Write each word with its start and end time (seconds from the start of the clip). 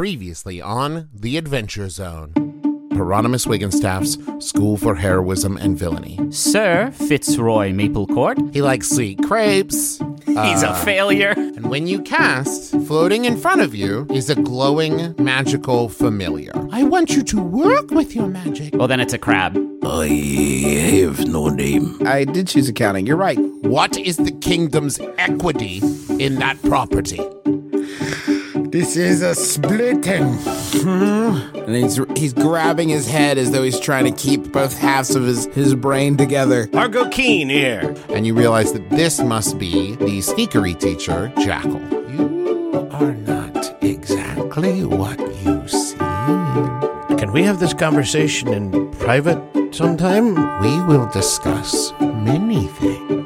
Previously 0.00 0.62
on 0.62 1.10
The 1.12 1.36
Adventure 1.36 1.90
Zone. 1.90 2.32
Hieronymus 2.94 3.46
Wigginstaff's 3.46 4.16
School 4.38 4.78
for 4.78 4.94
Heroism 4.94 5.58
and 5.58 5.76
Villainy. 5.78 6.18
Sir 6.32 6.90
Fitzroy 6.92 7.72
Maplecourt. 7.72 8.54
He 8.54 8.62
likes 8.62 8.88
sweet 8.88 9.22
crepes. 9.22 9.98
He's 10.24 10.62
a 10.62 10.70
uh, 10.70 10.84
failure. 10.84 11.34
And 11.36 11.68
when 11.68 11.86
you 11.86 12.00
cast, 12.00 12.70
floating 12.86 13.26
in 13.26 13.36
front 13.36 13.60
of 13.60 13.74
you 13.74 14.06
is 14.08 14.30
a 14.30 14.36
glowing 14.36 15.14
magical 15.18 15.90
familiar. 15.90 16.52
I 16.72 16.82
want 16.84 17.10
you 17.10 17.22
to 17.22 17.42
work 17.42 17.90
with 17.90 18.16
your 18.16 18.26
magic. 18.26 18.74
Well, 18.76 18.88
then 18.88 19.00
it's 19.00 19.12
a 19.12 19.18
crab. 19.18 19.58
I 19.84 20.06
have 20.06 21.28
no 21.28 21.50
name. 21.50 21.98
I 22.06 22.24
did 22.24 22.48
choose 22.48 22.70
accounting. 22.70 23.06
You're 23.06 23.18
right. 23.18 23.38
What 23.38 23.98
is 23.98 24.16
the 24.16 24.32
kingdom's 24.32 24.98
equity 25.18 25.82
in 26.18 26.36
that 26.36 26.58
property? 26.62 27.20
This 28.70 28.96
is 28.96 29.20
a 29.22 29.34
splitting. 29.34 30.32
Hmm. 30.32 31.38
and 31.58 31.74
he's 31.74 31.98
he's 32.16 32.32
grabbing 32.32 32.88
his 32.88 33.08
head 33.08 33.36
as 33.36 33.50
though 33.50 33.64
he's 33.64 33.80
trying 33.80 34.04
to 34.04 34.12
keep 34.12 34.52
both 34.52 34.78
halves 34.78 35.16
of 35.16 35.24
his, 35.24 35.46
his 35.46 35.74
brain 35.74 36.16
together. 36.16 36.68
Argo 36.72 37.08
Keen 37.08 37.48
here. 37.48 37.96
And 38.10 38.24
you 38.24 38.32
realize 38.34 38.72
that 38.72 38.88
this 38.88 39.20
must 39.20 39.58
be 39.58 39.96
the 39.96 40.18
sneakery 40.20 40.78
teacher, 40.78 41.32
Jackal. 41.40 41.80
You 42.12 42.88
are 42.92 43.12
not 43.12 43.82
exactly 43.82 44.84
what 44.84 45.18
you 45.42 45.66
seem. 45.66 45.98
Can 47.18 47.32
we 47.32 47.42
have 47.42 47.58
this 47.58 47.74
conversation 47.74 48.48
in 48.48 48.92
private 48.92 49.74
sometime? 49.74 50.34
We 50.60 50.80
will 50.84 51.08
discuss 51.08 51.92
many 52.00 52.68
things. 52.68 53.19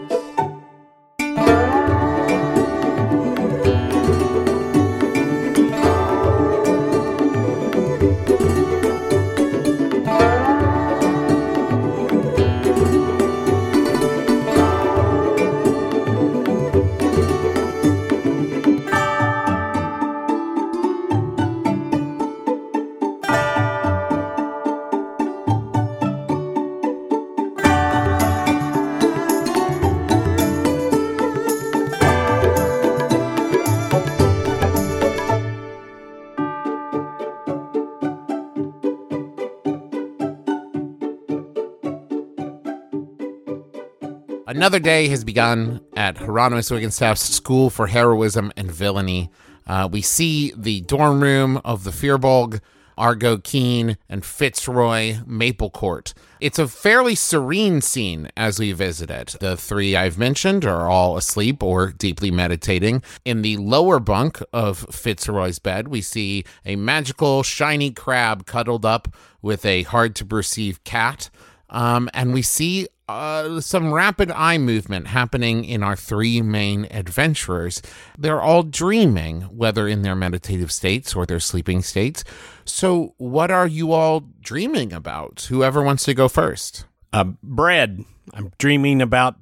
Another 44.65 44.81
day 44.81 45.09
has 45.09 45.25
begun 45.25 45.83
at 45.95 46.17
Hieronymus 46.17 46.70
Wigginstaff's 46.70 47.20
School 47.20 47.69
for 47.69 47.87
Heroism 47.87 48.51
and 48.57 48.71
Villainy. 48.73 49.29
Uh, 49.67 49.91
we 49.93 50.01
see 50.01 50.55
the 50.56 50.81
dorm 50.81 51.23
room 51.23 51.61
of 51.67 51.84
the 51.84 51.91
Firbolg, 51.91 52.62
Argo 52.97 53.37
Keen, 53.37 53.98
and 54.09 54.25
Fitzroy 54.25 55.17
Maplecourt. 55.27 56.15
It's 56.41 56.59
a 56.59 56.67
fairly 56.67 57.15
serene 57.15 57.83
scene 57.83 58.31
as 58.39 58.59
we 58.59 58.73
visit 58.73 59.11
it. 59.11 59.37
The 59.39 59.55
three 59.59 59.97
I've 59.97 60.17
mentioned 60.17 60.65
are 60.65 60.89
all 60.89 61.19
asleep 61.19 61.62
or 61.62 61.93
deeply 61.93 62.31
meditating. 62.31 63.03
In 63.27 63.43
the 63.43 63.59
lower 63.59 64.01
bunk 64.01 64.43
of 64.51 64.87
Fitzroy's 64.91 65.59
bed, 65.59 65.89
we 65.89 66.01
see 66.01 66.43
a 66.65 66.77
magical, 66.77 67.43
shiny 67.43 67.91
crab 67.91 68.47
cuddled 68.47 68.87
up 68.87 69.15
with 69.43 69.67
a 69.67 69.83
hard 69.83 70.15
to 70.15 70.25
perceive 70.25 70.83
cat. 70.84 71.28
Um, 71.69 72.09
and 72.15 72.33
we 72.33 72.41
see 72.41 72.87
uh, 73.08 73.60
some 73.60 73.92
rapid 73.92 74.30
eye 74.30 74.59
movement 74.59 75.09
happening 75.09 75.65
in 75.65 75.82
our 75.82 75.97
three 75.97 76.41
main 76.41 76.87
adventurers. 76.91 77.82
They're 78.19 78.41
all 78.41 78.62
dreaming, 78.62 79.42
whether 79.42 79.87
in 79.87 80.03
their 80.03 80.15
meditative 80.15 80.72
states 80.72 81.14
or 81.14 81.26
their 81.26 81.41
sleeping 81.41 81.82
states. 81.82 82.25
So, 82.64 83.14
what 83.19 83.50
are 83.50 83.66
you 83.66 83.93
all 83.93 84.20
dreaming 84.41 84.93
about? 84.93 85.47
Whoever 85.50 85.82
wants 85.82 86.04
to 86.04 86.14
go 86.14 86.28
first. 86.28 86.87
Uh, 87.12 87.25
bread. 87.43 88.04
I'm 88.32 88.53
dreaming 88.59 89.03
about 89.03 89.37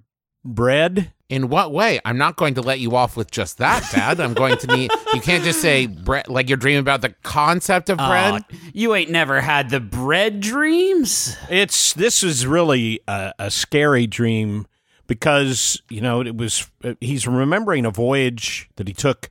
bread. 0.45 1.13
In 1.33 1.49
what 1.49 1.73
way? 1.73 1.99
I'm 2.05 2.19
not 2.19 2.37
going 2.37 2.53
to 2.57 2.61
let 2.61 2.79
you 2.79 2.95
off 2.95 3.17
with 3.17 3.31
just 3.31 3.57
that, 3.57 3.89
Dad. 3.91 4.21
I'm 4.21 4.35
going 4.35 4.59
to 4.59 4.67
need. 4.67 4.91
You 5.15 5.23
can't 5.23 5.43
just 5.43 5.63
say 5.63 5.87
bread 5.87 6.29
like 6.29 6.51
you're 6.51 6.59
dreaming 6.59 6.81
about 6.81 7.01
the 7.01 7.15
concept 7.23 7.89
of 7.89 7.97
bread. 7.97 8.35
Aw, 8.35 8.57
you 8.75 8.95
ain't 8.95 9.11
never 9.11 9.41
had 9.41 9.71
the 9.71 9.81
bread 9.81 10.41
dreams? 10.41 11.39
It's 11.49 11.95
this 11.95 12.23
is 12.23 12.47
really 12.47 13.01
a, 13.09 13.33
a 13.39 13.51
scary 13.51 14.07
dream 14.07 14.67
because 15.07 15.81
you 15.89 16.03
know 16.03 16.21
it 16.21 16.37
was 16.37 16.71
uh, 16.85 16.97
he's 17.01 17.27
remembering 17.27 17.87
a 17.87 17.91
voyage 17.91 18.69
that 18.77 18.87
he 18.87 18.93
took 18.93 19.31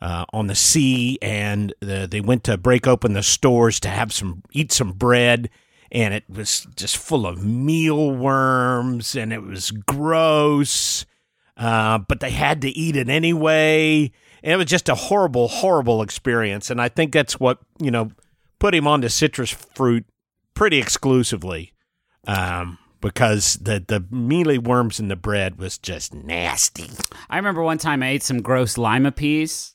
uh, 0.00 0.24
on 0.32 0.46
the 0.46 0.54
sea, 0.54 1.18
and 1.20 1.74
the, 1.80 2.06
they 2.08 2.20
went 2.20 2.44
to 2.44 2.56
break 2.56 2.86
open 2.86 3.14
the 3.14 3.22
stores 3.24 3.80
to 3.80 3.88
have 3.88 4.12
some 4.12 4.44
eat 4.52 4.70
some 4.70 4.92
bread, 4.92 5.50
and 5.90 6.14
it 6.14 6.22
was 6.30 6.68
just 6.76 6.96
full 6.96 7.26
of 7.26 7.44
mealworms, 7.44 9.16
and 9.16 9.32
it 9.32 9.42
was 9.42 9.72
gross. 9.72 11.04
Uh, 11.56 11.98
but 11.98 12.20
they 12.20 12.30
had 12.30 12.62
to 12.62 12.68
eat 12.70 12.96
it 12.96 13.08
anyway, 13.08 14.10
and 14.42 14.52
it 14.52 14.56
was 14.56 14.66
just 14.66 14.88
a 14.88 14.94
horrible, 14.94 15.48
horrible 15.48 16.02
experience. 16.02 16.70
And 16.70 16.80
I 16.80 16.88
think 16.88 17.12
that's 17.12 17.38
what 17.38 17.58
you 17.80 17.90
know 17.90 18.10
put 18.58 18.74
him 18.74 18.86
onto 18.86 19.08
citrus 19.08 19.50
fruit 19.50 20.06
pretty 20.54 20.78
exclusively, 20.78 21.72
um, 22.26 22.78
because 23.00 23.54
the 23.54 23.84
the 23.86 24.04
mealy 24.10 24.56
worms 24.58 24.98
in 24.98 25.08
the 25.08 25.16
bread 25.16 25.58
was 25.58 25.76
just 25.78 26.14
nasty. 26.14 26.90
I 27.28 27.36
remember 27.36 27.62
one 27.62 27.78
time 27.78 28.02
I 28.02 28.08
ate 28.08 28.22
some 28.22 28.40
gross 28.40 28.78
lima 28.78 29.12
peas, 29.12 29.74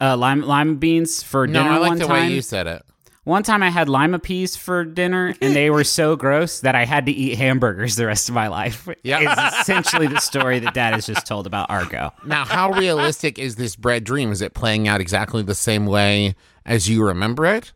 uh, 0.00 0.16
lima, 0.16 0.46
lima 0.46 0.74
beans 0.76 1.22
for 1.22 1.46
no, 1.46 1.62
dinner 1.62 1.74
I 1.74 1.78
like 1.78 1.88
one 1.90 1.98
the 1.98 2.06
time. 2.06 2.28
way 2.28 2.34
you 2.34 2.42
said 2.42 2.66
it. 2.66 2.82
One 3.24 3.44
time 3.44 3.62
I 3.62 3.70
had 3.70 3.88
lima 3.88 4.18
peas 4.18 4.56
for 4.56 4.84
dinner 4.84 5.32
and 5.40 5.54
they 5.54 5.70
were 5.70 5.84
so 5.84 6.16
gross 6.16 6.58
that 6.60 6.74
I 6.74 6.84
had 6.84 7.06
to 7.06 7.12
eat 7.12 7.36
hamburgers 7.36 7.94
the 7.94 8.06
rest 8.06 8.28
of 8.28 8.34
my 8.34 8.48
life. 8.48 8.88
Yeah. 9.04 9.20
It's 9.48 9.60
essentially 9.60 10.08
the 10.08 10.18
story 10.18 10.58
that 10.58 10.74
dad 10.74 10.94
has 10.94 11.06
just 11.06 11.24
told 11.24 11.46
about 11.46 11.70
Argo. 11.70 12.12
Now, 12.26 12.44
how 12.44 12.72
realistic 12.72 13.38
is 13.38 13.54
this 13.54 13.76
bread 13.76 14.02
dream? 14.02 14.32
Is 14.32 14.42
it 14.42 14.54
playing 14.54 14.88
out 14.88 15.00
exactly 15.00 15.42
the 15.42 15.54
same 15.54 15.86
way 15.86 16.34
as 16.66 16.88
you 16.88 17.04
remember 17.04 17.46
it? 17.46 17.72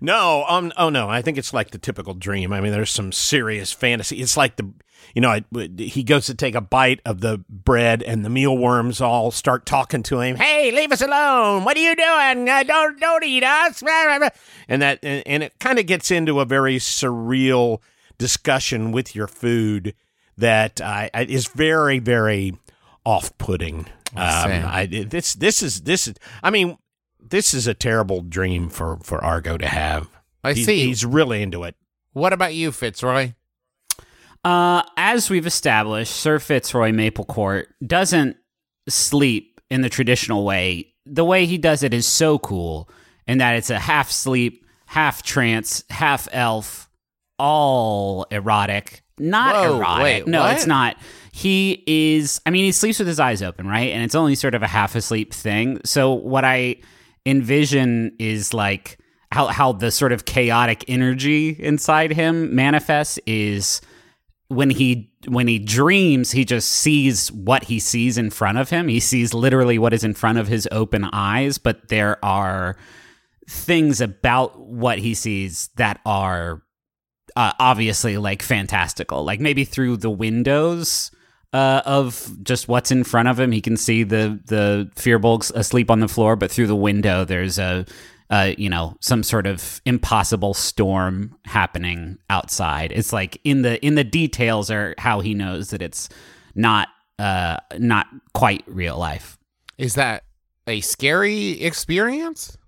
No, 0.00 0.44
um, 0.48 0.72
oh 0.76 0.88
no, 0.90 1.08
I 1.08 1.22
think 1.22 1.38
it's 1.38 1.54
like 1.54 1.70
the 1.70 1.78
typical 1.78 2.14
dream. 2.14 2.52
I 2.52 2.60
mean, 2.60 2.72
there's 2.72 2.90
some 2.90 3.12
serious 3.12 3.72
fantasy. 3.72 4.20
It's 4.20 4.36
like 4.36 4.56
the, 4.56 4.72
you 5.14 5.22
know, 5.22 5.30
I, 5.30 5.44
he 5.78 6.02
goes 6.02 6.26
to 6.26 6.34
take 6.34 6.54
a 6.54 6.60
bite 6.60 7.00
of 7.06 7.20
the 7.20 7.44
bread, 7.48 8.02
and 8.02 8.24
the 8.24 8.30
mealworms 8.30 9.00
all 9.00 9.30
start 9.30 9.64
talking 9.64 10.02
to 10.04 10.20
him. 10.20 10.36
Hey, 10.36 10.70
leave 10.70 10.92
us 10.92 11.00
alone! 11.00 11.64
What 11.64 11.76
are 11.76 11.80
you 11.80 11.96
doing? 11.96 12.48
Uh, 12.48 12.62
don't 12.64 13.00
don't 13.00 13.24
eat 13.24 13.44
us! 13.44 13.82
And 14.68 14.82
that, 14.82 14.98
and, 15.02 15.22
and 15.26 15.42
it 15.42 15.58
kind 15.58 15.78
of 15.78 15.86
gets 15.86 16.10
into 16.10 16.40
a 16.40 16.44
very 16.44 16.76
surreal 16.76 17.80
discussion 18.18 18.92
with 18.92 19.14
your 19.14 19.26
food 19.26 19.94
that 20.36 20.80
uh, 20.80 21.08
is 21.14 21.46
very 21.46 21.98
very 21.98 22.54
off-putting. 23.04 23.86
Um, 24.14 24.50
see. 24.50 24.52
I, 24.52 24.86
this 24.86 25.34
this 25.34 25.62
is 25.62 25.82
this 25.82 26.06
is. 26.08 26.14
I 26.42 26.50
mean, 26.50 26.76
this 27.28 27.54
is 27.54 27.66
a 27.66 27.74
terrible 27.74 28.20
dream 28.22 28.68
for 28.68 28.98
for 29.02 29.22
Argo 29.24 29.56
to 29.58 29.66
have. 29.66 30.08
I 30.44 30.52
He- 30.52 30.64
see. 30.64 30.86
He's 30.86 31.04
really 31.04 31.42
into 31.42 31.64
it. 31.64 31.74
What 32.12 32.32
about 32.32 32.54
you, 32.54 32.72
Fitzroy? 32.72 33.32
Uh, 34.44 34.82
as 34.96 35.28
we've 35.28 35.46
established, 35.46 36.14
Sir 36.14 36.38
Fitzroy 36.38 36.92
Maplecourt 36.92 37.64
doesn't 37.84 38.36
sleep 38.88 39.60
in 39.70 39.80
the 39.82 39.88
traditional 39.88 40.44
way. 40.44 40.92
The 41.04 41.24
way 41.24 41.46
he 41.46 41.58
does 41.58 41.82
it 41.82 41.92
is 41.92 42.06
so 42.06 42.38
cool 42.38 42.88
in 43.26 43.38
that 43.38 43.56
it's 43.56 43.70
a 43.70 43.78
half 43.78 44.10
sleep, 44.10 44.64
half 44.86 45.22
trance, 45.24 45.82
half 45.90 46.28
elf, 46.32 46.88
all 47.40 48.24
erotic. 48.30 49.02
Not 49.18 49.54
Whoa, 49.56 49.78
erotic. 49.78 50.02
wait, 50.04 50.26
no, 50.26 50.42
what? 50.42 50.54
it's 50.56 50.66
not. 50.66 50.96
He 51.32 51.82
is, 51.86 52.40
I 52.46 52.50
mean, 52.50 52.64
he 52.64 52.72
sleeps 52.72 52.98
with 52.98 53.08
his 53.08 53.18
eyes 53.18 53.42
open, 53.42 53.66
right? 53.66 53.90
And 53.92 54.02
it's 54.04 54.14
only 54.14 54.34
sort 54.36 54.54
of 54.54 54.62
a 54.62 54.66
half 54.68 54.94
asleep 54.94 55.32
thing. 55.34 55.80
So 55.84 56.12
what 56.12 56.44
I 56.44 56.76
envision 57.26 58.14
is 58.18 58.54
like 58.54 58.98
how, 59.32 59.48
how 59.48 59.72
the 59.72 59.90
sort 59.90 60.12
of 60.12 60.24
chaotic 60.24 60.84
energy 60.88 61.50
inside 61.50 62.12
him 62.12 62.54
manifests 62.54 63.18
is 63.26 63.80
when 64.48 64.70
he 64.70 65.10
when 65.26 65.48
he 65.48 65.58
dreams 65.58 66.30
he 66.30 66.44
just 66.44 66.70
sees 66.70 67.32
what 67.32 67.64
he 67.64 67.80
sees 67.80 68.16
in 68.16 68.30
front 68.30 68.58
of 68.58 68.70
him. 68.70 68.86
He 68.86 69.00
sees 69.00 69.34
literally 69.34 69.76
what 69.78 69.92
is 69.92 70.04
in 70.04 70.14
front 70.14 70.38
of 70.38 70.46
his 70.46 70.68
open 70.70 71.04
eyes 71.12 71.58
but 71.58 71.88
there 71.88 72.24
are 72.24 72.76
things 73.48 74.00
about 74.00 74.58
what 74.60 74.98
he 74.98 75.14
sees 75.14 75.68
that 75.76 76.00
are 76.06 76.62
uh, 77.34 77.52
obviously 77.58 78.16
like 78.16 78.42
fantastical. 78.42 79.24
Like 79.24 79.40
maybe 79.40 79.64
through 79.64 79.98
the 79.98 80.10
windows 80.10 81.10
uh, 81.52 81.82
of 81.84 82.36
just 82.42 82.68
what's 82.68 82.90
in 82.90 83.04
front 83.04 83.28
of 83.28 83.38
him 83.38 83.52
he 83.52 83.60
can 83.60 83.76
see 83.76 84.02
the 84.02 84.38
the 84.46 84.90
firbolgs 84.94 85.52
asleep 85.54 85.90
on 85.90 86.00
the 86.00 86.08
floor 86.08 86.36
but 86.36 86.50
through 86.50 86.66
the 86.66 86.76
window 86.76 87.24
there's 87.24 87.58
a 87.58 87.86
uh, 88.30 88.52
you 88.58 88.68
know, 88.68 88.96
some 89.00 89.22
sort 89.22 89.46
of 89.46 89.80
impossible 89.84 90.54
storm 90.54 91.36
happening 91.44 92.18
outside. 92.28 92.92
It's 92.92 93.12
like 93.12 93.40
in 93.44 93.62
the 93.62 93.84
in 93.84 93.94
the 93.94 94.04
details 94.04 94.70
are 94.70 94.94
how 94.98 95.20
he 95.20 95.34
knows 95.34 95.70
that 95.70 95.82
it's 95.82 96.08
not 96.54 96.88
uh 97.18 97.58
not 97.78 98.06
quite 98.34 98.64
real 98.66 98.98
life. 98.98 99.38
Is 99.78 99.94
that 99.94 100.24
a 100.66 100.80
scary 100.80 101.62
experience? 101.62 102.58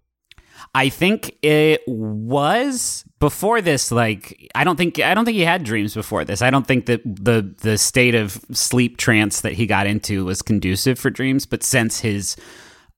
I 0.79 0.91
think 0.91 1.37
it 1.43 1.83
was 1.89 3.05
before 3.19 3.61
this. 3.61 3.91
Like, 3.91 4.49
I 4.55 4.63
don't 4.63 4.77
think 4.77 5.01
I 5.01 5.13
don't 5.13 5.25
think 5.25 5.35
he 5.35 5.43
had 5.45 5.65
dreams 5.65 5.93
before 5.93 6.25
this. 6.25 6.41
I 6.41 6.51
don't 6.51 6.69
think 6.69 6.87
that 6.87 7.03
the 7.05 7.53
the 7.63 7.77
state 7.77 8.15
of 8.15 8.41
sleep 8.53 8.97
trance 8.97 9.41
that 9.41 9.55
he 9.55 9.67
got 9.67 9.89
into 9.89 10.25
was 10.25 10.41
conducive 10.41 10.97
for 10.97 11.11
dreams. 11.11 11.47
But 11.47 11.65
since 11.65 11.99
his 11.99 12.37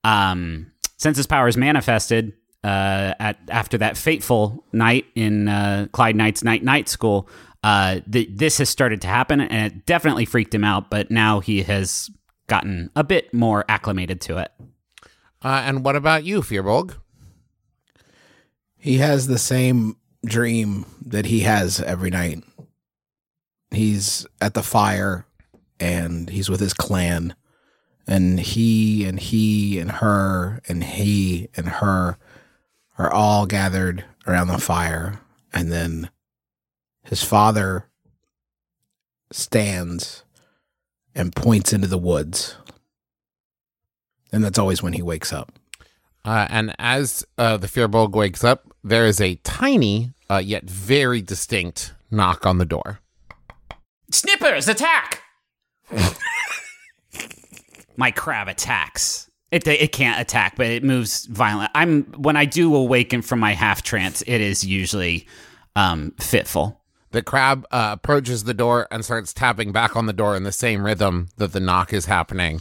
um 0.04 0.70
since 0.98 1.16
his 1.16 1.26
powers 1.26 1.56
manifested 1.56 2.34
uh, 2.62 3.14
at 3.18 3.38
after 3.48 3.78
that 3.78 3.96
fateful 3.96 4.62
night 4.74 5.06
in 5.14 5.48
uh, 5.48 5.86
Clyde 5.92 6.16
Knight's 6.16 6.44
night 6.44 6.62
night 6.62 6.86
school, 6.86 7.30
uh, 7.64 8.00
th- 8.12 8.28
this 8.30 8.58
has 8.58 8.68
started 8.68 9.00
to 9.00 9.08
happen, 9.08 9.40
and 9.40 9.72
it 9.72 9.86
definitely 9.86 10.26
freaked 10.26 10.54
him 10.54 10.64
out. 10.64 10.90
But 10.90 11.10
now 11.10 11.40
he 11.40 11.62
has 11.62 12.10
gotten 12.46 12.90
a 12.94 13.04
bit 13.04 13.32
more 13.32 13.64
acclimated 13.70 14.20
to 14.20 14.36
it. 14.36 14.52
Uh, 15.42 15.62
and 15.64 15.82
what 15.82 15.96
about 15.96 16.24
you, 16.24 16.42
Firbolg? 16.42 16.96
He 18.80 18.96
has 18.96 19.26
the 19.26 19.38
same 19.38 19.96
dream 20.24 20.86
that 21.04 21.26
he 21.26 21.40
has 21.40 21.80
every 21.80 22.10
night. 22.10 22.42
He's 23.70 24.26
at 24.40 24.54
the 24.54 24.62
fire 24.62 25.26
and 25.78 26.28
he's 26.30 26.48
with 26.48 26.60
his 26.60 26.74
clan. 26.74 27.34
And 28.06 28.40
he 28.40 29.04
and 29.04 29.20
he 29.20 29.78
and 29.78 29.92
her 29.92 30.60
and 30.66 30.82
he 30.82 31.48
and 31.54 31.68
her 31.68 32.16
are 32.98 33.12
all 33.12 33.46
gathered 33.46 34.04
around 34.26 34.48
the 34.48 34.58
fire. 34.58 35.20
And 35.52 35.70
then 35.70 36.10
his 37.04 37.22
father 37.22 37.86
stands 39.30 40.24
and 41.14 41.36
points 41.36 41.72
into 41.72 41.86
the 41.86 41.98
woods. 41.98 42.56
And 44.32 44.42
that's 44.42 44.58
always 44.58 44.82
when 44.82 44.94
he 44.94 45.02
wakes 45.02 45.32
up. 45.32 45.52
Uh, 46.24 46.46
and 46.50 46.74
as 46.78 47.24
uh, 47.38 47.56
the 47.56 47.66
Firbolg 47.66 48.12
wakes 48.12 48.44
up, 48.44 48.69
there 48.82 49.06
is 49.06 49.20
a 49.20 49.36
tiny, 49.36 50.12
uh, 50.28 50.42
yet 50.44 50.64
very 50.64 51.22
distinct 51.22 51.94
knock 52.10 52.46
on 52.46 52.58
the 52.58 52.64
door. 52.64 53.00
Snippers, 54.10 54.68
attack! 54.68 55.22
My 57.96 58.10
crab 58.10 58.48
attacks. 58.48 59.30
It, 59.50 59.66
it 59.66 59.92
can't 59.92 60.20
attack, 60.20 60.56
but 60.56 60.66
it 60.66 60.84
moves 60.84 61.26
violent. 61.26 61.70
I'm 61.74 62.04
when 62.12 62.36
I 62.36 62.44
do 62.44 62.74
awaken 62.74 63.20
from 63.20 63.40
my 63.40 63.52
half 63.52 63.82
trance, 63.82 64.22
it 64.26 64.40
is 64.40 64.64
usually 64.64 65.26
um, 65.76 66.12
fitful. 66.20 66.80
The 67.10 67.22
crab 67.22 67.66
uh, 67.72 67.90
approaches 67.92 68.44
the 68.44 68.54
door 68.54 68.86
and 68.92 69.04
starts 69.04 69.32
tapping 69.32 69.72
back 69.72 69.96
on 69.96 70.06
the 70.06 70.12
door 70.12 70.36
in 70.36 70.44
the 70.44 70.52
same 70.52 70.84
rhythm 70.84 71.28
that 71.38 71.52
the 71.52 71.58
knock 71.58 71.92
is 71.92 72.06
happening. 72.06 72.60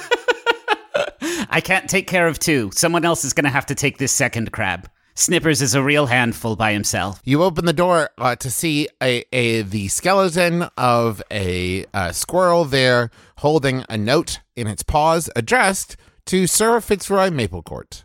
I 1.53 1.59
can't 1.59 1.89
take 1.89 2.07
care 2.07 2.27
of 2.27 2.39
two. 2.39 2.71
Someone 2.73 3.03
else 3.03 3.25
is 3.25 3.33
going 3.33 3.43
to 3.43 3.49
have 3.49 3.65
to 3.65 3.75
take 3.75 3.97
this 3.97 4.13
second 4.13 4.53
crab. 4.53 4.89
Snippers 5.15 5.61
is 5.61 5.75
a 5.75 5.83
real 5.83 6.05
handful 6.05 6.55
by 6.55 6.71
himself. 6.71 7.21
You 7.25 7.43
open 7.43 7.65
the 7.65 7.73
door 7.73 8.09
uh, 8.17 8.37
to 8.37 8.49
see 8.49 8.87
a, 9.03 9.25
a 9.33 9.61
the 9.63 9.89
skeleton 9.89 10.63
of 10.77 11.21
a, 11.29 11.85
uh 11.93 12.13
squirrel 12.13 12.63
there, 12.63 13.11
holding 13.39 13.83
a 13.89 13.97
note 13.97 14.39
in 14.55 14.67
its 14.67 14.81
paws 14.81 15.29
addressed 15.35 15.97
to 16.27 16.47
Sir 16.47 16.79
Fitzroy 16.79 17.29
Maplecourt. 17.29 18.03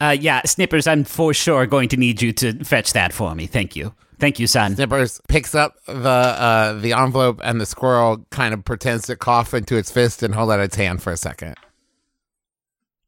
Uh, 0.00 0.16
yeah, 0.18 0.40
Snippers, 0.46 0.86
I'm 0.86 1.04
for 1.04 1.34
sure 1.34 1.66
going 1.66 1.90
to 1.90 1.98
need 1.98 2.22
you 2.22 2.32
to 2.32 2.64
fetch 2.64 2.94
that 2.94 3.12
for 3.12 3.34
me. 3.34 3.46
Thank 3.46 3.76
you. 3.76 3.94
Thank 4.18 4.38
you, 4.38 4.46
son. 4.46 4.76
Snippers 4.76 5.20
picks 5.28 5.54
up 5.54 5.76
the 5.84 6.08
uh, 6.08 6.72
the 6.74 6.94
envelope, 6.94 7.40
and 7.44 7.60
the 7.60 7.66
squirrel 7.66 8.24
kind 8.30 8.54
of 8.54 8.64
pretends 8.64 9.06
to 9.08 9.16
cough 9.16 9.52
into 9.52 9.76
its 9.76 9.90
fist 9.90 10.22
and 10.22 10.34
hold 10.34 10.50
out 10.50 10.60
its 10.60 10.76
hand 10.76 11.02
for 11.02 11.12
a 11.12 11.16
second. 11.16 11.56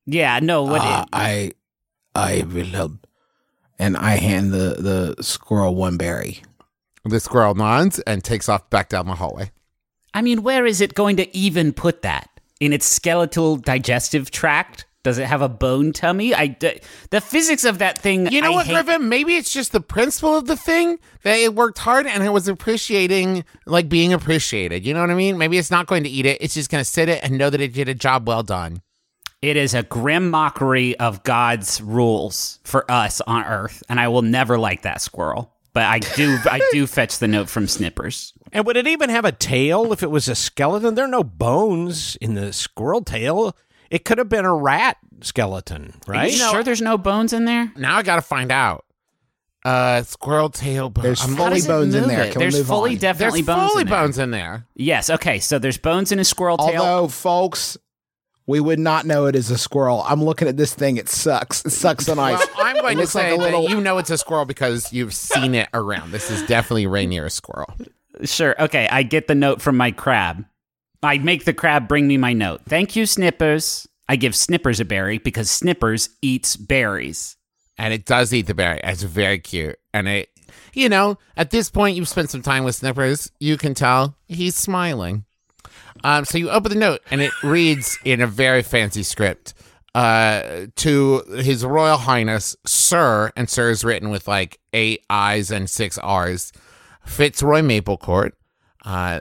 Yeah, 0.07 0.39
no, 0.41 0.65
what? 0.65 0.81
Uh, 0.81 1.05
I, 1.13 1.53
I 2.15 2.43
will 2.43 2.65
help. 2.67 3.07
And 3.79 3.97
I 3.97 4.17
hand 4.17 4.53
the, 4.53 5.15
the 5.17 5.23
squirrel 5.23 5.75
one 5.75 5.97
berry. 5.97 6.43
The 7.05 7.21
squirrel 7.21 7.55
nods 7.55 7.99
and 8.01 8.23
takes 8.23 8.49
off 8.49 8.71
back 8.71 8.89
down 8.89 9.07
the 9.07 9.15
hallway. 9.15 9.51
I 10.15 10.23
mean, 10.23 10.43
where 10.43 10.65
is 10.65 10.81
it 10.81 10.95
going 10.95 11.17
to 11.17 11.37
even 11.37 11.73
put 11.73 12.03
that? 12.03 12.29
In 12.61 12.73
its 12.73 12.87
skeletal 12.87 13.57
digestive 13.57 14.31
tract? 14.31 14.87
Does 15.03 15.19
it 15.19 15.27
have 15.27 15.43
a 15.43 15.51
bone 15.51 15.93
tummy? 15.93 16.33
I 16.35 16.47
d- 16.47 16.81
the 17.11 17.21
physics 17.21 17.65
of 17.65 17.79
that 17.79 17.99
thing. 17.99 18.31
You 18.33 18.41
know 18.41 18.53
I 18.53 18.55
what, 18.55 18.67
hate- 18.67 18.73
Griffin? 18.85 19.09
Maybe 19.11 19.35
it's 19.35 19.53
just 19.53 19.73
the 19.73 19.81
principle 19.81 20.35
of 20.37 20.47
the 20.47 20.57
thing 20.57 20.99
that 21.25 21.37
it 21.37 21.55
worked 21.55 21.79
hard 21.79 22.07
and 22.07 22.23
it 22.23 22.31
was 22.31 22.49
appreciating, 22.49 23.45
like 23.67 23.91
being 23.91 24.15
appreciated. 24.15 24.87
You 24.87 24.95
know 24.95 25.01
what 25.01 25.11
I 25.11 25.15
mean? 25.15 25.37
Maybe 25.37 25.59
it's 25.59 25.71
not 25.71 25.87
going 25.89 26.05
to 26.05 26.09
eat 26.09 26.25
it. 26.25 26.39
It's 26.41 26.55
just 26.55 26.71
going 26.71 26.83
to 26.83 26.89
sit 26.89 27.11
it 27.11 27.23
and 27.23 27.37
know 27.37 27.51
that 27.51 27.61
it 27.61 27.75
did 27.75 27.89
a 27.89 27.95
job 27.95 28.27
well 28.27 28.43
done. 28.43 28.81
It 29.45 29.59
is 29.59 29.75
a 29.75 29.83
grim 29.83 30.31
mockery 30.31 30.97
of 30.99 31.23
God's 31.23 31.81
rules 31.83 32.61
for 32.65 32.91
us 32.91 33.21
on 33.27 33.45
Earth, 33.45 33.83
and 33.91 34.01
I 34.01 34.09
will 34.09 34.23
never 34.23 34.59
like 34.59 34.83
that 34.83 35.03
squirrel. 35.03 35.53
But 35.75 35.83
I 35.85 35.99
do, 35.99 36.39
I 36.51 36.67
do 36.73 36.87
fetch 36.87 37.19
the 37.19 37.29
note 37.29 37.51
from 37.51 37.67
Snippers. 37.69 38.33
and 38.53 38.65
would 38.65 38.77
it 38.79 38.87
even 38.87 39.11
have 39.11 39.25
a 39.27 39.33
tail 39.33 39.93
if 39.93 40.03
it 40.03 40.11
was 40.11 40.29
a 40.29 40.35
skeleton? 40.35 40.95
There 40.95 41.05
are 41.05 41.09
no 41.09 41.23
bones 41.25 42.17
in 42.23 42.35
the 42.35 42.53
squirrel 42.55 43.03
tail. 43.03 43.55
It 43.91 44.07
could 44.07 44.17
have 44.19 44.31
been 44.31 44.47
a 44.47 44.55
rat 44.55 44.97
skeleton, 45.21 45.93
Are 46.09 46.13
right? 46.13 46.31
you 46.33 46.39
sure 46.39 46.63
there's 46.63 46.81
no 46.81 46.97
bones 46.97 47.33
in 47.35 47.45
there? 47.45 47.71
Now 47.77 47.99
I 47.99 48.03
got 48.03 48.17
to 48.17 48.23
find 48.23 48.51
out. 48.51 48.87
Uh, 49.65 50.03
squirrel 50.03 50.49
tail 50.51 50.91
bone. 50.91 51.03
There's 51.05 51.21
I'm- 51.23 51.37
fully 51.37 51.61
bones 51.63 51.95
in 51.95 52.07
there. 52.09 52.25
it? 52.25 52.33
Can 52.33 52.41
we 52.41 52.51
there's 52.51 52.67
fully 52.67 52.93
on? 52.93 52.97
definitely 52.99 53.43
There's 53.43 53.57
bones. 53.59 53.71
fully 53.73 53.83
in 53.83 53.89
there. 53.89 54.01
bones 54.01 54.19
in 54.19 54.31
there. 54.31 54.67
Yes. 54.75 55.11
Okay. 55.11 55.39
So 55.39 55.59
there's 55.59 55.79
bones 55.79 56.13
in 56.13 56.19
a 56.19 56.25
squirrel 56.25 56.57
tail. 56.59 56.83
Although, 56.83 57.09
folks, 57.09 57.77
we 58.47 58.61
would 58.61 58.79
not 58.79 59.07
know 59.07 59.27
it 59.27 59.35
is 59.37 59.51
a 59.51 59.59
squirrel. 59.59 60.03
I'm 60.07 60.23
looking 60.23 60.49
at 60.49 60.57
this 60.57 60.75
thing. 60.75 60.97
It 60.97 61.09
sucks. 61.09 61.65
It 61.65 61.71
sucks 61.71 62.09
on 62.09 62.19
ice. 62.19 62.39
Well, 62.57 62.67
I'm 62.67 62.77
going 62.81 62.93
It 62.93 62.95
to 62.97 63.01
looks 63.01 63.15
like 63.15 63.25
say 63.27 63.35
a 63.35 63.37
little- 63.37 63.63
that 63.63 63.71
you 63.71 63.81
know 63.81 63.99
it's 63.99 64.11
a 64.11 64.19
squirrel 64.19 64.45
because 64.45 64.93
you've 64.93 65.15
seen 65.15 65.55
it 65.55 65.69
around. 65.73 66.13
This 66.13 66.31
is 66.31 66.43
definitely 66.47 66.87
Rainier's 66.87 67.35
squirrel. 67.35 67.75
Sure. 68.25 68.55
Okay. 68.63 68.87
I 68.91 69.03
get 69.03 69.27
the 69.29 69.35
note 69.35 69.61
from 69.63 69.77
my 69.77 69.91
crab. 69.91 70.45
I 71.03 71.19
make 71.19 71.45
the 71.45 71.53
crab 71.55 71.89
bring 71.89 72.07
me 72.07 72.17
my 72.17 72.33
note. 72.33 72.63
Thank 72.69 72.97
you, 72.97 73.07
Snippers. 73.07 73.87
I 74.09 74.17
give 74.17 74.35
Snippers 74.35 74.81
a 74.81 74.85
berry 74.85 75.19
because 75.19 75.51
Snippers 75.51 76.09
eats 76.23 76.57
berries. 76.57 77.37
and 77.79 77.93
it 77.93 78.05
does 78.05 78.33
eat 78.33 78.47
the 78.47 78.55
berry. 78.55 78.81
It's 78.85 79.03
very 79.03 79.39
cute, 79.41 79.77
and 79.93 80.07
it, 80.07 80.29
you 80.75 80.89
know, 80.89 81.19
at 81.37 81.51
this 81.51 81.71
point 81.71 81.97
you've 81.97 82.09
spent 82.09 82.31
some 82.31 82.41
time 82.43 82.63
with 82.65 82.75
Snippers. 82.77 83.31
You 83.41 83.57
can 83.57 83.75
tell 83.75 84.17
he's 84.29 84.55
smiling. 84.55 85.25
Um, 86.05 86.25
so 86.25 86.39
you 86.39 86.51
open 86.51 86.71
the 86.71 86.79
note, 86.79 87.01
and 87.11 87.21
it 87.21 87.33
reads 87.43 87.99
in 88.05 88.21
a 88.21 88.27
very 88.27 88.63
fancy 88.63 89.03
script, 89.03 89.55
uh, 89.95 90.67
to 90.77 91.23
His 91.39 91.65
Royal 91.65 91.97
Highness 91.97 92.57
Sir, 92.67 93.33
and 93.37 93.49
Sir 93.49 93.71
is 93.71 93.85
written 93.85 94.11
with 94.11 94.29
like 94.29 94.61
eight 94.73 95.05
I's 95.09 95.51
and 95.51 95.69
six 95.69 95.99
R's. 95.99 96.53
Fitzroy 97.05 97.61
Maplecourt, 97.61 98.33
uh, 98.85 99.21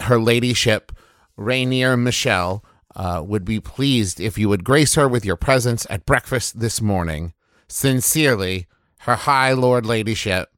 her 0.00 0.18
ladyship 0.18 0.92
Rainier 1.36 1.96
Michelle 1.96 2.64
uh, 2.94 3.22
would 3.24 3.44
be 3.44 3.60
pleased 3.60 4.20
if 4.20 4.38
you 4.38 4.48
would 4.48 4.64
grace 4.64 4.94
her 4.94 5.08
with 5.08 5.24
your 5.24 5.36
presence 5.36 5.86
at 5.90 6.06
breakfast 6.06 6.60
this 6.60 6.80
morning. 6.80 7.34
Sincerely, 7.68 8.66
her 9.00 9.16
High 9.16 9.52
Lord 9.52 9.86
Ladyship, 9.86 10.50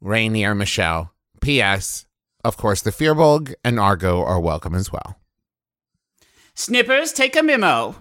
Rainier 0.00 0.54
Michelle. 0.54 1.12
P.S. 1.40 2.05
Of 2.46 2.56
course, 2.56 2.80
the 2.80 2.92
Fearbolg 2.92 3.54
and 3.64 3.80
Argo 3.80 4.22
are 4.22 4.38
welcome 4.38 4.76
as 4.76 4.92
well. 4.92 5.18
Snippers, 6.54 7.12
take 7.12 7.34
a 7.34 7.42
memo. 7.42 7.96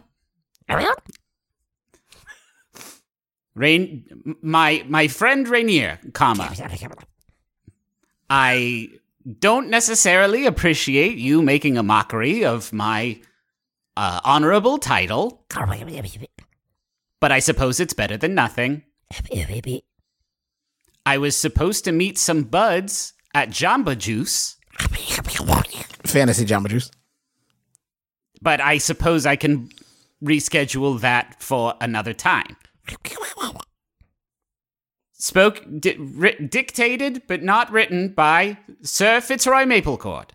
Rain, 3.55 4.35
my 4.43 4.85
my 4.87 5.07
friend 5.07 5.47
Rainier, 5.47 5.97
comma. 6.13 6.53
I 8.29 8.89
don't 9.39 9.71
necessarily 9.71 10.45
appreciate 10.45 11.17
you 11.17 11.41
making 11.41 11.79
a 11.79 11.83
mockery 11.83 12.45
of 12.45 12.71
my 12.71 13.19
uh, 13.97 14.19
honorable 14.23 14.77
title, 14.77 15.43
but 17.19 17.31
I 17.31 17.39
suppose 17.39 17.79
it's 17.79 17.93
better 17.95 18.15
than 18.15 18.35
nothing. 18.35 18.83
I 21.07 21.17
was 21.17 21.35
supposed 21.35 21.83
to 21.85 21.91
meet 21.91 22.19
some 22.19 22.43
buds 22.43 23.13
at 23.35 23.49
Jamba 23.49 23.95
Juice, 23.97 24.55
Fantasy 26.05 26.45
Jamba 26.45 26.69
Juice. 26.69 26.89
but 28.41 28.61
I 28.61 28.77
suppose 28.79 29.25
I 29.25 29.35
can 29.35 29.69
reschedule 30.23 30.99
that 31.01 31.35
for 31.43 31.73
another 31.81 32.13
time. 32.13 32.55
Spoke, 35.13 35.61
di- 35.79 35.95
ri- 35.97 36.47
dictated, 36.49 37.23
but 37.27 37.41
not 37.41 37.71
written 37.71 38.09
by 38.09 38.57
Sir 38.81 39.21
Fitzroy 39.21 39.63
Maplecourt. 39.63 40.29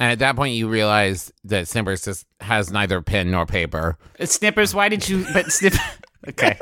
And 0.00 0.12
at 0.12 0.18
that 0.20 0.36
point, 0.36 0.54
you 0.54 0.68
realize 0.68 1.32
that 1.44 1.68
Snippers 1.68 2.04
just 2.04 2.26
has 2.40 2.70
neither 2.70 3.02
pen 3.02 3.30
nor 3.30 3.46
paper. 3.46 3.98
Uh, 4.18 4.26
Snippers, 4.26 4.74
why 4.74 4.88
did 4.88 5.08
you? 5.08 5.24
But 5.32 5.50
Snip. 5.52 5.74
Okay. 6.26 6.58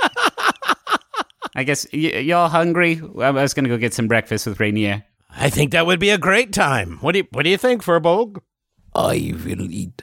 I 1.56 1.64
guess 1.64 1.86
y- 1.90 1.98
y'all 1.98 2.48
hungry? 2.50 3.00
I 3.18 3.30
was 3.30 3.54
gonna 3.54 3.70
go 3.70 3.78
get 3.78 3.94
some 3.94 4.06
breakfast 4.06 4.46
with 4.46 4.60
Rainier. 4.60 5.02
I 5.38 5.50
think 5.50 5.70
that 5.72 5.86
would 5.86 6.00
be 6.00 6.10
a 6.10 6.18
great 6.18 6.52
time. 6.52 6.98
What 7.00 7.12
do 7.12 7.18
you 7.18 7.26
What 7.30 7.42
do 7.44 7.50
you 7.50 7.58
think, 7.58 7.84
Firbolg? 7.84 8.40
I 8.94 9.34
will 9.44 9.70
eat. 9.70 10.02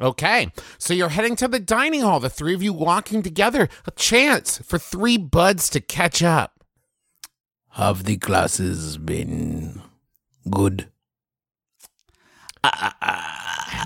Okay, 0.00 0.48
so 0.76 0.92
you're 0.92 1.10
heading 1.10 1.36
to 1.36 1.46
the 1.46 1.60
dining 1.60 2.00
hall, 2.00 2.18
the 2.18 2.28
three 2.28 2.52
of 2.52 2.62
you 2.64 2.72
walking 2.72 3.22
together. 3.22 3.68
A 3.86 3.92
chance 3.92 4.58
for 4.58 4.76
three 4.76 5.16
buds 5.16 5.70
to 5.70 5.80
catch 5.80 6.20
up. 6.20 6.64
Have 7.70 8.02
the 8.04 8.16
classes 8.16 8.98
been 8.98 9.82
good? 10.50 10.88
Uh, 12.64 12.70
uh, 12.74 12.90
uh, 13.02 13.84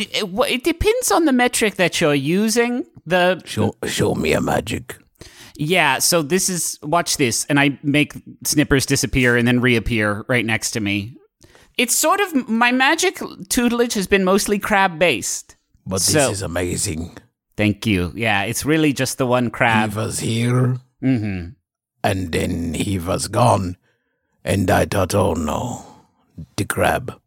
it, 0.00 0.08
it, 0.22 0.28
wh- 0.30 0.50
it 0.50 0.64
depends 0.64 1.10
on 1.12 1.26
the 1.26 1.32
metric 1.32 1.74
that 1.76 2.00
you're 2.00 2.14
using. 2.14 2.86
The 3.04 3.42
Show 3.44 3.74
show 3.86 4.14
me 4.14 4.32
a 4.32 4.40
magic. 4.40 4.96
Yeah. 5.58 5.98
So 5.98 6.22
this 6.22 6.48
is 6.48 6.78
watch 6.82 7.16
this, 7.16 7.44
and 7.46 7.58
I 7.60 7.78
make 7.82 8.14
Snippers 8.44 8.86
disappear 8.86 9.36
and 9.36 9.46
then 9.46 9.60
reappear 9.60 10.24
right 10.28 10.44
next 10.44 10.72
to 10.72 10.80
me. 10.80 11.16
It's 11.76 11.96
sort 11.96 12.20
of 12.20 12.48
my 12.48 12.72
magic 12.72 13.18
tutelage 13.48 13.94
has 13.94 14.06
been 14.06 14.24
mostly 14.24 14.58
crab 14.58 14.98
based. 14.98 15.56
But 15.86 16.00
this 16.00 16.14
is 16.30 16.42
amazing. 16.42 17.16
Thank 17.56 17.86
you. 17.86 18.12
Yeah, 18.14 18.42
it's 18.42 18.64
really 18.64 18.92
just 18.92 19.18
the 19.18 19.26
one 19.26 19.50
crab. 19.50 19.90
He 19.92 19.96
was 19.96 20.18
here 20.20 20.76
Mm-hmm. 21.02 21.50
and 22.02 22.32
then 22.32 22.72
he 22.74 22.98
was 22.98 23.28
gone. 23.28 23.76
And 24.44 24.70
I 24.70 24.86
thought, 24.86 25.14
oh 25.14 25.34
no, 25.34 25.84
the 26.56 26.64
crab. 26.64 27.20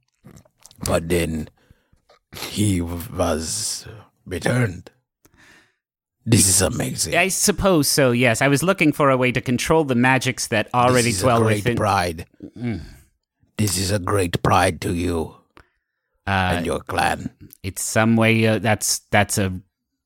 But 0.86 1.08
then 1.10 1.50
he 2.36 2.82
was 2.82 3.88
returned. 4.26 4.90
This 6.30 6.48
is 6.48 6.62
amazing. 6.62 7.16
I 7.16 7.30
suppose 7.30 7.88
so. 7.88 8.12
Yes, 8.12 8.42
I 8.42 8.48
was 8.50 8.62
looking 8.62 8.92
for 8.94 9.10
a 9.10 9.18
way 9.18 9.32
to 9.32 9.42
control 9.42 9.84
the 9.84 9.96
magics 9.96 10.48
that 10.48 10.70
already 10.76 11.10
this 11.10 11.16
is 11.18 11.22
dwell 11.22 11.42
a 11.42 11.46
great 11.46 11.64
within. 11.66 11.76
pride. 11.76 12.26
This 13.58 13.78
is 13.78 13.90
a 13.92 13.98
great 14.00 14.42
pride 14.44 14.80
to 14.82 14.94
you 14.94 15.36
Uh, 16.28 16.62
and 16.62 16.66
your 16.66 16.82
clan. 16.82 17.32
it's 17.64 17.82
some 17.82 18.16
way 18.16 18.46
uh, 18.46 18.60
that's 18.60 19.00
that's 19.10 19.38
a 19.40 19.50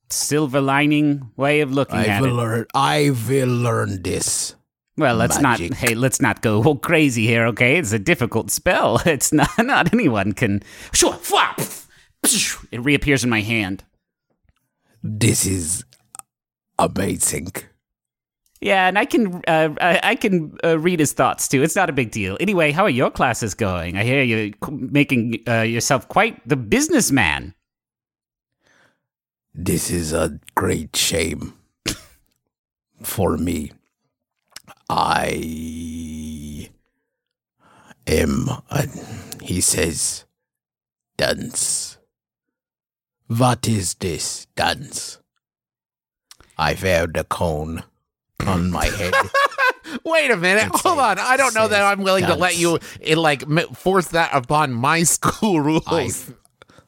silver 0.08 0.60
lining 0.62 1.28
way 1.36 1.60
of 1.60 1.70
looking 1.72 1.98
I 1.98 2.06
at 2.06 2.22
will 2.22 2.30
it. 2.30 2.40
learn. 2.42 2.66
I 2.74 3.10
will 3.28 3.48
learn 3.48 4.00
this. 4.02 4.54
Well, 4.96 5.16
let's 5.16 5.40
magic. 5.42 5.70
not. 5.70 5.78
Hey, 5.78 5.94
let's 5.94 6.20
not 6.22 6.40
go 6.40 6.62
all 6.64 6.78
crazy 6.78 7.26
here. 7.26 7.46
Okay, 7.52 7.76
it's 7.76 7.92
a 7.92 7.98
difficult 7.98 8.50
spell. 8.50 9.02
It's 9.06 9.32
not. 9.32 9.50
Not 9.58 9.92
anyone 9.92 10.32
can. 10.32 10.62
Sure. 10.94 11.18
It 12.72 12.80
reappears 12.80 13.22
in 13.24 13.28
my 13.30 13.42
hand. 13.42 13.84
This 15.02 15.44
is 15.44 15.84
amazing. 16.78 17.52
Yeah, 18.60 18.88
and 18.88 18.98
I 18.98 19.04
can. 19.04 19.42
Uh, 19.46 19.74
I, 19.78 20.14
can 20.14 20.56
uh, 20.64 20.78
read 20.78 20.98
his 20.98 21.12
thoughts 21.12 21.48
too. 21.48 21.62
It's 21.62 21.76
not 21.76 21.90
a 21.90 21.92
big 21.92 22.10
deal. 22.10 22.38
Anyway, 22.40 22.72
how 22.72 22.84
are 22.84 22.90
your 22.90 23.10
classes 23.10 23.52
going? 23.52 23.98
I 23.98 24.04
hear 24.04 24.22
you 24.22 24.54
making 24.70 25.40
uh, 25.46 25.60
yourself 25.60 26.08
quite 26.08 26.40
the 26.48 26.56
businessman. 26.56 27.54
This 29.54 29.90
is 29.90 30.12
a 30.14 30.40
great 30.54 30.96
shame 30.96 31.54
for 33.02 33.36
me. 33.36 33.72
I 34.88 36.70
am, 38.06 38.48
he 39.42 39.60
says, 39.60 40.24
dance. 41.16 41.98
What 43.26 43.68
is 43.68 43.94
this 43.94 44.46
dance? 44.56 45.18
I 46.58 46.76
wear 46.80 47.06
a 47.14 47.24
cone 47.24 47.82
on 48.46 48.70
my 48.70 48.86
head. 48.86 49.14
Wait 50.04 50.30
a 50.30 50.36
minute. 50.36 50.66
It's 50.68 50.80
Hold 50.82 50.98
a- 50.98 51.02
on. 51.02 51.18
I 51.18 51.36
don't 51.36 51.54
know 51.54 51.68
that 51.68 51.82
I'm 51.82 52.02
willing 52.02 52.24
to 52.26 52.34
let 52.34 52.56
you 52.56 52.78
eh, 53.02 53.14
like 53.16 53.42
force 53.76 54.08
that 54.08 54.30
upon 54.34 54.72
my 54.72 55.02
school 55.16 55.60
rules. 55.60 56.30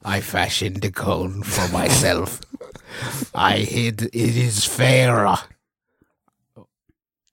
I, 0.05 0.17
I 0.17 0.21
fashioned 0.21 0.83
the 0.83 0.91
cone 0.91 1.43
for 1.43 1.71
myself. 1.73 2.41
I 3.35 3.59
hid 3.59 4.03
it 4.03 4.15
is 4.15 4.65
fairer 4.65 5.37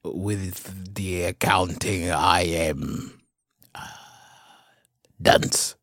With 0.04 0.96
the 0.96 1.24
accounting, 1.24 2.12
I 2.12 2.42
am 2.42 3.20
uh, 3.74 3.88
dunce. 5.22 5.76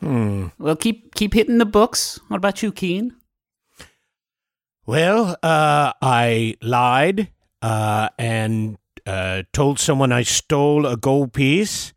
Hmm. 0.00 0.48
Well, 0.58 0.76
keep 0.76 1.14
keep 1.14 1.34
hitting 1.34 1.58
the 1.58 1.66
books. 1.66 2.18
What 2.28 2.38
about 2.38 2.62
you, 2.62 2.72
Keen? 2.72 3.14
Well, 4.86 5.36
uh, 5.42 5.92
I 6.02 6.56
lied 6.60 7.30
uh, 7.62 8.10
and 8.18 8.76
uh, 9.06 9.44
told 9.52 9.78
someone 9.78 10.12
I 10.12 10.24
stole 10.24 10.84
a 10.84 10.98
gold 10.98 11.32
piece 11.32 11.94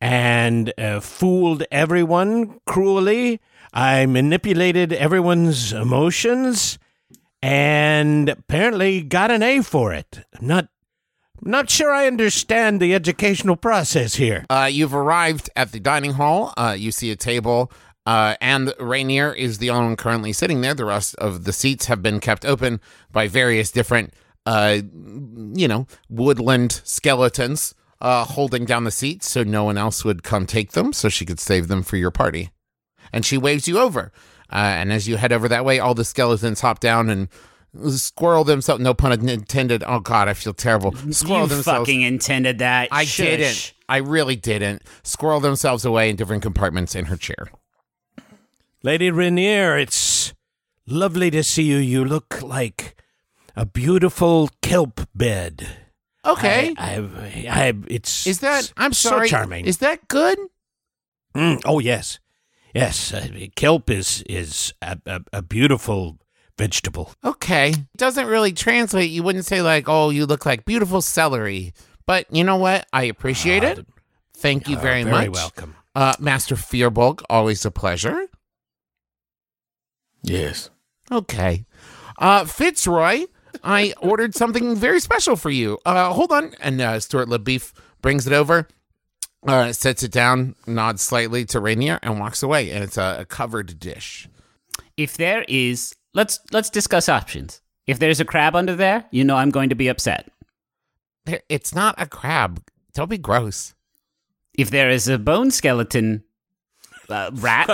and 0.00 0.72
uh, 0.78 1.00
fooled 1.00 1.64
everyone 1.70 2.58
cruelly. 2.66 3.38
I 3.74 4.06
manipulated 4.06 4.94
everyone's 4.94 5.74
emotions 5.74 6.78
and 7.42 8.30
apparently 8.30 9.02
got 9.02 9.30
an 9.30 9.42
A 9.42 9.60
for 9.60 9.92
it. 9.92 10.20
I'm 10.40 10.46
not 10.46 10.68
not 11.44 11.68
sure 11.68 11.92
I 11.92 12.06
understand 12.06 12.80
the 12.80 12.94
educational 12.94 13.56
process 13.56 14.14
here. 14.14 14.46
Uh, 14.48 14.70
you've 14.70 14.94
arrived 14.94 15.50
at 15.56 15.72
the 15.72 15.80
dining 15.80 16.12
hall. 16.12 16.54
Uh, 16.56 16.76
you 16.78 16.92
see 16.92 17.10
a 17.10 17.16
table, 17.16 17.70
uh, 18.06 18.34
and 18.40 18.74
Rainier 18.78 19.32
is 19.32 19.58
the 19.58 19.70
only 19.70 19.86
one 19.88 19.96
currently 19.96 20.32
sitting 20.32 20.60
there. 20.60 20.74
The 20.74 20.84
rest 20.84 21.14
of 21.16 21.44
the 21.44 21.52
seats 21.52 21.86
have 21.86 22.02
been 22.02 22.20
kept 22.20 22.44
open 22.44 22.80
by 23.10 23.28
various 23.28 23.70
different, 23.70 24.12
uh, 24.46 24.78
you 25.54 25.68
know, 25.68 25.86
woodland 26.08 26.80
skeletons 26.84 27.74
uh, 28.00 28.24
holding 28.24 28.64
down 28.64 28.84
the 28.84 28.90
seats 28.90 29.30
so 29.30 29.44
no 29.44 29.64
one 29.64 29.78
else 29.78 30.04
would 30.04 30.22
come 30.22 30.46
take 30.46 30.72
them, 30.72 30.92
so 30.92 31.08
she 31.08 31.24
could 31.24 31.38
save 31.38 31.68
them 31.68 31.82
for 31.82 31.96
your 31.96 32.10
party. 32.10 32.50
And 33.12 33.24
she 33.24 33.38
waves 33.38 33.68
you 33.68 33.78
over. 33.78 34.12
Uh, 34.50 34.56
and 34.56 34.92
as 34.92 35.06
you 35.08 35.16
head 35.16 35.32
over 35.32 35.48
that 35.48 35.64
way, 35.64 35.78
all 35.78 35.94
the 35.94 36.04
skeletons 36.04 36.60
hop 36.60 36.80
down 36.80 37.08
and 37.08 37.28
squirrel 37.88 38.44
themselves. 38.44 38.82
No 38.82 38.94
pun 38.94 39.12
intended. 39.28 39.82
Oh 39.86 40.00
God, 40.00 40.28
I 40.28 40.34
feel 40.34 40.52
terrible. 40.52 40.92
Squirrel 41.12 41.42
you 41.42 41.46
themselves. 41.48 41.88
fucking 41.88 42.02
intended 42.02 42.58
that. 42.58 42.88
I 42.90 43.04
Shush. 43.04 43.16
didn't. 43.24 43.72
I 43.88 43.98
really 43.98 44.36
didn't. 44.36 44.82
Squirrel 45.04 45.40
themselves 45.40 45.84
away 45.84 46.10
in 46.10 46.16
different 46.16 46.42
compartments 46.42 46.94
in 46.94 47.06
her 47.06 47.16
chair. 47.16 47.50
Lady 48.82 49.10
Rainier, 49.10 49.78
it's 49.78 50.34
lovely 50.86 51.30
to 51.30 51.42
see 51.44 51.62
you. 51.64 51.76
You 51.76 52.04
look 52.04 52.42
like 52.42 52.96
a 53.54 53.64
beautiful 53.64 54.50
kelp 54.60 55.08
bed. 55.14 55.68
Okay. 56.24 56.74
I, 56.78 56.96
I, 56.96 57.46
I, 57.50 57.72
it's 57.88 58.26
is 58.26 58.40
that? 58.40 58.72
I'm 58.76 58.92
so 58.92 59.10
sorry. 59.10 59.28
charming. 59.28 59.66
Is 59.66 59.78
that 59.78 60.06
good? 60.08 60.38
Mm, 61.34 61.62
oh 61.64 61.78
yes, 61.78 62.18
yes. 62.74 63.12
Uh, 63.12 63.28
kelp 63.56 63.88
is 63.90 64.22
is 64.28 64.72
a, 64.82 64.98
a, 65.06 65.20
a 65.32 65.42
beautiful 65.42 66.18
vegetable. 66.58 67.12
Okay. 67.24 67.70
It 67.70 67.96
doesn't 67.96 68.26
really 68.26 68.52
translate. 68.52 69.10
You 69.10 69.22
wouldn't 69.22 69.46
say 69.46 69.62
like, 69.62 69.88
"Oh, 69.88 70.10
you 70.10 70.26
look 70.26 70.44
like 70.46 70.64
beautiful 70.64 71.00
celery." 71.02 71.72
But 72.06 72.26
you 72.34 72.42
know 72.44 72.56
what? 72.56 72.86
I 72.92 73.04
appreciate 73.04 73.62
it. 73.64 73.86
Thank 74.36 74.68
you 74.68 74.76
Uh, 74.76 74.80
very, 74.80 75.04
very 75.04 75.28
much. 75.28 75.34
welcome. 75.34 75.76
Uh, 75.94 76.14
Master 76.18 76.56
Firbolg, 76.56 77.22
always 77.30 77.64
a 77.64 77.70
pleasure. 77.70 78.26
Yes. 80.22 80.70
Okay. 81.10 81.64
Uh, 82.18 82.44
Fitzroy, 82.44 83.26
I 83.64 83.94
ordered 84.00 84.34
something 84.34 84.76
very 84.76 85.00
special 85.00 85.36
for 85.36 85.50
you. 85.50 85.78
Uh, 85.84 86.12
hold 86.12 86.32
on. 86.32 86.54
And 86.60 86.80
uh, 86.80 87.00
Stuart 87.00 87.28
LeBeef 87.28 87.72
brings 88.00 88.26
it 88.26 88.32
over, 88.32 88.68
uh, 89.46 89.72
sets 89.72 90.02
it 90.02 90.12
down, 90.12 90.54
nods 90.66 91.02
slightly 91.02 91.44
to 91.46 91.60
Rainier, 91.60 91.98
and 92.02 92.20
walks 92.20 92.42
away. 92.42 92.70
And 92.70 92.84
it's 92.84 92.96
a, 92.96 93.18
a 93.20 93.24
covered 93.24 93.78
dish. 93.78 94.28
If 94.96 95.16
there 95.16 95.44
is, 95.48 95.94
let's 96.14 96.38
let's 96.52 96.70
discuss 96.70 97.08
options. 97.08 97.60
If 97.86 97.98
there's 97.98 98.20
a 98.20 98.24
crab 98.24 98.54
under 98.54 98.76
there, 98.76 99.06
you 99.10 99.24
know 99.24 99.36
I'm 99.36 99.50
going 99.50 99.70
to 99.70 99.74
be 99.74 99.88
upset. 99.88 100.30
There- 101.26 101.42
It's 101.48 101.74
not 101.74 101.94
a 101.98 102.06
crab. 102.06 102.62
Don't 102.94 103.10
be 103.10 103.18
gross. 103.18 103.74
If 104.54 104.70
there 104.70 104.90
is 104.90 105.08
a 105.08 105.18
bone 105.18 105.50
skeleton 105.50 106.24
uh, 107.08 107.30
rat, 107.34 107.70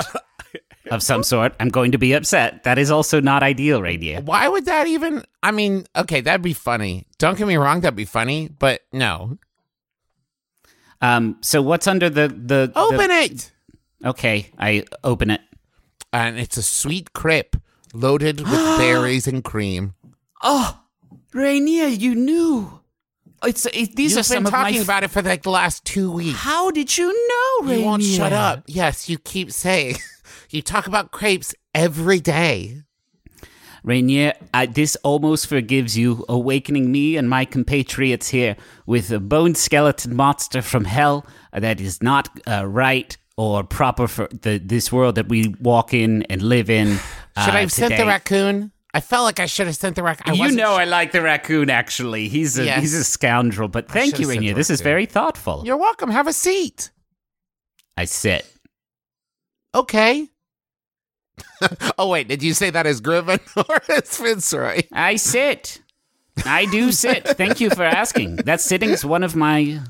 of 0.91 1.03
some 1.03 1.23
sort, 1.23 1.55
I'm 1.61 1.69
going 1.69 1.93
to 1.93 1.99
be 1.99 2.13
upset. 2.13 2.65
That 2.65 2.79
is 2.79 2.91
also 2.91 3.21
not 3.21 3.43
ideal, 3.43 3.83
Rainier. 3.83 4.21
Why 4.21 4.49
would 4.49 4.65
that 4.67 4.87
even? 4.87 5.25
I 5.43 5.51
mean, 5.51 5.87
okay, 5.97 6.21
that'd 6.21 6.43
be 6.43 6.53
funny. 6.53 7.07
Don't 7.19 7.37
get 7.39 7.47
me 7.47 7.57
wrong, 7.57 7.81
that'd 7.81 7.97
be 7.97 8.05
funny, 8.05 8.49
but 8.49 8.81
no. 8.93 9.39
Um, 11.01 11.37
so 11.43 11.63
what's 11.63 11.87
under 11.87 12.11
the 12.11 12.29
the 12.29 12.73
Open 12.75 13.09
the- 13.09 13.15
it. 13.15 13.53
Okay, 14.05 14.51
I 14.59 14.85
open 15.05 15.31
it. 15.31 15.41
And 16.13 16.39
it's 16.39 16.57
a 16.57 16.63
sweet 16.63 17.13
crepe 17.13 17.57
loaded 17.93 18.41
with 18.41 18.51
berries 18.79 19.27
and 19.27 19.43
cream. 19.45 19.95
Oh, 20.43 20.81
Rainier, 21.33 21.87
you 21.89 22.15
knew. 22.15 22.81
It's 23.45 23.67
it, 23.67 23.95
these 23.95 24.13
You've 24.13 24.21
are 24.21 24.23
some 24.25 24.39
been 24.45 24.47
of 24.47 24.53
my. 24.53 24.63
talking 24.65 24.79
f- 24.79 24.85
about 24.85 25.05
it 25.05 25.09
for 25.11 25.23
like 25.23 25.43
the 25.43 25.51
last 25.51 25.85
two 25.85 26.11
weeks. 26.11 26.39
How 26.39 26.71
did 26.73 26.97
you 26.97 27.07
know, 27.07 27.67
Rainier? 27.69 27.79
You 27.81 27.85
won't 27.85 28.03
shut 28.03 28.33
up. 28.33 28.65
Yes, 28.67 29.09
you 29.09 29.19
keep 29.19 29.53
saying. 29.53 29.97
you 30.51 30.63
talk 30.63 30.87
about 30.87 31.11
crepes 31.11 31.55
every 31.75 32.21
day. 32.21 32.83
Rainier, 33.85 34.33
uh, 34.53 34.67
this 34.69 34.97
almost 34.97 35.47
forgives 35.47 35.97
you, 35.97 36.25
awakening 36.29 36.91
me 36.91 37.17
and 37.17 37.29
my 37.31 37.45
compatriots 37.45 38.29
here 38.29 38.57
with 38.87 39.11
a 39.11 39.21
bone 39.21 39.55
skeleton 39.55 40.17
monster 40.17 40.63
from 40.63 40.85
hell 40.85 41.25
that 41.53 41.81
is 41.81 42.03
not 42.03 42.29
uh, 42.47 42.67
right 42.67 43.17
or 43.37 43.63
proper 43.63 44.09
for 44.09 44.29
the, 44.43 44.59
this 44.59 44.91
world 44.93 45.15
that 45.15 45.29
we 45.29 45.55
walk 45.61 45.95
in 45.95 46.25
and 46.25 46.43
live 46.43 46.69
in. 46.69 46.89
Should 46.97 47.55
I 47.55 47.59
uh, 47.59 47.61
have 47.61 47.73
sent 47.73 47.97
the 47.97 48.07
raccoon? 48.07 48.73
I 48.93 49.01
felt 49.01 49.25
like 49.25 49.39
I 49.39 49.47
should 49.47 49.67
have 49.67 49.77
sent 49.77 49.97
the 49.97 50.03
raccoon. 50.03 50.35
you 50.35 50.51
know 50.51 50.73
I 50.75 50.85
like 50.85 51.13
the 51.13 51.21
raccoon. 51.21 51.69
Actually, 51.71 52.29
he's 52.29 52.59
a 52.59 52.65
Yes. 52.65 52.81
he's 52.81 52.95
a 52.95 53.05
scoundrel. 53.05 53.69
But 53.69 53.89
thank 53.89 54.19
you, 54.19 54.29
Rainier. 54.29 54.55
This 54.55 54.71
is 54.71 54.81
very 54.81 55.05
thoughtful. 55.07 55.63
You're 55.65 55.77
welcome. 55.77 56.11
Have 56.11 56.27
a 56.27 56.33
seat. 56.33 56.91
I 57.99 58.07
sit. 58.07 58.51
Okay. 59.75 60.29
oh 61.99 62.09
wait, 62.09 62.29
did 62.29 62.43
you 62.43 62.55
say 62.55 62.71
that 62.71 62.87
as 62.87 63.01
Griffin 63.01 63.41
or 63.57 63.81
as 63.89 64.17
Fitzroy? 64.17 64.83
I 64.93 65.17
sit. 65.17 65.81
I 66.45 66.67
do 66.67 66.93
sit. 66.93 67.27
Thank 67.27 67.61
you 67.61 67.71
for 67.71 67.83
asking. 67.83 68.37
That 68.37 68.61
sitting 68.61 68.91
is 68.91 69.05
one 69.05 69.23
of 69.25 69.35
my 69.35 69.81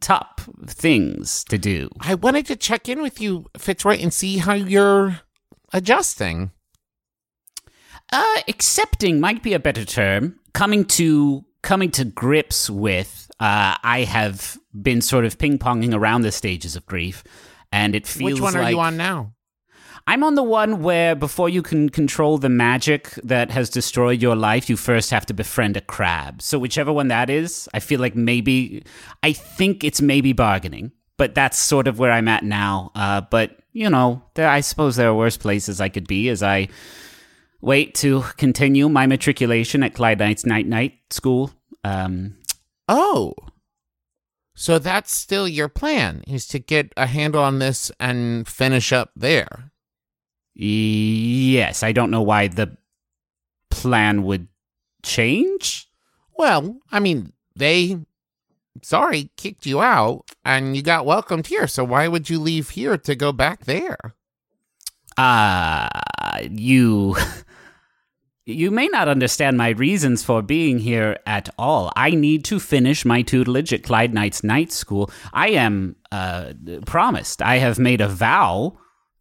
top 0.00 0.40
things 0.66 1.44
to 1.44 1.58
do. 1.58 1.90
I 2.00 2.14
wanted 2.14 2.46
to 2.46 2.56
check 2.56 2.88
in 2.88 3.02
with 3.02 3.20
you, 3.20 3.46
Fitzroy, 3.56 3.98
and 3.98 4.12
see 4.12 4.38
how 4.38 4.54
you're 4.54 5.20
adjusting. 5.72 6.50
Uh, 8.12 8.40
accepting 8.46 9.20
might 9.20 9.42
be 9.42 9.54
a 9.54 9.58
better 9.58 9.84
term. 9.84 10.38
Coming 10.52 10.84
to 10.86 11.44
coming 11.62 11.90
to 11.92 12.04
grips 12.04 12.70
with. 12.70 13.30
Uh, 13.40 13.76
I 13.82 14.04
have 14.08 14.58
been 14.80 15.00
sort 15.00 15.24
of 15.24 15.38
ping 15.38 15.58
ponging 15.58 15.94
around 15.94 16.22
the 16.22 16.32
stages 16.32 16.74
of 16.74 16.86
grief, 16.86 17.22
and 17.70 17.94
it 17.94 18.06
feels 18.06 18.32
Which 18.34 18.40
one 18.40 18.56
are 18.56 18.70
you 18.70 18.80
on 18.80 18.96
now? 18.96 19.34
I'm 20.08 20.24
on 20.24 20.36
the 20.36 20.42
one 20.42 20.82
where 20.82 21.14
before 21.14 21.50
you 21.50 21.60
can 21.60 21.90
control 21.90 22.38
the 22.38 22.48
magic 22.48 23.10
that 23.22 23.50
has 23.50 23.68
destroyed 23.68 24.22
your 24.22 24.36
life, 24.36 24.70
you 24.70 24.76
first 24.78 25.10
have 25.10 25.26
to 25.26 25.34
befriend 25.34 25.76
a 25.76 25.82
crab. 25.82 26.40
So 26.40 26.58
whichever 26.58 26.90
one 26.90 27.08
that 27.08 27.28
is, 27.28 27.68
I 27.74 27.80
feel 27.80 28.00
like 28.00 28.16
maybe 28.16 28.84
I 29.22 29.34
think 29.34 29.84
it's 29.84 30.00
maybe 30.00 30.32
bargaining, 30.32 30.92
but 31.18 31.34
that's 31.34 31.58
sort 31.58 31.86
of 31.86 31.98
where 31.98 32.10
I'm 32.10 32.26
at 32.26 32.42
now. 32.42 32.90
Uh, 32.94 33.20
but 33.20 33.58
you 33.72 33.90
know, 33.90 34.22
there 34.32 34.48
I 34.48 34.60
suppose 34.60 34.96
there 34.96 35.10
are 35.10 35.14
worse 35.14 35.36
places 35.36 35.78
I 35.78 35.90
could 35.90 36.08
be 36.08 36.30
as 36.30 36.42
I 36.42 36.68
wait 37.60 37.94
to 37.96 38.22
continue 38.38 38.88
my 38.88 39.06
matriculation 39.06 39.82
at 39.82 39.92
Clyde 39.92 40.20
Knight's 40.20 40.46
Night 40.46 40.66
Night 40.66 40.94
School. 41.10 41.50
Um, 41.84 42.38
Oh. 42.88 43.34
So 44.54 44.78
that's 44.78 45.12
still 45.12 45.46
your 45.46 45.68
plan 45.68 46.24
is 46.26 46.48
to 46.48 46.58
get 46.58 46.94
a 46.96 47.06
handle 47.06 47.42
on 47.42 47.58
this 47.58 47.92
and 48.00 48.48
finish 48.48 48.90
up 48.90 49.10
there. 49.14 49.70
Yes, 50.58 51.82
I 51.82 51.92
don't 51.92 52.10
know 52.10 52.22
why 52.22 52.48
the 52.48 52.76
plan 53.70 54.24
would 54.24 54.48
change. 55.02 55.88
Well, 56.36 56.78
I 56.90 57.00
mean, 57.00 57.32
they 57.56 57.98
sorry, 58.82 59.30
kicked 59.36 59.66
you 59.66 59.80
out 59.80 60.24
and 60.44 60.76
you 60.76 60.82
got 60.82 61.06
welcomed 61.06 61.46
here. 61.46 61.66
So 61.66 61.84
why 61.84 62.08
would 62.08 62.30
you 62.30 62.38
leave 62.38 62.70
here 62.70 62.96
to 62.98 63.14
go 63.14 63.32
back 63.32 63.64
there? 63.64 63.98
Uh, 65.16 65.88
you. 66.50 67.16
You 68.50 68.70
may 68.70 68.86
not 68.86 69.08
understand 69.08 69.58
my 69.58 69.68
reasons 69.68 70.24
for 70.24 70.40
being 70.40 70.78
here 70.78 71.18
at 71.26 71.50
all. 71.58 71.92
I 71.96 72.12
need 72.12 72.46
to 72.46 72.58
finish 72.58 73.04
my 73.04 73.20
tutelage 73.20 73.74
at 73.74 73.82
Clyde 73.82 74.14
Knight's 74.14 74.42
Night 74.42 74.72
School. 74.72 75.10
I 75.34 75.48
am 75.50 75.96
uh, 76.10 76.54
promised. 76.86 77.42
I 77.42 77.58
have 77.58 77.78
made 77.78 78.00
a 78.00 78.08
vow 78.08 78.78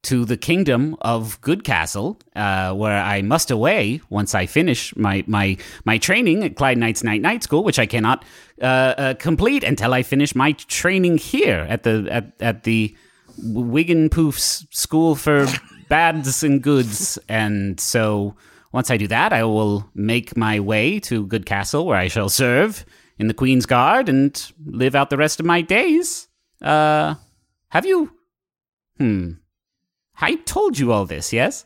to 0.07 0.23
the 0.23 0.37
kingdom 0.37 0.95
of 1.01 1.39
Goodcastle, 1.41 2.17
uh, 2.33 2.73
where 2.73 2.97
I 3.01 3.21
must 3.21 3.51
away 3.51 3.99
once 4.09 4.33
I 4.33 4.45
finish 4.45 4.95
my 4.95 5.25
my 5.27 5.57
my 5.83 5.97
training 5.97 6.45
at 6.45 6.55
Clyde 6.55 6.77
Knight's 6.77 7.03
Night 7.03 7.21
Night 7.21 7.43
School, 7.43 7.61
which 7.61 7.77
I 7.77 7.85
cannot 7.85 8.23
uh, 8.61 8.65
uh, 8.65 9.13
complete 9.15 9.65
until 9.65 9.93
I 9.93 10.03
finish 10.03 10.33
my 10.33 10.53
training 10.53 11.17
here 11.17 11.65
at 11.69 11.83
the 11.83 12.07
at 12.09 12.31
at 12.39 12.63
the 12.63 12.95
Wigan 13.37 14.09
Poof's 14.09 14.65
School 14.71 15.15
for 15.15 15.45
Bads 15.89 16.41
and 16.41 16.63
Goods, 16.63 17.19
and 17.27 17.77
so 17.77 18.35
once 18.71 18.89
I 18.89 18.95
do 18.95 19.07
that, 19.07 19.33
I 19.33 19.43
will 19.43 19.89
make 19.93 20.37
my 20.37 20.61
way 20.61 21.01
to 21.01 21.27
Goodcastle, 21.27 21.85
where 21.85 21.97
I 21.97 22.07
shall 22.07 22.29
serve 22.29 22.85
in 23.19 23.27
the 23.27 23.33
Queen's 23.33 23.65
Guard 23.65 24.07
and 24.07 24.51
live 24.65 24.95
out 24.95 25.09
the 25.09 25.17
rest 25.17 25.41
of 25.41 25.45
my 25.45 25.61
days. 25.61 26.29
Uh, 26.61 27.15
have 27.69 27.85
you? 27.85 28.09
Hmm. 28.99 29.33
I 30.19 30.35
told 30.35 30.79
you 30.79 30.91
all 30.91 31.05
this, 31.05 31.31
yes? 31.31 31.65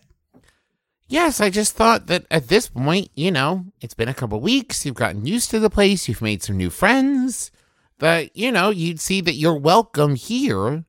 Yes, 1.08 1.42
I 1.42 1.50
just 1.50 1.76
thought 1.76 2.08
that 2.08 2.26
at 2.32 2.48
this 2.48 2.68
point, 2.68 3.10
you 3.16 3.32
know, 3.32 3.66
it's 3.82 3.94
been 3.94 4.08
a 4.08 4.14
couple 4.14 4.40
weeks, 4.40 4.86
you've 4.86 4.96
gotten 4.96 5.26
used 5.26 5.50
to 5.52 5.60
the 5.60 5.70
place, 5.70 6.08
you've 6.08 6.22
made 6.22 6.42
some 6.42 6.58
new 6.58 6.70
friends, 6.70 7.52
that, 8.00 8.36
you 8.36 8.52
know, 8.52 8.70
you'd 8.70 9.00
see 9.00 9.22
that 9.22 9.36
you're 9.36 9.58
welcome 9.58 10.16
here, 10.16 10.86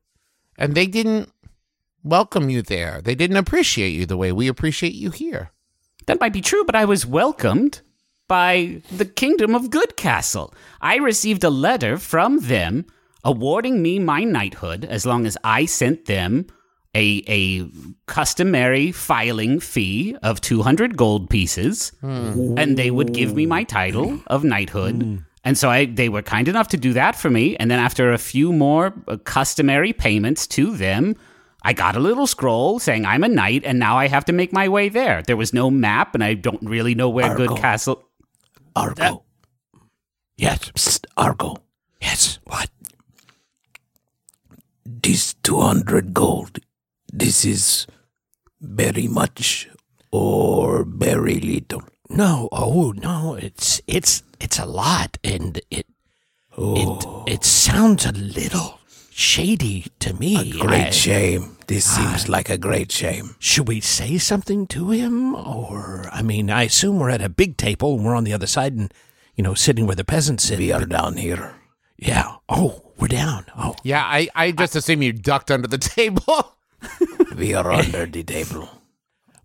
and 0.57 0.75
they 0.75 0.87
didn't 0.87 1.29
welcome 2.03 2.49
you 2.49 2.61
there. 2.61 3.01
They 3.01 3.15
didn't 3.15 3.37
appreciate 3.37 3.89
you 3.89 4.05
the 4.05 4.17
way 4.17 4.31
we 4.31 4.47
appreciate 4.47 4.93
you 4.93 5.11
here. 5.11 5.51
That 6.05 6.19
might 6.19 6.33
be 6.33 6.41
true, 6.41 6.63
but 6.65 6.75
I 6.75 6.85
was 6.85 7.05
welcomed 7.05 7.81
by 8.27 8.81
the 8.91 9.05
Kingdom 9.05 9.55
of 9.55 9.69
Goodcastle. 9.69 10.53
I 10.81 10.97
received 10.97 11.43
a 11.43 11.49
letter 11.49 11.97
from 11.97 12.39
them 12.41 12.85
awarding 13.23 13.81
me 13.81 13.99
my 13.99 14.23
knighthood 14.23 14.85
as 14.85 15.05
long 15.05 15.25
as 15.25 15.37
I 15.43 15.65
sent 15.65 16.05
them 16.05 16.47
a 16.95 17.23
a 17.27 17.67
customary 18.05 18.91
filing 18.91 19.59
fee 19.59 20.15
of 20.21 20.41
200 20.41 20.95
gold 20.95 21.29
pieces 21.29 21.91
hmm. 22.01 22.55
and 22.57 22.77
they 22.77 22.91
would 22.91 23.13
give 23.13 23.35
me 23.35 23.45
my 23.45 23.63
title 23.63 24.19
of 24.27 24.43
knighthood. 24.43 25.01
Hmm. 25.01 25.17
And 25.43 25.57
so 25.57 25.69
I 25.69 25.85
they 25.85 26.09
were 26.09 26.21
kind 26.21 26.47
enough 26.47 26.69
to 26.69 26.77
do 26.77 26.93
that 26.93 27.15
for 27.15 27.29
me 27.29 27.55
and 27.57 27.69
then 27.69 27.79
after 27.79 28.11
a 28.11 28.17
few 28.17 28.53
more 28.53 28.93
uh, 29.07 29.17
customary 29.17 29.93
payments 29.93 30.47
to 30.47 30.75
them 30.75 31.15
I 31.63 31.73
got 31.73 31.95
a 31.95 31.99
little 31.99 32.27
scroll 32.27 32.79
saying 32.79 33.05
I'm 33.05 33.23
a 33.23 33.29
knight, 33.29 33.63
and 33.63 33.79
now 33.79 33.97
I 33.97 34.07
have 34.07 34.25
to 34.25 34.33
make 34.33 34.51
my 34.51 34.67
way 34.67 34.89
there. 34.89 35.21
There 35.21 35.37
was 35.37 35.53
no 35.53 35.71
map, 35.71 36.13
and 36.13 36.23
I 36.23 36.33
don't 36.33 36.61
really 36.61 36.93
know 36.93 37.09
where 37.09 37.31
Argo. 37.31 37.47
Good 37.47 37.57
Castle. 37.57 38.03
Argo. 38.75 39.03
Uh, 39.73 39.79
yes. 40.35 40.71
Psst, 40.71 41.05
Argo. 41.15 41.55
Yes. 42.01 42.39
What? 42.43 42.69
This 44.85 45.33
200 45.35 46.13
gold, 46.13 46.59
this 47.13 47.45
is 47.45 47.85
very 48.59 49.07
much 49.07 49.69
or 50.11 50.83
very 50.83 51.39
little? 51.39 51.83
No. 52.09 52.49
Oh 52.51 52.91
no. 52.97 53.35
It's 53.35 53.81
it's 53.87 54.23
it's 54.39 54.59
a 54.59 54.65
lot, 54.65 55.17
and 55.23 55.61
it 55.71 55.85
Oh, 56.55 57.23
it 57.27 57.33
it 57.35 57.43
sounds 57.43 58.05
a 58.05 58.11
little 58.11 58.79
shady 59.11 59.87
to 59.99 60.13
me. 60.13 60.51
A 60.53 60.59
great 60.59 60.87
I- 60.87 60.89
shame. 60.91 61.57
This 61.67 61.85
seems 61.85 62.27
like 62.27 62.49
a 62.49 62.57
great 62.57 62.91
shame. 62.91 63.35
Should 63.39 63.67
we 63.69 63.79
say 63.79 64.17
something 64.19 64.67
to 64.67 64.89
him, 64.91 65.33
or 65.33 66.05
I 66.11 66.21
mean, 66.21 66.49
I 66.51 66.63
assume 66.63 66.99
we're 66.99 67.09
at 67.09 67.21
a 67.23 67.29
big 67.29 67.55
table 67.57 67.95
and 67.95 68.05
we're 68.05 68.15
on 68.15 68.25
the 68.25 68.33
other 68.33 68.47
side, 68.47 68.73
and 68.73 68.93
you 69.35 69.43
know, 69.43 69.53
sitting 69.55 69.87
where 69.87 69.95
the 69.95 70.03
peasants 70.03 70.43
sit. 70.43 70.59
We 70.59 70.71
are 70.73 70.85
down 70.85 71.17
here. 71.17 71.55
Yeah. 71.97 72.35
Oh, 72.49 72.91
we're 72.99 73.07
down. 73.07 73.45
Oh, 73.57 73.75
Yeah, 73.83 74.03
I, 74.05 74.27
I 74.35 74.51
just 74.51 74.75
assume 74.75 75.01
you 75.01 75.13
ducked 75.13 75.49
under 75.51 75.67
the 75.67 75.77
table. 75.97 76.57
We 77.35 77.53
are 77.53 77.71
under 77.71 78.05
the 78.05 78.23
table. 78.23 78.69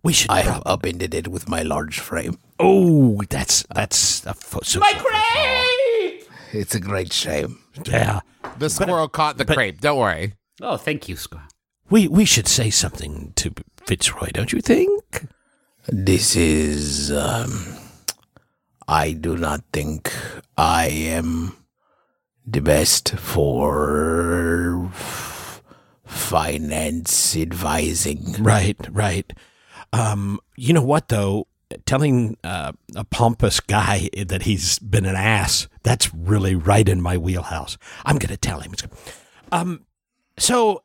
we 0.03 0.13
should. 0.13 0.29
I 0.29 0.41
have 0.41 0.61
upended 0.65 1.13
it 1.13 1.27
with 1.27 1.49
my 1.49 1.63
large 1.63 1.99
frame. 1.99 2.37
oh, 2.59 3.21
that's 3.29 3.63
that's 3.73 4.25
a 4.25 4.33
fo- 4.33 4.61
so, 4.63 4.79
My 4.79 4.93
crepe! 4.97 6.27
It's 6.53 6.75
a 6.75 6.79
great 6.79 7.13
shame. 7.13 7.59
Yeah. 7.85 8.21
The 8.57 8.69
squirrel 8.69 9.07
caught 9.07 9.37
the 9.37 9.45
crepe. 9.45 9.81
Don't 9.81 9.97
worry. 9.99 10.33
Oh, 10.61 10.77
thank 10.77 11.07
you, 11.09 11.15
Squirrel. 11.15 11.45
We 11.89 12.07
we 12.07 12.25
should 12.25 12.47
say 12.47 12.69
something 12.69 13.33
to 13.35 13.53
Fitzroy, 13.85 14.29
don't 14.33 14.51
you 14.53 14.61
think? 14.61 15.25
This 15.87 16.35
is. 16.35 17.11
Um, 17.11 17.65
I 18.87 19.13
do 19.13 19.37
not 19.37 19.61
think 19.71 20.11
I 20.57 20.87
am 20.87 21.55
the 22.45 22.61
best 22.61 23.15
for 23.17 24.91
finance 26.09 27.37
advising. 27.37 28.35
Right, 28.39 28.77
right. 28.91 29.31
Um, 29.93 30.39
you 30.55 30.73
know 30.73 30.83
what 30.83 31.07
though? 31.07 31.47
Telling 31.85 32.35
uh, 32.43 32.71
a 32.95 33.03
pompous 33.03 33.59
guy 33.59 34.09
that 34.25 34.41
he's 34.41 34.79
been 34.79 35.05
an 35.05 35.15
ass, 35.15 35.67
that's 35.83 36.11
really 36.13 36.55
right 36.55 36.89
in 36.89 36.99
my 36.99 37.15
wheelhouse. 37.15 37.77
I'm 38.05 38.17
going 38.17 38.33
to 38.33 38.37
tell 38.37 38.61
him. 38.61 38.73
Um, 39.51 39.85
so 40.37 40.81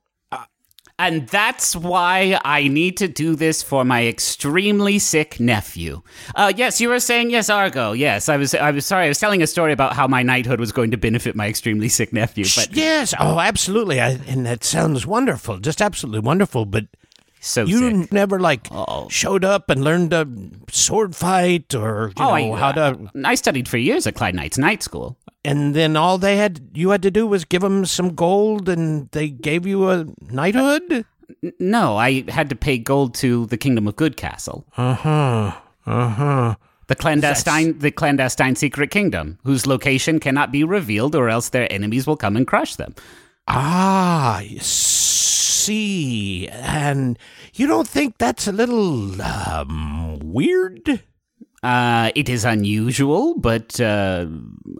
And 0.97 1.27
that's 1.29 1.75
why 1.75 2.39
I 2.45 2.69
need 2.69 2.97
to 2.99 3.09
do 3.09 3.35
this 3.35 3.65
for 3.65 3.85
my 3.85 4.07
extremely 4.07 5.01
sick 5.01 5.41
nephew. 5.41 6.03
Uh, 6.37 6.53
yes, 6.57 6.81
you 6.81 6.89
were 6.89 7.01
saying 7.01 7.31
yes, 7.31 7.51
Argo. 7.51 7.91
Yes, 7.93 8.29
I 8.29 8.37
was. 8.37 8.55
I 8.55 8.71
was 8.71 8.87
sorry. 8.87 9.07
I 9.07 9.09
was 9.09 9.19
telling 9.19 9.43
a 9.43 9.47
story 9.49 9.73
about 9.73 9.95
how 9.95 10.07
my 10.07 10.23
knighthood 10.23 10.61
was 10.61 10.71
going 10.71 10.93
to 10.93 10.97
benefit 10.97 11.35
my 11.35 11.49
extremely 11.49 11.89
sick 11.89 12.13
nephew. 12.13 12.45
But 12.55 12.69
yes, 12.77 13.13
oh, 13.19 13.41
absolutely, 13.41 14.01
I, 14.01 14.11
and 14.29 14.47
that 14.47 14.63
sounds 14.63 15.05
wonderful, 15.05 15.59
just 15.59 15.83
absolutely 15.83 16.21
wonderful. 16.21 16.65
But 16.65 16.87
so 17.41 17.65
you 17.65 18.03
sick. 18.03 18.13
never 18.13 18.39
like 18.39 18.69
Oh. 18.71 19.09
showed 19.09 19.45
up 19.45 19.71
and 19.71 19.83
learned 19.83 20.13
a 20.13 20.29
sword 20.71 21.17
fight 21.17 21.75
or 21.75 22.13
you 22.17 22.25
Oh, 22.25 22.37
know 22.37 22.53
I, 22.55 22.59
how 22.59 22.71
to 22.73 23.11
I 23.25 23.35
studied 23.35 23.69
for 23.69 23.79
years 23.79 24.07
at 24.07 24.15
Clyde 24.15 24.37
Knight's 24.37 24.59
night 24.59 24.83
school. 24.85 25.19
And 25.45 25.75
then 25.75 25.97
all 25.97 26.19
they 26.19 26.37
had 26.37 26.71
you 26.75 26.91
had 26.91 27.03
to 27.03 27.11
do 27.11 27.27
was 27.27 27.45
give 27.45 27.63
them 27.63 27.85
some 27.87 28.15
gold 28.15 28.69
and 28.69 29.09
they 29.11 29.29
gave 29.29 29.67
you 29.67 29.91
a 29.91 30.07
knighthood? 30.31 31.05
No, 31.59 31.97
I 31.97 32.25
had 32.31 32.49
to 32.51 32.57
pay 32.57 32.79
gold 32.79 33.15
to 33.17 33.47
the 33.47 33.57
Kingdom 33.57 33.89
of 33.89 33.97
Good 33.97 34.17
Castle, 34.17 34.65
uh-huh 34.77 35.53
uh-huh. 35.87 36.55
The 36.87 36.95
clandestine, 36.95 37.79
the 37.79 37.91
clandestine 37.91 38.57
secret 38.57 38.91
kingdom, 38.91 39.39
whose 39.45 39.67
location 39.67 40.21
cannot 40.21 40.53
be 40.53 40.65
revealed, 40.65 41.15
or 41.15 41.29
else 41.31 41.49
their 41.49 41.71
enemies 41.73 42.07
will 42.07 42.17
come 42.17 42.37
and 42.37 42.47
crush 42.47 42.77
them. 42.77 42.95
ah 43.47 44.43
see 44.61 46.49
and 46.49 47.19
you 47.55 47.67
don't 47.67 47.89
think 47.89 48.17
that's 48.19 48.47
a 48.47 48.53
little 48.53 49.21
um 49.21 50.19
weird 50.23 51.03
Uh, 51.65 52.11
it 52.15 52.29
is 52.29 52.45
unusual, 52.45 53.35
but 53.39 53.81
uh, 53.81 54.27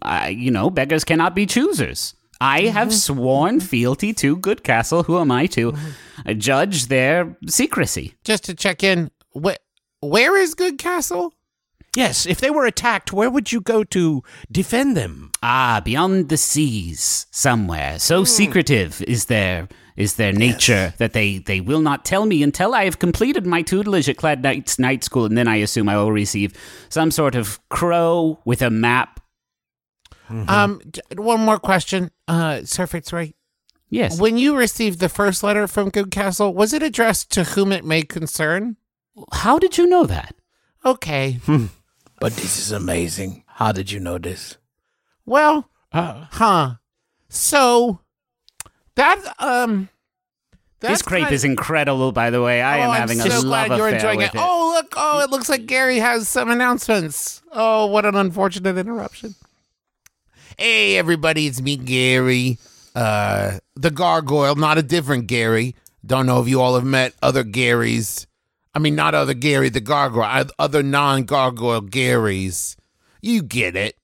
I, 0.03 0.29
you 0.29 0.51
know, 0.51 0.69
beggars 0.71 1.03
cannot 1.05 1.35
be 1.35 1.47
choosers. 1.47 2.15
I 2.41 2.63
have 2.63 2.93
sworn 2.93 3.61
fealty 3.61 4.13
to 4.15 4.37
Good 4.37 4.63
Castle. 4.65 5.05
Who 5.05 5.19
am 5.19 5.31
I 5.31 5.47
to 5.47 5.73
uh, 6.27 6.35
judge 6.35 6.89
their 6.89 7.37
secrecy? 7.49 8.15
Just 8.25 8.45
to 8.45 8.55
check 8.55 8.83
in, 8.85 9.11
wh- 9.35 9.57
where 10.01 10.37
is 10.37 10.55
Good 10.55 10.79
Castle? 10.79 11.33
yes 11.97 12.27
if 12.27 12.41
they 12.41 12.51
were 12.51 12.67
attacked 12.67 13.13
where 13.13 13.31
would 13.31 13.53
you 13.53 13.61
go 13.61 13.85
to 13.85 14.21
defend 14.51 14.97
them 14.97 15.31
Ah, 15.45 15.81
beyond 15.85 16.29
the 16.29 16.37
seas, 16.37 17.27
somewhere. 17.31 18.01
So 18.01 18.25
secretive 18.25 19.01
is 19.07 19.27
their 19.27 19.69
is 19.97 20.15
their 20.17 20.33
nature 20.33 20.93
that 20.99 21.13
they 21.13 21.39
they 21.39 21.61
will 21.61 21.81
not 21.81 22.05
tell 22.05 22.27
me 22.27 22.43
until 22.43 22.75
I 22.75 22.85
have 22.85 22.99
completed 22.99 23.47
my 23.47 23.63
tutelage 23.63 24.09
at 24.09 24.17
Clad 24.17 24.43
Knight's 24.43 24.79
night 24.79 25.05
school, 25.05 25.25
and 25.25 25.39
then 25.39 25.49
I 25.49 25.57
assume 25.57 25.89
I 25.89 25.97
will 25.97 26.13
receive 26.13 26.53
some 26.89 27.11
sort 27.11 27.35
of 27.35 27.61
crow 27.69 28.41
with 28.45 28.63
a 28.63 28.71
map. 28.71 29.21
Um, 30.29 30.81
one 31.17 31.41
more 31.41 31.59
question, 31.59 32.11
uh, 32.27 32.63
Sir 32.65 32.87
Fitzroy. 32.87 33.33
Yes. 33.91 34.19
When 34.19 34.39
you 34.39 34.57
received 34.57 34.99
the 34.99 35.09
first 35.09 35.43
letter 35.43 35.69
from 35.69 35.91
Good 35.91 36.11
Castle, 36.11 36.53
was 36.53 36.73
it 36.73 36.83
addressed 36.83 37.31
to 37.33 37.45
whom 37.45 37.71
it 37.71 37.85
may 37.85 38.03
concern? 38.03 38.77
How 39.33 39.59
did 39.59 39.79
you 39.79 39.87
know 39.87 40.05
that? 40.07 40.35
Okay. 40.85 41.39
But 42.21 42.33
this 42.33 42.59
is 42.59 42.73
amazing. 42.73 43.45
How 43.47 43.71
did 43.71 43.93
you 43.93 44.01
know 44.01 44.19
this? 44.19 44.57
Well, 45.27 45.71
uh, 45.93 46.27
huh. 46.33 46.75
So 47.29 48.01
that 48.97 49.35
um 49.39 49.89
this 50.81 51.03
crepe 51.03 51.33
is 51.33 51.45
incredible, 51.45 52.13
by 52.13 52.31
the 52.31 52.43
way. 52.43 52.61
I 52.61 52.81
oh, 52.81 52.83
am 52.83 52.91
I'm 52.91 53.01
having 53.01 53.19
so 53.19 53.39
a 53.39 53.43
glad 53.43 53.71
love 53.71 53.79
you're 53.79 53.89
affair 53.89 53.99
enjoying 53.99 54.19
with 54.19 54.35
it. 54.35 54.41
Oh, 54.41 54.73
look. 54.77 54.93
Oh, 54.97 55.21
it 55.21 55.31
looks 55.31 55.49
like 55.49 55.67
Gary 55.67 55.99
has 55.99 56.29
some 56.29 56.51
announcements. 56.51 57.43
Oh, 57.53 57.87
what 57.87 58.05
an 58.05 58.15
unfortunate 58.15 58.77
interruption. 58.77 59.35
Hey, 60.59 60.99
everybody, 60.99 61.47
it's 61.47 61.63
me, 61.63 61.77
Gary. 61.77 62.59
Uh, 62.95 63.59
the 63.75 63.91
gargoyle, 63.91 64.55
not 64.57 64.79
a 64.79 64.83
different 64.83 65.27
Gary. 65.27 65.75
Don't 66.05 66.27
know 66.27 66.41
if 66.41 66.49
you 66.49 66.61
all 66.61 66.75
have 66.75 66.85
met 66.85 67.15
other 67.23 67.45
Garys. 67.45 68.27
I 68.75 68.79
mean, 68.79 68.95
not 68.95 69.15
other 69.15 69.35
Gary, 69.35 69.69
the 69.69 69.81
gargoyle, 69.81 70.47
other 70.59 70.83
non 70.83 71.25
gargoyle 71.25 71.83
Garys. 71.83 72.77
You 73.23 73.43
get 73.43 73.75
it. 73.75 73.97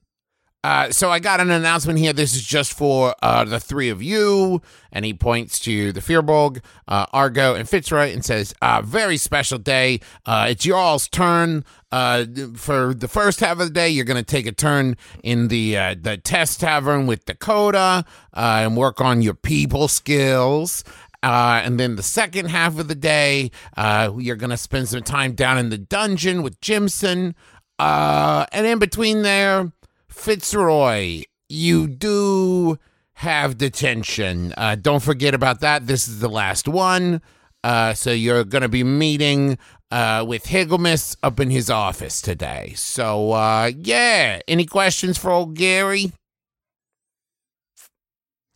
Uh, 0.63 0.91
so 0.91 1.11
I 1.11 1.21
got 1.21 1.41
an 1.41 1.51
announcement 1.51 1.99
here. 1.99 2.13
This 2.13 2.35
is 2.35 2.45
just 2.45 2.75
for 2.75 3.15
uh, 3.23 3.45
the 3.45 3.59
three 3.59 3.89
of 3.89 4.03
you. 4.03 4.61
And 4.93 5.05
he 5.05 5.15
points 5.15 5.59
to 5.61 5.93
the 5.93 6.01
Firbolg, 6.01 6.61
uh, 6.87 7.07
Argo, 7.13 7.55
and 7.55 7.69
Fitzroy 7.69 8.13
and 8.13 8.25
says, 8.25 8.53
uh, 8.61 8.83
very 8.83 9.17
special 9.17 9.59
day. 9.59 10.01
Uh, 10.27 10.49
it's 10.51 10.67
your 10.67 10.77
all's 10.77 11.09
turn. 11.09 11.65
Uh, 11.91 12.25
for 12.57 12.95
the 12.95 13.09
first 13.09 13.41
half 13.41 13.53
of 13.53 13.67
the 13.67 13.71
day, 13.71 13.89
you're 13.89 14.05
going 14.05 14.23
to 14.23 14.23
take 14.23 14.47
a 14.47 14.53
turn 14.53 14.97
in 15.25 15.49
the 15.49 15.75
the 16.01 16.21
test 16.23 16.61
tavern 16.61 17.07
with 17.09 17.25
Dakota 17.25 18.05
and 18.33 18.77
work 18.77 19.01
on 19.01 19.23
your 19.23 19.35
people 19.35 19.89
skills. 19.89 20.85
Uh, 21.23 21.61
and 21.65 21.79
then 21.79 21.97
the 21.97 22.03
second 22.03 22.47
half 22.47 22.79
of 22.79 22.89
the 22.89 22.95
day, 22.95 23.51
uh, 23.77 24.13
you're 24.19 24.37
going 24.37 24.51
to 24.51 24.57
spend 24.57 24.89
some 24.89 25.03
time 25.03 25.33
down 25.33 25.59
in 25.59 25.69
the 25.71 25.79
dungeon 25.79 26.43
with 26.43 26.61
Jimson. 26.61 27.35
Uh, 27.79 28.47
and 28.53 28.67
in 28.67 28.79
between 28.79 29.23
there, 29.23 29.73
Fitzroy, 30.21 31.23
you 31.49 31.87
do 31.89 32.79
have 33.15 33.57
detention. 33.57 34.53
Uh, 34.55 34.75
don't 34.75 35.03
forget 35.03 35.33
about 35.33 35.61
that. 35.61 35.87
This 35.87 36.09
is 36.09 36.21
the 36.21 36.29
last 36.29 36.69
one. 36.69 37.23
Uh, 37.65 37.95
so 37.95 38.11
you're 38.11 38.45
going 38.45 38.61
to 38.61 38.69
be 38.69 38.85
meeting 38.85 39.57
uh, 39.91 40.23
with 40.29 40.45
Higglemus 40.45 41.17
up 41.23 41.41
in 41.41 41.49
his 41.49 41.71
office 41.71 42.21
today. 42.21 42.75
So, 42.77 43.33
uh, 43.33 43.71
yeah. 43.75 44.41
Any 44.47 44.67
questions 44.67 45.17
for 45.17 45.31
old 45.31 45.55
Gary? 45.55 46.13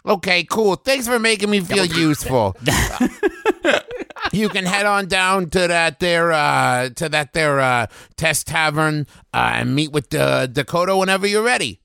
Okay, 0.05 0.45
cool. 0.45 0.77
Thanks 0.77 1.09
for 1.09 1.19
making 1.19 1.49
me 1.49 1.61
feel 1.61 1.87
useful. 1.87 2.55
you 4.35 4.49
can 4.49 4.65
head 4.65 4.87
on 4.87 5.07
down 5.07 5.51
to 5.51 5.69
that 5.69 6.01
there 6.01 6.33
uh 6.33 6.91
to 6.91 7.09
that 7.09 7.33
there 7.33 7.61
uh 7.61 7.87
test 8.17 8.47
tavern 8.47 9.07
uh, 9.33 9.53
and 9.55 9.75
meet 9.75 9.93
with 9.93 10.15
uh, 10.15 10.47
Dakota 10.47 10.97
whenever 10.97 11.27
you're 11.27 11.43
ready. 11.43 11.81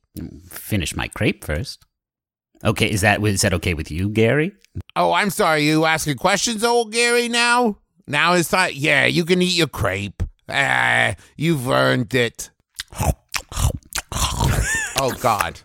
Finish 0.47 0.95
my 0.95 1.07
crepe 1.07 1.43
first. 1.43 1.83
Okay, 2.63 2.89
is 2.89 3.01
that 3.01 3.23
is 3.25 3.41
that 3.41 3.53
okay 3.53 3.73
with 3.73 3.89
you, 3.89 4.09
Gary? 4.09 4.51
Oh, 4.95 5.13
I'm 5.13 5.29
sorry. 5.29 5.65
You 5.65 5.85
asking 5.85 6.17
questions, 6.17 6.63
old 6.63 6.91
Gary? 6.91 7.29
Now, 7.29 7.77
now 8.07 8.33
it's 8.33 8.49
time. 8.49 8.71
Yeah, 8.73 9.05
you 9.05 9.23
can 9.23 9.41
eat 9.41 9.55
your 9.55 9.67
crepe. 9.67 10.23
Ah, 10.49 11.15
you've 11.37 11.69
earned 11.69 12.13
it. 12.13 12.49
Oh 15.01 15.13
God. 15.21 15.59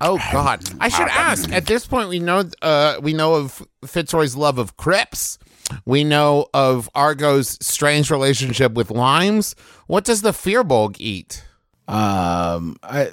Oh 0.00 0.18
God! 0.32 0.62
I 0.80 0.88
should 0.88 1.08
ask. 1.08 1.50
At 1.52 1.66
this 1.66 1.86
point, 1.86 2.08
we 2.08 2.18
know 2.18 2.44
uh, 2.62 2.98
we 3.02 3.12
know 3.12 3.34
of 3.34 3.66
Fitzroy's 3.84 4.36
love 4.36 4.58
of 4.58 4.76
crepes. 4.76 5.38
We 5.84 6.04
know 6.04 6.46
of 6.54 6.88
Argo's 6.94 7.58
strange 7.60 8.10
relationship 8.10 8.72
with 8.72 8.90
limes. 8.90 9.54
What 9.86 10.04
does 10.04 10.22
the 10.22 10.30
Firbolg 10.32 10.96
eat? 10.98 11.44
Um, 11.88 12.76
I, 12.82 13.10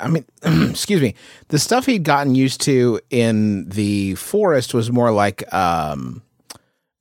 I 0.00 0.08
mean, 0.08 0.24
excuse 0.70 1.00
me. 1.00 1.14
The 1.48 1.58
stuff 1.58 1.86
he'd 1.86 2.04
gotten 2.04 2.34
used 2.34 2.60
to 2.62 3.00
in 3.10 3.68
the 3.68 4.14
forest 4.16 4.74
was 4.74 4.90
more 4.90 5.10
like 5.10 5.52
um, 5.52 6.22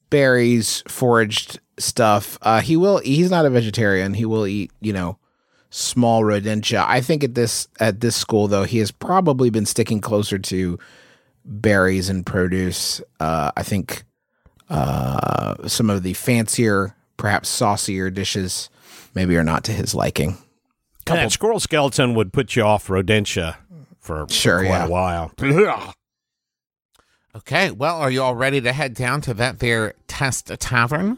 berries, 0.09 0.83
foraged 0.87 1.59
stuff. 1.77 2.37
Uh, 2.41 2.61
he 2.61 2.77
will. 2.77 2.99
He's 2.99 3.31
not 3.31 3.45
a 3.45 3.49
vegetarian. 3.49 4.13
He 4.13 4.25
will 4.25 4.45
eat, 4.45 4.71
you 4.81 4.93
know, 4.93 5.17
small 5.69 6.21
rodentia. 6.21 6.85
I 6.87 7.01
think 7.01 7.23
at 7.23 7.35
this 7.35 7.67
at 7.79 7.99
this 7.99 8.15
school 8.15 8.47
though, 8.47 8.63
he 8.63 8.77
has 8.77 8.91
probably 8.91 9.49
been 9.49 9.65
sticking 9.65 10.01
closer 10.01 10.37
to 10.37 10.77
berries 11.45 12.09
and 12.09 12.25
produce. 12.25 13.01
Uh, 13.19 13.51
I 13.57 13.63
think 13.63 14.03
uh, 14.73 15.67
some 15.67 15.89
of 15.89 16.03
the 16.03 16.13
fancier, 16.13 16.95
perhaps 17.17 17.49
saucier 17.49 18.09
dishes, 18.09 18.69
maybe 19.13 19.37
are 19.37 19.43
not 19.43 19.63
to 19.65 19.71
his 19.71 19.93
liking. 19.93 20.37
and 21.07 21.17
that 21.17 21.31
squirrel 21.31 21.59
skeleton 21.59 22.15
would 22.15 22.33
put 22.33 22.55
you 22.55 22.63
off 22.63 22.87
rodentia 22.87 23.55
for 23.99 24.25
Sure, 24.29 24.59
quite 24.59 24.69
yeah. 24.69 24.85
a 24.85 24.89
while 24.89 25.31
Okay, 27.35 27.71
well, 27.71 27.97
are 27.97 28.11
you 28.11 28.21
all 28.21 28.35
ready 28.35 28.61
to 28.61 28.71
head 28.71 28.93
down 28.93 29.19
to 29.21 29.33
that 29.35 29.59
there 29.59 29.95
test 30.07 30.47
tavern? 30.59 31.17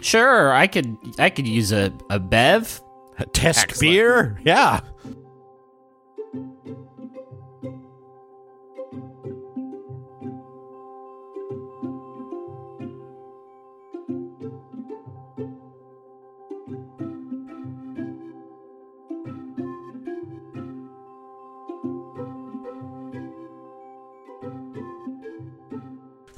Sure, 0.00 0.52
I 0.52 0.66
could 0.66 0.96
I 1.18 1.28
could 1.30 1.46
use 1.46 1.72
a, 1.72 1.92
a 2.10 2.18
bev. 2.18 2.80
A 3.18 3.26
test 3.26 3.64
Excellent. 3.64 3.80
beer 3.80 4.40
yeah 4.44 4.80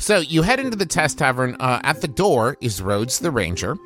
So 0.01 0.19
you 0.19 0.41
head 0.41 0.61
into 0.61 0.79
the 0.79 0.87
test 0.87 1.19
tavern. 1.19 1.57
Uh, 1.61 1.79
at 1.85 2.01
the 2.01 2.09
door 2.09 2.57
is 2.63 2.81
Rhodes 2.81 3.19
the 3.19 3.31
Ranger. 3.31 3.77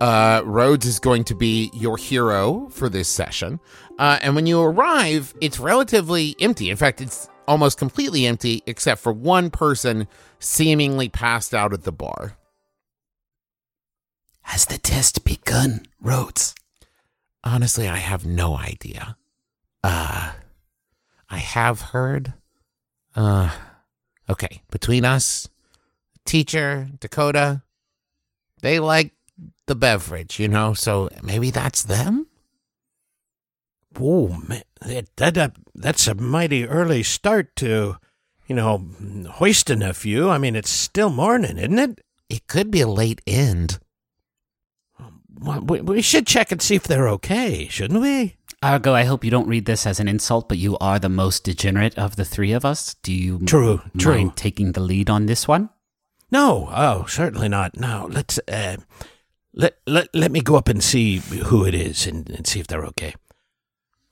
Uh, 0.00 0.40
Rhodes 0.44 0.86
is 0.86 0.98
going 0.98 1.24
to 1.24 1.34
be 1.34 1.70
your 1.74 1.98
hero 1.98 2.68
for 2.70 2.88
this 2.88 3.06
session. 3.06 3.60
Uh, 3.98 4.18
and 4.22 4.34
when 4.34 4.46
you 4.46 4.62
arrive, 4.62 5.34
it's 5.42 5.60
relatively 5.60 6.34
empty. 6.40 6.70
In 6.70 6.76
fact, 6.76 7.02
it's 7.02 7.28
almost 7.46 7.78
completely 7.78 8.26
empty 8.26 8.62
except 8.66 9.02
for 9.02 9.12
one 9.12 9.50
person 9.50 10.08
seemingly 10.38 11.10
passed 11.10 11.52
out 11.52 11.74
at 11.74 11.84
the 11.84 11.92
bar. 11.92 12.38
Has 14.42 14.64
the 14.64 14.78
test 14.78 15.24
begun, 15.24 15.82
Rhodes? 16.00 16.54
Honestly, 17.44 17.86
I 17.86 17.96
have 17.96 18.24
no 18.24 18.56
idea. 18.56 19.18
Uh, 19.84 20.32
I 21.28 21.36
have 21.36 21.80
heard. 21.82 22.32
Uh, 23.14 23.50
okay, 24.30 24.62
between 24.70 25.04
us, 25.04 25.48
teacher, 26.28 26.88
Dakota, 27.00 27.62
they 28.60 28.78
like 28.78 29.12
the 29.66 29.74
beverage, 29.74 30.38
you 30.38 30.46
know, 30.46 30.74
so 30.74 31.08
maybe 31.22 31.50
that's 31.50 31.82
them? 31.82 32.26
Whoa, 33.96 34.28
man, 34.46 34.62
that, 34.82 35.08
that, 35.16 35.34
that 35.34 35.56
that's 35.74 36.06
a 36.06 36.14
mighty 36.14 36.66
early 36.66 37.02
start 37.02 37.56
to, 37.56 37.96
you 38.46 38.54
know, 38.54 38.88
hoisting 39.30 39.82
a 39.82 39.94
few. 39.94 40.28
I 40.28 40.38
mean, 40.38 40.54
it's 40.54 40.70
still 40.70 41.10
morning, 41.10 41.58
isn't 41.58 41.78
it? 41.78 42.00
It 42.28 42.46
could 42.46 42.70
be 42.70 42.82
a 42.82 42.86
late 42.86 43.22
end. 43.26 43.78
Well, 45.40 45.60
we, 45.62 45.80
we 45.80 46.02
should 46.02 46.26
check 46.26 46.52
and 46.52 46.60
see 46.60 46.74
if 46.74 46.84
they're 46.84 47.08
okay, 47.08 47.68
shouldn't 47.68 48.00
we? 48.00 48.36
Argo, 48.62 48.92
I 48.92 49.04
hope 49.04 49.24
you 49.24 49.30
don't 49.30 49.48
read 49.48 49.66
this 49.66 49.86
as 49.86 50.00
an 50.00 50.08
insult, 50.08 50.48
but 50.48 50.58
you 50.58 50.76
are 50.78 50.98
the 50.98 51.08
most 51.08 51.44
degenerate 51.44 51.96
of 51.96 52.16
the 52.16 52.24
three 52.24 52.52
of 52.52 52.64
us. 52.64 52.94
Do 53.02 53.12
you 53.12 53.38
True, 53.46 53.76
mind 53.76 54.00
true. 54.00 54.32
taking 54.34 54.72
the 54.72 54.80
lead 54.80 55.08
on 55.08 55.26
this 55.26 55.46
one? 55.46 55.70
No, 56.30 56.68
oh, 56.74 57.06
certainly 57.06 57.48
not. 57.48 57.78
No, 57.78 58.06
let's 58.10 58.38
uh, 58.48 58.76
let 59.54 59.78
let 59.86 60.08
let 60.14 60.30
me 60.30 60.40
go 60.40 60.56
up 60.56 60.68
and 60.68 60.82
see 60.82 61.16
who 61.18 61.64
it 61.64 61.74
is 61.74 62.06
and, 62.06 62.28
and 62.30 62.46
see 62.46 62.60
if 62.60 62.66
they're 62.66 62.84
okay. 62.86 63.14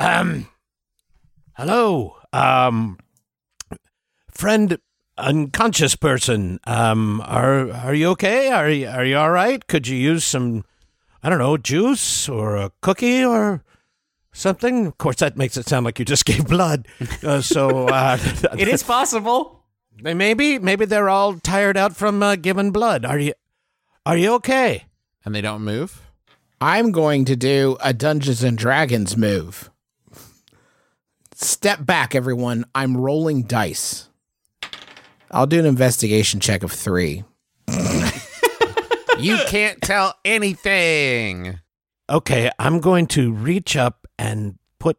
Um, 0.00 0.48
hello, 1.54 2.16
um, 2.32 2.98
friend, 4.30 4.78
unconscious 5.18 5.94
person. 5.94 6.58
Um, 6.64 7.20
are 7.26 7.70
are 7.70 7.94
you 7.94 8.08
okay? 8.10 8.50
Are 8.50 8.70
you 8.70 8.88
are 8.88 9.04
you 9.04 9.18
all 9.18 9.30
right? 9.30 9.66
Could 9.66 9.86
you 9.86 9.96
use 9.96 10.24
some, 10.24 10.64
I 11.22 11.28
don't 11.28 11.38
know, 11.38 11.58
juice 11.58 12.28
or 12.30 12.56
a 12.56 12.72
cookie 12.80 13.22
or 13.24 13.62
something? 14.32 14.86
Of 14.86 14.96
course, 14.96 15.16
that 15.16 15.36
makes 15.36 15.58
it 15.58 15.68
sound 15.68 15.84
like 15.84 15.98
you 15.98 16.06
just 16.06 16.24
gave 16.26 16.46
blood. 16.46 16.88
Uh, 17.22 17.42
so 17.42 17.88
uh, 17.88 18.18
It 18.58 18.68
is 18.68 18.82
possible. 18.82 19.55
Maybe 20.00 20.58
maybe 20.58 20.84
they're 20.84 21.08
all 21.08 21.38
tired 21.38 21.76
out 21.76 21.96
from 21.96 22.22
uh, 22.22 22.36
giving 22.36 22.70
blood. 22.70 23.04
Are 23.04 23.18
you 23.18 23.32
are 24.04 24.16
you 24.16 24.34
okay? 24.34 24.84
And 25.24 25.34
they 25.34 25.40
don't 25.40 25.62
move? 25.62 26.02
I'm 26.60 26.92
going 26.92 27.24
to 27.26 27.36
do 27.36 27.76
a 27.80 27.92
Dungeons 27.92 28.42
and 28.42 28.56
Dragons 28.56 29.16
move. 29.16 29.70
Step 31.34 31.84
back, 31.84 32.14
everyone. 32.14 32.64
I'm 32.74 32.96
rolling 32.96 33.42
dice. 33.42 34.08
I'll 35.30 35.46
do 35.46 35.58
an 35.58 35.66
investigation 35.66 36.40
check 36.40 36.62
of 36.62 36.72
three. 36.72 37.24
You 39.18 39.38
can't 39.46 39.80
tell 39.80 40.14
anything. 40.26 41.58
Okay, 42.08 42.50
I'm 42.58 42.80
going 42.80 43.06
to 43.08 43.32
reach 43.32 43.74
up 43.76 44.06
and 44.18 44.58
put 44.78 44.98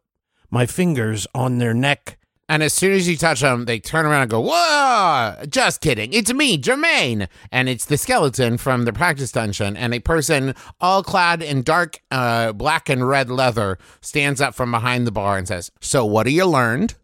my 0.50 0.66
fingers 0.66 1.26
on 1.34 1.58
their 1.58 1.72
neck. 1.72 2.17
And 2.50 2.62
as 2.62 2.72
soon 2.72 2.92
as 2.92 3.06
you 3.06 3.16
touch 3.16 3.40
them, 3.42 3.66
they 3.66 3.78
turn 3.78 4.06
around 4.06 4.22
and 4.22 4.30
go, 4.30 4.40
Whoa! 4.40 5.44
Just 5.48 5.80
kidding. 5.82 6.12
It's 6.14 6.32
me, 6.32 6.56
Jermaine. 6.56 7.28
And 7.52 7.68
it's 7.68 7.84
the 7.84 7.98
skeleton 7.98 8.56
from 8.56 8.84
the 8.86 8.92
practice 8.92 9.32
dungeon. 9.32 9.76
And 9.76 9.92
a 9.92 9.98
person 10.00 10.54
all 10.80 11.02
clad 11.02 11.42
in 11.42 11.62
dark 11.62 12.00
uh, 12.10 12.52
black 12.52 12.88
and 12.88 13.06
red 13.06 13.28
leather 13.28 13.78
stands 14.00 14.40
up 14.40 14.54
from 14.54 14.70
behind 14.70 15.06
the 15.06 15.12
bar 15.12 15.36
and 15.36 15.46
says, 15.46 15.70
So, 15.80 16.06
what 16.06 16.26
have 16.26 16.32
you 16.34 16.46
learned? 16.46 16.94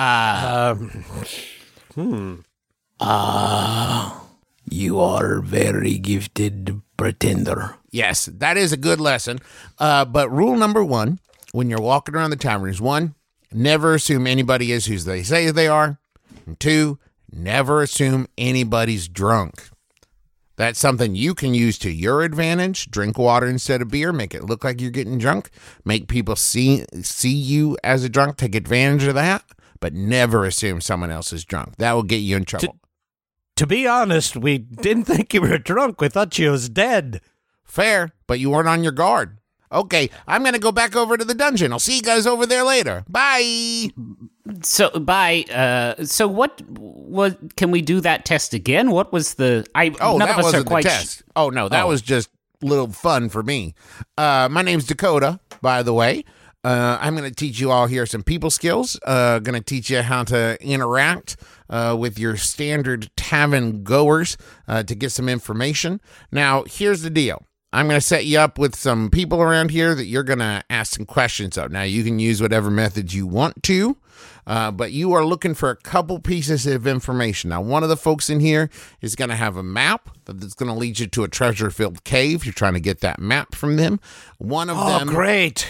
Uh, 0.00 0.74
Um, 0.78 0.88
hmm. 1.94 2.34
Ah, 3.00 4.24
you 4.68 4.98
are 5.00 5.38
a 5.38 5.42
very 5.42 5.98
gifted 5.98 6.80
pretender. 6.96 7.76
Yes, 7.90 8.26
that 8.26 8.56
is 8.56 8.72
a 8.72 8.76
good 8.76 9.00
lesson. 9.00 9.38
Uh, 9.78 10.04
but 10.04 10.30
rule 10.30 10.56
number 10.56 10.84
one 10.84 11.20
when 11.52 11.70
you're 11.70 11.80
walking 11.80 12.14
around 12.14 12.30
the 12.30 12.36
tavern 12.36 12.68
is 12.70 12.80
one, 12.80 13.14
never 13.52 13.94
assume 13.94 14.26
anybody 14.26 14.72
is 14.72 14.86
who 14.86 14.98
they 14.98 15.22
say 15.22 15.50
they 15.50 15.68
are. 15.68 15.98
And 16.46 16.58
two, 16.58 16.98
never 17.32 17.82
assume 17.82 18.26
anybody's 18.36 19.08
drunk. 19.08 19.68
That's 20.56 20.80
something 20.80 21.14
you 21.14 21.34
can 21.34 21.54
use 21.54 21.78
to 21.78 21.90
your 21.90 22.22
advantage. 22.22 22.90
Drink 22.90 23.16
water 23.16 23.46
instead 23.46 23.80
of 23.80 23.88
beer. 23.88 24.12
Make 24.12 24.34
it 24.34 24.42
look 24.42 24.64
like 24.64 24.80
you're 24.80 24.90
getting 24.90 25.16
drunk. 25.16 25.50
Make 25.84 26.08
people 26.08 26.34
see 26.34 26.84
see 27.00 27.32
you 27.32 27.78
as 27.84 28.02
a 28.02 28.08
drunk. 28.08 28.36
Take 28.36 28.56
advantage 28.56 29.04
of 29.04 29.14
that. 29.14 29.44
But 29.78 29.94
never 29.94 30.44
assume 30.44 30.80
someone 30.80 31.12
else 31.12 31.32
is 31.32 31.44
drunk. 31.44 31.76
That 31.76 31.92
will 31.92 32.02
get 32.02 32.16
you 32.16 32.36
in 32.36 32.44
trouble. 32.44 32.80
To 33.54 33.66
be 33.66 33.86
honest, 33.86 34.36
we 34.36 34.58
didn't 34.58 35.04
think 35.04 35.32
you 35.32 35.40
were 35.40 35.58
drunk. 35.58 36.00
We 36.00 36.08
thought 36.08 36.36
you 36.38 36.50
was 36.50 36.68
dead. 36.68 37.20
Fair, 37.62 38.12
but 38.26 38.40
you 38.40 38.50
weren't 38.50 38.68
on 38.68 38.82
your 38.82 38.92
guard. 38.92 39.37
Okay, 39.70 40.08
I'm 40.26 40.42
gonna 40.44 40.58
go 40.58 40.72
back 40.72 40.96
over 40.96 41.16
to 41.16 41.24
the 41.24 41.34
dungeon. 41.34 41.72
I'll 41.72 41.78
see 41.78 41.96
you 41.96 42.02
guys 42.02 42.26
over 42.26 42.46
there 42.46 42.64
later. 42.64 43.04
Bye. 43.08 43.90
so 44.62 44.90
by 44.98 45.44
uh, 45.52 46.04
so 46.04 46.26
what? 46.26 46.60
What 46.68 47.56
can 47.56 47.70
we 47.70 47.82
do 47.82 48.00
that 48.00 48.24
test 48.24 48.54
again? 48.54 48.90
What 48.90 49.12
was 49.12 49.34
the? 49.34 49.66
I 49.74 49.94
Oh, 50.00 50.16
none 50.16 50.28
that 50.28 50.30
of 50.30 50.38
us 50.38 50.44
wasn't 50.44 50.66
are 50.66 50.68
quite. 50.68 50.84
the 50.84 50.90
sh- 50.90 50.96
test. 50.98 51.22
oh 51.36 51.50
no, 51.50 51.68
that 51.68 51.84
Oh. 51.84 51.88
was 51.88 52.00
just 52.02 52.30
little 52.62 52.88
fun 52.92 53.28
for 53.28 53.42
me. 53.42 53.74
Uh, 54.16 54.48
my 54.50 54.62
name's 54.62 54.84
Dakota, 54.86 55.38
by 55.60 55.82
the 55.82 55.92
way. 55.92 56.24
Uh, 56.64 56.98
I'm 57.00 57.14
going 57.16 57.28
to 57.28 57.34
teach 57.34 57.60
you 57.60 57.70
all 57.70 57.86
here 57.86 58.04
some 58.04 58.24
people 58.24 58.50
skills. 58.50 58.98
Uh, 59.06 59.38
going 59.38 59.54
to 59.56 59.64
teach 59.64 59.90
you 59.90 60.02
how 60.02 60.24
to 60.24 60.58
interact 60.60 61.36
uh, 61.70 61.96
with 61.98 62.18
your 62.18 62.36
standard 62.36 63.08
tavern 63.16 63.84
goers 63.84 64.36
uh, 64.66 64.82
to 64.82 64.94
get 64.96 65.12
some 65.12 65.28
information. 65.28 66.00
Now, 66.32 66.64
here's 66.66 67.02
the 67.02 67.10
deal. 67.10 67.44
I'm 67.72 67.86
going 67.86 68.00
to 68.00 68.06
set 68.06 68.24
you 68.24 68.38
up 68.38 68.58
with 68.58 68.74
some 68.74 69.10
people 69.10 69.42
around 69.42 69.70
here 69.70 69.94
that 69.94 70.06
you're 70.06 70.22
going 70.22 70.38
to 70.38 70.64
ask 70.70 70.94
some 70.96 71.04
questions 71.04 71.58
of. 71.58 71.70
Now, 71.70 71.82
you 71.82 72.02
can 72.02 72.18
use 72.18 72.40
whatever 72.40 72.70
methods 72.70 73.14
you 73.14 73.26
want 73.26 73.62
to, 73.64 73.98
uh, 74.46 74.70
but 74.70 74.90
you 74.92 75.12
are 75.12 75.22
looking 75.24 75.52
for 75.54 75.68
a 75.68 75.76
couple 75.76 76.18
pieces 76.18 76.66
of 76.66 76.86
information. 76.86 77.50
Now, 77.50 77.60
one 77.60 77.82
of 77.82 77.90
the 77.90 77.96
folks 77.96 78.30
in 78.30 78.40
here 78.40 78.70
is 79.02 79.14
going 79.14 79.28
to 79.28 79.36
have 79.36 79.58
a 79.58 79.62
map 79.62 80.08
that's 80.24 80.54
going 80.54 80.72
to 80.72 80.78
lead 80.78 80.98
you 80.98 81.06
to 81.08 81.24
a 81.24 81.28
treasure 81.28 81.70
filled 81.70 82.04
cave. 82.04 82.46
You're 82.46 82.54
trying 82.54 82.72
to 82.72 82.80
get 82.80 83.00
that 83.00 83.18
map 83.20 83.54
from 83.54 83.76
them. 83.76 84.00
One 84.38 84.70
of 84.70 84.78
them 84.78 84.86
Oh, 84.86 84.98
them. 85.00 85.08
great. 85.08 85.68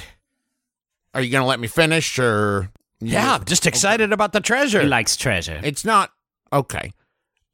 Are 1.14 1.20
you 1.20 1.32
going 1.32 1.42
to 1.42 1.48
let 1.48 1.58
me 1.58 1.66
finish 1.66 2.16
or? 2.20 2.70
Yeah, 3.00 3.34
I'm 3.34 3.44
just 3.44 3.66
excited 3.66 4.12
about 4.12 4.32
the 4.32 4.40
treasure. 4.40 4.82
He 4.82 4.86
likes 4.86 5.16
treasure. 5.16 5.60
It's 5.64 5.84
not. 5.84 6.12
Okay. 6.52 6.92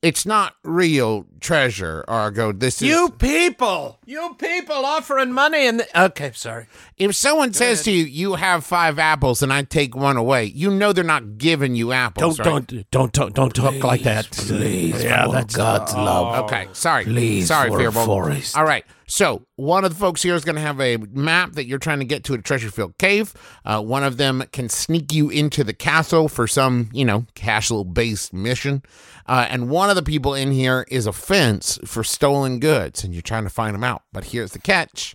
It's 0.05 0.27
not 0.27 0.55
real 0.63 1.25
treasure, 1.41 2.05
Argo. 2.07 2.53
This 2.53 2.83
is. 2.83 2.89
you 2.89 3.09
people, 3.09 3.99
you 4.05 4.37
people 4.39 4.85
offering 4.85 5.33
money 5.33 5.67
and 5.67 5.87
okay, 5.97 6.31
sorry. 6.35 6.67
If 6.99 7.17
someone 7.17 7.55
says 7.55 7.85
to 7.85 7.91
you, 7.91 8.05
you 8.05 8.35
have 8.35 8.67
five 8.67 8.99
apples 8.99 9.43
and 9.43 9.51
I 9.51 9.63
take 9.63 9.97
one 9.97 10.19
away, 10.19 10.45
you 10.45 10.71
know 10.71 10.93
they're 10.93 11.05
not 11.05 11.39
giving 11.39 11.75
you 11.75 11.93
apples. 11.93 12.37
Don't 12.37 12.47
right? 12.47 12.85
don't 12.91 12.91
don't 12.91 13.13
don't 13.15 13.35
don't 13.35 13.55
talk 13.55 13.83
like 13.83 14.03
that. 14.03 14.31
Please, 14.31 15.03
yeah, 15.03 15.25
for 15.25 15.33
that's 15.33 15.57
God's 15.57 15.95
love. 15.95 16.45
Okay, 16.45 16.69
sorry. 16.75 17.05
Please, 17.05 17.49
sorry, 17.49 17.71
for 17.71 17.79
Fearbolt. 17.79 18.05
Forrest. 18.05 18.59
All 18.59 18.65
right. 18.65 18.85
So 19.15 19.47
one 19.55 19.85
of 19.85 19.93
the 19.93 19.97
folks 19.97 20.25
here 20.25 20.35
is 20.35 20.45
going 20.45 20.57
to 20.57 20.61
have 20.61 20.81
a 20.81 20.97
map 20.97 21.53
that 21.53 21.67
you're 21.67 21.79
trying 21.79 22.01
to 22.01 22.05
get 22.05 22.25
to 22.25 22.35
a 22.35 22.39
treasure-filled 22.39 22.99
cave. 22.99 23.33
Uh, 23.65 23.81
one 23.81 24.03
of 24.03 24.17
them 24.17 24.43
can 24.51 24.69
sneak 24.69 25.13
you 25.13 25.31
into 25.31 25.63
the 25.63 25.73
castle 25.73 26.29
for 26.29 26.49
some, 26.49 26.91
you 26.93 27.05
know, 27.05 27.25
castle-based 27.37 28.33
mission. 28.33 28.83
Uh, 29.27 29.47
and 29.49 29.71
one 29.71 29.89
of 29.89 29.95
the 29.95 30.03
people 30.03 30.35
in 30.35 30.51
here 30.51 30.85
is 30.91 31.07
a 31.07 31.13
fence 31.13 31.79
for 31.85 32.03
stolen 32.03 32.59
goods, 32.59 33.05
and 33.05 33.15
you're 33.15 33.23
trying 33.23 33.45
to 33.45 33.51
find 33.51 33.73
them 33.73 33.85
out. 33.85 34.03
But 34.13 34.25
here's 34.25 34.51
the 34.51 34.59
catch: 34.59 35.15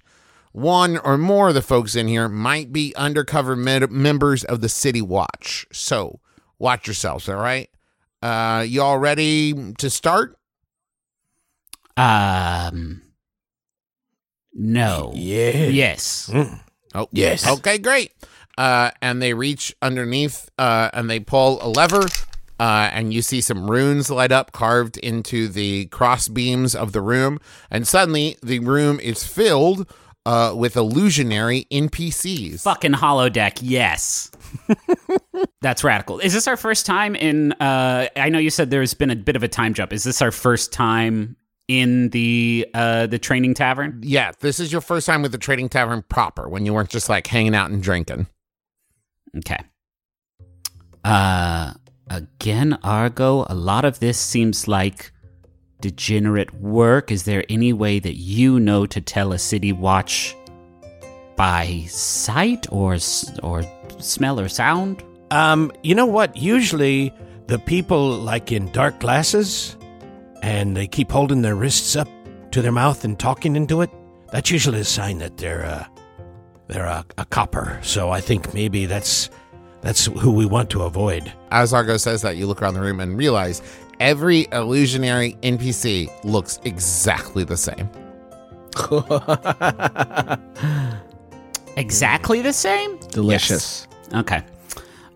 one 0.53 0.97
or 0.99 1.17
more 1.17 1.49
of 1.49 1.53
the 1.53 1.61
folks 1.61 1.93
in 1.93 2.07
here 2.07 2.29
might 2.29 2.71
be 2.71 2.95
undercover 2.95 3.57
med- 3.57 3.91
members 3.91 4.45
of 4.45 4.61
the 4.61 4.69
City 4.69 5.01
Watch. 5.01 5.67
So 5.73 6.21
watch 6.57 6.87
yourselves. 6.87 7.27
All 7.27 7.35
right. 7.35 7.69
Uh, 8.21 8.63
y'all 8.65 8.97
ready 8.97 9.73
to 9.73 9.89
start? 9.89 10.37
Um. 11.97 13.01
No. 14.53 15.11
Yeah. 15.15 15.67
Yes. 15.67 16.31
Oh, 16.95 17.07
Yes. 17.11 17.47
Okay, 17.47 17.77
great. 17.77 18.13
Uh, 18.57 18.91
and 19.01 19.21
they 19.21 19.33
reach 19.33 19.73
underneath 19.81 20.49
uh, 20.57 20.89
and 20.93 21.09
they 21.09 21.19
pull 21.19 21.59
a 21.61 21.69
lever, 21.69 22.05
uh, 22.59 22.89
and 22.91 23.13
you 23.13 23.21
see 23.21 23.39
some 23.39 23.69
runes 23.71 24.09
light 24.09 24.31
up 24.33 24.51
carved 24.51 24.97
into 24.97 25.47
the 25.47 25.85
cross 25.85 26.27
beams 26.27 26.75
of 26.75 26.91
the 26.91 27.01
room. 27.01 27.39
And 27.71 27.87
suddenly 27.87 28.37
the 28.43 28.59
room 28.59 28.99
is 28.99 29.25
filled 29.25 29.89
uh, 30.25 30.53
with 30.55 30.75
illusionary 30.75 31.67
NPCs. 31.71 32.63
Fucking 32.63 32.91
holodeck, 32.93 33.59
yes. 33.61 34.29
That's 35.61 35.83
radical. 35.83 36.19
Is 36.19 36.33
this 36.33 36.47
our 36.47 36.57
first 36.57 36.85
time 36.85 37.15
in? 37.15 37.53
Uh, 37.53 38.09
I 38.17 38.27
know 38.29 38.39
you 38.39 38.49
said 38.49 38.69
there's 38.71 38.93
been 38.93 39.09
a 39.09 39.15
bit 39.15 39.37
of 39.37 39.43
a 39.43 39.47
time 39.47 39.73
jump. 39.73 39.93
Is 39.93 40.03
this 40.03 40.21
our 40.21 40.31
first 40.31 40.73
time 40.73 41.37
in 41.69 42.09
the 42.09 42.67
uh, 42.73 43.07
the 43.07 43.19
training 43.19 43.53
tavern? 43.53 44.01
Yeah, 44.03 44.31
this 44.41 44.59
is 44.59 44.71
your 44.73 44.81
first 44.81 45.05
time 45.05 45.21
with 45.21 45.31
the 45.31 45.37
trading 45.37 45.69
tavern 45.69 46.03
proper 46.09 46.49
when 46.49 46.65
you 46.65 46.73
weren't 46.73 46.89
just 46.89 47.07
like 47.07 47.27
hanging 47.27 47.55
out 47.55 47.69
and 47.69 47.81
drinking. 47.81 48.27
Okay. 49.37 49.59
Uh, 51.05 51.73
again, 52.09 52.77
Argo. 52.83 53.45
A 53.47 53.55
lot 53.55 53.85
of 53.85 53.99
this 53.99 54.17
seems 54.17 54.67
like 54.67 55.11
degenerate 55.79 56.53
work. 56.55 57.11
Is 57.11 57.23
there 57.23 57.45
any 57.47 57.71
way 57.71 57.99
that 57.99 58.15
you 58.15 58.59
know 58.59 58.85
to 58.87 58.99
tell 58.99 59.31
a 59.31 59.39
city 59.39 59.71
watch 59.71 60.35
by 61.37 61.85
sight 61.87 62.65
or 62.71 62.97
or 63.43 63.63
smell 63.99 64.39
or 64.39 64.49
sound? 64.49 65.03
Um, 65.29 65.71
you 65.83 65.93
know 65.93 66.07
what? 66.07 66.35
Usually 66.35 67.13
the 67.45 67.59
people 67.59 68.17
like 68.17 68.51
in 68.51 68.71
dark 68.71 68.99
glasses 68.99 69.75
and 70.41 70.75
they 70.75 70.87
keep 70.87 71.11
holding 71.11 71.41
their 71.41 71.55
wrists 71.55 71.95
up 71.95 72.07
to 72.51 72.61
their 72.61 72.71
mouth 72.71 73.03
and 73.03 73.19
talking 73.19 73.55
into 73.55 73.81
it. 73.81 73.89
That's 74.31 74.51
usually 74.51 74.79
a 74.79 74.85
sign 74.85 75.17
that 75.19 75.37
they're 75.37 75.65
uh, 75.65 75.85
they're 76.67 76.85
a, 76.85 77.05
a 77.17 77.25
copper. 77.25 77.79
So 77.83 78.11
I 78.11 78.21
think 78.21 78.53
maybe 78.53 78.85
that's 78.85 79.29
that's 79.81 80.05
who 80.05 80.31
we 80.31 80.45
want 80.45 80.69
to 80.71 80.83
avoid. 80.83 81.31
As 81.51 81.73
Argo 81.73 81.97
says 81.97 82.21
that, 82.21 82.37
you 82.37 82.47
look 82.47 82.61
around 82.61 82.75
the 82.75 82.81
room 82.81 82.99
and 82.99 83.17
realize 83.17 83.61
every 83.99 84.47
illusionary 84.51 85.33
NPC 85.41 86.09
looks 86.23 86.59
exactly 86.63 87.43
the 87.43 87.57
same. 87.57 87.89
Exactly 91.79 92.41
the 92.41 92.51
same. 92.51 92.97
Delicious. 93.11 93.87
Okay. 94.13 94.43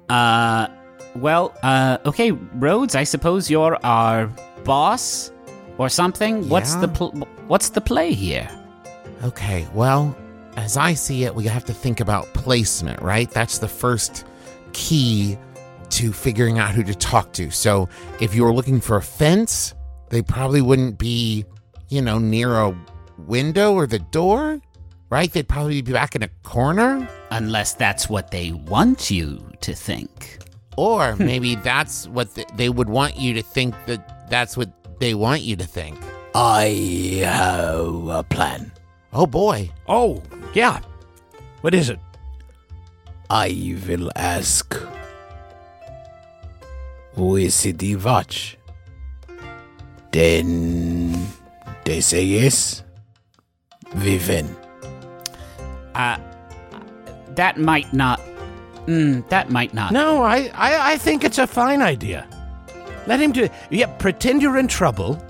Uh, 0.08 0.68
well, 1.16 1.54
uh, 1.62 1.98
okay, 2.06 2.32
Rhodes. 2.32 2.96
I 2.96 3.04
suppose 3.04 3.50
you're 3.50 3.78
our 3.86 4.32
boss 4.64 5.32
or 5.78 5.90
something. 5.90 6.48
What's 6.50 6.76
the 6.76 6.88
pl- 6.88 7.28
what's 7.48 7.70
the 7.70 7.82
play 7.82 8.14
here? 8.14 8.50
Okay, 9.24 9.68
well, 9.74 10.16
as 10.58 10.78
I 10.78 10.94
see 10.94 11.24
it, 11.24 11.34
we 11.34 11.46
have 11.46 11.66
to 11.66 11.74
think 11.74 12.00
about 12.00 12.34
placement, 12.34 13.02
right? 13.02 13.30
That's 13.32 13.58
the 13.58 13.68
first 13.68 14.26
key 14.74 15.38
to 15.92 16.12
figuring 16.12 16.60
out 16.60 16.72
who 16.72 16.84
to 16.84 16.96
talk 16.96 17.34
to. 17.34 17.52
So 17.52 17.88
if 18.20 18.34
you 18.36 18.44
were 18.44 18.54
looking 18.54 18.82
for 18.82 18.98
a 18.98 19.02
fence, 19.02 19.74
they 20.10 20.22
probably 20.22 20.62
wouldn't 20.62 20.98
be, 20.98 21.46
you 21.90 22.02
know, 22.02 22.20
near 22.20 22.56
a 22.56 22.76
window 23.18 23.74
or 23.74 23.88
the 23.88 24.00
door, 24.00 24.60
right? 25.10 25.32
They'd 25.32 25.48
probably 25.48 25.82
be 25.82 25.94
back 25.94 26.16
in 26.16 26.24
a 26.24 26.30
corner. 26.44 27.08
Unless 27.32 27.76
that's 27.76 28.10
what 28.10 28.32
they 28.32 28.52
want 28.52 29.10
you 29.10 29.44
to 29.62 29.74
think. 29.74 30.40
Or 30.76 31.16
maybe 31.16 31.56
that's 31.64 32.08
what 32.08 32.34
th- 32.34 32.48
they 32.56 32.70
would 32.70 32.90
want 32.90 33.18
you 33.18 33.34
to 33.36 33.42
think 33.42 33.76
that 33.86 34.23
that's 34.34 34.58
what 34.58 34.74
they 35.00 35.14
want 35.14 35.44
you 35.44 35.56
to 35.56 35.64
think. 35.64 35.96
I 36.34 37.22
have 37.24 38.08
a 38.10 38.24
plan. 38.24 38.72
Oh 39.14 39.28
boy. 39.28 39.70
Oh, 39.88 40.24
yeah. 40.56 40.82
What 41.62 41.76
is 41.76 41.92
it? 41.92 42.00
I 43.30 43.78
will 43.86 44.10
ask 44.16 44.74
who 47.14 47.36
is 47.36 47.54
City 47.54 47.96
Watch. 47.96 48.58
Then 50.12 51.14
they 51.86 52.02
say 52.02 52.24
yes. 52.24 52.82
We 54.02 54.18
win. 54.18 54.50
Uh, 55.94 56.18
that 57.38 57.60
might 57.60 57.94
not. 57.94 58.20
Mm, 58.88 59.30
that 59.30 59.52
might 59.52 59.76
not. 59.76 59.92
No, 59.92 60.24
I, 60.24 60.50
I, 60.56 60.94
I 60.94 60.98
think 60.98 61.24
it's 61.24 61.38
a 61.38 61.46
fine 61.46 61.84
idea. 61.84 62.28
Let 63.08 63.20
him 63.20 63.32
do 63.32 63.44
it. 63.44 63.52
Yeah, 63.70 63.88
pretend 63.98 64.42
you're 64.42 64.58
in 64.58 64.68
trouble 64.68 65.22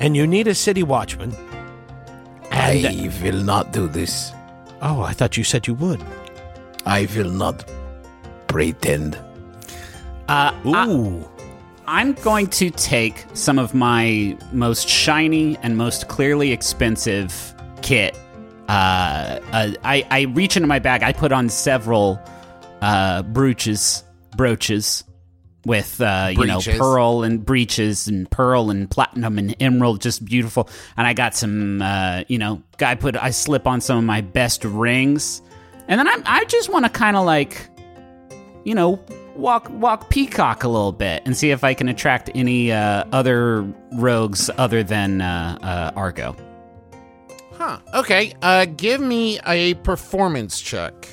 and 0.00 0.16
you 0.16 0.26
need 0.26 0.46
a 0.46 0.54
city 0.54 0.82
watchman. 0.82 1.34
And, 2.50 2.86
I 2.86 3.10
will 3.22 3.42
not 3.42 3.72
do 3.72 3.88
this. 3.88 4.32
oh, 4.82 5.02
I 5.02 5.12
thought 5.12 5.36
you 5.36 5.44
said 5.44 5.66
you 5.66 5.74
would. 5.74 6.02
I 6.86 7.06
will 7.16 7.30
not 7.30 7.64
pretend. 8.46 9.16
Uh, 10.28 10.52
I- 10.64 10.88
Ooh. 10.88 11.28
I'm 11.86 12.12
going 12.12 12.48
to 12.48 12.68
take 12.68 13.24
some 13.32 13.58
of 13.58 13.72
my 13.74 14.36
most 14.52 14.86
shiny 14.88 15.56
and 15.62 15.76
most 15.78 16.08
clearly 16.08 16.52
expensive 16.52 17.54
kit. 17.80 18.14
Uh, 18.68 19.40
uh, 19.52 19.70
I, 19.84 20.06
I 20.10 20.20
reach 20.34 20.54
into 20.58 20.66
my 20.66 20.78
bag. 20.80 21.02
I 21.02 21.14
put 21.14 21.32
on 21.32 21.48
several 21.48 22.20
uh, 22.82 23.22
brooches, 23.22 24.04
brooches 24.36 25.02
with 25.68 26.00
uh, 26.00 26.30
you 26.32 26.46
know 26.46 26.60
pearl 26.60 27.22
and 27.22 27.44
breeches 27.44 28.08
and 28.08 28.28
pearl 28.28 28.70
and 28.70 28.90
platinum 28.90 29.38
and 29.38 29.54
emerald, 29.60 30.00
just 30.00 30.24
beautiful. 30.24 30.68
And 30.96 31.06
I 31.06 31.12
got 31.12 31.36
some, 31.36 31.80
uh, 31.80 32.24
you 32.26 32.38
know, 32.38 32.62
I 32.80 32.96
put 32.96 33.16
I 33.16 33.30
slip 33.30 33.68
on 33.68 33.80
some 33.80 33.98
of 33.98 34.04
my 34.04 34.22
best 34.22 34.64
rings, 34.64 35.42
and 35.86 36.00
then 36.00 36.08
I 36.08 36.20
I 36.24 36.44
just 36.46 36.70
want 36.70 36.86
to 36.86 36.90
kind 36.90 37.16
of 37.16 37.24
like 37.24 37.68
you 38.64 38.74
know, 38.74 39.02
walk 39.36 39.68
walk 39.70 40.10
peacock 40.10 40.64
a 40.64 40.68
little 40.68 40.92
bit 40.92 41.22
and 41.24 41.36
see 41.36 41.50
if 41.50 41.64
I 41.64 41.74
can 41.74 41.88
attract 41.88 42.30
any 42.34 42.72
uh, 42.72 43.04
other 43.12 43.62
rogues 43.92 44.50
other 44.58 44.82
than 44.82 45.20
uh, 45.20 45.58
uh, 45.62 45.98
Argo. 45.98 46.34
Huh. 47.52 47.78
Okay. 47.94 48.34
Uh, 48.42 48.66
give 48.66 49.00
me 49.00 49.40
a 49.46 49.74
performance 49.74 50.60
check. 50.60 51.08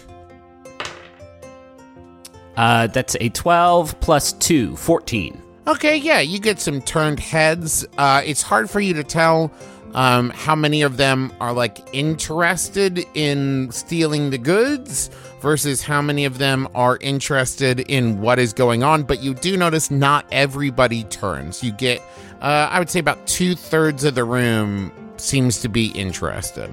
Uh, 2.58 2.88
that's 2.88 3.16
a 3.20 3.30
12 3.30 4.00
plus 4.00 4.34
2, 4.34 4.76
14. 4.76 5.42
Okay, 5.68 5.98
yeah, 5.98 6.20
you 6.20 6.40
get 6.40 6.60
some 6.60 6.82
turned 6.82 7.20
heads. 7.20 7.86
Uh, 7.98 8.22
it's 8.24 8.42
hard 8.42 8.70
for 8.70 8.80
you 8.80 8.94
to 8.94 9.04
tell 9.04 9.52
um, 9.96 10.30
how 10.30 10.56
many 10.56 10.82
of 10.84 10.98
them 10.98 11.34
are 11.40 11.54
like 11.54 11.80
interested 11.94 13.04
in 13.16 13.72
stealing 13.72 14.30
the 14.30 14.38
goods 14.38 15.10
versus 15.42 15.82
how 15.82 16.02
many 16.02 16.26
of 16.26 16.38
them 16.38 16.68
are 16.76 16.98
interested 17.02 17.80
in 17.80 18.22
what 18.22 18.38
is 18.38 18.54
going 18.54 18.84
on. 18.84 19.04
But 19.04 19.24
you 19.24 19.34
do 19.34 19.58
notice 19.58 19.90
not 19.90 20.26
everybody 20.32 21.04
turns. 21.06 21.64
You 21.64 21.72
get, 21.72 22.02
uh, 22.42 22.68
I 22.70 22.78
would 22.78 22.90
say, 22.90 23.00
about 23.00 23.26
two 23.26 23.56
thirds 23.56 24.04
of 24.04 24.16
the 24.16 24.24
room 24.24 24.92
seems 25.18 25.62
to 25.62 25.70
be 25.70 25.88
interested. 25.88 26.70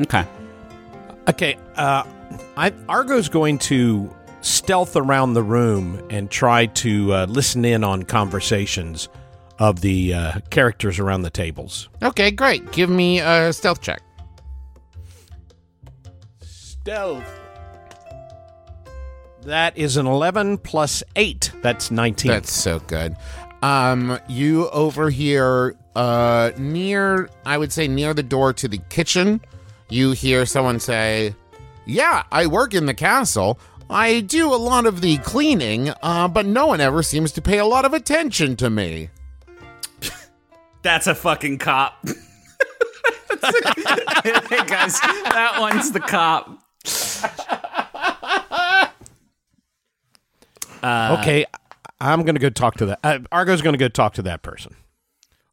Okay. 0.00 0.24
Okay, 1.28 1.56
uh, 1.76 2.04
I, 2.56 2.72
Argo's 2.88 3.28
going 3.28 3.58
to 3.60 4.14
stealth 4.44 4.94
around 4.94 5.32
the 5.32 5.42
room 5.42 6.06
and 6.10 6.30
try 6.30 6.66
to 6.66 7.12
uh, 7.12 7.26
listen 7.26 7.64
in 7.64 7.82
on 7.82 8.02
conversations 8.02 9.08
of 9.58 9.80
the 9.80 10.12
uh, 10.12 10.40
characters 10.50 10.98
around 10.98 11.22
the 11.22 11.30
tables. 11.30 11.88
Okay, 12.02 12.30
great. 12.30 12.70
Give 12.72 12.90
me 12.90 13.20
a 13.20 13.52
stealth 13.52 13.80
check. 13.80 14.02
Stealth. 16.42 17.24
That 19.42 19.76
is 19.76 19.96
an 19.96 20.06
11 20.06 20.58
plus 20.58 21.02
8. 21.16 21.52
That's 21.62 21.90
19. 21.90 22.30
That's 22.30 22.52
so 22.52 22.80
good. 22.80 23.16
Um, 23.62 24.18
you 24.28 24.68
over 24.70 25.08
here, 25.08 25.74
uh, 25.96 26.50
near, 26.58 27.30
I 27.46 27.56
would 27.56 27.72
say 27.72 27.88
near 27.88 28.12
the 28.12 28.22
door 28.22 28.52
to 28.54 28.68
the 28.68 28.78
kitchen, 28.90 29.40
you 29.88 30.12
hear 30.12 30.44
someone 30.44 30.80
say, 30.80 31.34
Yeah, 31.86 32.24
I 32.32 32.46
work 32.46 32.74
in 32.74 32.86
the 32.86 32.94
castle. 32.94 33.58
I 33.94 34.22
do 34.22 34.52
a 34.52 34.56
lot 34.56 34.86
of 34.86 35.02
the 35.02 35.18
cleaning, 35.18 35.90
uh, 36.02 36.26
but 36.26 36.46
no 36.46 36.66
one 36.66 36.80
ever 36.80 37.00
seems 37.00 37.30
to 37.30 37.40
pay 37.40 37.58
a 37.58 37.64
lot 37.64 37.84
of 37.84 37.94
attention 37.94 38.56
to 38.56 38.68
me. 38.68 39.10
That's 40.82 41.06
a 41.06 41.14
fucking 41.14 41.58
cop. 41.58 42.04
hey 42.08 42.16
guys, 44.66 44.98
that 45.00 45.58
one's 45.60 45.92
the 45.92 46.00
cop. 46.00 46.58
okay, 50.82 51.46
I'm 52.00 52.24
going 52.24 52.34
to 52.34 52.40
go 52.40 52.50
talk 52.50 52.74
to 52.78 52.86
that. 52.86 52.98
Uh, 53.04 53.20
Argo's 53.30 53.62
going 53.62 53.74
to 53.74 53.78
go 53.78 53.86
talk 53.86 54.14
to 54.14 54.22
that 54.22 54.42
person. 54.42 54.74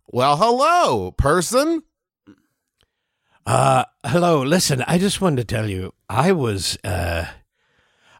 Well, 0.07 0.37
hello, 0.37 1.11
person. 1.11 1.83
Uh, 3.45 3.85
hello. 4.03 4.41
Listen, 4.41 4.83
I 4.87 4.97
just 4.97 5.21
wanted 5.21 5.47
to 5.47 5.55
tell 5.55 5.69
you, 5.69 5.93
I 6.09 6.31
was, 6.31 6.79
uh, 6.83 7.27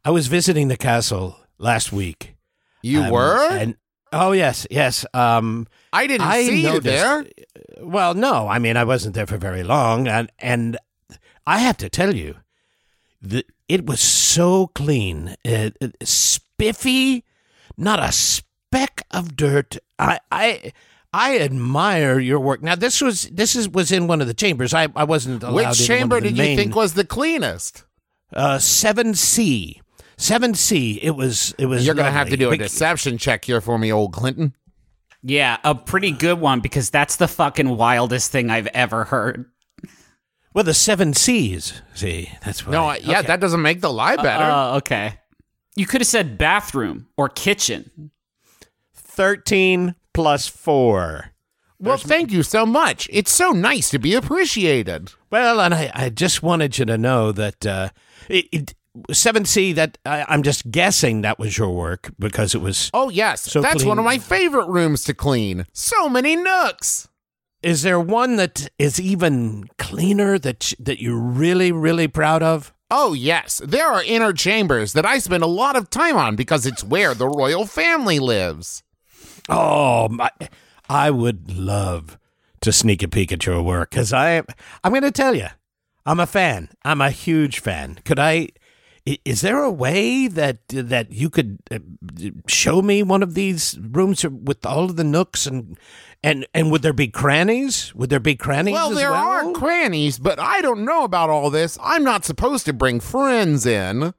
I 0.04 0.10
was 0.12 0.28
visiting 0.28 0.68
the 0.68 0.78
castle 0.78 1.38
last 1.58 1.92
week. 1.92 2.36
You 2.82 3.04
Um, 3.04 3.12
were? 3.12 3.48
And 3.52 3.76
oh 4.12 4.32
yes, 4.32 4.66
yes. 4.72 5.06
Um, 5.14 5.68
I 5.94 6.08
didn't 6.08 6.28
I 6.28 6.44
see 6.44 6.62
you 6.64 6.80
there. 6.80 7.26
well, 7.82 8.14
no, 8.14 8.48
I 8.48 8.60
mean 8.60 8.78
I 8.78 8.84
wasn't 8.84 9.14
there 9.16 9.28
for 9.28 9.38
very 9.38 9.64
long, 9.64 10.08
and 10.08 10.32
and 10.40 10.78
I 11.46 11.60
have 11.60 11.78
to 11.78 11.90
tell 11.90 12.16
you, 12.16 12.36
the, 13.22 13.44
it 13.68 13.86
was 13.86 14.00
so 14.02 14.68
clean, 14.74 15.36
uh, 15.46 15.70
uh, 15.82 15.88
spiffy, 16.04 17.24
not 17.78 18.00
a 18.00 18.12
speck 18.12 19.04
of 19.12 19.36
dirt. 19.36 19.78
I 20.00 20.20
I 20.32 20.74
I 21.14 21.40
admire 21.40 22.20
your 22.20 22.40
work. 22.40 22.64
Now 22.64 22.76
this 22.76 23.02
was 23.02 23.28
this 23.30 23.56
is 23.56 23.70
was 23.70 23.92
in 23.92 24.08
one 24.08 24.22
of 24.22 24.28
the 24.28 24.34
chambers. 24.34 24.74
I, 24.74 24.88
I 24.96 25.04
wasn't 25.04 25.44
allowed 25.44 25.70
Which 25.70 25.86
chamber 25.88 26.20
did 26.22 26.38
you 26.38 26.56
think 26.56 26.76
was 26.76 26.94
the 26.96 27.06
cleanest? 27.06 27.84
uh 28.34 28.58
seven 28.60 29.14
C. 29.14 29.82
Seven 30.22 30.54
C. 30.54 31.00
It 31.02 31.12
was 31.16 31.56
it 31.58 31.66
was 31.66 31.86
You're 31.86 31.96
going 31.96 32.06
to 32.06 32.12
have 32.12 32.30
to 32.30 32.38
do 32.38 32.48
a 32.50 32.52
Big- 32.52 32.60
deception 32.62 33.18
check 33.18 33.44
here 33.46 33.60
for 33.60 33.78
me, 33.78 33.92
old 33.92 34.14
Clinton. 34.14 34.56
Yeah, 35.24 35.58
a 35.64 35.74
pretty 35.76 36.12
good 36.12 36.40
one 36.40 36.60
because 36.62 36.90
that's 36.90 37.16
the 37.16 37.28
fucking 37.28 37.70
wildest 37.78 38.32
thing 38.32 38.50
I've 38.50 38.68
ever 38.68 39.06
heard. 39.06 39.46
Well 40.54 40.64
the 40.64 40.74
seven 40.74 41.14
C's. 41.14 41.82
See, 41.94 42.32
that's 42.46 42.66
what 42.66 42.72
No, 42.74 42.86
I, 42.86 42.96
I- 42.96 42.98
yeah, 43.04 43.20
okay. 43.20 43.28
that 43.28 43.40
doesn't 43.40 43.62
make 43.62 43.82
the 43.82 43.92
lie 43.92 44.16
better. 44.16 44.44
Oh, 44.52 44.76
okay. 44.78 45.20
You 45.76 45.86
could 45.86 46.02
have 46.02 46.08
said 46.08 46.38
bathroom 46.38 47.08
or 47.18 47.30
kitchen. 47.30 48.12
thirteen 48.94 49.96
plus 50.14 50.48
four. 50.48 51.32
well, 51.80 51.98
thank 51.98 52.32
you 52.32 52.44
so 52.44 52.66
much. 52.66 53.08
It's 53.12 53.32
so 53.32 53.52
nice 53.52 53.90
to 53.92 53.98
be 54.00 54.14
appreciated. 54.14 55.14
Well, 55.32 55.60
and 55.62 55.74
I, 55.74 55.92
I 55.94 56.10
just 56.10 56.44
wanted 56.44 56.78
you 56.78 56.86
to 56.86 56.98
know 56.98 57.32
that 57.32 57.66
uh, 57.66 57.90
it, 58.30 58.46
it, 58.52 58.74
7C, 59.10 59.76
that 59.76 59.98
I, 60.06 60.26
I'm 60.28 60.44
just 60.44 60.70
guessing 60.70 61.22
that 61.22 61.40
was 61.40 61.58
your 61.58 61.72
work 61.72 62.12
because 62.20 62.54
it 62.54 62.60
was. 62.62 62.90
Oh, 62.94 63.10
yes. 63.10 63.42
So 63.42 63.62
That's 63.62 63.78
clean. 63.78 63.88
one 63.88 64.00
of 64.00 64.06
my 64.06 64.18
favorite 64.18 64.68
rooms 64.68 65.04
to 65.06 65.14
clean. 65.14 65.66
So 65.74 66.10
many 66.10 66.36
nooks. 66.36 67.08
Is 67.64 67.84
there 67.84 68.00
one 68.00 68.38
that 68.38 68.70
is 68.80 69.00
even 69.00 69.70
cleaner 69.78 70.40
that, 70.40 70.74
that 70.80 71.00
you're 71.00 71.20
really, 71.20 71.72
really 71.72 72.08
proud 72.08 72.42
of? 72.42 72.74
Oh, 72.90 73.14
yes. 73.14 73.62
There 73.64 73.88
are 73.88 74.04
inner 74.04 74.34
chambers 74.34 74.94
that 74.94 75.06
I 75.06 75.20
spend 75.20 75.44
a 75.44 75.48
lot 75.48 75.76
of 75.76 75.90
time 75.90 76.18
on 76.18 76.36
because 76.36 76.66
it's 76.66 76.84
where 76.84 77.14
the 77.14 77.30
royal 77.30 77.66
family 77.66 78.20
lives. 78.20 78.84
Oh, 79.48 80.10
my, 80.10 80.30
I 80.90 81.10
would 81.12 81.56
love 81.56 82.18
to 82.62 82.72
sneak 82.72 83.02
a 83.04 83.08
peek 83.08 83.32
at 83.32 83.46
your 83.46 83.62
work 83.62 83.92
because 83.92 84.12
I, 84.12 84.38
I'm 84.84 84.92
going 84.92 85.04
to 85.04 85.12
tell 85.12 85.36
you, 85.36 85.48
I'm 86.06 86.20
a 86.20 86.28
fan. 86.28 86.70
I'm 86.84 87.00
a 87.00 87.12
huge 87.12 87.60
fan. 87.60 88.00
Could 88.04 88.20
I? 88.20 88.50
Is 89.06 89.42
there 89.42 89.64
a 89.64 89.72
way 89.72 90.28
that 90.28 90.60
that 90.70 91.12
you 91.12 91.30
could 91.32 91.58
uh, 91.72 91.80
show 92.48 92.82
me 92.84 93.02
one 93.02 93.24
of 93.24 93.34
these 93.34 93.78
rooms 93.80 94.24
with 94.24 94.64
all 94.66 94.84
of 94.86 94.96
the 94.96 95.04
nooks 95.04 95.48
and 95.48 95.78
and 96.24 96.46
and 96.54 96.72
would 96.72 96.84
there 96.84 96.94
be 96.94 97.08
crannies? 97.08 97.96
Would 97.96 98.12
there 98.12 98.20
be 98.20 98.36
crannies? 98.36 98.74
Well, 98.74 98.92
there 98.92 99.10
well? 99.12 99.28
are 99.28 99.52
crannies, 99.54 100.20
but 100.20 100.40
I 100.40 100.62
don't 100.62 100.86
know 100.86 101.04
about 101.04 101.32
all 101.32 101.50
this. 101.50 101.80
I'm 101.82 102.04
not 102.04 102.26
supposed 102.26 102.66
to 102.68 102.74
bring 102.74 103.00
friends 103.00 103.66
in. 103.66 104.14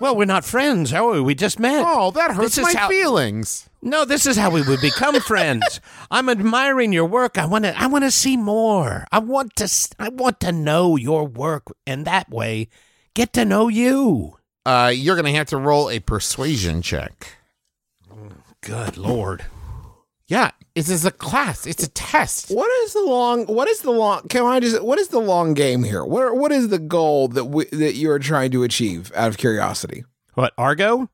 Well, 0.00 0.16
we're 0.16 0.24
not 0.24 0.44
friends, 0.44 0.92
are 0.92 1.10
we? 1.12 1.20
We 1.20 1.34
just 1.34 1.58
met. 1.58 1.84
Oh, 1.86 2.10
that 2.12 2.32
hurts 2.32 2.56
This 2.56 2.72
my 2.74 2.80
how- 2.80 2.88
feelings. 2.88 3.68
No, 3.82 4.04
this 4.06 4.26
is 4.26 4.36
how 4.36 4.48
we 4.50 4.62
would 4.62 4.80
become 4.80 5.20
friends. 5.20 5.78
I'm 6.10 6.28
admiring 6.30 6.92
your 6.92 7.04
work. 7.04 7.36
I 7.36 7.44
want 7.46 7.64
to. 7.64 7.78
I 7.78 7.86
want 7.88 8.04
to 8.04 8.10
see 8.10 8.36
more. 8.36 9.06
I 9.12 9.18
want 9.18 9.56
to. 9.56 9.94
I 9.98 10.08
want 10.08 10.40
to 10.40 10.52
know 10.52 10.96
your 10.96 11.26
work, 11.26 11.64
and 11.86 12.06
that 12.06 12.30
way, 12.30 12.68
get 13.14 13.32
to 13.34 13.44
know 13.44 13.68
you. 13.68 14.36
Uh, 14.66 14.92
you're 14.94 15.16
going 15.16 15.26
to 15.32 15.38
have 15.38 15.48
to 15.48 15.56
roll 15.56 15.90
a 15.90 16.00
persuasion 16.00 16.82
check. 16.82 17.36
Good 18.60 18.96
lord. 18.96 19.44
Yeah, 20.26 20.52
this 20.74 20.88
is 20.88 21.04
a 21.04 21.10
class. 21.10 21.66
It's 21.66 21.82
a 21.82 21.90
test. 21.90 22.48
What 22.48 22.70
is 22.84 22.94
the 22.94 23.02
long? 23.02 23.44
What 23.44 23.68
is 23.68 23.80
the 23.80 23.90
long? 23.90 24.22
Can 24.28 24.44
I 24.44 24.58
just? 24.58 24.82
What 24.82 24.98
is 24.98 25.08
the 25.08 25.18
long 25.20 25.52
game 25.52 25.82
here? 25.84 26.02
What 26.02 26.34
What 26.36 26.50
is 26.50 26.68
the 26.68 26.78
goal 26.78 27.28
that 27.28 27.44
we, 27.44 27.66
that 27.66 27.94
you 27.94 28.10
are 28.10 28.18
trying 28.18 28.50
to 28.52 28.62
achieve? 28.62 29.12
Out 29.14 29.28
of 29.28 29.36
curiosity. 29.36 30.04
What 30.32 30.54
Argo? 30.56 31.10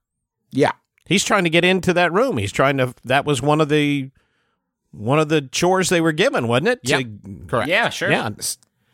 Yeah. 0.53 0.73
He's 1.07 1.25
trying 1.25 1.43
to 1.43 1.51
get 1.51 1.65
into 1.65 1.93
that 1.95 2.13
room. 2.13 2.37
He's 2.39 2.53
trying 2.53 2.77
to. 2.79 2.95
That 3.03 3.25
was 3.25 3.43
one 3.43 3.61
of 3.61 3.69
the 3.69 4.13
one 4.93 5.19
of 5.19 5.29
the 5.29 5.43
chores 5.43 5.89
they 5.89 6.01
were 6.01 6.13
given, 6.13 6.47
wasn't 6.47 6.69
it? 6.69 6.81
Yep. 6.85 7.01
To- 7.01 7.47
Correct. 7.49 7.69
Yeah, 7.69 7.89
sure. 7.89 8.13
yeah. 8.13 8.31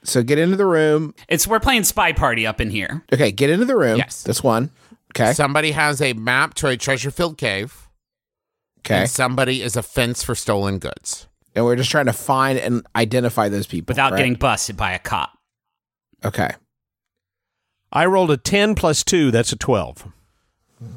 So 0.06 0.22
get 0.22 0.38
into 0.38 0.56
the 0.56 0.66
room. 0.66 1.14
It's 1.28 1.46
we're 1.46 1.60
playing 1.60 1.84
spy 1.84 2.12
party 2.12 2.46
up 2.46 2.60
in 2.60 2.70
here. 2.70 3.04
Okay, 3.12 3.32
get 3.32 3.50
into 3.50 3.64
the 3.64 3.76
room. 3.76 3.98
Yes. 3.98 4.22
That's 4.22 4.42
one. 4.42 4.70
Okay. 5.12 5.32
Somebody 5.32 5.72
has 5.72 6.00
a 6.00 6.12
map 6.12 6.54
to 6.54 6.68
a 6.68 6.76
treasure 6.76 7.10
filled 7.10 7.38
cave, 7.38 7.88
Okay. 8.80 9.00
and 9.00 9.10
somebody 9.10 9.62
is 9.62 9.76
a 9.76 9.82
fence 9.82 10.22
for 10.22 10.34
stolen 10.34 10.78
goods. 10.78 11.26
And 11.54 11.64
we're 11.64 11.76
just 11.76 11.90
trying 11.90 12.06
to 12.06 12.12
find 12.12 12.58
and 12.58 12.86
identify 12.94 13.48
those 13.48 13.66
people 13.66 13.92
Without 13.92 14.12
right? 14.12 14.18
getting 14.18 14.34
busted 14.34 14.76
by 14.76 14.92
a 14.92 14.98
cop. 14.98 15.38
Okay. 16.24 16.50
I 17.90 18.06
rolled 18.06 18.30
a 18.30 18.36
ten 18.36 18.74
plus 18.74 19.02
two. 19.02 19.30
That's 19.30 19.52
a 19.52 19.56
twelve. 19.56 20.06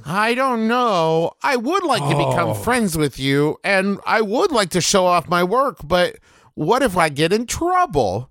I 0.06 0.36
don't 0.36 0.68
know. 0.68 1.32
I 1.42 1.56
would 1.56 1.84
like 1.84 2.04
to 2.04 2.10
become 2.10 2.50
oh. 2.50 2.54
friends 2.54 2.98
with 2.98 3.18
you, 3.20 3.58
and 3.64 4.00
I 4.06 4.22
would 4.22 4.52
like 4.52 4.70
to 4.72 4.82
show 4.82 5.06
off 5.06 5.30
my 5.30 5.44
work, 5.44 5.78
but 5.84 6.18
what 6.56 6.84
if 6.84 6.98
I 6.98 7.08
get 7.08 7.32
in 7.32 7.46
trouble? 7.46 8.29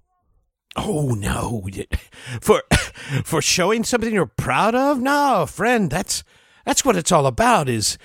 Oh 0.78 1.14
no! 1.14 1.66
For 2.40 2.62
for 3.24 3.42
showing 3.42 3.84
something 3.84 4.12
you're 4.12 4.26
proud 4.26 4.74
of? 4.74 5.00
No, 5.00 5.46
friend. 5.46 5.90
That's 5.90 6.24
that's 6.64 6.84
what 6.84 6.96
it's 6.96 7.12
all 7.12 7.26
about. 7.26 7.68
Is 7.68 7.98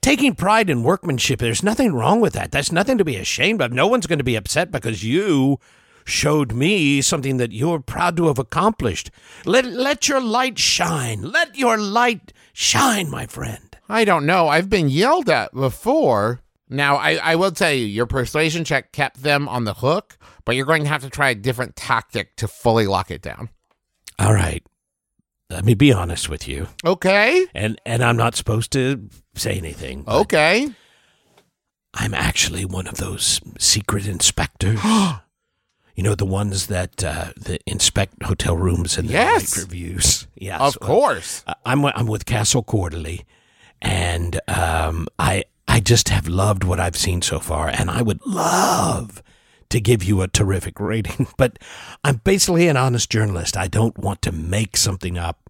taking 0.00 0.34
pride 0.34 0.68
in 0.70 0.82
workmanship. 0.82 1.40
There's 1.40 1.62
nothing 1.62 1.94
wrong 1.94 2.20
with 2.20 2.34
that. 2.34 2.52
That's 2.52 2.72
nothing 2.72 2.98
to 2.98 3.04
be 3.04 3.16
ashamed 3.16 3.62
of. 3.62 3.72
No 3.72 3.86
one's 3.86 4.06
going 4.06 4.18
to 4.18 4.24
be 4.24 4.36
upset 4.36 4.70
because 4.70 5.04
you 5.04 5.58
showed 6.04 6.52
me 6.52 7.00
something 7.00 7.36
that 7.36 7.52
you're 7.52 7.80
proud 7.80 8.16
to 8.16 8.26
have 8.26 8.38
accomplished. 8.38 9.10
Let 9.44 9.64
let 9.66 10.08
your 10.08 10.20
light 10.20 10.58
shine. 10.58 11.22
Let 11.22 11.56
your 11.56 11.78
light 11.78 12.32
shine, 12.52 13.10
my 13.10 13.26
friend. 13.26 13.76
I 13.88 14.04
don't 14.04 14.26
know. 14.26 14.48
I've 14.48 14.70
been 14.70 14.88
yelled 14.88 15.28
at 15.28 15.52
before. 15.54 16.40
Now, 16.70 16.96
I, 16.96 17.16
I 17.16 17.36
will 17.36 17.50
tell 17.50 17.72
you, 17.72 17.84
your 17.84 18.06
persuasion 18.06 18.64
check 18.64 18.92
kept 18.92 19.22
them 19.22 19.48
on 19.48 19.64
the 19.64 19.74
hook, 19.74 20.16
but 20.44 20.54
you're 20.54 20.66
going 20.66 20.84
to 20.84 20.88
have 20.88 21.02
to 21.02 21.10
try 21.10 21.30
a 21.30 21.34
different 21.34 21.74
tactic 21.76 22.36
to 22.36 22.46
fully 22.48 22.86
lock 22.86 23.10
it 23.10 23.20
down. 23.22 23.48
All 24.18 24.32
right. 24.32 24.62
Let 25.50 25.64
me 25.64 25.74
be 25.74 25.92
honest 25.92 26.28
with 26.28 26.46
you. 26.46 26.68
Okay. 26.84 27.44
And 27.56 27.80
and 27.84 28.04
I'm 28.04 28.16
not 28.16 28.36
supposed 28.36 28.70
to 28.72 29.08
say 29.34 29.54
anything. 29.58 30.04
Okay. 30.06 30.68
I'm 31.92 32.14
actually 32.14 32.64
one 32.64 32.86
of 32.86 32.98
those 32.98 33.40
secret 33.58 34.06
inspectors. 34.06 34.78
you 35.96 36.04
know 36.04 36.14
the 36.14 36.24
ones 36.24 36.68
that 36.68 37.02
uh, 37.02 37.32
that 37.36 37.62
inspect 37.66 38.22
hotel 38.22 38.56
rooms 38.56 38.96
and 38.96 39.10
Yes. 39.10 39.58
reviews. 39.58 40.26
Yes, 40.36 40.60
Of 40.60 40.80
course. 40.80 41.42
uh, 41.48 41.54
I'm 41.66 41.84
I'm 41.84 42.06
with 42.06 42.24
Castle 42.26 42.62
Quarterly, 42.62 43.26
and 43.82 44.40
um, 44.48 45.06
I 45.18 45.44
I 45.70 45.78
just 45.78 46.08
have 46.08 46.26
loved 46.26 46.64
what 46.64 46.80
I've 46.80 46.96
seen 46.96 47.22
so 47.22 47.38
far, 47.38 47.68
and 47.68 47.88
I 47.90 48.02
would 48.02 48.20
love 48.26 49.22
to 49.68 49.80
give 49.80 50.02
you 50.02 50.20
a 50.20 50.26
terrific 50.26 50.80
rating, 50.80 51.28
but 51.36 51.60
I'm 52.02 52.16
basically 52.24 52.66
an 52.66 52.76
honest 52.76 53.08
journalist. 53.08 53.56
I 53.56 53.68
don't 53.68 53.96
want 53.96 54.20
to 54.22 54.32
make 54.32 54.76
something 54.76 55.16
up. 55.16 55.48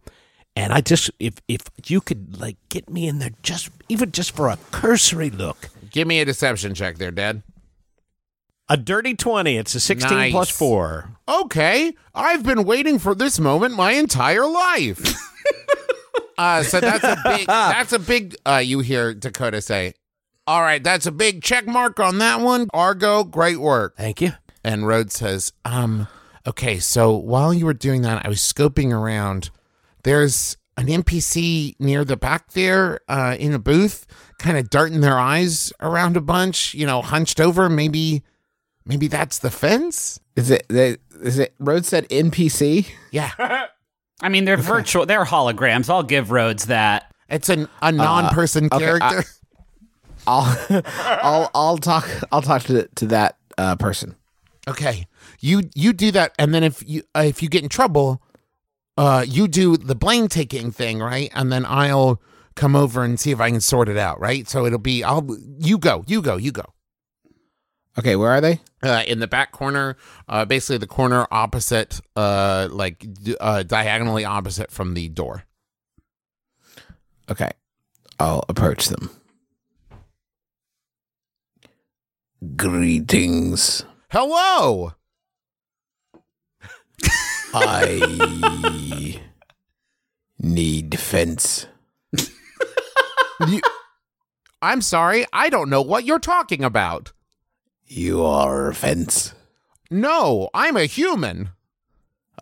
And 0.54 0.74
I 0.74 0.82
just 0.82 1.10
if 1.18 1.36
if 1.48 1.62
you 1.86 2.02
could 2.02 2.38
like 2.38 2.56
get 2.68 2.90
me 2.90 3.08
in 3.08 3.18
there 3.18 3.30
just 3.42 3.70
even 3.88 4.12
just 4.12 4.32
for 4.32 4.48
a 4.48 4.58
cursory 4.72 5.30
look. 5.30 5.70
Give 5.90 6.06
me 6.06 6.20
a 6.20 6.24
deception 6.26 6.74
check 6.74 6.98
there, 6.98 7.10
Dad. 7.10 7.42
A 8.68 8.76
dirty 8.76 9.14
20. 9.14 9.56
It's 9.56 9.74
a 9.74 9.80
16 9.80 10.16
Nice. 10.16 10.32
plus 10.32 10.50
4. 10.50 11.08
Okay. 11.28 11.94
I've 12.14 12.44
been 12.44 12.64
waiting 12.64 12.98
for 12.98 13.14
this 13.14 13.40
moment 13.40 13.74
my 13.74 13.92
entire 13.92 14.46
life. 14.46 15.16
uh, 16.38 16.62
so 16.62 16.78
that's 16.78 17.02
a 17.04 17.16
big, 17.24 17.46
that's 17.46 17.92
a 17.92 17.98
big, 17.98 18.36
uh, 18.46 18.62
you 18.62 18.80
hear 18.80 19.12
Dakota 19.14 19.60
say, 19.60 19.94
all 20.50 20.62
right, 20.62 20.82
that's 20.82 21.06
a 21.06 21.12
big 21.12 21.44
check 21.44 21.68
mark 21.68 22.00
on 22.00 22.18
that 22.18 22.40
one. 22.40 22.68
Argo, 22.74 23.22
great 23.22 23.58
work. 23.58 23.96
Thank 23.96 24.20
you. 24.20 24.32
And 24.64 24.84
Rhodes 24.84 25.14
says, 25.14 25.52
um, 25.64 26.08
okay, 26.44 26.80
so 26.80 27.12
while 27.14 27.54
you 27.54 27.66
were 27.66 27.72
doing 27.72 28.02
that, 28.02 28.26
I 28.26 28.28
was 28.28 28.40
scoping 28.40 28.90
around. 28.92 29.50
There's 30.02 30.56
an 30.76 30.88
NPC 30.88 31.76
near 31.78 32.04
the 32.04 32.16
back 32.16 32.50
there 32.50 32.98
uh, 33.08 33.36
in 33.38 33.54
a 33.54 33.60
booth, 33.60 34.08
kind 34.40 34.58
of 34.58 34.70
darting 34.70 35.02
their 35.02 35.20
eyes 35.20 35.72
around 35.78 36.16
a 36.16 36.20
bunch, 36.20 36.74
you 36.74 36.84
know, 36.84 37.00
hunched 37.00 37.40
over. 37.40 37.68
Maybe, 37.68 38.24
maybe 38.84 39.06
that's 39.06 39.38
the 39.38 39.52
fence? 39.52 40.18
Is 40.34 40.50
it? 40.50 40.66
They, 40.68 40.96
it? 41.22 41.54
Rhodes 41.60 41.86
said 41.86 42.08
NPC. 42.08 42.88
Yeah. 43.12 43.30
I 44.20 44.28
mean, 44.28 44.46
they're 44.46 44.56
virtual. 44.56 45.06
They're 45.06 45.24
holograms. 45.24 45.88
I'll 45.88 46.02
give 46.02 46.32
Rhodes 46.32 46.66
that. 46.66 47.14
It's 47.28 47.48
an, 47.48 47.68
a 47.80 47.92
non-person 47.92 48.68
okay, 48.72 48.84
character. 48.84 49.24
I'll 50.30 50.82
I'll 51.22 51.50
I'll 51.54 51.78
talk 51.78 52.08
I'll 52.30 52.42
talk 52.42 52.62
to 52.64 52.86
to 52.86 53.06
that 53.06 53.36
uh, 53.58 53.76
person. 53.76 54.14
okay, 54.68 55.06
you 55.40 55.62
you 55.74 55.92
do 55.92 56.10
that, 56.12 56.34
and 56.38 56.54
then 56.54 56.62
if 56.62 56.82
you 56.86 57.02
uh, 57.16 57.24
if 57.26 57.42
you 57.42 57.48
get 57.48 57.62
in 57.62 57.68
trouble, 57.68 58.22
uh, 58.96 59.24
you 59.26 59.48
do 59.48 59.76
the 59.76 59.94
blame 59.94 60.28
taking 60.28 60.70
thing, 60.70 61.00
right? 61.00 61.30
And 61.34 61.50
then 61.52 61.64
I'll 61.66 62.20
come 62.54 62.76
over 62.76 63.02
and 63.04 63.18
see 63.18 63.30
if 63.32 63.40
I 63.40 63.50
can 63.50 63.60
sort 63.60 63.88
it 63.88 63.96
out, 63.96 64.20
right? 64.20 64.48
So 64.48 64.66
it'll 64.66 64.78
be 64.78 65.02
I'll 65.02 65.26
you 65.58 65.78
go, 65.78 66.04
you 66.06 66.22
go, 66.22 66.36
you 66.36 66.52
go. 66.52 66.64
Okay, 67.98 68.14
where 68.14 68.30
are 68.30 68.40
they? 68.40 68.60
Uh, 68.82 69.02
in 69.06 69.18
the 69.18 69.26
back 69.26 69.50
corner, 69.50 69.96
uh, 70.28 70.44
basically 70.44 70.78
the 70.78 70.86
corner 70.86 71.26
opposite, 71.30 72.00
uh, 72.16 72.68
like 72.70 73.04
d- 73.22 73.36
uh, 73.40 73.62
diagonally 73.64 74.24
opposite 74.24 74.70
from 74.70 74.94
the 74.94 75.08
door. 75.08 75.42
Okay, 77.28 77.50
I'll 78.18 78.44
approach 78.48 78.86
them. 78.88 79.10
Greetings. 82.56 83.84
Hello. 84.10 84.92
I 87.52 89.20
need 90.38 90.98
fence. 90.98 91.66
You- 93.46 93.60
I'm 94.62 94.80
sorry, 94.82 95.26
I 95.32 95.48
don't 95.50 95.68
know 95.70 95.82
what 95.82 96.04
you're 96.04 96.18
talking 96.18 96.62
about. 96.64 97.12
You 97.86 98.24
are 98.24 98.72
fence. 98.72 99.34
No, 99.90 100.48
I'm 100.54 100.76
a 100.76 100.84
human. 100.84 101.50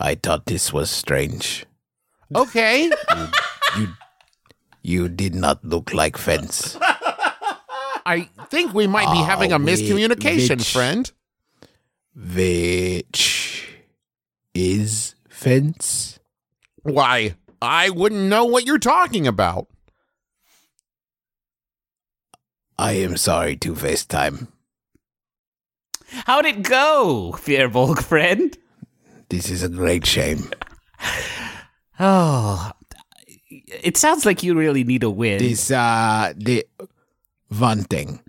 I 0.00 0.14
thought 0.14 0.46
this 0.46 0.72
was 0.72 0.90
strange. 0.90 1.64
Okay. 2.34 2.90
You 3.76 3.88
you 4.82 5.08
did 5.08 5.34
not 5.34 5.64
look 5.64 5.92
like 5.94 6.16
fence. 6.16 6.76
I 8.08 8.28
think 8.48 8.72
we 8.72 8.86
might 8.86 9.12
be 9.12 9.20
Ah, 9.20 9.24
having 9.26 9.52
a 9.52 9.58
miscommunication, 9.58 10.58
which- 10.58 10.72
friend. 10.72 11.12
Which 12.16 13.68
is 14.54 15.14
fence? 15.28 16.18
Why, 16.82 17.34
I 17.60 17.90
wouldn't 17.90 18.22
know 18.30 18.44
what 18.44 18.64
you're 18.64 18.78
talking 18.78 19.26
about. 19.26 19.68
I 22.78 22.92
am 22.92 23.16
sorry 23.16 23.56
to 23.56 23.74
FaceTime. 23.74 24.48
How'd 26.26 26.46
it 26.46 26.62
go, 26.62 27.34
Firbolg 27.36 28.02
friend? 28.02 28.56
This 29.28 29.50
is 29.50 29.62
a 29.62 29.68
great 29.68 30.06
shame. 30.06 30.50
Oh, 32.00 32.70
it 33.50 33.96
sounds 33.96 34.24
like 34.24 34.44
you 34.44 34.54
really 34.56 34.84
need 34.84 35.02
a 35.02 35.10
win. 35.10 35.38
This 35.40 35.68
uh 35.72 36.32
the 36.36 36.64
one 37.48 37.84
thing. 37.84 38.20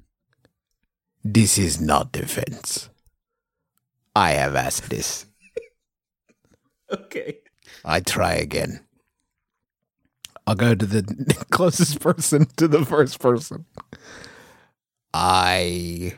This 1.23 1.57
is 1.57 1.81
not 1.81 2.11
defense. 2.11 2.89
I 4.15 4.31
have 4.31 4.55
asked 4.55 4.89
this. 4.89 5.25
okay. 6.91 7.39
I 7.85 7.99
try 7.99 8.33
again. 8.33 8.81
I'll 10.47 10.55
go 10.55 10.73
to 10.73 10.85
the 10.85 11.03
closest 11.51 11.99
person 11.99 12.45
to 12.57 12.67
the 12.67 12.83
first 12.85 13.19
person. 13.19 13.65
I 15.13 16.17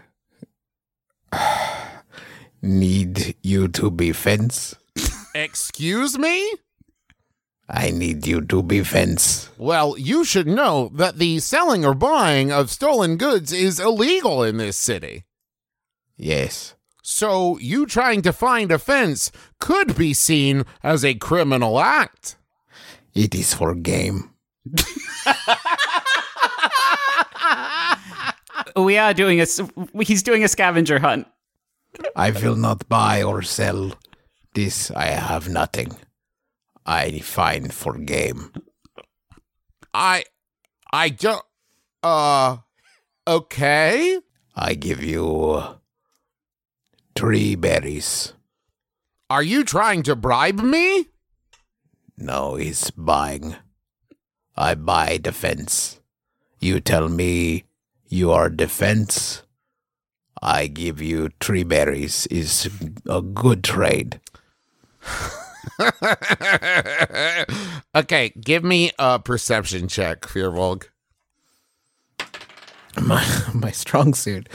need 2.62 3.36
you 3.42 3.68
to 3.70 3.92
be 3.92 4.14
fence. 4.14 4.76
Excuse 5.36 6.18
me? 6.18 6.50
I 7.74 7.90
need 7.90 8.28
you 8.28 8.42
to 8.42 8.62
be 8.62 8.84
fence. 8.84 9.50
Well, 9.58 9.98
you 9.98 10.26
should 10.26 10.46
know 10.46 10.92
that 10.94 11.18
the 11.20 11.40
selling 11.40 11.86
or 11.86 11.94
buying 11.94 12.52
of 12.52 12.70
stolen 12.70 13.16
goods 13.16 13.54
is 13.54 13.80
illegal 13.80 14.44
in 14.44 14.58
this 14.58 14.76
city. 14.76 15.24
Yes. 16.18 16.76
So, 17.02 17.58
you 17.60 17.86
trying 17.86 18.24
to 18.24 18.34
find 18.34 18.72
a 18.72 18.78
fence 18.78 19.32
could 19.60 19.96
be 19.96 20.14
seen 20.14 20.66
as 20.84 21.06
a 21.06 21.16
criminal 21.16 21.80
act. 21.80 22.36
It 23.14 23.34
is 23.34 23.54
for 23.54 23.74
game. 23.74 24.32
We 28.76 28.98
are 28.98 29.14
doing 29.14 29.42
a 29.42 29.46
He's 30.04 30.24
doing 30.24 30.44
a 30.44 30.48
scavenger 30.48 31.00
hunt. 31.00 31.28
I 32.16 32.32
will 32.32 32.56
not 32.56 32.88
buy 32.88 33.24
or 33.24 33.42
sell 33.42 33.94
this. 34.54 34.92
I 34.92 35.08
have 35.08 35.50
nothing. 35.50 35.98
I 36.86 37.10
define 37.12 37.70
for 37.70 37.98
game. 37.98 38.52
I 39.94 40.24
I 40.92 41.10
don't 41.10 41.46
uh 42.04 42.58
okay. 43.28 44.20
I 44.56 44.74
give 44.74 45.04
you 45.04 45.64
three 47.16 47.56
berries. 47.56 48.34
Are 49.30 49.44
you 49.44 49.64
trying 49.64 50.04
to 50.04 50.16
bribe 50.16 50.60
me? 50.60 51.08
No, 52.18 52.56
he's 52.56 52.92
buying. 52.92 53.56
I 54.56 54.76
buy 54.76 55.18
defense. 55.18 56.00
You 56.60 56.80
tell 56.80 57.08
me 57.10 57.64
you 58.08 58.32
are 58.32 58.50
defense. 58.50 59.44
I 60.42 60.68
give 60.68 61.02
you 61.02 61.30
three 61.40 61.64
berries. 61.64 62.28
Is 62.28 62.70
a 63.08 63.22
good 63.22 63.64
trade. 63.64 64.20
okay, 67.96 68.34
give 68.42 68.64
me 68.64 68.92
a 69.00 69.20
perception 69.20 69.88
check, 69.88 70.22
Firbolg. 70.22 70.88
My 73.02 73.26
my 73.54 73.72
strong 73.72 74.14
suit. 74.14 74.50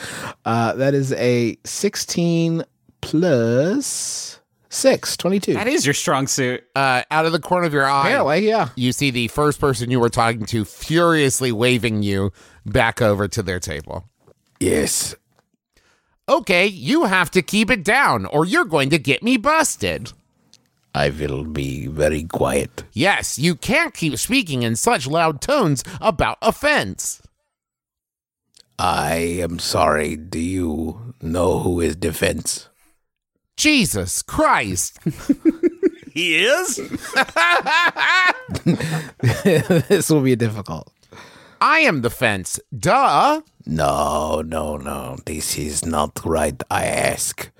Uh, 0.45 0.75
that 0.75 0.95
is 0.95 1.13
a 1.15 1.57
sixteen 1.65 2.65
plus 3.01 4.41
six, 4.69 5.17
22. 5.17 5.55
That 5.55 5.69
is 5.69 5.87
your 5.87 5.95
strong 5.95 6.27
suit. 6.27 6.63
Uh, 6.75 7.03
out 7.11 7.25
of 7.25 7.33
the 7.33 7.41
corner 7.41 7.67
of 7.67 7.73
your 7.73 7.87
eye, 7.87 8.09
Apparently, 8.09 8.47
yeah. 8.47 8.69
you 8.77 8.93
see 8.93 9.11
the 9.11 9.29
first 9.29 9.59
person 9.59 9.91
you 9.91 9.99
were 9.99 10.11
talking 10.11 10.45
to 10.47 10.67
furiously 10.67 11.51
waving 11.51 12.03
you 12.03 12.31
back 12.67 13.01
over 13.01 13.27
to 13.27 13.43
their 13.43 13.59
table. 13.59 14.05
Yes. 14.61 15.15
Okay, 16.29 16.67
you 16.67 17.05
have 17.05 17.31
to 17.31 17.43
keep 17.43 17.71
it 17.71 17.85
down, 17.85 18.27
or 18.27 18.45
you're 18.45 18.65
going 18.65 18.91
to 18.91 18.99
get 18.99 19.23
me 19.23 19.37
busted. 19.37 20.13
I 20.97 21.11
will 21.11 21.45
be 21.45 21.89
very 21.89 22.25
quiet. 22.25 22.85
Yes, 22.95 23.39
you 23.39 23.55
can't 23.55 23.93
keep 23.93 24.17
speaking 24.17 24.63
in 24.63 24.77
such 24.77 25.07
loud 25.07 25.43
tones 25.43 25.85
about 26.01 26.39
offense. 26.41 27.21
I 28.79 29.17
am 29.45 29.59
sorry. 29.59 30.17
Do 30.17 30.39
you 30.39 31.15
know 31.21 31.59
who 31.59 31.83
is 31.83 31.97
defense? 31.97 32.71
Jesus 33.57 34.23
Christ. 34.23 34.99
He 36.17 36.47
is? 36.47 36.77
this 39.91 40.09
will 40.09 40.23
be 40.23 40.35
difficult. 40.35 40.91
I 41.61 41.81
am 41.81 42.01
the 42.01 42.09
fence. 42.09 42.59
Duh. 42.75 43.43
No, 43.67 44.41
no, 44.41 44.79
no. 44.79 45.19
This 45.27 45.59
is 45.59 45.85
not 45.85 46.25
right. 46.25 46.59
I 46.71 46.87
ask. 46.87 47.51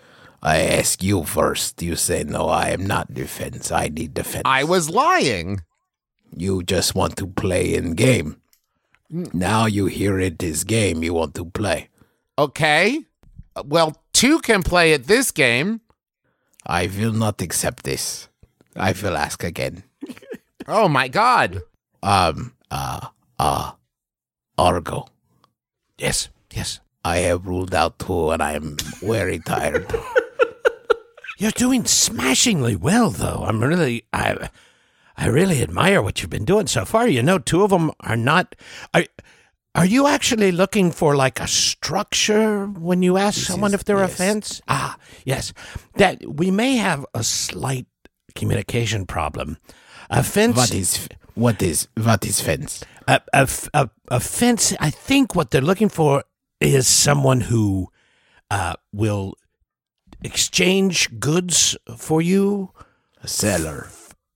I 0.43 0.59
ask 0.61 1.03
you 1.03 1.25
first. 1.25 1.83
You 1.83 1.97
say, 1.97 2.25
no, 2.25 2.49
I 2.49 2.71
am 2.71 2.87
not 2.87 3.13
defense. 3.15 3.73
I 3.73 3.89
need 3.89 4.15
defense. 4.15 4.43
I 4.45 4.65
was 4.65 4.91
lying. 4.91 5.61
you 6.37 6.63
just 6.63 6.95
want 6.95 7.17
to 7.17 7.27
play 7.27 7.75
in 7.75 7.95
game. 7.95 8.37
Now 9.11 9.67
you 9.67 9.87
hear 9.87 10.19
it 10.19 10.43
is 10.43 10.65
game 10.65 11.03
you 11.03 11.15
want 11.15 11.35
to 11.37 11.45
play. 11.47 11.89
Okay. 12.39 13.05
Well, 13.65 13.97
two 14.13 14.41
can 14.41 14.63
play 14.63 14.93
at 14.93 15.07
this 15.07 15.31
game. 15.31 15.81
I 16.67 16.89
will 16.89 17.13
not 17.13 17.41
accept 17.41 17.85
this. 17.85 18.29
I 18.75 18.93
will 18.93 19.17
ask 19.17 19.43
again. 19.45 19.85
Oh 20.69 20.89
my 20.89 21.07
god. 21.07 21.63
Um, 22.03 22.53
uh, 22.73 23.07
uh, 23.39 23.71
Argo. 24.59 25.07
Yes, 25.97 26.29
yes. 26.53 26.81
I 27.05 27.19
have 27.19 27.47
ruled 27.47 27.73
out 27.73 28.01
two 28.01 28.31
and 28.31 28.43
I 28.43 28.55
am 28.55 28.77
very 29.01 29.39
tired. 29.39 29.87
You're 31.39 31.51
doing 31.53 31.85
smashingly 31.85 32.77
well, 32.77 33.11
though. 33.11 33.45
I'm 33.47 33.63
really, 33.63 34.05
I, 34.13 34.49
I 35.17 35.27
really 35.27 35.63
admire 35.63 36.01
what 36.03 36.21
you've 36.23 36.31
been 36.31 36.45
doing 36.47 36.67
so 36.67 36.85
far. 36.85 37.07
You 37.09 37.23
know, 37.23 37.39
two 37.39 37.63
of 37.63 37.71
them 37.71 37.91
are 38.01 38.17
not. 38.17 38.55
Are, 38.95 39.05
are 39.75 39.85
you 39.87 40.07
actually 40.07 40.51
looking 40.53 40.91
for 40.91 41.15
like 41.15 41.39
a 41.41 41.47
structure 41.47 42.67
when 42.67 43.03
you 43.03 43.19
ask 43.19 43.41
someone 43.41 43.71
is- 43.71 43.75
if 43.81 43.85
they're 43.85 44.03
a 44.03 44.09
fence? 44.09 44.63
Ah, 44.69 44.97
yes. 45.25 45.53
That 45.97 46.25
we 46.27 46.51
may 46.51 46.77
have 46.77 47.05
a 47.15 47.23
slight 47.23 47.87
communication 48.35 49.05
problem. 49.07 49.59
A 50.09 50.23
fence. 50.23 50.57
what 50.57 50.75
is, 50.75 51.09
what 51.35 51.63
is, 51.63 51.89
what 51.97 52.25
is 52.25 52.41
fence? 52.41 52.83
a, 53.09 53.21
a, 53.35 53.49
a- 53.75 53.91
a 54.09 54.21
fence. 54.21 54.75
I 54.81 54.89
think 54.91 55.35
what 55.35 55.51
they're 55.51 55.61
looking 55.61 55.89
for 55.91 56.25
is 56.61 56.89
someone 56.89 57.43
who 57.43 57.89
uh, 58.51 58.75
will 58.93 59.35
exchange 60.23 61.19
goods 61.19 61.77
for 61.97 62.21
you. 62.23 62.71
A 63.23 63.29
seller. 63.29 63.89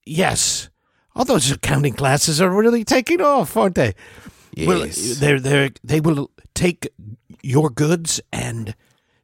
Yes, 0.04 0.68
all 1.14 1.24
those 1.24 1.50
accounting 1.50 1.94
classes 1.94 2.40
are 2.40 2.50
really 2.50 2.84
taking 2.84 3.20
off, 3.20 3.56
aren't 3.56 3.74
they? 3.76 3.94
Well, 4.66 4.86
Yes. 4.86 5.18
they're 5.20 5.38
they 5.40 5.70
they 5.84 6.00
will 6.00 6.30
take 6.54 6.88
your 7.42 7.70
goods 7.70 8.20
and 8.32 8.74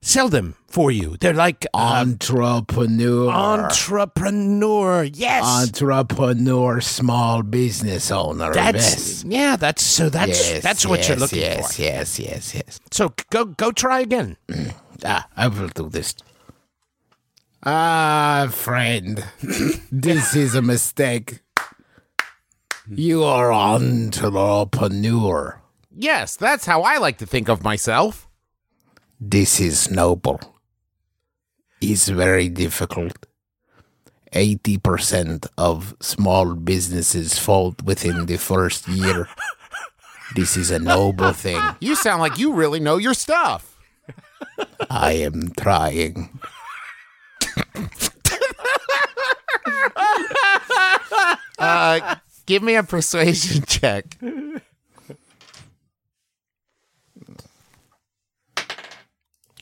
sell 0.01 0.29
them 0.29 0.55
for 0.69 0.91
you. 0.93 1.17
They're 1.19 1.35
like 1.35 1.67
uh, 1.75 2.05
Entrepreneur. 2.07 3.29
entrepreneur. 3.31 5.05
Yes, 5.05 5.45
Entrepreneur, 5.45 6.81
small 6.81 7.43
business 7.43 8.11
owner. 8.13 8.53
that's 8.53 9.23
yes. 9.23 9.25
yeah. 9.27 9.57
That's 9.57 9.83
so. 9.83 10.09
That's 10.09 10.51
yes, 10.51 10.63
that's 10.63 10.87
what 10.87 11.09
you're 11.09 11.17
looking 11.19 11.41
yes, 11.41 11.77
for. 11.77 11.83
Yes, 11.83 12.19
yes, 12.19 12.55
yes, 12.55 12.55
yes, 12.55 12.81
So 12.93 13.13
go 13.31 13.47
go 13.47 13.73
try 13.73 14.01
again. 14.01 14.37
Ah, 15.05 15.29
I 15.37 15.49
will 15.49 15.69
do 15.69 15.91
this. 15.91 16.15
Ah, 17.69 18.47
friend, 18.53 19.25
this 19.91 20.37
is 20.37 20.55
a 20.55 20.63
mistake. 20.63 21.41
You 22.89 23.25
are 23.25 23.53
entrepreneur. 23.53 25.61
Yes, 25.91 26.37
that's 26.37 26.67
how 26.67 26.83
I 26.83 26.99
like 26.99 27.19
to 27.19 27.27
think 27.27 27.49
of 27.49 27.65
myself. 27.65 28.29
This 29.19 29.59
is 29.59 29.91
noble. 29.91 30.39
It's 31.81 32.09
very 32.09 32.49
difficult. 32.49 33.27
80% 34.33 35.49
of 35.59 35.97
small 36.01 36.55
businesses 36.55 37.37
fold 37.37 37.85
within 37.85 38.27
the 38.27 38.39
first 38.39 38.87
year. 38.87 39.29
This 40.37 40.57
is 40.57 40.71
a 40.71 40.79
noble 40.79 41.33
thing. 41.33 41.61
You 41.81 41.97
sound 41.97 42.21
like 42.21 42.39
you 42.39 42.53
really 42.53 42.79
know 42.79 42.97
your 42.97 43.15
stuff. 43.15 43.77
I 44.89 45.15
am 45.15 45.51
trying. 45.59 46.39
Uh, 51.59 52.17
give 52.45 52.63
me 52.63 52.75
a 52.75 52.83
persuasion 52.83 53.65
check. 53.67 54.17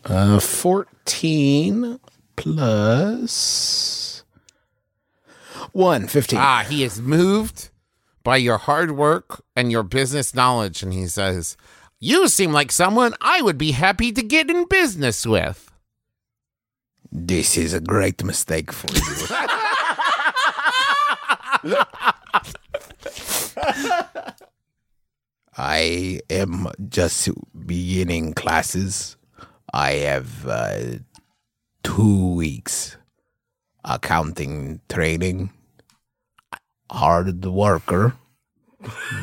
Uh, 0.05 0.39
14 0.39 1.99
plus 2.37 4.25
1, 5.73 6.09
15. 6.09 6.39
Ah, 6.39 6.65
he 6.69 6.85
is 6.85 7.01
moved 7.01 7.71
by 8.23 8.37
your 8.37 8.59
hard 8.59 8.93
work 8.93 9.43
and 9.57 9.73
your 9.73 9.83
business 9.83 10.35
knowledge. 10.35 10.83
And 10.83 10.93
he 10.93 11.07
says, 11.07 11.57
You 12.01 12.29
seem 12.29 12.53
like 12.53 12.71
someone 12.71 13.15
I 13.21 13.41
would 13.41 13.57
be 13.57 13.73
happy 13.73 14.13
to 14.13 14.23
get 14.23 14.51
in 14.51 14.67
business 14.69 15.25
with. 15.27 15.64
This 17.17 17.57
is 17.57 17.73
a 17.73 17.81
great 17.81 18.25
mistake 18.25 18.73
for 18.73 18.93
you. 18.93 19.27
I 25.57 26.21
am 26.29 26.67
just 26.89 27.29
beginning 27.67 28.35
classes. 28.35 29.17
I 29.73 29.93
have 29.93 30.45
uh, 30.45 30.81
two 31.85 32.35
weeks 32.35 32.97
accounting 33.85 34.81
training. 34.89 35.51
Hard 36.91 37.45
worker, 37.45 38.15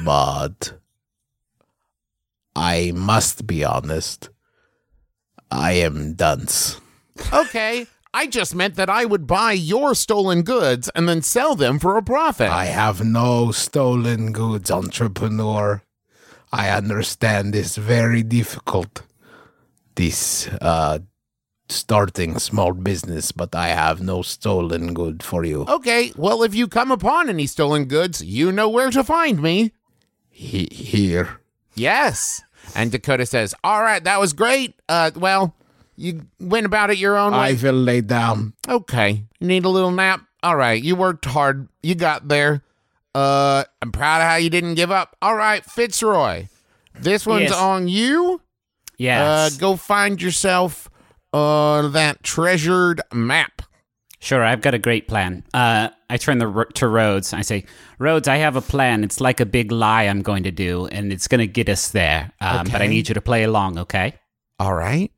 but 0.03 0.79
I 2.55 2.91
must 2.95 3.45
be 3.45 3.63
honest. 3.63 4.29
I 5.51 5.73
am 5.73 6.15
dunce. 6.15 6.80
Okay, 7.33 7.87
I 8.13 8.27
just 8.27 8.55
meant 8.55 8.75
that 8.75 8.89
I 8.89 9.05
would 9.05 9.25
buy 9.27 9.53
your 9.53 9.95
stolen 9.95 10.41
goods 10.43 10.89
and 10.95 11.07
then 11.07 11.21
sell 11.21 11.55
them 11.55 11.79
for 11.79 11.97
a 11.97 12.03
profit. 12.03 12.49
I 12.49 12.65
have 12.65 13.03
no 13.03 13.51
stolen 13.51 14.31
goods, 14.31 14.69
entrepreneur. 14.71 15.81
I 16.51 16.69
understand 16.69 17.55
it's 17.55 17.77
very 17.77 18.23
difficult. 18.23 19.03
This 19.95 20.47
uh 20.61 20.99
starting 21.69 22.37
small 22.37 22.73
business, 22.73 23.31
but 23.31 23.55
I 23.55 23.69
have 23.69 24.01
no 24.01 24.21
stolen 24.23 24.93
good 24.93 25.23
for 25.23 25.45
you. 25.45 25.61
okay, 25.69 26.11
well, 26.17 26.43
if 26.43 26.53
you 26.53 26.67
come 26.67 26.91
upon 26.91 27.29
any 27.29 27.47
stolen 27.47 27.85
goods, 27.85 28.21
you 28.21 28.51
know 28.51 28.67
where 28.67 28.91
to 28.91 29.03
find 29.05 29.41
me. 29.41 29.71
He- 30.29 30.67
here. 30.71 31.39
Yes. 31.75 32.41
And 32.75 32.91
Dakota 32.91 33.25
says, 33.25 33.55
All 33.63 33.81
right, 33.81 34.03
that 34.03 34.19
was 34.19 34.33
great. 34.33 34.75
Uh, 34.89 35.11
well, 35.15 35.55
you 35.95 36.25
went 36.39 36.65
about 36.65 36.89
it 36.89 36.97
your 36.97 37.17
own 37.17 37.31
way? 37.33 37.37
I 37.37 37.51
way. 37.53 37.55
will 37.63 37.73
lay 37.73 38.01
down. 38.01 38.53
Okay. 38.67 39.25
You 39.39 39.47
need 39.47 39.65
a 39.65 39.69
little 39.69 39.91
nap? 39.91 40.21
All 40.43 40.55
right. 40.55 40.81
You 40.81 40.95
worked 40.95 41.25
hard. 41.25 41.67
You 41.83 41.95
got 41.95 42.27
there. 42.27 42.63
Uh, 43.13 43.63
I'm 43.81 43.91
proud 43.91 44.21
of 44.21 44.27
how 44.27 44.35
you 44.37 44.49
didn't 44.49 44.75
give 44.75 44.89
up. 44.91 45.15
All 45.21 45.35
right, 45.35 45.63
Fitzroy. 45.65 46.47
This 46.97 47.25
one's 47.25 47.49
Yes. 47.49 47.53
on 47.53 47.87
you. 47.87 48.41
Yes. 48.97 49.53
Uh, 49.55 49.57
go 49.59 49.75
find 49.75 50.21
yourself 50.21 50.89
uh 51.33 51.87
that 51.89 52.23
treasured 52.23 53.01
map. 53.13 53.61
Sure, 54.19 54.43
I've 54.43 54.61
got 54.61 54.73
a 54.75 54.79
great 54.79 55.07
plan. 55.07 55.43
Uh, 55.53 55.89
I 56.07 56.17
turn 56.17 56.37
the, 56.37 56.47
ro- 56.47 56.65
to 56.75 56.87
Rhodes. 56.87 57.33
I 57.33 57.41
say, 57.41 57.65
Rhodes, 57.97 58.27
I 58.27 58.35
have 58.37 58.55
a 58.55 58.61
plan. 58.61 59.03
It's 59.03 59.19
like 59.19 59.39
a 59.39 59.47
big 59.47 59.71
lie 59.71 60.03
I'm 60.03 60.21
going 60.21 60.43
to 60.43 60.51
do, 60.51 60.85
and 60.85 61.11
it's 61.11 61.27
going 61.27 61.39
to 61.39 61.47
get 61.47 61.67
us 61.69 61.89
there. 61.89 62.31
Um, 62.39 62.67
But 62.71 62.83
I 62.83 62.87
need 62.87 63.07
you 63.09 63.15
to 63.15 63.21
play 63.21 63.41
along, 63.43 63.79
okay? 63.79 64.13
All 64.59 64.75
right. 64.75 65.11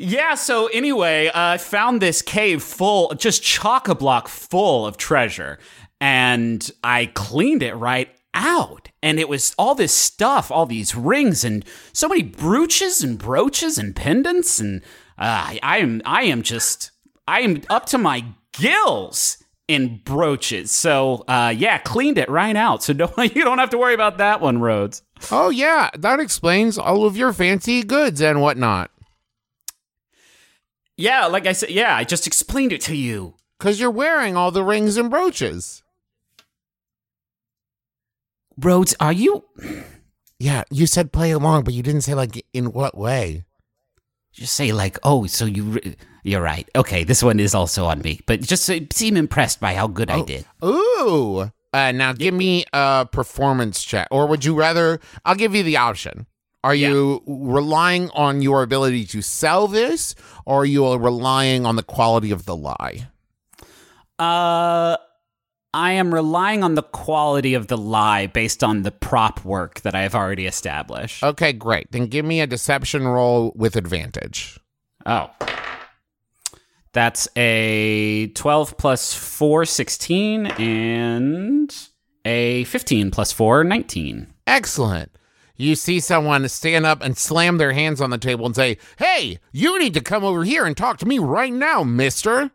Yeah, 0.00 0.36
so 0.36 0.68
anyway, 0.68 1.26
uh, 1.26 1.32
I 1.34 1.58
found 1.58 2.00
this 2.00 2.22
cave 2.22 2.62
full, 2.62 3.12
just 3.16 3.42
chock 3.42 3.88
a 3.88 3.96
block 3.96 4.28
full 4.28 4.86
of 4.86 4.96
treasure, 4.96 5.58
and 6.00 6.70
I 6.84 7.06
cleaned 7.06 7.64
it 7.64 7.74
right 7.74 8.08
out. 8.32 8.90
And 9.02 9.18
it 9.18 9.28
was 9.28 9.56
all 9.58 9.74
this 9.74 9.92
stuff, 9.92 10.52
all 10.52 10.66
these 10.66 10.94
rings, 10.94 11.42
and 11.42 11.64
so 11.92 12.08
many 12.08 12.22
brooches 12.22 13.02
and 13.02 13.18
brooches 13.18 13.76
and 13.76 13.96
pendants, 13.96 14.60
and 14.60 14.82
uh, 15.18 15.58
I, 15.58 15.60
I 15.64 15.78
am, 15.78 16.00
I 16.04 16.22
am 16.22 16.42
just, 16.42 16.92
I 17.26 17.40
am 17.40 17.62
up 17.68 17.86
to 17.86 17.98
my 17.98 18.24
gills 18.52 19.38
in 19.66 20.00
brooches. 20.04 20.70
So 20.70 21.24
uh, 21.26 21.52
yeah, 21.56 21.78
cleaned 21.78 22.18
it 22.18 22.28
right 22.28 22.54
out. 22.54 22.84
So 22.84 22.92
don't, 22.94 23.34
you 23.34 23.42
don't 23.42 23.58
have 23.58 23.70
to 23.70 23.78
worry 23.78 23.94
about 23.94 24.18
that 24.18 24.40
one, 24.40 24.60
Rhodes. 24.60 25.02
Oh 25.32 25.50
yeah, 25.50 25.90
that 25.98 26.20
explains 26.20 26.78
all 26.78 27.04
of 27.04 27.16
your 27.16 27.32
fancy 27.32 27.82
goods 27.82 28.20
and 28.22 28.40
whatnot. 28.40 28.92
Yeah, 30.98 31.26
like 31.26 31.46
I 31.46 31.52
said, 31.52 31.70
yeah, 31.70 31.94
I 31.94 32.04
just 32.04 32.26
explained 32.26 32.72
it 32.72 32.80
to 32.82 32.94
you. 32.96 33.34
Cause 33.60 33.80
you're 33.80 33.90
wearing 33.90 34.36
all 34.36 34.50
the 34.50 34.62
rings 34.62 34.96
and 34.96 35.10
brooches. 35.10 35.82
Rhodes, 38.56 38.94
are 39.00 39.12
you? 39.12 39.44
Yeah, 40.38 40.64
you 40.70 40.86
said 40.86 41.12
play 41.12 41.30
along, 41.30 41.64
but 41.64 41.74
you 41.74 41.82
didn't 41.82 42.02
say 42.02 42.14
like 42.14 42.44
in 42.52 42.72
what 42.72 42.96
way. 42.96 43.44
just 44.32 44.54
say 44.54 44.70
like, 44.72 44.98
"Oh, 45.02 45.26
so 45.26 45.44
you 45.44 45.64
re- 45.64 45.96
you're 46.22 46.42
right. 46.42 46.68
Okay, 46.76 47.02
this 47.02 47.22
one 47.22 47.40
is 47.40 47.54
also 47.54 47.86
on 47.86 48.00
me." 48.02 48.20
But 48.26 48.40
just 48.42 48.70
seem 48.92 49.16
impressed 49.16 49.60
by 49.60 49.74
how 49.74 49.88
good 49.88 50.10
I 50.10 50.22
did. 50.22 50.44
Ooh. 50.64 51.50
Uh, 51.72 51.92
now 51.92 52.12
give 52.12 52.34
me 52.34 52.64
a 52.72 53.06
performance 53.10 53.82
check, 53.82 54.06
or 54.10 54.26
would 54.26 54.44
you 54.44 54.54
rather? 54.54 55.00
I'll 55.24 55.34
give 55.34 55.54
you 55.54 55.62
the 55.64 55.76
option. 55.76 56.26
Are 56.64 56.74
you 56.74 57.22
relying 57.26 58.10
on 58.10 58.42
your 58.42 58.62
ability 58.62 59.04
to 59.06 59.22
sell 59.22 59.68
this, 59.68 60.14
or 60.44 60.62
are 60.62 60.66
you 60.66 60.92
relying 60.94 61.64
on 61.64 61.76
the 61.76 61.82
quality 61.82 62.30
of 62.30 62.44
the 62.46 62.56
lie? 62.56 63.08
Uh 64.18 64.96
I 65.74 65.92
am 65.92 66.14
relying 66.14 66.64
on 66.64 66.74
the 66.74 66.82
quality 66.82 67.54
of 67.54 67.66
the 67.66 67.76
lie 67.76 68.26
based 68.26 68.64
on 68.64 68.82
the 68.82 68.90
prop 68.90 69.44
work 69.44 69.82
that 69.82 69.94
I've 69.94 70.14
already 70.14 70.46
established. 70.46 71.22
Okay, 71.22 71.52
great. 71.52 71.92
Then 71.92 72.06
give 72.06 72.24
me 72.24 72.40
a 72.40 72.46
deception 72.46 73.06
roll 73.06 73.52
with 73.54 73.76
advantage. 73.76 74.58
Oh. 75.04 75.30
That's 76.94 77.28
a 77.36 78.28
12 78.28 78.78
plus 78.78 79.12
4, 79.14 79.66
16, 79.66 80.46
and 80.46 81.88
a 82.24 82.64
15 82.64 83.10
plus 83.10 83.30
4, 83.30 83.62
19. 83.62 84.26
Excellent. 84.46 85.17
You 85.58 85.74
see 85.74 85.98
someone 85.98 86.48
stand 86.48 86.86
up 86.86 87.02
and 87.02 87.18
slam 87.18 87.58
their 87.58 87.72
hands 87.72 88.00
on 88.00 88.10
the 88.10 88.16
table 88.16 88.46
and 88.46 88.54
say, 88.54 88.78
Hey, 88.96 89.40
you 89.52 89.76
need 89.78 89.92
to 89.94 90.00
come 90.00 90.22
over 90.22 90.44
here 90.44 90.64
and 90.64 90.76
talk 90.76 90.98
to 90.98 91.06
me 91.06 91.18
right 91.18 91.52
now, 91.52 91.82
mister. 91.82 92.52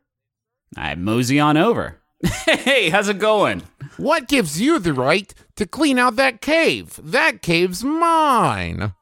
I 0.77 0.95
mosey 0.95 1.37
on 1.37 1.57
over. 1.57 1.99
hey, 2.45 2.89
how's 2.89 3.09
it 3.09 3.19
going? 3.19 3.63
What 3.97 4.29
gives 4.29 4.59
you 4.61 4.79
the 4.79 4.93
right 4.93 5.33
to 5.57 5.67
clean 5.67 5.99
out 5.99 6.15
that 6.15 6.39
cave? 6.39 6.97
That 7.03 7.41
cave's 7.41 7.83
mine. 7.83 8.93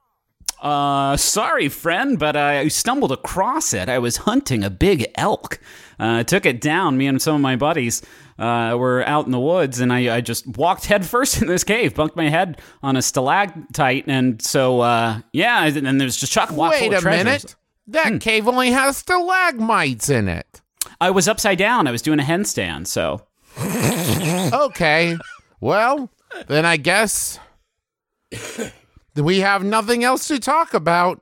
Uh, 0.61 1.17
sorry, 1.17 1.69
friend, 1.69 2.17
but 2.17 2.35
I 2.35 2.67
stumbled 2.67 3.11
across 3.11 3.73
it. 3.73 3.87
I 3.87 3.99
was 3.99 4.17
hunting 4.17 4.63
a 4.63 4.69
big 4.69 5.05
elk. 5.15 5.59
Uh, 5.99 6.19
I 6.19 6.23
took 6.23 6.45
it 6.45 6.59
down. 6.59 6.97
Me 6.97 7.07
and 7.07 7.21
some 7.21 7.35
of 7.35 7.41
my 7.41 7.55
buddies 7.55 8.01
uh, 8.41 8.75
were 8.75 9.07
out 9.07 9.25
in 9.25 9.31
the 9.31 9.39
woods, 9.39 9.79
and 9.79 9.93
I, 9.93 10.15
I 10.17 10.21
just 10.21 10.47
walked 10.47 10.85
headfirst 10.87 11.41
in 11.41 11.47
this 11.47 11.63
cave, 11.63 11.93
bunked 11.93 12.15
my 12.15 12.29
head 12.29 12.59
on 12.81 12.97
a 12.97 13.01
stalactite, 13.01 14.05
and 14.07 14.41
so 14.41 14.81
uh, 14.81 15.19
yeah, 15.31 15.65
and 15.65 15.85
then 15.85 15.97
there's 15.97 16.17
just 16.17 16.31
chock 16.33 16.49
block 16.49 16.71
Wait 16.71 16.93
a 16.93 17.01
minute. 17.01 17.55
That 17.87 18.21
cave 18.21 18.47
only 18.47 18.71
has 18.71 18.97
stalagmites 18.97 20.09
in 20.09 20.27
it. 20.27 20.61
I 20.99 21.11
was 21.11 21.27
upside 21.27 21.57
down. 21.57 21.87
I 21.87 21.91
was 21.91 22.01
doing 22.01 22.19
a 22.19 22.23
handstand, 22.23 22.87
so 22.87 23.25
Okay. 24.53 25.17
well, 25.59 26.09
then 26.47 26.65
I 26.65 26.77
guess 26.77 27.39
we 29.15 29.39
have 29.39 29.63
nothing 29.63 30.03
else 30.03 30.27
to 30.29 30.39
talk 30.39 30.73
about. 30.73 31.21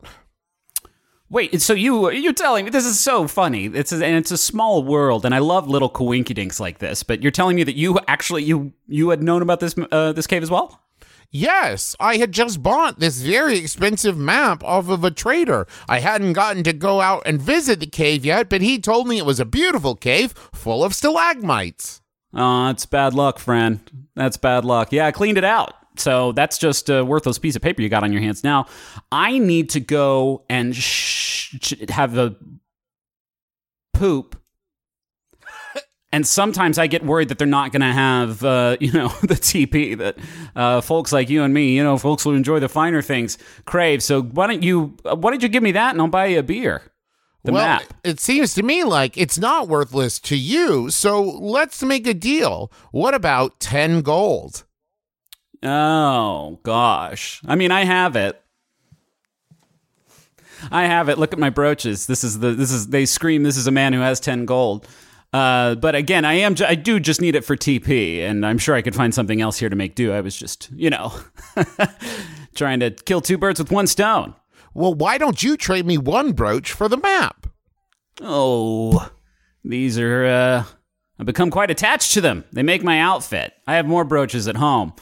Wait, 1.32 1.62
so 1.62 1.74
you 1.74 2.10
you're 2.10 2.34
telling 2.34 2.66
me 2.66 2.72
this 2.72 2.86
is 2.86 3.00
so 3.00 3.28
funny? 3.28 3.66
It's 3.66 3.92
a, 3.92 4.04
and 4.04 4.18
it's 4.18 4.32
a 4.32 4.38
small 4.38 4.84
world, 4.84 5.26
and 5.26 5.36
I 5.36 5.40
love 5.40 5.68
little 5.68 5.90
coinkydinks 5.90 6.60
like 6.60 6.80
this. 6.80 7.04
But 7.04 7.22
you're 7.22 7.32
telling 7.32 7.56
me 7.56 7.64
that 7.64 7.76
you 7.76 8.00
actually 8.08 8.44
you 8.44 8.74
you 8.88 9.10
had 9.10 9.22
known 9.22 9.42
about 9.42 9.60
this 9.60 9.76
uh, 9.92 10.12
this 10.12 10.26
cave 10.26 10.42
as 10.42 10.50
well? 10.50 10.82
Yes, 11.32 11.96
I 12.00 12.18
had 12.18 12.32
just 12.32 12.64
bought 12.64 13.00
this 13.00 13.22
very 13.22 13.60
expensive 13.60 14.18
map 14.18 14.64
off 14.64 14.90
of 14.90 15.04
a 15.04 15.12
trader. 15.12 15.68
I 15.88 16.00
hadn't 16.00 16.34
gotten 16.34 16.64
to 16.64 16.74
go 16.74 17.02
out 17.02 17.22
and 17.28 17.40
visit 17.40 17.80
the 17.80 17.86
cave 17.86 18.26
yet, 18.26 18.50
but 18.50 18.62
he 18.62 18.80
told 18.80 19.08
me 19.08 19.20
it 19.20 19.26
was 19.28 19.40
a 19.40 19.46
beautiful 19.46 19.96
cave 19.96 20.32
full 20.52 20.84
of 20.84 20.96
stalagmites. 20.96 22.02
Oh, 22.34 22.70
it's 22.70 22.88
bad 22.88 23.14
luck, 23.14 23.38
friend. 23.38 24.08
That's 24.16 24.38
bad 24.38 24.66
luck. 24.66 24.92
Yeah, 24.92 25.06
I 25.06 25.12
cleaned 25.12 25.38
it 25.38 25.44
out. 25.44 25.76
So 26.00 26.32
that's 26.32 26.58
just 26.58 26.90
a 26.90 27.04
worthless 27.04 27.38
piece 27.38 27.56
of 27.56 27.62
paper 27.62 27.82
you 27.82 27.90
got 27.90 28.04
on 28.04 28.12
your 28.12 28.22
hands. 28.22 28.44
Now, 28.44 28.68
I 29.12 29.38
need 29.38 29.70
to 29.72 29.80
go 29.80 30.46
and 30.50 30.76
sh- 30.76 31.58
sh- 31.62 31.90
have 31.90 32.18
a 32.18 32.36
poop. 33.94 34.36
And 36.12 36.26
sometimes 36.26 36.80
I 36.80 36.88
get 36.88 37.06
worried 37.06 37.30
that 37.30 37.38
they're 37.38 37.46
not 37.46 37.72
going 37.72 37.82
to 37.82 37.94
have, 37.94 38.44
uh, 38.44 38.78
you 38.80 38.92
know, 38.92 39.10
the 39.22 39.36
TP 39.36 39.98
that 39.98 40.18
uh, 40.56 40.82
folks 40.82 41.12
like 41.12 41.30
you 41.30 41.44
and 41.44 41.54
me, 41.54 41.76
you 41.76 41.84
know, 41.84 41.98
folks 41.98 42.24
who 42.24 42.34
enjoy 42.34 42.60
the 42.60 42.70
finer 42.70 43.02
things, 43.02 43.38
crave. 43.66 44.02
So 44.02 44.22
why 44.24 44.48
don't 44.48 44.64
you, 44.64 44.98
uh, 45.06 45.16
why 45.16 45.32
don't 45.32 45.44
you 45.44 45.50
give 45.50 45.64
me 45.64 45.74
that 45.74 45.92
and 45.92 46.02
I'll 46.02 46.08
buy 46.08 46.28
you 46.28 46.40
a 46.40 46.44
beer? 46.44 46.82
The 47.44 47.54
well, 47.54 47.80
map. 47.80 47.94
it 48.04 48.20
seems 48.20 48.54
to 48.56 48.64
me 48.64 48.84
like 48.84 49.18
it's 49.18 49.38
not 49.38 49.70
worthless 49.70 50.20
to 50.22 50.36
you. 50.36 50.90
So 50.90 51.22
let's 51.22 51.82
make 51.84 52.06
a 52.06 52.14
deal. 52.14 52.72
What 52.92 53.14
about 53.14 53.60
10 53.60 54.02
gold? 54.02 54.66
Oh 55.64 56.60
gosh. 56.64 57.42
I 57.46 57.56
mean, 57.56 57.72
I 57.72 57.84
have 57.84 58.16
it. 58.16 58.42
I 60.72 60.86
have 60.86 61.10
it. 61.10 61.18
Look 61.18 61.34
at 61.34 61.40
my 61.40 61.50
brooches. 61.50 62.08
This 62.08 62.24
is 62.24 62.40
the 62.40 62.52
this 62.52 62.72
is 62.72 62.88
they 62.88 63.06
scream 63.06 63.44
this 63.44 63.58
is 63.58 63.68
a 63.68 63.72
man 63.72 63.94
who 63.94 64.00
has 64.02 64.20
10 64.20 64.46
gold. 64.46 64.88
Uh, 65.32 65.76
but 65.76 65.94
again, 65.96 66.26
I 66.26 66.34
am 66.36 66.56
I 66.66 66.76
do 66.76 67.00
just 67.00 67.22
need 67.22 67.36
it 67.36 67.46
for 67.46 67.56
TP 67.56 68.20
and 68.22 68.46
I'm 68.46 68.58
sure 68.58 68.76
I 68.76 68.82
could 68.82 68.96
find 68.96 69.14
something 69.14 69.42
else 69.42 69.58
here 69.58 69.70
to 69.70 69.76
make 69.76 69.96
do. 69.96 70.12
I 70.12 70.22
was 70.22 70.36
just, 70.36 70.70
you 70.72 70.90
know, 70.90 71.14
trying 72.56 72.80
to 72.80 72.92
kill 72.92 73.22
two 73.22 73.38
birds 73.38 73.60
with 73.60 73.72
one 73.72 73.88
stone. 73.88 74.34
Well, 74.74 74.94
why 74.94 75.18
don't 75.18 75.42
you 75.42 75.58
trade 75.58 75.86
me 75.86 75.98
one 75.98 76.32
brooch 76.32 76.72
for 76.72 76.88
the 76.88 76.98
map? 76.98 77.48
Oh, 78.22 79.12
these 79.64 79.98
are, 79.98 80.26
uh, 80.26 80.64
I've 81.20 81.26
become 81.26 81.52
quite 81.52 81.72
attached 81.72 82.14
to 82.14 82.22
them. 82.22 82.46
They 82.52 82.64
make 82.64 82.84
my 82.84 83.00
outfit. 83.00 83.54
I 83.68 83.76
have 83.76 83.86
more 83.86 84.04
brooches 84.04 84.48
at 84.48 84.58
home, 84.58 84.94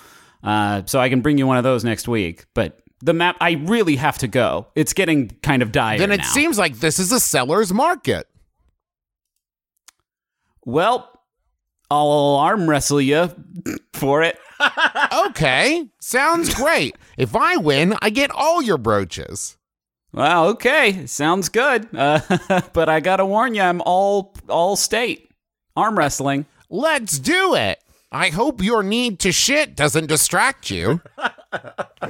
uh, 0.43 0.83
so 0.85 0.99
I 0.99 1.09
can 1.09 1.21
bring 1.21 1.37
you 1.37 1.47
one 1.47 1.57
of 1.57 1.63
those 1.63 1.83
next 1.83 2.07
week. 2.07 2.45
But 2.53 2.79
the 3.01 3.13
map, 3.13 3.37
I 3.41 3.51
really 3.53 3.95
have 3.97 4.17
to 4.19 4.27
go. 4.27 4.67
It's 4.75 4.93
getting 4.93 5.29
kind 5.41 5.61
of 5.61 5.71
dire 5.71 5.97
Then 5.97 6.11
it 6.11 6.17
now. 6.17 6.23
seems 6.23 6.57
like 6.57 6.77
this 6.79 6.99
is 6.99 7.11
a 7.11 7.19
seller's 7.19 7.73
market. 7.73 8.27
well, 10.65 11.11
I'll 11.89 12.35
arm 12.41 12.69
wrestle 12.69 13.01
you 13.01 13.29
for 13.93 14.21
it. 14.23 14.37
Okay, 15.27 15.87
sounds 16.01 16.53
great. 16.53 16.95
If 17.15 17.35
I 17.35 17.57
win, 17.57 17.95
I 18.01 18.09
get 18.09 18.31
all 18.31 18.61
your 18.61 18.79
brooches. 18.79 19.55
Well, 20.11 20.47
okay, 20.49 21.05
sounds 21.05 21.49
good. 21.49 21.87
Uh, 21.95 22.61
but 22.73 22.89
I 22.89 22.99
gotta 22.99 23.23
warn 23.25 23.53
you, 23.53 23.61
I'm 23.61 23.81
all 23.85 24.33
all 24.49 24.75
state 24.75 25.29
arm 25.75 25.95
wrestling. 25.97 26.47
Let's 26.71 27.19
do 27.19 27.53
it. 27.55 27.79
I 28.17 28.29
hope 28.29 28.63
your 28.63 28.81
need 28.81 29.19
to 29.19 29.31
shit 29.31 29.75
doesn't 29.75 30.07
distract 30.07 30.71
you. 30.71 31.01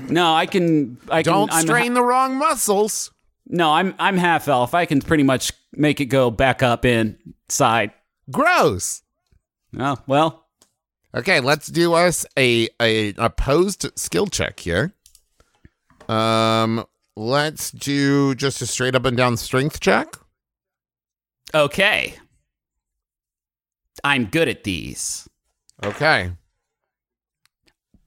No, 0.08 0.34
I 0.34 0.46
can. 0.46 0.98
I. 1.12 1.22
Don't 1.22 1.52
I'm 1.52 1.62
strain 1.62 1.96
the 1.96 2.02
wrong 2.02 2.38
muscles. 2.38 3.12
No, 3.46 3.74
I'm 3.74 3.94
I'm 4.00 4.16
half 4.16 4.48
elf. 4.48 4.74
I 4.74 4.86
can 4.86 5.02
pretty 5.02 5.24
much 5.24 5.52
make 5.74 6.00
it 6.00 6.06
go 6.06 6.32
back 6.32 6.64
up 6.64 6.86
inside. 6.86 7.92
Gross. 8.32 9.02
Oh 9.78 9.98
well. 10.08 10.46
Okay, 11.14 11.42
let's 11.42 11.68
do 11.68 11.94
us 11.94 12.26
a 12.38 12.70
a 12.82 13.14
opposed 13.18 13.86
skill 14.00 14.28
check 14.28 14.62
here. 14.62 14.94
Um, 16.08 16.86
let's 17.18 17.70
do 17.70 18.34
just 18.34 18.62
a 18.62 18.66
straight 18.66 18.96
up 18.96 19.06
and 19.06 19.18
down 19.18 19.36
strength 19.36 19.82
check. 19.82 20.16
Okay. 21.54 22.16
I'm 24.06 24.26
good 24.26 24.48
at 24.48 24.64
these, 24.64 25.28
Okay. 25.84 26.32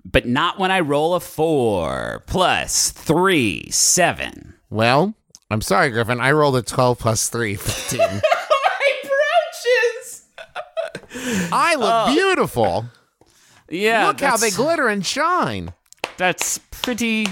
but 0.05 0.27
not 0.27 0.59
when 0.59 0.71
I 0.71 0.81
roll 0.81 1.15
a 1.15 1.21
four 1.21 2.25
plus 2.27 2.91
three, 2.91 3.71
seven. 3.71 4.55
Well, 4.71 5.15
I'm 5.51 5.61
sorry, 5.61 5.91
Griffin. 5.91 6.21
I 6.21 6.31
rolled 6.31 6.57
a 6.57 6.63
12 6.63 6.99
plus 6.99 7.29
3, 7.29 7.57
15. 7.57 7.99
My 8.01 8.21
brooches. 9.03 10.27
I 11.53 11.75
look 11.75 11.93
oh. 11.93 12.15
beautiful. 12.15 12.85
Yeah. 13.69 14.07
look 14.07 14.21
how 14.21 14.37
they 14.37 14.51
glitter 14.51 14.87
and 14.87 15.05
shine. 15.05 15.75
That's 16.19 16.59
pretty 16.71 17.27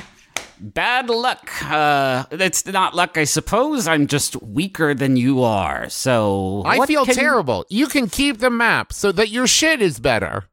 bad 0.61 1.09
luck. 1.11 1.51
Uh, 1.63 2.25
it's 2.31 2.65
not 2.67 2.95
luck, 2.95 3.17
I 3.17 3.25
suppose. 3.25 3.87
I'm 3.89 4.07
just 4.07 4.41
weaker 4.43 4.95
than 4.95 5.17
you 5.17 5.43
are. 5.43 5.89
So 5.89 6.63
I 6.67 6.85
feel 6.87 7.05
can- 7.05 7.15
terrible. 7.15 7.65
You 7.69 7.87
can 7.87 8.09
keep 8.09 8.39
the 8.39 8.51
map 8.51 8.93
so 8.93 9.13
that 9.13 9.29
your 9.31 9.47
shit 9.47 9.81
is 9.83 9.99
better. 10.01 10.45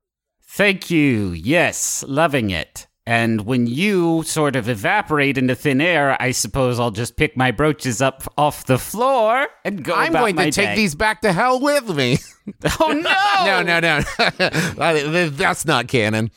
Thank 0.44 0.90
you. 0.90 1.32
Yes, 1.32 2.04
loving 2.08 2.50
it. 2.50 2.88
And 3.08 3.42
when 3.42 3.68
you 3.68 4.24
sort 4.24 4.56
of 4.56 4.68
evaporate 4.68 5.38
into 5.38 5.54
thin 5.54 5.80
air, 5.80 6.20
I 6.20 6.32
suppose 6.32 6.80
I'll 6.80 6.90
just 6.90 7.18
pick 7.18 7.38
my 7.38 7.52
brooches 7.52 8.02
up 8.02 8.24
off 8.36 8.66
the 8.66 8.80
floor 8.80 9.48
and 9.64 9.84
go. 9.84 9.94
I'm 9.94 10.12
going 10.12 10.36
to 10.38 10.50
take 10.50 10.70
day. 10.70 10.76
these 10.76 10.96
back 10.96 11.22
to 11.22 11.32
hell 11.32 11.60
with 11.60 11.90
me. 11.96 12.18
Oh 12.80 12.92
no! 13.64 13.64
no, 13.64 13.80
no, 13.80 13.80
no. 14.78 15.30
That's 15.30 15.66
not 15.66 15.88
canon. 15.88 16.30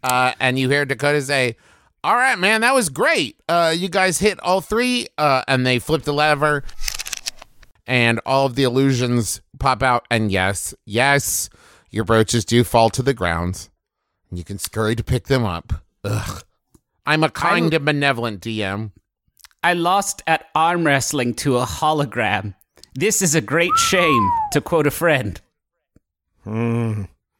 Uh, 0.00 0.32
and 0.38 0.56
you 0.58 0.68
hear 0.68 0.84
Dakota 0.84 1.20
say, 1.22 1.56
All 2.04 2.16
right, 2.16 2.38
man, 2.38 2.60
that 2.60 2.74
was 2.74 2.90
great. 2.90 3.40
Uh, 3.48 3.74
you 3.74 3.88
guys 3.88 4.18
hit 4.18 4.38
all 4.40 4.60
three, 4.60 5.06
uh, 5.16 5.42
and 5.48 5.66
they 5.66 5.78
flip 5.78 6.02
the 6.02 6.12
lever, 6.12 6.62
and 7.86 8.20
all 8.26 8.44
of 8.44 8.56
the 8.56 8.64
illusions 8.64 9.40
pop 9.58 9.82
out. 9.82 10.04
And 10.10 10.30
yes, 10.30 10.74
yes, 10.84 11.48
your 11.88 12.04
brooches 12.04 12.44
do 12.44 12.62
fall 12.62 12.90
to 12.90 13.02
the 13.02 13.14
ground. 13.14 13.70
And 14.28 14.38
you 14.38 14.44
can 14.44 14.58
scurry 14.58 14.94
to 14.96 15.02
pick 15.02 15.28
them 15.28 15.46
up. 15.46 15.72
Ugh. 16.04 16.42
I'm 17.06 17.24
a 17.24 17.30
kind 17.30 17.72
and 17.72 17.84
benevolent 17.86 18.42
DM. 18.42 18.90
I 19.62 19.72
lost 19.72 20.22
at 20.26 20.48
arm 20.54 20.84
wrestling 20.84 21.32
to 21.36 21.56
a 21.56 21.64
hologram. 21.64 22.54
This 22.94 23.22
is 23.22 23.34
a 23.34 23.40
great 23.40 23.76
shame, 23.78 24.30
to 24.52 24.60
quote 24.60 24.86
a 24.86 24.90
friend. 24.90 25.40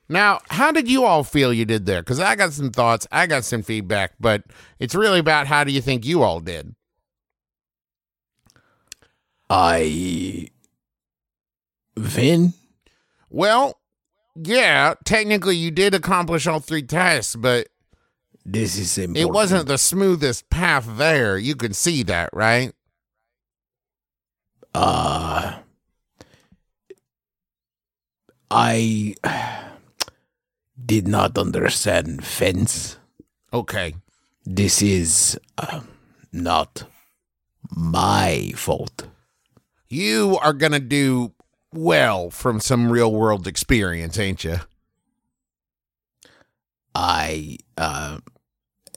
Now, 0.08 0.40
how 0.50 0.70
did 0.70 0.88
you 0.88 1.04
all 1.04 1.24
feel 1.24 1.52
you 1.52 1.64
did 1.64 1.86
there? 1.86 2.02
Because 2.02 2.20
I 2.20 2.36
got 2.36 2.52
some 2.52 2.70
thoughts, 2.70 3.06
I 3.10 3.26
got 3.26 3.44
some 3.44 3.62
feedback, 3.62 4.12
but 4.20 4.44
it's 4.78 4.94
really 4.94 5.18
about 5.18 5.46
how 5.46 5.64
do 5.64 5.72
you 5.72 5.80
think 5.80 6.04
you 6.04 6.22
all 6.22 6.40
did? 6.40 6.74
I 9.48 10.48
win. 11.96 12.54
Well, 13.30 13.78
yeah, 14.36 14.94
technically 15.04 15.56
you 15.56 15.70
did 15.70 15.94
accomplish 15.94 16.46
all 16.46 16.60
three 16.60 16.82
tasks, 16.82 17.36
but 17.36 17.68
This 18.44 18.76
is 18.76 18.98
important. 18.98 19.18
it 19.30 19.32
wasn't 19.32 19.68
the 19.68 19.78
smoothest 19.78 20.50
path 20.50 20.86
there. 20.98 21.38
You 21.38 21.54
can 21.56 21.72
see 21.72 22.02
that, 22.04 22.30
right? 22.32 22.72
Uh, 24.74 25.58
I 28.50 29.14
did 30.84 31.06
not 31.08 31.38
understand 31.38 32.24
fence. 32.24 32.98
Okay. 33.52 33.94
This 34.44 34.82
is 34.82 35.38
uh, 35.56 35.80
not 36.32 36.84
my 37.70 38.52
fault. 38.56 39.08
You 39.88 40.38
are 40.42 40.52
going 40.52 40.72
to 40.72 40.80
do 40.80 41.32
well 41.72 42.30
from 42.30 42.60
some 42.60 42.90
real 42.90 43.12
world 43.12 43.46
experience, 43.46 44.18
ain't 44.18 44.44
you? 44.44 44.58
I 46.94 47.58
uh, 47.76 48.18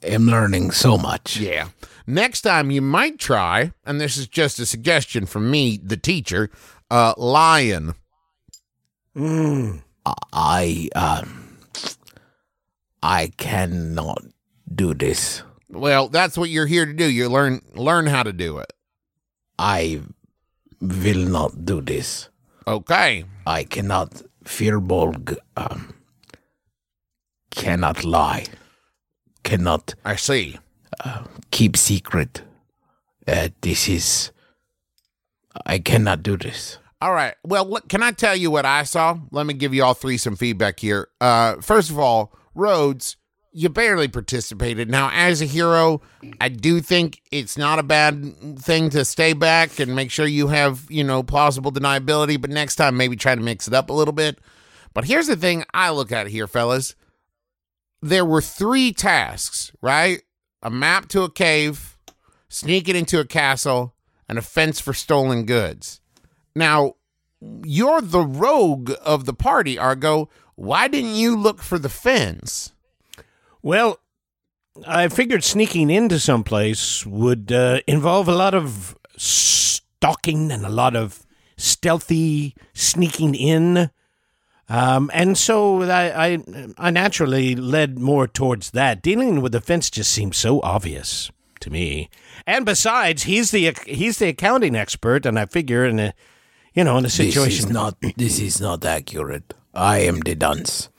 am 0.03 0.25
learning 0.25 0.71
so 0.71 0.97
much. 0.97 1.38
Yeah. 1.38 1.69
Next 2.05 2.41
time 2.41 2.71
you 2.71 2.81
might 2.81 3.19
try, 3.19 3.73
and 3.85 3.99
this 3.99 4.17
is 4.17 4.27
just 4.27 4.59
a 4.59 4.65
suggestion 4.65 5.25
from 5.25 5.49
me, 5.51 5.77
the 5.77 5.97
teacher, 5.97 6.49
uh, 6.89 7.13
lion. 7.17 7.95
I 10.31 10.89
um, 10.95 11.36
I 13.01 13.31
cannot 13.37 14.23
do 14.73 14.93
this. 14.93 15.43
Well, 15.69 16.07
that's 16.07 16.37
what 16.37 16.49
you're 16.49 16.65
here 16.65 16.85
to 16.85 16.93
do. 16.93 17.05
You 17.05 17.29
learn 17.29 17.61
learn 17.75 18.07
how 18.07 18.23
to 18.23 18.33
do 18.33 18.57
it. 18.57 18.71
I 19.59 20.01
will 20.81 21.27
not 21.27 21.65
do 21.65 21.81
this. 21.81 22.29
Okay. 22.65 23.25
I 23.45 23.63
cannot. 23.63 24.21
Firbolg 24.43 25.35
um, 25.57 25.93
cannot 27.51 28.05
lie. 28.05 28.45
Cannot 29.43 29.95
I 30.05 30.15
see. 30.15 30.57
keep 31.51 31.75
secret. 31.75 32.41
Uh, 33.27 33.49
this 33.61 33.89
is. 33.89 34.31
I 35.65 35.79
cannot 35.79 36.23
do 36.23 36.37
this. 36.37 36.77
All 37.01 37.13
right. 37.13 37.35
Well, 37.43 37.65
look, 37.65 37.89
can 37.89 38.01
I 38.01 38.11
tell 38.11 38.35
you 38.35 38.49
what 38.49 38.65
I 38.65 38.83
saw? 38.83 39.17
Let 39.31 39.45
me 39.45 39.53
give 39.53 39.73
you 39.73 39.83
all 39.83 39.93
three 39.93 40.17
some 40.17 40.35
feedback 40.35 40.79
here. 40.79 41.09
Uh, 41.19 41.55
first 41.61 41.89
of 41.89 41.99
all, 41.99 42.33
Rhodes, 42.58 43.16
you 43.53 43.70
barely 43.70 44.08
participated. 44.08 44.89
Now, 44.89 45.10
as 45.14 45.41
a 45.41 45.45
hero, 45.45 46.01
I 46.41 46.49
do 46.49 46.82
think 46.82 47.22
it's 47.32 47.58
not 47.58 47.80
a 47.80 47.84
bad 47.84 48.60
thing 48.60 48.89
to 48.91 49.05
stay 49.05 49.34
back 49.34 49.80
and 49.80 49.95
make 49.95 50.12
sure 50.12 50.28
you 50.28 50.49
have, 50.49 50.86
you 50.89 51.03
know, 51.03 51.24
plausible 51.24 51.72
deniability. 51.72 52.39
But 52.39 52.49
next 52.49 52.76
time, 52.76 52.97
maybe 52.97 53.16
try 53.16 53.36
to 53.36 53.41
mix 53.41 53.68
it 53.68 53.74
up 53.74 53.89
a 53.89 53.93
little 53.93 54.14
bit. 54.14 54.39
But 54.93 55.05
here's 55.05 55.28
the 55.28 55.36
thing 55.36 55.64
I 55.74 55.89
look 55.91 56.12
at 56.12 56.28
here, 56.28 56.47
fellas. 56.47 56.95
there 58.01 58.26
were 58.26 58.41
three 58.41 58.91
tasks, 58.93 59.72
right? 59.82 60.22
A 60.62 60.70
map 60.70 61.08
to 61.10 61.24
a 61.24 61.32
cave, 61.32 61.97
sneaking 62.49 62.95
into 62.95 63.20
a 63.20 63.26
castle, 63.26 63.95
and 64.30 64.38
a 64.38 64.41
fence 64.41 64.80
for 64.80 64.93
stolen 64.93 65.45
goods. 65.45 66.01
Now, 66.55 66.95
you're 67.64 68.01
the 68.01 68.26
rogue 68.26 68.91
of 69.03 69.26
the 69.26 69.34
party, 69.34 69.78
Argo. 69.78 70.30
Why 70.58 70.88
didn't 70.88 71.14
you 71.14 71.38
look 71.38 71.62
for 71.62 71.78
the 71.78 71.88
fence? 71.88 72.74
Well, 73.62 73.99
I 74.88 75.08
figured 75.08 75.43
sneaking 75.43 75.91
into 75.91 76.20
someplace 76.20 77.05
would 77.05 77.51
uh, 77.51 77.82
involve 77.86 78.28
a 78.28 78.36
lot 78.36 78.55
of 78.55 78.97
stalking 79.18 80.51
and 80.51 80.66
a 80.66 80.70
lot 80.70 80.95
of 80.95 81.28
stealthy 81.58 82.55
sneaking 82.74 83.36
in. 83.36 83.91
Um, 84.68 85.12
and 85.14 85.38
so 85.38 85.84
I, 85.84 86.34
I, 86.34 86.43
I 86.78 86.89
naturally 86.89 87.55
led 87.55 87.99
more 87.99 88.28
towards 88.28 88.72
that. 88.72 89.03
Dealing 89.03 89.41
with 89.41 89.51
the 89.51 89.62
fence 89.62 89.91
just 89.91 90.12
seems 90.12 90.38
so 90.38 90.60
obvious 90.62 91.32
to 91.60 91.70
me. 91.70 92.10
And 92.47 92.66
besides, 92.66 93.24
he's 93.24 93.51
the 93.51 93.78
he's 93.86 94.18
the 94.18 94.30
accounting 94.30 94.76
expert, 94.76 95.26
and 95.26 95.38
I 95.38 95.45
figure 95.45 95.86
in 95.86 95.99
a 95.99 96.14
you 96.74 96.84
know 96.84 96.97
in 96.97 97.05
a 97.05 97.10
situation 97.10 97.45
This 97.45 97.66
is 97.66 97.70
not. 97.70 97.97
This 98.16 98.39
is 98.39 98.62
not 98.62 98.86
accurate. 98.86 99.53
I 99.78 99.99
am 99.99 100.19
the 100.21 100.36
dunce. 100.36 100.89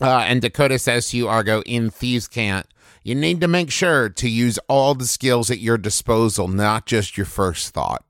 Uh, 0.00 0.20
and 0.20 0.40
Dakota 0.40 0.78
says 0.78 1.10
to 1.10 1.16
you, 1.16 1.28
Argo, 1.28 1.62
in 1.62 1.90
Thieves' 1.90 2.28
Cant, 2.28 2.66
you 3.02 3.14
need 3.14 3.40
to 3.40 3.48
make 3.48 3.70
sure 3.70 4.08
to 4.08 4.28
use 4.28 4.58
all 4.68 4.94
the 4.94 5.06
skills 5.06 5.50
at 5.50 5.58
your 5.58 5.76
disposal, 5.76 6.46
not 6.46 6.86
just 6.86 7.16
your 7.16 7.26
first 7.26 7.74
thought. 7.74 8.04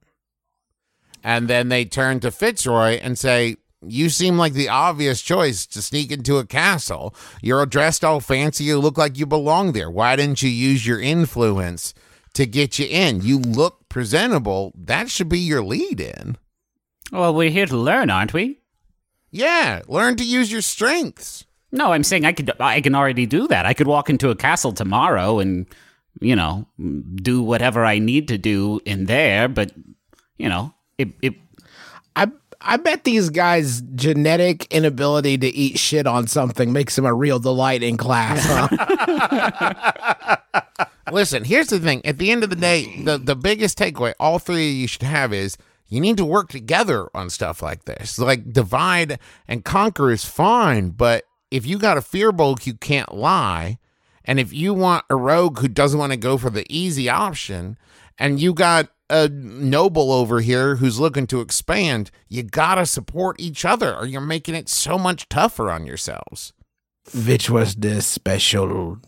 And 1.25 1.49
then 1.49 1.69
they 1.69 1.85
turn 1.85 2.21
to 2.21 2.31
Fitzroy 2.31 2.99
and 3.03 3.19
say, 3.19 3.57
You 3.83 4.11
seem 4.11 4.37
like 4.37 4.53
the 4.53 4.69
obvious 4.69 5.23
choice 5.23 5.67
to 5.67 5.81
sneak 5.83 6.13
into 6.13 6.37
a 6.39 6.47
castle. 6.47 7.15
You're 7.43 7.67
dressed 7.67 8.05
all 8.05 8.21
fancy. 8.21 8.65
You 8.65 8.79
look 8.79 8.99
like 8.99 9.19
you 9.19 9.27
belong 9.27 9.73
there. 9.73 9.91
Why 9.91 10.15
didn't 10.17 10.43
you 10.43 10.51
use 10.51 10.87
your 10.87 11.01
influence 11.01 11.95
to 12.35 12.47
get 12.47 12.79
you 12.79 12.87
in? 12.87 13.23
You 13.23 13.39
look 13.39 13.89
presentable. 13.89 14.73
That 14.77 15.11
should 15.11 15.29
be 15.29 15.41
your 15.41 15.63
lead 15.63 16.01
in. 16.01 16.37
Well, 17.13 17.35
we're 17.35 17.51
here 17.51 17.67
to 17.67 17.77
learn, 17.77 18.11
aren't 18.11 18.35
we? 18.35 18.58
Yeah, 19.31 19.83
learn 19.89 20.17
to 20.17 20.25
use 20.25 20.51
your 20.51 20.63
strengths. 20.63 21.45
No, 21.71 21.93
I'm 21.93 22.05
saying 22.05 22.25
I 22.25 22.33
could. 22.33 22.51
I 22.61 22.81
can 22.81 22.95
already 22.95 23.27
do 23.27 23.47
that. 23.49 23.67
I 23.67 23.75
could 23.75 23.87
walk 23.87 24.09
into 24.09 24.31
a 24.31 24.37
castle 24.37 24.73
tomorrow 24.73 25.39
and, 25.39 25.67
you 26.21 26.35
know, 26.35 26.67
do 27.17 27.43
whatever 27.43 27.85
I 27.85 27.99
need 27.99 28.29
to 28.29 28.39
do 28.39 28.81
in 28.85 29.05
there. 29.05 29.49
But, 29.49 29.73
you 30.39 30.49
know, 30.49 30.73
it. 30.97 31.09
it 31.21 31.35
I 32.17 32.29
I 32.61 32.79
bet 32.79 33.05
these 33.05 33.29
guys' 33.29 33.83
genetic 33.95 34.65
inability 34.73 35.37
to 35.39 35.47
eat 35.47 35.79
shit 35.79 36.07
on 36.07 36.27
something 36.27 36.73
makes 36.73 36.97
them 36.97 37.05
a 37.05 37.15
real 37.15 37.39
delight 37.39 37.83
in 37.83 37.97
class. 37.99 38.45
Huh? 38.45 40.37
Listen, 41.13 41.45
here's 41.45 41.69
the 41.69 41.79
thing. 41.79 42.05
At 42.05 42.19
the 42.19 42.31
end 42.31 42.45
of 42.45 42.51
the 42.51 42.57
day, 42.57 43.03
the, 43.03 43.19
the 43.19 43.37
biggest 43.37 43.79
takeaway 43.79 44.15
all 44.19 44.39
three 44.39 44.71
of 44.71 44.75
you 44.77 44.87
should 44.87 45.03
have 45.03 45.33
is 45.33 45.57
you 45.89 46.01
need 46.01 46.17
to 46.19 46.25
work 46.25 46.51
together 46.51 47.09
on 47.15 47.31
stuff 47.31 47.63
like 47.63 47.85
this. 47.85 48.19
Like 48.19 48.53
divide 48.53 49.19
and 49.47 49.65
conquer 49.65 50.11
is 50.11 50.25
fine, 50.25 50.91
but 50.91 51.25
if 51.51 51.67
you 51.67 51.79
got 51.79 51.97
a 51.97 52.03
firbolg 52.03 52.67
you 52.67 52.75
can't 52.75 53.15
lie, 53.15 53.79
and 54.25 54.39
if 54.39 54.53
you 54.53 54.75
want 54.75 55.05
a 55.09 55.17
rogue 55.17 55.61
who 55.61 55.69
doesn't 55.69 55.99
want 55.99 56.13
to 56.13 56.19
go 56.19 56.37
for 56.37 56.51
the 56.51 56.67
easy 56.69 57.09
option, 57.09 57.79
and 58.19 58.41
you 58.41 58.53
got 58.53 58.91
a 59.11 59.29
noble 59.29 60.13
over 60.13 60.41
here 60.41 60.77
who's 60.77 61.01
looking 61.01 61.27
to 61.29 61.41
expand, 61.41 62.11
you 62.29 62.43
gotta 62.43 62.85
support 62.85 63.41
each 63.41 63.65
other, 63.65 63.97
or 63.97 64.05
you're 64.05 64.21
making 64.21 64.55
it 64.55 64.69
so 64.69 64.99
much 64.99 65.29
tougher 65.29 65.71
on 65.71 65.87
yourselves. 65.87 66.53
Which 67.15 67.49
was 67.49 67.75
the 67.75 68.03
special 68.03 68.99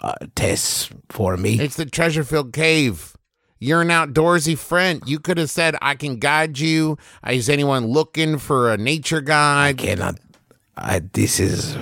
uh, 0.00 0.14
test 0.34 0.92
for 1.10 1.36
me? 1.36 1.60
It's 1.60 1.76
the 1.76 1.84
treasure 1.84 2.24
filled 2.24 2.54
cave. 2.54 3.14
You're 3.62 3.82
an 3.82 3.88
outdoorsy 3.88 4.56
friend. 4.56 5.02
You 5.04 5.20
could 5.20 5.36
have 5.36 5.50
said, 5.50 5.76
I 5.82 5.94
can 5.94 6.16
guide 6.16 6.58
you. 6.58 6.96
Uh, 7.24 7.32
is 7.32 7.50
anyone 7.50 7.88
looking 7.88 8.38
for 8.38 8.72
a 8.72 8.78
nature 8.78 9.20
guide? 9.20 9.78
I 9.80 9.84
cannot. 9.84 10.18
I, 10.78 11.00
this 11.12 11.38
is 11.38 11.76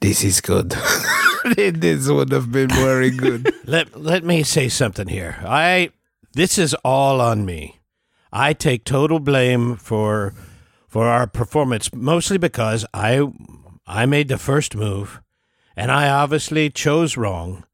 this 0.00 0.22
is 0.22 0.40
good. 0.40 0.70
this 1.56 2.08
would 2.08 2.30
have 2.30 2.52
been 2.52 2.70
very 2.70 3.10
good. 3.10 3.52
let 3.66 4.00
let 4.00 4.22
me 4.22 4.44
say 4.44 4.68
something 4.68 5.08
here. 5.08 5.42
I 5.44 5.90
this 6.34 6.58
is 6.58 6.74
all 6.84 7.20
on 7.20 7.44
me. 7.44 7.80
I 8.32 8.52
take 8.52 8.84
total 8.84 9.18
blame 9.18 9.74
for 9.74 10.32
for 10.86 11.08
our 11.08 11.26
performance 11.26 11.92
mostly 11.92 12.38
because 12.38 12.86
I 12.94 13.26
I 13.84 14.06
made 14.06 14.28
the 14.28 14.38
first 14.38 14.76
move 14.76 15.20
and 15.76 15.90
I 15.90 16.08
obviously 16.08 16.70
chose 16.70 17.16
wrong. 17.16 17.64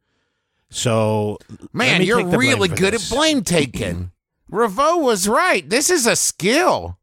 So 0.74 1.38
Man, 1.72 2.02
you're 2.02 2.18
take 2.18 2.30
the 2.32 2.36
blame 2.36 2.48
really 2.48 2.68
good 2.68 2.94
this. 2.94 3.10
at 3.10 3.16
blame 3.16 3.44
taking. 3.44 4.10
Revo 4.50 5.00
was 5.00 5.28
right. 5.28 5.68
This 5.70 5.88
is 5.88 6.04
a 6.04 6.16
skill. 6.16 6.98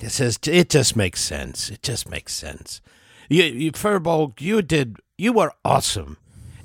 It 0.00 0.10
says 0.10 0.38
it 0.46 0.70
just 0.70 0.94
makes 0.94 1.20
sense. 1.20 1.68
It 1.68 1.82
just 1.82 2.08
makes 2.08 2.32
sense. 2.32 2.80
You, 3.28 3.42
you 3.42 3.72
Firbolg, 3.72 4.40
you 4.40 4.62
did 4.62 4.98
you 5.18 5.32
were 5.32 5.52
awesome. 5.64 6.16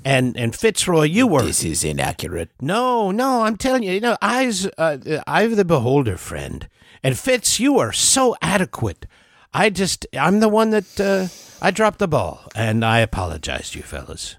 And 0.04 0.36
and 0.36 0.54
Fitzroy, 0.54 1.06
you 1.06 1.26
were 1.26 1.42
this 1.42 1.64
is 1.64 1.82
inaccurate. 1.82 2.50
No, 2.60 3.10
no, 3.10 3.42
I'm 3.42 3.56
telling 3.56 3.82
you, 3.82 3.92
you 3.92 4.00
know, 4.00 4.16
I's, 4.22 4.66
uh, 4.78 5.20
I'm 5.26 5.56
the 5.56 5.64
beholder, 5.64 6.16
friend. 6.16 6.68
And 7.02 7.18
Fitz, 7.18 7.58
you 7.58 7.80
are 7.80 7.92
so 7.92 8.36
adequate. 8.40 9.06
I 9.52 9.70
just, 9.70 10.06
I'm 10.16 10.38
the 10.38 10.48
one 10.48 10.70
that, 10.70 11.00
uh, 11.00 11.26
I 11.60 11.70
dropped 11.70 11.98
the 11.98 12.06
ball, 12.08 12.46
and 12.54 12.84
I 12.84 13.00
apologize 13.00 13.70
to 13.72 13.78
you 13.78 13.84
fellas. 13.84 14.36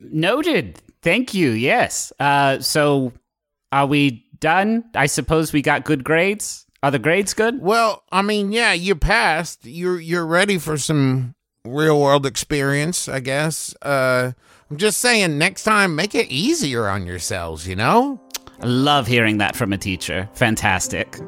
Noted. 0.00 0.80
Thank 1.02 1.34
you. 1.34 1.50
Yes. 1.50 2.12
Uh, 2.18 2.60
so, 2.60 3.12
are 3.72 3.86
we 3.86 4.26
done? 4.38 4.84
I 4.94 5.06
suppose 5.06 5.52
we 5.52 5.62
got 5.62 5.84
good 5.84 6.04
grades. 6.04 6.66
Are 6.82 6.90
the 6.90 6.98
grades 6.98 7.34
good? 7.34 7.60
Well, 7.60 8.02
I 8.10 8.22
mean, 8.22 8.52
yeah, 8.52 8.72
you 8.72 8.94
passed. 8.94 9.64
You're 9.64 10.00
you're 10.00 10.26
ready 10.26 10.58
for 10.58 10.78
some 10.78 11.34
real 11.64 12.00
world 12.00 12.24
experience, 12.24 13.06
I 13.08 13.20
guess. 13.20 13.74
Uh 13.82 14.32
I'm 14.70 14.76
just 14.76 14.98
saying 14.98 15.36
next 15.36 15.64
time 15.64 15.94
make 15.94 16.14
it 16.14 16.30
easier 16.30 16.88
on 16.88 17.06
yourselves, 17.06 17.66
you 17.66 17.76
know? 17.76 18.20
I 18.62 18.66
love 18.66 19.06
hearing 19.06 19.38
that 19.38 19.56
from 19.56 19.72
a 19.72 19.78
teacher. 19.78 20.28
Fantastic. 20.34 21.18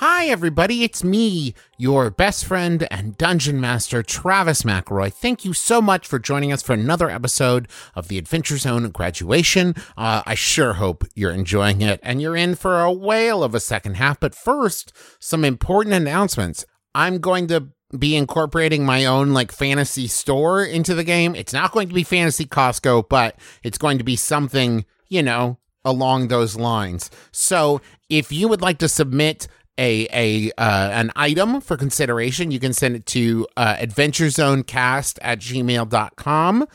Hi, 0.00 0.26
everybody. 0.26 0.84
It's 0.84 1.02
me, 1.02 1.54
your 1.78 2.10
best 2.10 2.44
friend 2.44 2.86
and 2.90 3.16
dungeon 3.16 3.58
master, 3.58 4.02
Travis 4.02 4.60
McElroy. 4.60 5.10
Thank 5.10 5.42
you 5.42 5.54
so 5.54 5.80
much 5.80 6.06
for 6.06 6.18
joining 6.18 6.52
us 6.52 6.62
for 6.62 6.74
another 6.74 7.08
episode 7.08 7.66
of 7.94 8.08
the 8.08 8.18
Adventure 8.18 8.58
Zone 8.58 8.90
graduation. 8.90 9.74
Uh, 9.96 10.22
I 10.26 10.34
sure 10.34 10.74
hope 10.74 11.06
you're 11.14 11.30
enjoying 11.30 11.80
it 11.80 11.98
and 12.02 12.20
you're 12.20 12.36
in 12.36 12.56
for 12.56 12.82
a 12.82 12.92
whale 12.92 13.42
of 13.42 13.54
a 13.54 13.58
second 13.58 13.94
half. 13.94 14.20
But 14.20 14.34
first, 14.34 14.92
some 15.18 15.46
important 15.46 15.94
announcements. 15.94 16.66
I'm 16.94 17.16
going 17.16 17.46
to 17.46 17.68
be 17.98 18.16
incorporating 18.16 18.84
my 18.84 19.06
own 19.06 19.32
like 19.32 19.50
fantasy 19.50 20.08
store 20.08 20.62
into 20.62 20.94
the 20.94 21.04
game. 21.04 21.34
It's 21.34 21.54
not 21.54 21.72
going 21.72 21.88
to 21.88 21.94
be 21.94 22.04
Fantasy 22.04 22.44
Costco, 22.44 23.08
but 23.08 23.36
it's 23.62 23.78
going 23.78 23.96
to 23.96 24.04
be 24.04 24.16
something, 24.16 24.84
you 25.08 25.22
know, 25.22 25.56
along 25.86 26.28
those 26.28 26.54
lines. 26.54 27.10
So 27.32 27.80
if 28.10 28.30
you 28.30 28.46
would 28.48 28.60
like 28.60 28.76
to 28.80 28.90
submit 28.90 29.48
a 29.78 30.06
a 30.12 30.50
uh, 30.58 30.90
an 30.92 31.12
item 31.16 31.60
for 31.60 31.76
consideration, 31.76 32.50
you 32.50 32.60
can 32.60 32.72
send 32.72 32.96
it 32.96 33.06
to 33.06 33.46
uh, 33.56 33.76
adventurezonecast 33.76 35.18
at 35.22 35.38
gmail.com. 35.40 36.66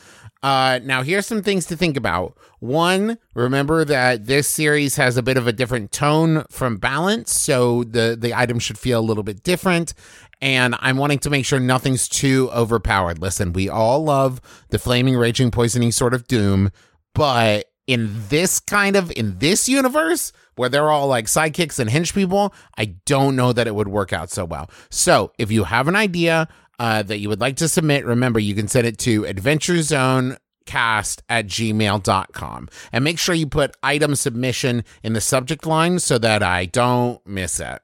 Uh, 0.42 0.80
now, 0.82 1.02
here's 1.02 1.26
some 1.26 1.42
things 1.42 1.66
to 1.66 1.76
think 1.76 1.96
about. 1.96 2.36
One, 2.58 3.18
remember 3.34 3.84
that 3.84 4.26
this 4.26 4.48
series 4.48 4.96
has 4.96 5.16
a 5.16 5.22
bit 5.22 5.36
of 5.36 5.46
a 5.46 5.52
different 5.52 5.92
tone 5.92 6.44
from 6.50 6.78
balance, 6.78 7.32
so 7.32 7.84
the 7.84 8.16
the 8.18 8.34
item 8.34 8.58
should 8.58 8.78
feel 8.78 9.00
a 9.00 9.02
little 9.02 9.22
bit 9.22 9.42
different. 9.42 9.94
And 10.40 10.74
I'm 10.80 10.96
wanting 10.96 11.20
to 11.20 11.30
make 11.30 11.46
sure 11.46 11.60
nothing's 11.60 12.08
too 12.08 12.50
overpowered. 12.52 13.20
Listen, 13.20 13.52
we 13.52 13.68
all 13.68 14.02
love 14.02 14.40
the 14.70 14.78
flaming, 14.80 15.16
raging, 15.16 15.52
poisoning 15.52 15.92
sort 15.92 16.14
of 16.14 16.26
doom, 16.26 16.72
but 17.14 17.66
in 17.86 18.10
this 18.28 18.58
kind 18.58 18.96
of 18.96 19.12
in 19.12 19.38
this 19.38 19.68
universe 19.68 20.32
where 20.56 20.68
they're 20.68 20.90
all 20.90 21.06
like 21.06 21.26
sidekicks 21.26 21.78
and 21.78 21.90
hinge 21.90 22.14
people, 22.14 22.54
I 22.76 22.96
don't 23.06 23.36
know 23.36 23.52
that 23.52 23.66
it 23.66 23.74
would 23.74 23.88
work 23.88 24.12
out 24.12 24.30
so 24.30 24.44
well. 24.44 24.70
So 24.90 25.32
if 25.38 25.50
you 25.50 25.64
have 25.64 25.88
an 25.88 25.96
idea 25.96 26.48
uh, 26.78 27.02
that 27.02 27.18
you 27.18 27.28
would 27.28 27.40
like 27.40 27.56
to 27.56 27.68
submit, 27.68 28.04
remember 28.04 28.40
you 28.40 28.54
can 28.54 28.68
send 28.68 28.86
it 28.86 28.98
to 28.98 29.24
Adventure 29.24 29.82
Zone 29.82 30.36
cast 30.66 31.22
at 31.28 31.46
gmail.com 31.46 32.68
and 32.92 33.04
make 33.04 33.18
sure 33.18 33.34
you 33.34 33.46
put 33.46 33.76
item 33.82 34.14
submission 34.14 34.84
in 35.02 35.12
the 35.12 35.20
subject 35.20 35.66
line 35.66 35.98
so 35.98 36.18
that 36.18 36.42
I 36.42 36.66
don't 36.66 37.24
miss 37.26 37.60
it. 37.60 37.80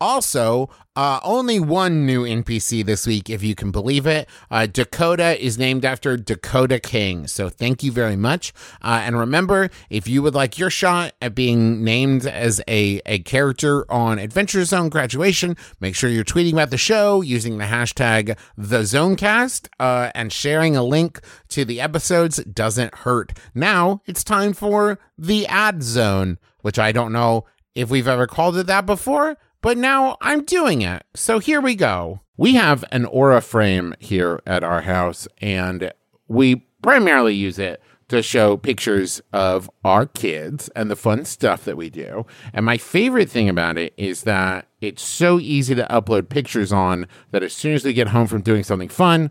Also, 0.00 0.70
uh, 0.94 1.20
only 1.22 1.58
one 1.58 2.06
new 2.06 2.24
NPC 2.24 2.84
this 2.84 3.06
week, 3.06 3.28
if 3.30 3.42
you 3.42 3.54
can 3.54 3.70
believe 3.70 4.06
it. 4.06 4.28
Uh, 4.50 4.66
Dakota 4.66 5.40
is 5.44 5.58
named 5.58 5.84
after 5.84 6.16
Dakota 6.16 6.78
King. 6.78 7.26
So 7.26 7.48
thank 7.48 7.82
you 7.82 7.90
very 7.90 8.16
much. 8.16 8.52
Uh, 8.82 9.02
and 9.04 9.18
remember, 9.18 9.70
if 9.90 10.06
you 10.06 10.22
would 10.22 10.34
like 10.34 10.58
your 10.58 10.70
shot 10.70 11.14
at 11.20 11.34
being 11.34 11.82
named 11.82 12.26
as 12.26 12.60
a, 12.68 13.00
a 13.06 13.20
character 13.20 13.90
on 13.90 14.18
Adventure 14.18 14.64
Zone 14.64 14.88
graduation, 14.88 15.56
make 15.80 15.94
sure 15.94 16.10
you're 16.10 16.24
tweeting 16.24 16.52
about 16.52 16.70
the 16.70 16.78
show 16.78 17.20
using 17.20 17.58
the 17.58 17.64
hashtag 17.64 18.36
TheZonecast 18.58 19.68
uh, 19.80 20.10
and 20.14 20.32
sharing 20.32 20.76
a 20.76 20.82
link 20.82 21.20
to 21.48 21.64
the 21.64 21.80
episodes 21.80 22.38
doesn't 22.44 22.94
hurt. 22.96 23.36
Now 23.54 24.02
it's 24.06 24.22
time 24.22 24.52
for 24.52 24.98
the 25.16 25.46
ad 25.48 25.82
zone, 25.82 26.38
which 26.60 26.78
I 26.78 26.92
don't 26.92 27.12
know 27.12 27.46
if 27.74 27.90
we've 27.90 28.08
ever 28.08 28.26
called 28.26 28.56
it 28.56 28.66
that 28.66 28.86
before 28.86 29.36
but 29.60 29.78
now 29.78 30.16
I'm 30.20 30.44
doing 30.44 30.82
it. 30.82 31.04
So 31.14 31.38
here 31.38 31.60
we 31.60 31.74
go. 31.74 32.20
We 32.36 32.54
have 32.54 32.84
an 32.92 33.04
Aura 33.04 33.40
frame 33.40 33.94
here 33.98 34.40
at 34.46 34.62
our 34.62 34.82
house, 34.82 35.26
and 35.38 35.92
we 36.28 36.66
primarily 36.82 37.34
use 37.34 37.58
it 37.58 37.82
to 38.08 38.22
show 38.22 38.56
pictures 38.56 39.20
of 39.32 39.70
our 39.84 40.06
kids 40.06 40.68
and 40.74 40.90
the 40.90 40.96
fun 40.96 41.24
stuff 41.24 41.64
that 41.64 41.76
we 41.76 41.90
do. 41.90 42.24
And 42.52 42.64
my 42.64 42.78
favorite 42.78 43.28
thing 43.28 43.48
about 43.48 43.76
it 43.76 43.92
is 43.96 44.22
that 44.22 44.66
it's 44.80 45.02
so 45.02 45.38
easy 45.38 45.74
to 45.74 45.86
upload 45.90 46.28
pictures 46.28 46.72
on 46.72 47.06
that 47.32 47.42
as 47.42 47.52
soon 47.52 47.74
as 47.74 47.84
we 47.84 47.92
get 47.92 48.08
home 48.08 48.26
from 48.26 48.40
doing 48.42 48.64
something 48.64 48.88
fun, 48.88 49.30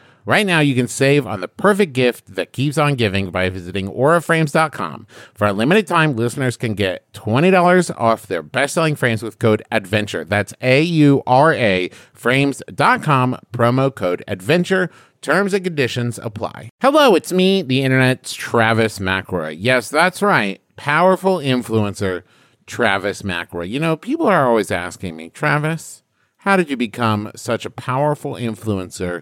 Right 0.25 0.45
now, 0.45 0.59
you 0.59 0.75
can 0.75 0.87
save 0.87 1.25
on 1.25 1.41
the 1.41 1.47
perfect 1.47 1.93
gift 1.93 2.35
that 2.35 2.53
keeps 2.53 2.77
on 2.77 2.95
giving 2.95 3.31
by 3.31 3.49
visiting 3.49 3.89
auraframes.com. 3.89 5.07
For 5.33 5.47
a 5.47 5.53
limited 5.53 5.87
time, 5.87 6.15
listeners 6.15 6.57
can 6.57 6.75
get 6.75 7.11
$20 7.13 7.99
off 7.99 8.27
their 8.27 8.43
best 8.43 8.75
selling 8.75 8.95
frames 8.95 9.23
with 9.23 9.39
code 9.39 9.63
ADVENTURE. 9.71 10.25
That's 10.25 10.53
A 10.61 10.81
U 10.81 11.23
R 11.25 11.53
A 11.53 11.89
frames.com, 12.13 13.37
promo 13.51 13.93
code 13.93 14.23
ADVENTURE. 14.27 14.89
Terms 15.21 15.53
and 15.53 15.63
conditions 15.63 16.17
apply. 16.17 16.69
Hello, 16.81 17.13
it's 17.13 17.31
me, 17.31 17.61
the 17.61 17.83
internet's 17.83 18.33
Travis 18.33 18.97
McElroy. 18.97 19.55
Yes, 19.59 19.87
that's 19.87 20.23
right. 20.23 20.59
Powerful 20.77 21.37
influencer, 21.37 22.23
Travis 22.65 23.21
McElroy. 23.21 23.69
You 23.69 23.79
know, 23.79 23.95
people 23.95 24.25
are 24.25 24.47
always 24.47 24.71
asking 24.71 25.15
me, 25.15 25.29
Travis, 25.29 26.01
how 26.37 26.55
did 26.57 26.71
you 26.71 26.77
become 26.77 27.31
such 27.35 27.67
a 27.67 27.69
powerful 27.69 28.33
influencer? 28.33 29.21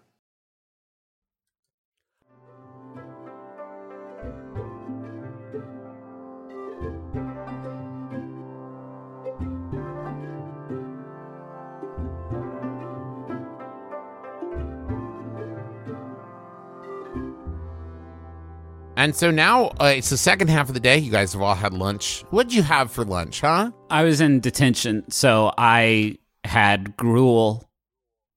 And 19.01 19.15
so 19.15 19.31
now 19.31 19.69
uh, 19.81 19.93
it's 19.95 20.11
the 20.11 20.17
second 20.17 20.49
half 20.49 20.67
of 20.67 20.75
the 20.75 20.79
day. 20.79 20.99
You 20.99 21.09
guys 21.11 21.33
have 21.33 21.41
all 21.41 21.55
had 21.55 21.73
lunch. 21.73 22.23
What'd 22.29 22.53
you 22.53 22.61
have 22.61 22.91
for 22.91 23.03
lunch, 23.03 23.41
huh? 23.41 23.71
I 23.89 24.03
was 24.03 24.21
in 24.21 24.41
detention, 24.41 25.09
so 25.09 25.51
I 25.57 26.19
had 26.43 26.95
gruel 26.97 27.67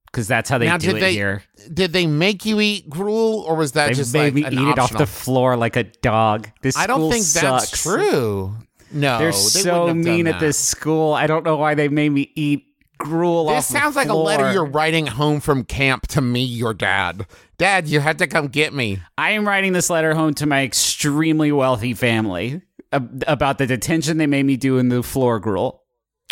because 0.07 0.27
that's 0.27 0.49
how 0.49 0.57
they 0.57 0.65
Now, 0.65 0.79
do 0.79 0.87
did 0.87 0.97
it 0.97 1.01
they- 1.01 1.13
here. 1.13 1.43
Did 1.73 1.93
they 1.93 2.07
make 2.07 2.47
you 2.47 2.61
eat 2.61 2.89
gruel, 2.89 3.45
or 3.47 3.57
was 3.57 3.73
that 3.73 3.89
They 3.89 3.95
just 3.95 4.15
made 4.15 4.35
like 4.35 4.35
me 4.35 4.41
eat 4.47 4.69
it 4.69 4.79
off 4.79 4.97
the 4.97 5.07
floor 5.07 5.55
like 5.59 5.77
a 5.77 5.85
dog. 5.85 6.49
This 6.63 6.79
I 6.79 6.87
don't 6.87 7.11
think 7.13 7.27
that's 7.27 7.83
true. 7.83 8.57
No, 8.91 9.19
They're 9.19 9.33
they 9.33 9.37
so 9.37 9.93
mean 9.93 10.27
at 10.27 10.41
this 10.41 10.59
school. 10.59 11.13
I 11.13 11.27
don't 11.27 11.45
know 11.45 11.57
why 11.57 11.75
they 11.75 11.89
made 11.89 12.09
me 12.11 12.31
eat 12.35 12.65
gruel 12.97 13.51
off 13.51 13.57
This 13.57 13.67
sounds 13.67 13.97
like 13.97 14.09
a 14.09 14.15
letter 14.15 14.51
you're 14.53 14.65
writing 14.65 15.07
home 15.07 15.41
from 15.41 15.65
camp 15.65 16.07
to 16.09 16.23
me, 16.23 16.43
your 16.43 16.73
dad. 16.73 17.27
Dad, 17.57 17.87
you 17.89 18.01
had 18.01 18.19
to 18.19 18.27
come 18.27 18.49
get 18.49 18.73
me. 18.75 19.01
I 19.17 19.31
am 19.31 19.47
writing 19.47 19.73
this 19.73 19.91
letter 19.91 20.15
home 20.15 20.35
to 20.35 20.47
my 20.47 20.63
extremely 20.63 21.53
wealthy 21.53 21.95
family 21.95 22.63
about 22.93 23.59
the 23.59 23.67
detention 23.67 24.19
they 24.19 24.27
made 24.27 24.45
me 24.45 24.57
do 24.57 24.79
in 24.79 24.89
the 24.89 25.03
floor 25.03 25.39
gruel. 25.39 25.83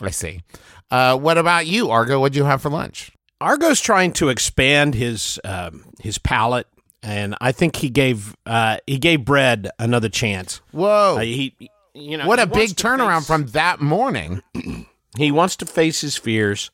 I 0.01 0.11
see. 0.11 0.43
Uh, 0.91 1.17
what 1.17 1.39
about 1.39 1.67
you, 1.67 1.91
Argo? 1.91 2.21
What'd 2.21 2.37
you 2.37 2.45
have 2.45 2.63
for 2.63 2.71
lunch? 2.71 3.13
Argo's 3.41 3.81
trying 3.81 4.13
to 4.15 4.29
expand 4.29 4.95
his 4.95 5.41
um, 5.45 5.85
his 6.01 6.19
palate, 6.19 6.67
and 7.03 7.37
I 7.41 7.53
think 7.53 7.77
he 7.77 7.89
gave 7.89 8.37
uh, 8.47 8.79
he 8.87 8.99
gave 8.99 9.25
bread 9.25 9.71
another 9.79 10.09
chance. 10.09 10.61
Whoa. 10.71 11.17
Uh, 11.17 11.21
he, 11.21 11.57
you 11.95 12.17
know, 12.17 12.27
what 12.27 12.39
a 12.41 12.47
big 12.47 12.71
turnaround 12.71 13.19
face- 13.21 13.27
from 13.27 13.47
that 13.49 13.81
morning. 13.81 14.43
he 15.17 15.33
wants 15.33 15.57
to 15.57 15.67
face 15.67 16.01
his 16.01 16.17
fears, 16.17 16.71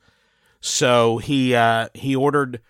so 0.60 1.18
he 1.18 1.54
uh, 1.54 1.88
he 1.94 2.14
ordered 2.14 2.60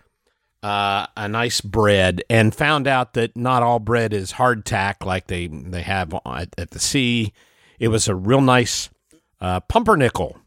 uh, 0.61 1.07
a 1.15 1.27
nice 1.27 1.61
bread 1.61 2.23
and 2.29 2.53
found 2.53 2.87
out 2.87 3.13
that 3.13 3.35
not 3.37 3.63
all 3.63 3.79
bread 3.79 4.13
is 4.13 4.33
hardtack 4.33 5.05
like 5.05 5.27
they 5.27 5.47
they 5.47 5.81
have 5.81 6.13
at, 6.25 6.49
at 6.57 6.71
the 6.71 6.79
sea. 6.79 7.33
It 7.79 7.87
was 7.87 8.07
a 8.07 8.15
real 8.15 8.41
nice 8.41 8.89
uh, 9.39 9.61
pumpernickel, 9.61 10.37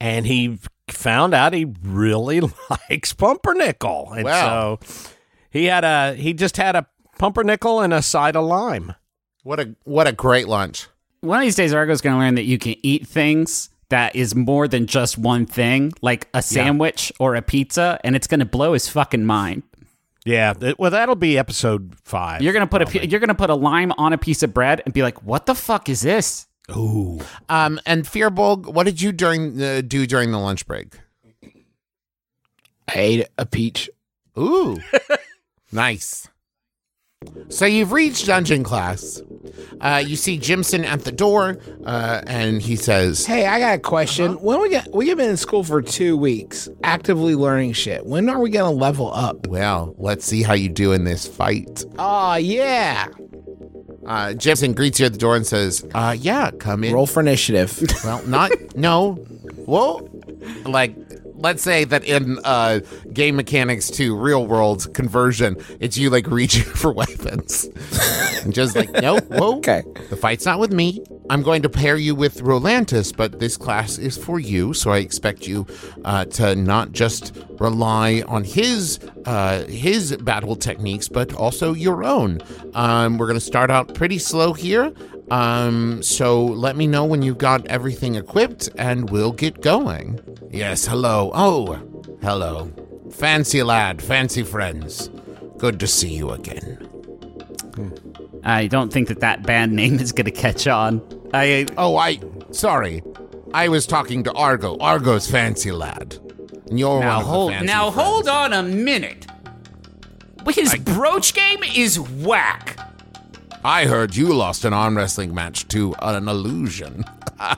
and 0.00 0.26
he 0.26 0.58
found 0.88 1.34
out 1.34 1.52
he 1.52 1.66
really 1.82 2.40
likes 2.90 3.12
pumpernickel, 3.12 4.12
and 4.12 4.24
Wow. 4.24 4.78
so 4.82 4.94
he 5.50 5.66
had 5.66 5.84
a 5.84 6.14
he 6.14 6.32
just 6.32 6.56
had 6.56 6.76
a 6.76 6.86
pumpernickel 7.18 7.80
and 7.80 7.92
a 7.92 8.02
side 8.02 8.36
of 8.36 8.44
lime. 8.44 8.94
What 9.42 9.60
a 9.60 9.74
what 9.84 10.06
a 10.06 10.12
great 10.12 10.48
lunch. 10.48 10.88
One 11.20 11.38
of 11.38 11.42
these 11.42 11.56
days, 11.56 11.72
Argo's 11.72 12.00
going 12.02 12.14
to 12.16 12.20
learn 12.20 12.34
that 12.34 12.44
you 12.44 12.58
can 12.58 12.74
eat 12.82 13.06
things 13.06 13.70
that 13.88 14.16
is 14.16 14.34
more 14.34 14.68
than 14.68 14.86
just 14.86 15.18
one 15.18 15.46
thing, 15.46 15.92
like 16.02 16.28
a 16.34 16.42
sandwich 16.42 17.12
or 17.18 17.34
a 17.34 17.42
pizza, 17.42 18.00
and 18.04 18.16
it's 18.16 18.26
going 18.26 18.40
to 18.40 18.46
blow 18.46 18.72
his 18.72 18.88
fucking 18.88 19.24
mind. 19.24 19.62
Yeah, 20.24 20.54
well, 20.78 20.90
that'll 20.90 21.16
be 21.16 21.36
episode 21.36 21.96
five. 22.02 22.40
You're 22.40 22.54
gonna 22.54 22.66
put 22.66 22.94
a 22.94 23.06
you're 23.06 23.20
gonna 23.20 23.34
put 23.34 23.50
a 23.50 23.54
lime 23.54 23.92
on 23.98 24.14
a 24.14 24.18
piece 24.18 24.42
of 24.42 24.54
bread 24.54 24.80
and 24.86 24.94
be 24.94 25.02
like, 25.02 25.22
"What 25.22 25.44
the 25.44 25.54
fuck 25.54 25.90
is 25.90 26.00
this?" 26.00 26.46
Ooh. 26.74 27.20
Um, 27.50 27.78
and 27.84 28.04
Firbolg, 28.04 28.72
what 28.72 28.84
did 28.84 29.02
you 29.02 29.12
during 29.12 29.62
uh, 29.62 29.82
do 29.86 30.06
during 30.06 30.32
the 30.32 30.38
lunch 30.38 30.66
break? 30.66 30.94
I 32.88 32.94
ate 32.94 33.28
a 33.36 33.44
peach. 33.44 33.90
Ooh, 34.38 34.78
nice. 35.72 36.26
So 37.48 37.66
you've 37.66 37.92
reached 37.92 38.26
dungeon 38.26 38.64
class. 38.64 39.22
Uh, 39.80 40.02
you 40.04 40.16
see 40.16 40.38
Jimson 40.38 40.84
at 40.84 41.04
the 41.04 41.12
door, 41.12 41.58
uh, 41.84 42.22
and 42.26 42.62
he 42.62 42.76
says, 42.76 43.26
Hey, 43.26 43.46
I 43.46 43.58
got 43.58 43.74
a 43.76 43.78
question. 43.80 44.32
When 44.42 44.60
we 44.60 44.68
get 44.70 44.88
we've 44.92 45.16
been 45.16 45.30
in 45.30 45.36
school 45.36 45.64
for 45.64 45.82
two 45.82 46.16
weeks, 46.16 46.68
actively 46.82 47.34
learning 47.34 47.72
shit. 47.72 48.04
When 48.06 48.28
are 48.28 48.40
we 48.40 48.50
gonna 48.50 48.70
level 48.70 49.12
up? 49.12 49.46
"Well, 49.46 49.94
let's 49.98 50.24
see 50.24 50.42
how 50.42 50.54
you 50.54 50.68
do 50.68 50.92
in 50.92 51.04
this 51.04 51.26
fight." 51.26 51.84
Oh 51.98 52.34
yeah. 52.36 53.08
Uh, 54.06 54.34
Jimson 54.34 54.74
greets 54.74 55.00
you 55.00 55.06
at 55.06 55.12
the 55.12 55.18
door 55.18 55.34
and 55.36 55.46
says, 55.46 55.84
uh, 55.94 56.14
"Yeah, 56.18 56.50
come 56.52 56.84
in." 56.84 56.92
Roll 56.92 57.06
for 57.06 57.20
initiative. 57.20 57.82
Well, 58.04 58.22
not 58.26 58.50
no. 58.76 59.12
Whoa, 59.64 60.10
like 60.66 60.94
let's 61.44 61.62
say 61.62 61.84
that 61.84 62.02
in 62.04 62.38
uh, 62.42 62.80
game 63.12 63.36
mechanics 63.36 63.90
to 63.90 64.16
real 64.16 64.46
world 64.46 64.92
conversion, 64.94 65.56
it's 65.78 65.96
you 65.98 66.08
like 66.08 66.26
reaching 66.40 66.64
for 66.64 66.90
weapons, 66.90 67.68
and 68.42 68.52
just 68.52 68.74
like 68.74 68.90
no, 69.02 69.18
whoa. 69.18 69.58
Okay. 69.58 69.84
The 70.08 70.16
fight's 70.16 70.46
not 70.46 70.58
with 70.58 70.72
me. 70.72 71.04
I'm 71.30 71.42
going 71.42 71.62
to 71.62 71.68
pair 71.68 71.96
you 71.96 72.14
with 72.14 72.42
Rolandus, 72.42 73.14
but 73.16 73.40
this 73.40 73.56
class 73.56 73.98
is 73.98 74.16
for 74.16 74.40
you, 74.40 74.74
so 74.74 74.90
I 74.90 74.98
expect 74.98 75.46
you 75.46 75.66
uh, 76.04 76.24
to 76.26 76.54
not 76.56 76.92
just 76.92 77.36
rely 77.60 78.22
on 78.26 78.44
his 78.44 78.98
uh, 79.26 79.64
his 79.64 80.16
battle 80.16 80.56
techniques, 80.56 81.08
but 81.08 81.34
also 81.34 81.72
your 81.74 82.04
own. 82.04 82.40
Um, 82.74 83.18
we're 83.18 83.26
going 83.26 83.38
to 83.38 83.44
start 83.44 83.70
out 83.70 83.94
pretty 83.94 84.18
slow 84.18 84.54
here. 84.54 84.92
Um, 85.30 86.02
so 86.02 86.44
let 86.44 86.76
me 86.76 86.86
know 86.86 87.04
when 87.04 87.22
you've 87.22 87.38
got 87.38 87.66
everything 87.66 88.14
equipped, 88.14 88.68
and 88.76 89.08
we'll 89.10 89.32
get 89.32 89.60
going. 89.62 90.20
Yes, 90.50 90.86
hello. 90.86 91.30
Oh, 91.34 91.74
hello. 92.22 92.70
Fancy 93.10 93.62
lad, 93.62 94.02
fancy 94.02 94.42
friends. 94.42 95.08
Good 95.58 95.80
to 95.80 95.86
see 95.86 96.14
you 96.14 96.30
again. 96.30 96.88
I 98.44 98.66
don't 98.66 98.92
think 98.92 99.08
that 99.08 99.20
that 99.20 99.42
band 99.44 99.72
name 99.72 99.98
is 99.98 100.12
gonna 100.12 100.30
catch 100.30 100.66
on. 100.66 101.00
I 101.32 101.66
Oh, 101.78 101.96
I. 101.96 102.20
Sorry. 102.50 103.02
I 103.54 103.68
was 103.68 103.86
talking 103.86 104.24
to 104.24 104.32
Argo. 104.32 104.76
Argo's 104.78 105.30
fancy 105.30 105.72
lad. 105.72 106.18
And 106.68 106.78
you're 106.78 106.96
one 106.98 107.00
now 107.00 107.20
of 107.20 107.24
the 107.24 107.30
hold 107.30 107.52
fancy 107.52 107.66
now 107.66 107.90
friends. 107.90 108.08
hold 108.08 108.28
on 108.28 108.52
a 108.52 108.62
minute. 108.62 109.26
His 110.48 110.74
brooch 110.76 111.34
game 111.34 111.62
is 111.62 111.98
whack. 111.98 112.78
I 113.64 113.86
heard 113.86 114.14
you 114.14 114.34
lost 114.34 114.66
an 114.66 114.74
arm 114.74 114.96
wrestling 114.96 115.34
match 115.34 115.66
to 115.68 115.94
an 116.00 116.28
illusion. 116.28 117.04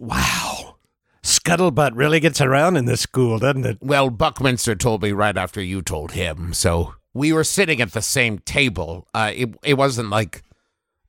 Wow. 0.00 0.76
Scuttlebutt 1.22 1.92
really 1.94 2.20
gets 2.20 2.40
around 2.40 2.76
in 2.76 2.84
this 2.84 3.00
school, 3.00 3.38
doesn't 3.38 3.64
it? 3.64 3.78
Well, 3.80 4.10
Buckminster 4.10 4.74
told 4.74 5.02
me 5.02 5.12
right 5.12 5.36
after 5.36 5.62
you 5.62 5.80
told 5.80 6.12
him, 6.12 6.52
so 6.52 6.94
we 7.14 7.32
were 7.32 7.44
sitting 7.44 7.80
at 7.80 7.92
the 7.92 8.02
same 8.02 8.40
table. 8.40 9.06
Uh, 9.14 9.32
it 9.34 9.54
it 9.62 9.74
wasn't 9.74 10.10
like 10.10 10.42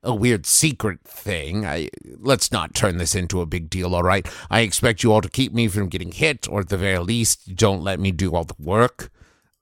a 0.02 0.14
weird 0.14 0.46
secret 0.46 1.00
thing. 1.04 1.66
I 1.66 1.90
let's 2.18 2.50
not 2.50 2.74
turn 2.74 2.96
this 2.96 3.14
into 3.14 3.40
a 3.42 3.46
big 3.46 3.68
deal, 3.68 3.94
all 3.94 4.04
right? 4.04 4.26
I 4.50 4.60
expect 4.60 5.02
you 5.02 5.12
all 5.12 5.20
to 5.20 5.28
keep 5.28 5.52
me 5.52 5.68
from 5.68 5.88
getting 5.88 6.12
hit, 6.12 6.48
or 6.48 6.60
at 6.60 6.68
the 6.70 6.78
very 6.78 7.00
least, 7.00 7.54
don't 7.56 7.82
let 7.82 8.00
me 8.00 8.12
do 8.12 8.34
all 8.34 8.44
the 8.44 8.54
work. 8.58 9.10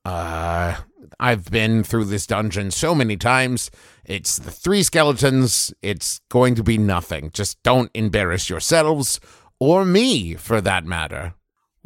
Uh, 0.04 0.76
I've 1.18 1.50
been 1.50 1.82
through 1.82 2.04
this 2.04 2.26
dungeon 2.26 2.70
so 2.70 2.94
many 2.94 3.16
times. 3.16 3.70
It's 4.06 4.38
the 4.38 4.50
three 4.50 4.82
skeletons. 4.82 5.72
It's 5.82 6.20
going 6.30 6.54
to 6.56 6.62
be 6.62 6.78
nothing. 6.78 7.30
Just 7.32 7.62
don't 7.62 7.90
embarrass 7.94 8.50
yourselves, 8.50 9.18
or 9.58 9.84
me, 9.84 10.34
for 10.34 10.60
that 10.60 10.84
matter. 10.84 11.34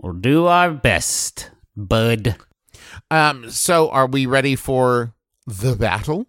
We'll 0.03 0.15
do 0.15 0.47
our 0.47 0.71
best, 0.73 1.51
bud. 1.77 2.37
Um, 3.11 3.51
so 3.51 3.91
are 3.91 4.07
we 4.07 4.27
ready 4.27 4.57
for 4.57 5.15
the 5.47 5.77
battle? 5.77 6.27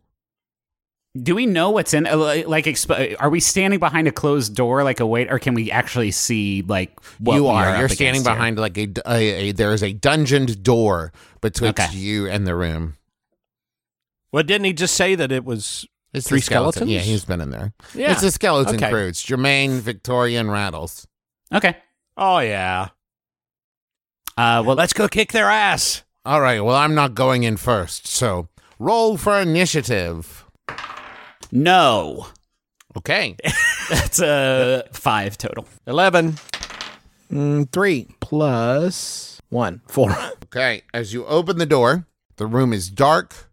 Do 1.20 1.34
we 1.34 1.48
know 1.48 1.72
what's 1.72 1.94
in? 1.96 2.06
uh, 2.06 2.18
Like, 2.46 2.66
exp- 2.66 3.16
are 3.20 3.30
we 3.32 3.40
standing 3.40 3.80
behind 3.80 4.08
a 4.08 4.12
closed 4.12 4.56
door 4.56 4.84
like 4.84 5.00
a 5.00 5.08
wait, 5.08 5.32
or 5.32 5.40
can 5.40 5.56
we 5.56 5.72
actually 5.72 6.12
see 6.12 6.62
like 6.68 7.00
what 7.20 7.36
you 7.36 7.48
are. 7.48 7.66
up 7.66 7.80
You're 7.80 7.90
standing 7.90 8.22
against 8.22 8.28
here? 8.28 8.36
behind 8.36 8.60
like 8.60 8.78
a, 8.78 8.88
a, 9.08 9.18
a 9.50 9.52
there 9.54 9.74
is 9.74 9.82
a 9.82 9.92
dungeoned 9.94 10.62
door 10.62 11.12
between 11.42 11.72
Okay. 11.72 11.88
you 11.94 12.28
and 12.28 12.46
the 12.46 12.56
room. 12.56 12.96
Well, 14.32 14.44
didn't 14.44 14.66
he 14.66 14.74
just 14.74 14.96
say 14.96 15.16
that 15.16 15.32
it 15.32 15.44
was 15.46 15.86
It's 16.14 16.28
Three 16.28 16.40
the 16.40 16.44
skeleton. 16.46 16.72
skeletons? 16.88 16.92
Yeah, 16.92 17.00
he's 17.12 17.26
been 17.26 17.42
in 17.42 17.50
there. 17.52 17.74
Yeah. 17.94 18.12
It's 18.12 18.24
a 18.24 18.32
skeleton 18.32 18.76
Okay. 18.76 18.90
crew. 18.90 19.08
It's 19.08 19.24
Jermaine, 19.26 19.80
Victoria, 19.80 20.40
and 20.40 20.52
Rattles. 20.52 21.08
Okay. 21.54 21.76
Oh 22.18 22.40
yeah. 22.40 22.90
Uh, 24.38 24.64
well, 24.66 24.76
Let's 24.76 24.94
go 24.94 25.08
kick 25.08 25.32
their 25.32 25.50
ass. 25.50 26.04
All 26.26 26.42
right. 26.42 26.62
Well, 26.62 26.76
I'm 26.76 26.96
not 26.96 27.14
going 27.16 27.44
in 27.44 27.58
first, 27.58 28.08
so 28.08 28.48
roll 28.78 29.18
for 29.18 29.38
initiative. 29.40 30.46
no. 31.52 32.28
Okay. 32.98 33.36
That's 33.90 34.20
a 34.20 34.84
five 34.92 35.38
total. 35.38 35.66
Eleven. 35.88 36.38
Mm, 37.32 37.72
three 37.72 38.08
plus 38.20 39.40
one. 39.50 39.82
Four. 39.88 40.16
Okay, 40.46 40.82
as 40.94 41.14
you 41.14 41.26
open 41.28 41.58
the 41.60 41.66
door, 41.68 42.08
the 42.38 42.48
room 42.48 42.74
is 42.74 42.90
dark, 42.90 43.49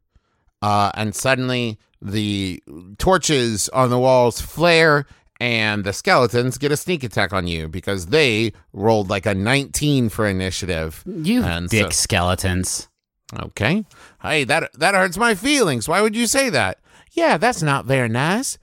uh, 0.62 0.90
and 0.94 1.14
suddenly 1.14 1.78
the 2.02 2.62
torches 2.98 3.68
on 3.70 3.90
the 3.90 3.98
walls 3.98 4.40
flare, 4.40 5.06
and 5.40 5.84
the 5.84 5.92
skeletons 5.92 6.56
get 6.58 6.72
a 6.72 6.76
sneak 6.76 7.04
attack 7.04 7.32
on 7.32 7.46
you 7.46 7.68
because 7.68 8.06
they 8.06 8.52
rolled 8.72 9.10
like 9.10 9.26
a 9.26 9.34
19 9.34 10.08
for 10.08 10.26
initiative. 10.26 11.02
You 11.06 11.42
And 11.42 11.68
dick 11.68 11.92
so- 11.92 12.02
skeletons. 12.02 12.88
Okay, 13.36 13.84
hey, 14.22 14.44
that 14.44 14.70
that 14.78 14.94
hurts 14.94 15.16
my 15.18 15.34
feelings. 15.34 15.88
Why 15.88 16.00
would 16.00 16.14
you 16.14 16.28
say 16.28 16.48
that? 16.50 16.78
Yeah, 17.10 17.38
that's 17.38 17.60
not 17.60 17.84
very 17.84 18.08
nice. 18.08 18.56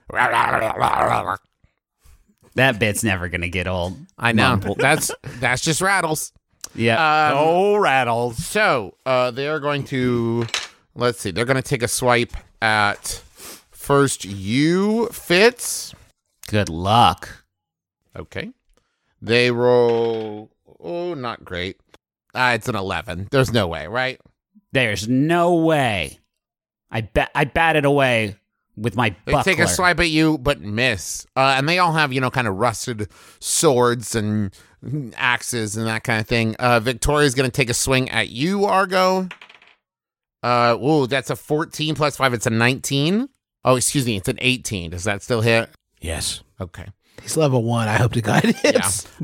That 2.56 2.80
bit's 2.80 3.04
never 3.04 3.30
gonna 3.30 3.50
get 3.50 3.68
old. 3.68 3.98
I 4.18 4.32
know 4.32 4.56
that's 4.78 5.12
that's 5.40 5.62
just 5.62 5.82
rattles. 5.82 6.32
Yeah. 6.76 6.96
Um, 7.32 7.38
oh, 7.38 7.78
rattles. 7.78 8.38
So 8.46 8.96
uh, 9.06 9.32
they 9.32 9.48
are 9.48 9.60
going 9.60 9.84
to, 9.86 10.46
let's 10.96 11.20
see, 11.20 11.32
they're 11.32 11.46
going 11.46 11.56
to 11.56 11.62
take 11.62 11.84
a 11.84 11.88
swipe 11.88 12.34
at 12.62 13.22
first 13.72 14.26
you, 14.26 15.08
Fitz. 15.08 15.94
Good 16.48 16.70
luck. 16.70 17.44
Okay. 18.16 18.52
They 19.22 19.52
roll. 19.52 20.52
Oh, 20.80 21.14
not 21.14 21.44
great. 21.46 21.80
Uh, 22.34 22.54
it's 22.56 22.68
an 22.68 22.76
11. 22.76 23.30
There's 23.32 23.54
no 23.54 23.68
way, 23.68 23.88
right? 23.88 24.20
There's 24.72 25.08
no 25.08 25.56
way. 25.56 26.20
I 26.92 27.02
bet 27.02 27.32
I 27.34 27.46
batted 27.46 27.86
away 27.86 28.36
with 28.76 28.96
my 28.96 29.16
They 29.26 29.42
take 29.44 29.60
a 29.60 29.68
swipe 29.68 30.00
at 30.00 30.10
you, 30.10 30.38
but 30.38 30.62
miss. 30.62 31.26
Uh, 31.36 31.56
and 31.58 31.70
they 31.70 31.80
all 31.80 31.94
have, 31.94 32.12
you 32.12 32.22
know, 32.22 32.32
kind 32.32 32.48
of 32.48 32.56
rusted 32.56 33.08
swords 33.40 34.16
and 34.16 34.54
axes 35.16 35.78
and 35.78 35.88
that 35.88 36.04
kind 36.04 36.20
of 36.20 36.28
thing. 36.28 36.56
Uh, 36.56 36.80
Victoria's 36.80 37.36
going 37.36 37.50
to 37.50 37.56
take 37.56 37.70
a 37.70 37.74
swing 37.74 38.10
at 38.10 38.30
you, 38.30 38.66
Argo. 38.66 39.30
Uh, 40.44 40.76
whoa, 40.76 41.06
that's 41.06 41.30
a 41.30 41.36
14 41.36 41.96
plus 41.96 42.18
5. 42.18 42.34
It's 42.34 42.46
a 42.46 42.50
19. 42.52 43.30
Oh, 43.64 43.76
excuse 43.78 44.06
me. 44.06 44.18
It's 44.18 44.28
an 44.28 44.38
18. 44.42 44.92
Does 44.92 45.06
that 45.06 45.24
still 45.24 45.42
hit? 45.42 45.70
Yes. 46.02 46.44
Okay. 46.60 46.86
He's 47.22 47.38
level 47.38 47.64
one. 47.64 47.88
I 47.88 47.94
hope 47.98 48.12
to 48.14 48.22
God 48.22 48.44
it 48.44 48.58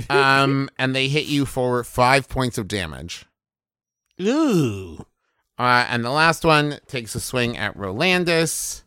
Yeah. 0.10 0.41
um, 0.44 0.70
and 0.80 0.96
they 0.96 1.10
hit 1.10 1.26
you 1.26 1.46
for 1.46 1.84
five 1.84 2.30
points 2.30 2.58
of 2.58 2.68
damage. 2.70 3.26
Ooh. 4.22 5.06
Uh, 5.58 5.86
and 5.90 6.06
the 6.06 6.10
last 6.10 6.46
one 6.46 6.80
takes 6.88 7.16
a 7.16 7.20
swing 7.20 7.58
at 7.58 7.76
Rolandus. 7.78 8.84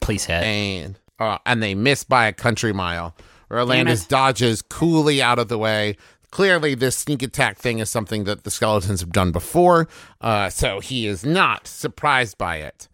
Please 0.00 0.24
hit. 0.24 0.42
and 0.42 0.98
uh, 1.20 1.38
and 1.46 1.62
they 1.62 1.74
miss 1.74 2.02
by 2.02 2.26
a 2.26 2.32
country 2.32 2.72
mile. 2.72 3.14
Damn 3.50 3.58
Rolandus 3.58 4.04
it. 4.04 4.08
dodges 4.08 4.62
coolly 4.62 5.22
out 5.22 5.38
of 5.38 5.48
the 5.48 5.58
way. 5.58 5.96
Clearly, 6.30 6.74
this 6.74 6.96
sneak 6.96 7.22
attack 7.22 7.56
thing 7.56 7.78
is 7.78 7.88
something 7.88 8.24
that 8.24 8.44
the 8.44 8.50
skeletons 8.50 9.00
have 9.00 9.12
done 9.12 9.32
before, 9.32 9.88
uh, 10.20 10.50
so 10.50 10.80
he 10.80 11.06
is 11.06 11.24
not 11.24 11.66
surprised 11.66 12.36
by 12.36 12.56
it. 12.56 12.88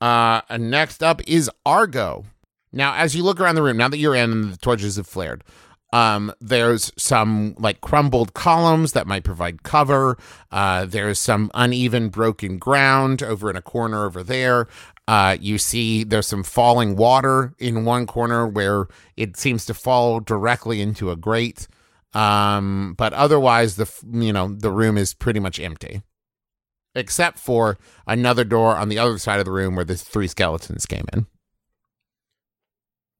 Uh, 0.00 0.40
next 0.58 1.02
up 1.02 1.20
is 1.26 1.50
Argo. 1.64 2.24
Now, 2.72 2.94
as 2.94 3.14
you 3.14 3.22
look 3.22 3.40
around 3.40 3.56
the 3.56 3.62
room, 3.62 3.76
now 3.76 3.88
that 3.88 3.98
you're 3.98 4.14
in 4.14 4.32
and 4.32 4.52
the 4.52 4.56
torches 4.56 4.96
have 4.96 5.06
flared, 5.06 5.44
um, 5.92 6.32
there's 6.40 6.92
some 6.96 7.54
like 7.58 7.80
crumbled 7.80 8.34
columns 8.34 8.92
that 8.92 9.06
might 9.06 9.24
provide 9.24 9.62
cover. 9.62 10.16
Uh, 10.50 10.84
there's 10.86 11.18
some 11.18 11.50
uneven, 11.54 12.08
broken 12.08 12.58
ground 12.58 13.22
over 13.22 13.50
in 13.50 13.56
a 13.56 13.62
corner 13.62 14.04
over 14.04 14.22
there. 14.22 14.68
Uh, 15.08 15.36
you 15.40 15.58
see 15.58 16.04
there's 16.04 16.28
some 16.28 16.44
falling 16.44 16.94
water 16.94 17.54
in 17.58 17.84
one 17.84 18.06
corner 18.06 18.46
where 18.46 18.86
it 19.16 19.36
seems 19.36 19.66
to 19.66 19.74
fall 19.74 20.20
directly 20.20 20.80
into 20.80 21.10
a 21.10 21.16
grate. 21.16 21.66
Um, 22.12 22.94
but 22.98 23.12
otherwise, 23.12 23.76
the 23.76 23.90
you 24.10 24.32
know 24.32 24.48
the 24.48 24.70
room 24.72 24.98
is 24.98 25.14
pretty 25.14 25.38
much 25.40 25.60
empty, 25.60 26.02
except 26.94 27.38
for 27.38 27.78
another 28.06 28.44
door 28.44 28.76
on 28.76 28.88
the 28.88 28.98
other 28.98 29.18
side 29.18 29.38
of 29.38 29.44
the 29.44 29.52
room 29.52 29.76
where 29.76 29.84
the 29.84 29.96
three 29.96 30.26
skeletons 30.26 30.86
came 30.86 31.04
in. 31.12 31.26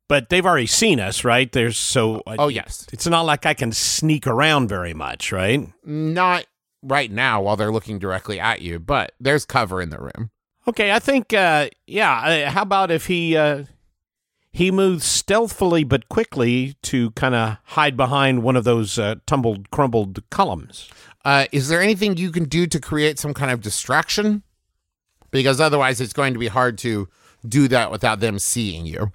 But 0.09 0.29
they've 0.29 0.45
already 0.45 0.67
seen 0.67 0.99
us, 0.99 1.23
right? 1.25 1.51
There's 1.53 1.79
so. 1.79 2.23
Oh 2.27 2.49
yes, 2.49 2.87
It's 2.93 3.07
not 3.07 3.27
like 3.27 3.47
I 3.47 3.55
can 3.55 3.71
sneak 3.71 4.27
around 4.27 4.69
very 4.69 4.93
much, 4.95 5.31
right? 5.31 5.69
not 5.85 6.47
right 6.83 7.13
now 7.13 7.43
while 7.43 7.57
they're 7.57 7.71
looking 7.71 7.99
directly 7.99 8.41
at 8.41 8.63
you, 8.63 8.79
but 8.81 9.13
there's 9.21 9.45
cover 9.45 9.81
in 9.81 9.91
the 9.91 9.99
room. 9.99 10.31
Okay, 10.67 10.91
I 10.93 10.99
think. 10.99 11.33
Uh, 11.33 11.69
yeah. 11.87 12.47
Uh, 12.47 12.51
how 12.51 12.63
about 12.63 12.91
if 12.91 13.07
he 13.07 13.37
uh, 13.37 13.65
he 14.53 14.71
moves 14.71 15.05
stealthily 15.05 15.85
but 15.85 16.09
quickly 16.09 16.75
to 16.83 17.11
kind 17.13 17.35
of 17.35 17.59
hide 17.65 17.97
behind 17.97 18.43
one 18.43 18.57
of 18.57 18.65
those 18.65 18.99
uh, 18.99 19.17
tumbled, 19.27 19.71
crumbled 19.71 20.29
columns? 20.31 20.91
Uh, 21.25 21.47
is 21.53 21.69
there 21.69 21.81
anything 21.81 22.17
you 22.17 22.31
can 22.31 22.45
do 22.45 22.67
to 22.67 22.81
create 22.81 23.19
some 23.19 23.35
kind 23.35 23.51
of 23.51 23.61
distraction? 23.61 24.43
Because 25.31 25.61
otherwise, 25.61 26.01
it's 26.01 26.13
going 26.13 26.33
to 26.33 26.41
be 26.41 26.49
hard 26.49 26.79
to 26.79 27.09
do 27.47 27.69
that 27.69 27.91
without 27.91 28.21
them 28.21 28.39
seeing 28.39 28.87
you. 28.87 29.13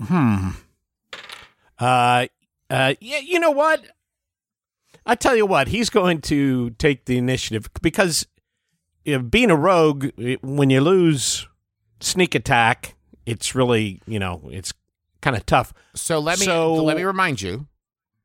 Hmm. 0.00 0.50
Uh, 1.78 2.26
uh, 2.70 2.94
yeah, 3.00 3.18
you 3.18 3.38
know 3.38 3.50
what? 3.50 3.84
I 5.04 5.14
tell 5.14 5.36
you 5.36 5.46
what, 5.46 5.68
he's 5.68 5.90
going 5.90 6.20
to 6.22 6.70
take 6.70 7.06
the 7.06 7.18
initiative 7.18 7.68
because 7.82 8.26
you 9.04 9.16
know, 9.16 9.22
being 9.22 9.50
a 9.50 9.56
rogue, 9.56 10.10
when 10.42 10.70
you 10.70 10.80
lose 10.80 11.48
sneak 12.00 12.34
attack, 12.34 12.94
it's 13.26 13.54
really, 13.54 14.00
you 14.06 14.18
know, 14.18 14.42
it's 14.50 14.72
kind 15.20 15.36
of 15.36 15.44
tough. 15.46 15.72
So 15.94 16.18
let 16.18 16.38
me 16.38 16.46
So- 16.46 16.74
let 16.74 16.96
me 16.96 17.02
remind 17.04 17.42
you, 17.42 17.66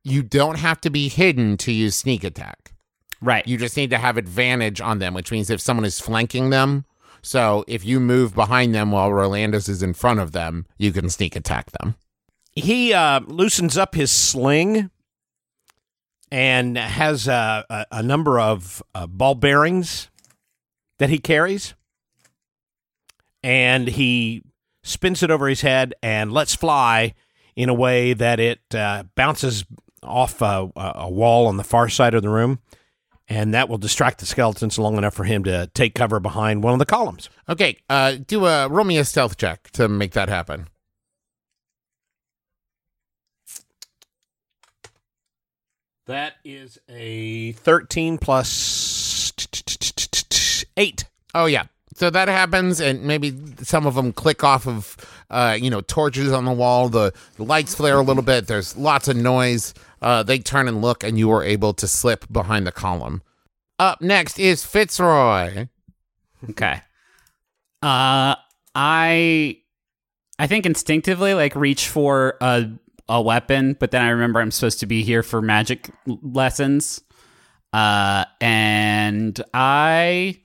you 0.04 0.22
don't 0.24 0.58
have 0.60 0.80
to 0.82 0.90
be 0.90 1.10
hidden 1.10 1.58
to 1.58 1.72
use 1.72 1.96
sneak 1.96 2.24
attack. 2.24 2.74
right. 3.22 3.48
You 3.48 3.58
just 3.58 3.78
need 3.78 3.90
to 3.92 3.98
have 3.98 4.18
advantage 4.18 4.82
on 4.82 5.00
them, 5.00 5.14
which 5.14 5.32
means 5.32 5.50
if 5.50 5.62
someone 5.62 5.86
is 5.86 5.98
flanking 6.02 6.50
them, 6.50 6.84
so 7.22 7.64
if 7.70 7.86
you 7.86 8.02
move 8.02 8.36
behind 8.36 8.76
them 8.76 8.92
while 8.92 9.10
Rolandus 9.12 9.70
is 9.70 9.82
in 9.82 9.94
front 9.94 10.20
of 10.20 10.34
them, 10.34 10.66
you 10.78 10.92
can 10.92 11.10
sneak 11.10 11.34
attack 11.38 11.72
them. 11.72 11.96
He 12.52 12.92
uh, 12.94 13.22
loosens 13.22 13.78
up 13.78 13.96
his 13.96 14.12
sling 14.12 14.90
and 16.32 16.78
has 16.78 17.28
a, 17.28 17.66
a, 17.70 17.86
a 18.00 18.04
number 18.04 18.40
of 18.42 18.84
uh, 18.94 19.08
ball 19.08 19.36
bearings 19.36 20.10
that 20.98 21.10
he 21.10 21.18
carries. 21.20 21.76
And 23.44 23.88
he 23.88 24.44
spins 24.84 25.24
it 25.24 25.32
over 25.32 25.48
his 25.48 25.62
head 25.62 25.94
and 26.02 26.32
lets 26.32 26.56
fly 26.56 27.14
in 27.56 27.70
a 27.70 27.74
way 27.74 28.14
that 28.14 28.40
it 28.40 28.62
uh, 28.74 29.04
bounces 29.16 29.66
off 30.02 30.42
a, 30.42 30.70
a 30.76 31.10
wall 31.10 31.48
on 31.48 31.58
the 31.58 31.64
far 31.64 31.90
side 31.90 32.14
of 32.14 32.22
the 32.22 32.30
room. 32.30 32.60
And 33.28 33.54
that 33.54 33.70
will 33.70 33.78
distract 33.78 34.20
the 34.20 34.26
skeletons 34.26 34.78
long 34.78 34.98
enough 34.98 35.14
for 35.14 35.24
him 35.24 35.46
to 35.46 35.68
take 35.74 35.96
cover 35.96 36.20
behind 36.20 36.64
one 36.64 36.74
of 36.74 36.80
the 36.80 36.86
columns. 36.86 37.30
Okay, 37.48 37.78
uh, 37.90 38.18
do 38.28 38.46
a 38.46 38.68
roll 38.68 38.86
me 38.86 38.98
a 38.98 39.06
stealth 39.06 39.38
check 39.38 39.72
to 39.72 39.88
make 39.88 40.12
that 40.12 40.28
happen. 40.28 40.68
That 46.06 46.34
is 46.44 46.80
a 46.90 47.54
13 47.54 48.18
plus 48.18 49.32
8. 50.76 51.06
Oh 51.34 51.46
yeah. 51.46 51.64
So 52.04 52.10
that 52.10 52.28
happens, 52.28 52.82
and 52.82 53.02
maybe 53.06 53.34
some 53.62 53.86
of 53.86 53.96
them 53.96 54.12
click 54.12 54.44
off 54.44 54.68
of, 54.68 54.98
uh, 55.30 55.58
you 55.58 55.70
know, 55.70 55.80
torches 55.80 56.34
on 56.34 56.44
the 56.44 56.52
wall. 56.52 56.90
The, 56.90 57.14
the 57.38 57.46
lights 57.46 57.76
flare 57.76 57.98
a 57.98 58.02
little 58.02 58.24
bit. 58.24 58.48
There's 58.48 58.76
lots 58.76 59.08
of 59.08 59.16
noise. 59.16 59.74
Uh, 60.02 60.22
they 60.22 60.40
turn 60.40 60.68
and 60.68 60.82
look, 60.82 61.02
and 61.06 61.18
you 61.18 61.32
are 61.32 61.42
able 61.42 61.74
to 61.76 61.88
slip 61.88 62.26
behind 62.30 62.68
the 62.68 62.74
column. 62.74 63.22
Up 63.80 64.02
next 64.02 64.38
is 64.38 64.66
Fitzroy. 64.66 65.70
Okay. 66.50 66.82
Uh 67.82 68.36
I 68.76 69.58
I 70.38 70.48
think 70.48 70.66
instinctively 70.66 71.34
like 71.34 71.56
reach 71.56 71.88
for 71.88 72.36
a 72.42 72.70
a 73.08 73.22
weapon, 73.22 73.78
but 73.80 73.92
then 73.92 74.02
I 74.02 74.10
remember 74.10 74.42
I'm 74.42 74.52
supposed 74.52 74.82
to 74.82 74.88
be 74.88 75.04
here 75.04 75.24
for 75.24 75.42
magic 75.42 75.90
lessons. 76.06 77.02
Uh 77.72 78.26
and 78.42 79.42
I 79.54 80.43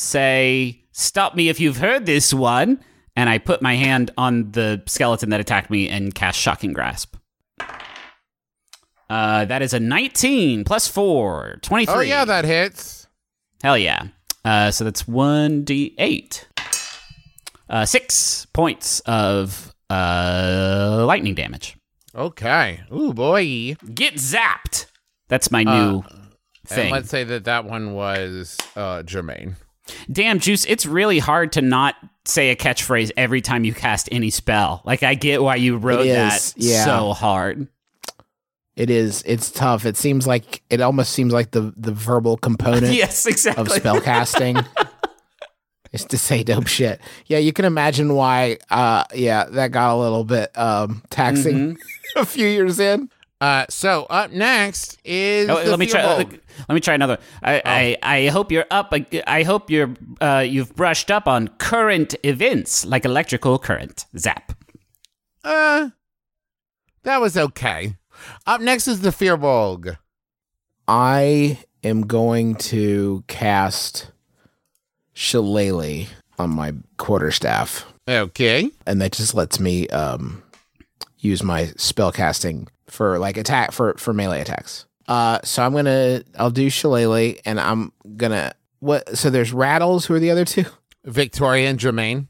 say 0.00 0.82
stop 0.92 1.34
me 1.34 1.48
if 1.48 1.58
you've 1.58 1.78
heard 1.78 2.04
this 2.04 2.34
one 2.34 2.84
and 3.16 3.30
I 3.30 3.38
put 3.38 3.62
my 3.62 3.74
hand 3.76 4.10
on 4.18 4.52
the 4.52 4.82
skeleton 4.86 5.30
that 5.30 5.40
attacked 5.40 5.70
me 5.70 5.88
and 5.88 6.14
cast 6.14 6.38
shocking 6.38 6.74
grasp. 6.74 7.16
Uh 9.08 9.44
that 9.46 9.62
is 9.62 9.72
a 9.72 9.80
19 9.80 10.64
plus 10.64 10.86
4, 10.88 11.58
23. 11.62 11.94
Oh 11.94 12.00
yeah, 12.00 12.24
that 12.26 12.44
hits. 12.44 13.06
Hell 13.62 13.78
yeah. 13.78 14.08
Uh, 14.44 14.70
so 14.70 14.84
that's 14.84 15.04
1d8. 15.04 16.44
Uh, 17.68 17.84
six 17.84 18.46
points 18.52 19.00
of 19.06 19.74
uh, 19.90 21.02
lightning 21.04 21.34
damage. 21.34 21.76
Okay. 22.14 22.80
Ooh 22.92 23.12
boy. 23.12 23.74
Get 23.92 24.14
zapped. 24.14 24.86
That's 25.28 25.50
my 25.50 25.64
new 25.64 26.04
And 26.04 26.30
thing. 26.64 26.92
let's 26.92 27.08
say 27.08 27.24
that 27.24 27.44
that 27.44 27.64
one 27.64 27.94
was 27.94 28.56
uh, 28.76 29.02
Jermaine. 29.02 29.56
Damn, 30.10 30.38
Juice, 30.38 30.64
it's 30.64 30.86
really 30.86 31.18
hard 31.18 31.52
to 31.52 31.62
not 31.62 31.94
say 32.24 32.50
a 32.50 32.56
catchphrase 32.56 33.12
every 33.16 33.40
time 33.40 33.64
you 33.64 33.72
cast 33.72 34.08
any 34.10 34.30
spell. 34.30 34.82
Like, 34.84 35.02
I 35.02 35.14
get 35.14 35.42
why 35.42 35.56
you 35.56 35.76
wrote 35.76 36.04
that 36.04 36.54
yeah. 36.56 36.84
so 36.84 37.12
hard. 37.12 37.68
It 38.76 38.90
is. 38.90 39.22
It's 39.24 39.50
tough. 39.50 39.86
It 39.86 39.96
seems 39.96 40.26
like 40.26 40.62
it 40.68 40.82
almost 40.82 41.12
seems 41.12 41.32
like 41.32 41.52
the 41.52 41.72
the 41.76 41.92
verbal 41.92 42.36
component 42.36 42.92
yes, 42.92 43.24
exactly. 43.26 43.62
of 43.62 43.72
spell 43.72 44.02
casting 44.02 44.58
is 45.92 46.04
to 46.04 46.18
say 46.18 46.42
dope 46.42 46.66
shit. 46.66 47.00
Yeah, 47.24 47.38
you 47.38 47.54
can 47.54 47.64
imagine 47.64 48.14
why. 48.14 48.58
Uh, 48.70 49.04
yeah, 49.14 49.44
that 49.44 49.70
got 49.70 49.94
a 49.94 49.96
little 49.96 50.24
bit 50.24 50.56
um 50.58 51.02
taxing 51.08 51.78
a 52.16 52.26
few 52.26 52.46
years 52.46 52.78
in. 52.78 53.10
Uh, 53.40 53.66
so 53.68 54.04
up 54.08 54.30
next 54.30 54.98
is 55.04 55.48
Oh, 55.50 55.62
the 55.62 55.68
let 55.70 55.78
me 55.78 55.86
try. 55.86 56.00
Firbolg. 56.00 56.30
Let, 56.32 56.40
let 56.70 56.74
me 56.74 56.80
try 56.80 56.94
another. 56.94 57.18
I, 57.42 57.62
I, 57.64 57.96
I 58.02 58.28
hope 58.28 58.50
you're 58.50 58.64
up. 58.70 58.94
I 59.26 59.42
hope 59.42 59.70
you're 59.70 59.90
uh, 60.20 60.44
you've 60.46 60.74
brushed 60.74 61.10
up 61.10 61.28
on 61.28 61.48
current 61.58 62.14
events 62.22 62.86
like 62.86 63.04
electrical 63.04 63.58
current. 63.58 64.06
Zap. 64.16 64.52
Uh, 65.44 65.90
that 67.02 67.20
was 67.20 67.36
okay. 67.36 67.96
Up 68.46 68.60
next 68.62 68.88
is 68.88 69.02
the 69.02 69.10
Firbolg. 69.10 69.98
I 70.88 71.58
am 71.84 72.02
going 72.06 72.54
to 72.56 73.22
cast 73.28 74.10
shillelagh 75.12 76.06
on 76.38 76.50
my 76.50 76.72
quarterstaff, 76.96 77.84
Okay. 78.08 78.70
and 78.86 79.00
that 79.00 79.12
just 79.12 79.34
lets 79.34 79.58
me 79.60 79.88
um, 79.88 80.42
use 81.26 81.42
my 81.42 81.66
spell 81.76 82.12
casting 82.12 82.68
for 82.88 83.18
like 83.18 83.36
attack 83.36 83.72
for 83.72 83.94
for 83.98 84.12
melee 84.12 84.40
attacks. 84.40 84.86
Uh, 85.08 85.38
so 85.44 85.62
I'm 85.64 85.72
gonna 85.74 86.22
I'll 86.38 86.50
do 86.50 86.68
shillelagh, 86.70 87.34
and 87.44 87.60
I'm 87.60 87.92
gonna 88.16 88.52
what? 88.80 89.16
So 89.16 89.30
there's 89.30 89.52
rattles. 89.52 90.06
Who 90.06 90.14
are 90.14 90.18
the 90.20 90.30
other 90.30 90.44
two? 90.44 90.64
Victoria 91.04 91.68
and 91.70 91.78
Jermaine. 91.78 92.26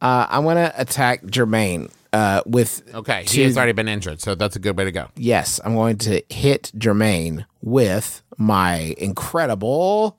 Uh, 0.00 0.26
I'm 0.28 0.44
gonna 0.44 0.72
attack 0.76 1.22
Jermaine. 1.24 1.90
Uh, 2.12 2.40
with 2.46 2.82
Okay. 2.94 3.24
Two- 3.26 3.36
He 3.36 3.42
has 3.42 3.56
already 3.58 3.72
been 3.72 3.86
injured, 3.86 4.20
so 4.22 4.34
that's 4.34 4.56
a 4.56 4.58
good 4.58 4.78
way 4.78 4.84
to 4.84 4.90
go. 4.92 5.08
yes, 5.14 5.60
I'm 5.62 5.74
going 5.74 5.98
to 5.98 6.22
hit 6.30 6.72
Jermaine 6.74 7.44
with 7.60 8.22
my 8.38 8.94
incredible 8.96 10.18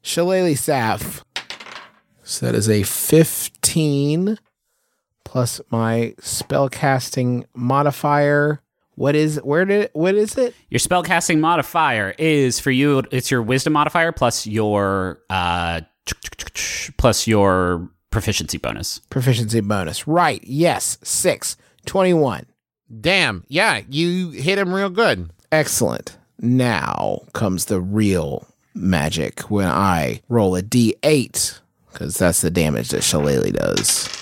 shillelagh 0.00 0.56
staff. 0.56 1.22
So 2.24 2.46
that 2.46 2.54
is 2.54 2.70
a 2.70 2.84
15 2.84 4.38
plus 5.30 5.60
my 5.70 6.12
spellcasting 6.20 7.44
modifier. 7.54 8.60
What 8.96 9.14
is 9.14 9.36
where 9.44 9.64
did 9.64 9.90
what 9.92 10.16
is 10.16 10.36
it? 10.36 10.54
Your 10.70 10.80
spellcasting 10.80 11.38
modifier 11.38 12.16
is 12.18 12.58
for 12.58 12.72
you. 12.72 13.04
It's 13.12 13.30
your 13.30 13.40
wisdom 13.40 13.74
modifier 13.74 14.10
plus 14.10 14.44
your 14.44 15.20
uh 15.30 15.82
plus 16.96 17.28
your 17.28 17.88
proficiency 18.10 18.58
bonus. 18.58 18.98
Proficiency 19.08 19.60
bonus. 19.60 20.08
Right. 20.08 20.42
Yes. 20.42 20.98
6. 21.04 21.56
21. 21.86 22.46
Damn. 23.00 23.44
Yeah, 23.46 23.82
you 23.88 24.30
hit 24.30 24.58
him 24.58 24.74
real 24.74 24.90
good. 24.90 25.30
Excellent. 25.52 26.18
Now 26.40 27.20
comes 27.34 27.66
the 27.66 27.80
real 27.80 28.48
magic 28.74 29.42
when 29.42 29.68
I 29.68 30.22
roll 30.28 30.56
a 30.56 30.62
d8 30.62 31.60
because 31.92 32.16
that's 32.16 32.40
the 32.40 32.50
damage 32.50 32.88
that 32.88 33.04
Shillelagh 33.04 33.52
does. 33.52 34.19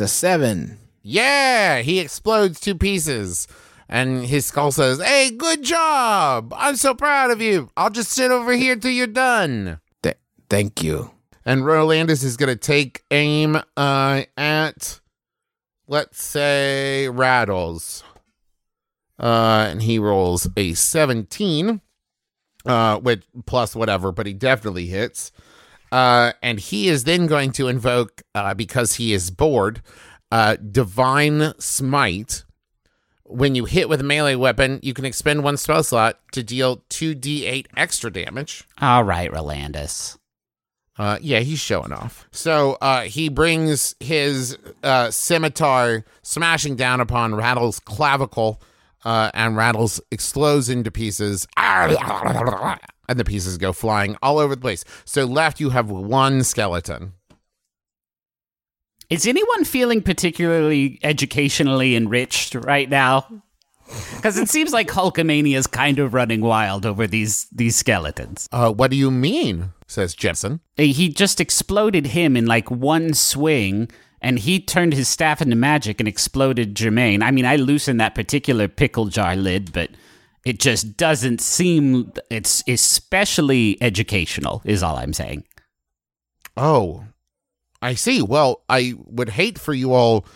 A 0.00 0.08
7. 0.08 0.78
Yeah, 1.02 1.80
he 1.80 1.98
explodes 1.98 2.60
two 2.60 2.74
pieces. 2.74 3.48
And 3.88 4.26
his 4.26 4.46
skull 4.46 4.70
says, 4.70 5.00
Hey, 5.00 5.30
good 5.30 5.62
job. 5.62 6.52
I'm 6.56 6.76
so 6.76 6.94
proud 6.94 7.30
of 7.30 7.40
you. 7.40 7.70
I'll 7.76 7.90
just 7.90 8.12
sit 8.12 8.30
over 8.30 8.52
here 8.52 8.76
till 8.76 8.90
you're 8.90 9.06
done. 9.06 9.80
Th- 10.02 10.18
thank 10.50 10.82
you. 10.82 11.10
And 11.44 11.62
Rolandus 11.62 12.22
is 12.22 12.36
going 12.36 12.50
to 12.50 12.56
take 12.56 13.04
aim 13.10 13.58
uh, 13.76 14.22
at, 14.36 15.00
let's 15.86 16.22
say, 16.22 17.08
Rattles. 17.08 18.04
Uh, 19.18 19.66
and 19.70 19.82
he 19.82 19.98
rolls 19.98 20.46
a 20.56 20.74
17, 20.74 21.80
uh, 22.66 23.00
with 23.02 23.24
plus 23.46 23.74
whatever, 23.74 24.12
but 24.12 24.26
he 24.26 24.34
definitely 24.34 24.86
hits. 24.86 25.32
Uh, 25.90 26.32
and 26.42 26.60
he 26.60 26.88
is 26.88 27.04
then 27.04 27.26
going 27.26 27.52
to 27.52 27.68
invoke, 27.68 28.22
uh, 28.34 28.54
because 28.54 28.94
he 28.94 29.12
is 29.12 29.30
bored, 29.30 29.82
uh, 30.30 30.56
Divine 30.56 31.54
Smite. 31.58 32.44
When 33.24 33.54
you 33.54 33.66
hit 33.66 33.88
with 33.88 34.00
a 34.00 34.04
melee 34.04 34.36
weapon, 34.36 34.80
you 34.82 34.94
can 34.94 35.04
expend 35.04 35.44
one 35.44 35.56
spell 35.58 35.82
slot 35.82 36.18
to 36.32 36.42
deal 36.42 36.78
2d8 36.90 37.66
extra 37.76 38.10
damage. 38.10 38.64
All 38.80 39.04
right, 39.04 39.30
Rolandus. 39.30 40.16
Uh, 40.98 41.18
yeah, 41.20 41.40
he's 41.40 41.60
showing 41.60 41.92
off. 41.92 42.26
So 42.32 42.76
uh, 42.80 43.02
he 43.02 43.28
brings 43.28 43.94
his 44.00 44.58
uh, 44.82 45.10
scimitar 45.10 46.04
smashing 46.22 46.74
down 46.74 47.00
upon 47.00 47.34
Rattle's 47.36 47.78
clavicle, 47.78 48.60
uh, 49.04 49.30
and 49.32 49.56
Rattles 49.56 50.00
explodes 50.10 50.68
into 50.68 50.90
pieces. 50.90 51.46
And 53.08 53.18
the 53.18 53.24
pieces 53.24 53.56
go 53.56 53.72
flying 53.72 54.16
all 54.22 54.38
over 54.38 54.54
the 54.54 54.60
place. 54.60 54.84
So 55.04 55.24
left, 55.24 55.60
you 55.60 55.70
have 55.70 55.90
one 55.90 56.44
skeleton. 56.44 57.14
Is 59.08 59.26
anyone 59.26 59.64
feeling 59.64 60.02
particularly 60.02 60.98
educationally 61.02 61.96
enriched 61.96 62.54
right 62.54 62.90
now? 62.90 63.42
Because 64.16 64.36
it 64.36 64.50
seems 64.50 64.72
like 64.72 64.88
Hulkamania 64.88 65.56
is 65.56 65.66
kind 65.66 65.98
of 65.98 66.12
running 66.12 66.42
wild 66.42 66.84
over 66.84 67.06
these 67.06 67.46
these 67.50 67.74
skeletons. 67.74 68.46
Uh, 68.52 68.70
what 68.70 68.90
do 68.90 68.98
you 68.98 69.10
mean? 69.10 69.72
Says 69.86 70.14
Jensen. 70.14 70.60
He 70.76 71.08
just 71.08 71.40
exploded 71.40 72.08
him 72.08 72.36
in 72.36 72.44
like 72.44 72.70
one 72.70 73.14
swing, 73.14 73.88
and 74.20 74.38
he 74.38 74.60
turned 74.60 74.92
his 74.92 75.08
staff 75.08 75.40
into 75.40 75.56
magic 75.56 76.00
and 76.00 76.08
exploded 76.08 76.74
Jermaine. 76.74 77.22
I 77.22 77.30
mean, 77.30 77.46
I 77.46 77.56
loosened 77.56 77.98
that 78.00 78.14
particular 78.14 78.68
pickle 78.68 79.06
jar 79.06 79.34
lid, 79.34 79.72
but 79.72 79.88
it 80.44 80.58
just 80.58 80.96
doesn't 80.96 81.40
seem 81.40 82.12
it's 82.30 82.62
especially 82.66 83.76
educational. 83.80 84.62
Is 84.64 84.82
all 84.82 84.96
I'm 84.96 85.12
saying. 85.12 85.44
Oh, 86.56 87.04
I 87.80 87.94
see. 87.94 88.22
Well, 88.22 88.62
I 88.68 88.94
would 89.04 89.30
hate 89.30 89.58
for 89.58 89.72
you 89.72 89.92
all 89.92 90.26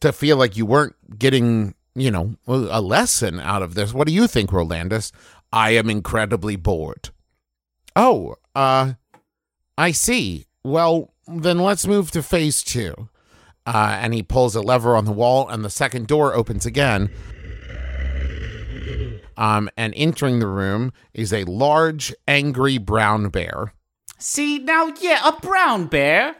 to 0.00 0.12
feel 0.12 0.36
like 0.36 0.56
you 0.56 0.66
weren't 0.66 0.94
getting, 1.18 1.74
you 1.94 2.10
know, 2.10 2.34
a 2.46 2.80
lesson 2.80 3.40
out 3.40 3.62
of 3.62 3.74
this. 3.74 3.94
What 3.94 4.06
do 4.06 4.12
you 4.12 4.26
think, 4.26 4.50
Rolandus? 4.50 5.12
I 5.52 5.70
am 5.70 5.90
incredibly 5.90 6.56
bored. 6.56 7.10
Oh, 7.96 8.36
uh, 8.54 8.94
I 9.76 9.92
see. 9.92 10.46
Well, 10.62 11.14
then 11.26 11.58
let's 11.58 11.86
move 11.86 12.10
to 12.12 12.22
phase 12.22 12.62
two. 12.62 13.08
Uh, 13.66 13.98
and 14.00 14.14
he 14.14 14.22
pulls 14.22 14.54
a 14.56 14.62
lever 14.62 14.96
on 14.96 15.04
the 15.04 15.12
wall, 15.12 15.48
and 15.48 15.64
the 15.64 15.70
second 15.70 16.06
door 16.06 16.34
opens 16.34 16.66
again. 16.66 17.10
Um, 19.36 19.70
and 19.76 19.92
entering 19.96 20.38
the 20.40 20.46
room 20.46 20.92
is 21.14 21.32
a 21.32 21.44
large, 21.44 22.14
angry 22.28 22.78
brown 22.78 23.28
bear. 23.28 23.72
See 24.18 24.58
now, 24.58 24.92
yeah, 25.00 25.20
a 25.26 25.32
brown 25.40 25.86
bear. 25.86 26.36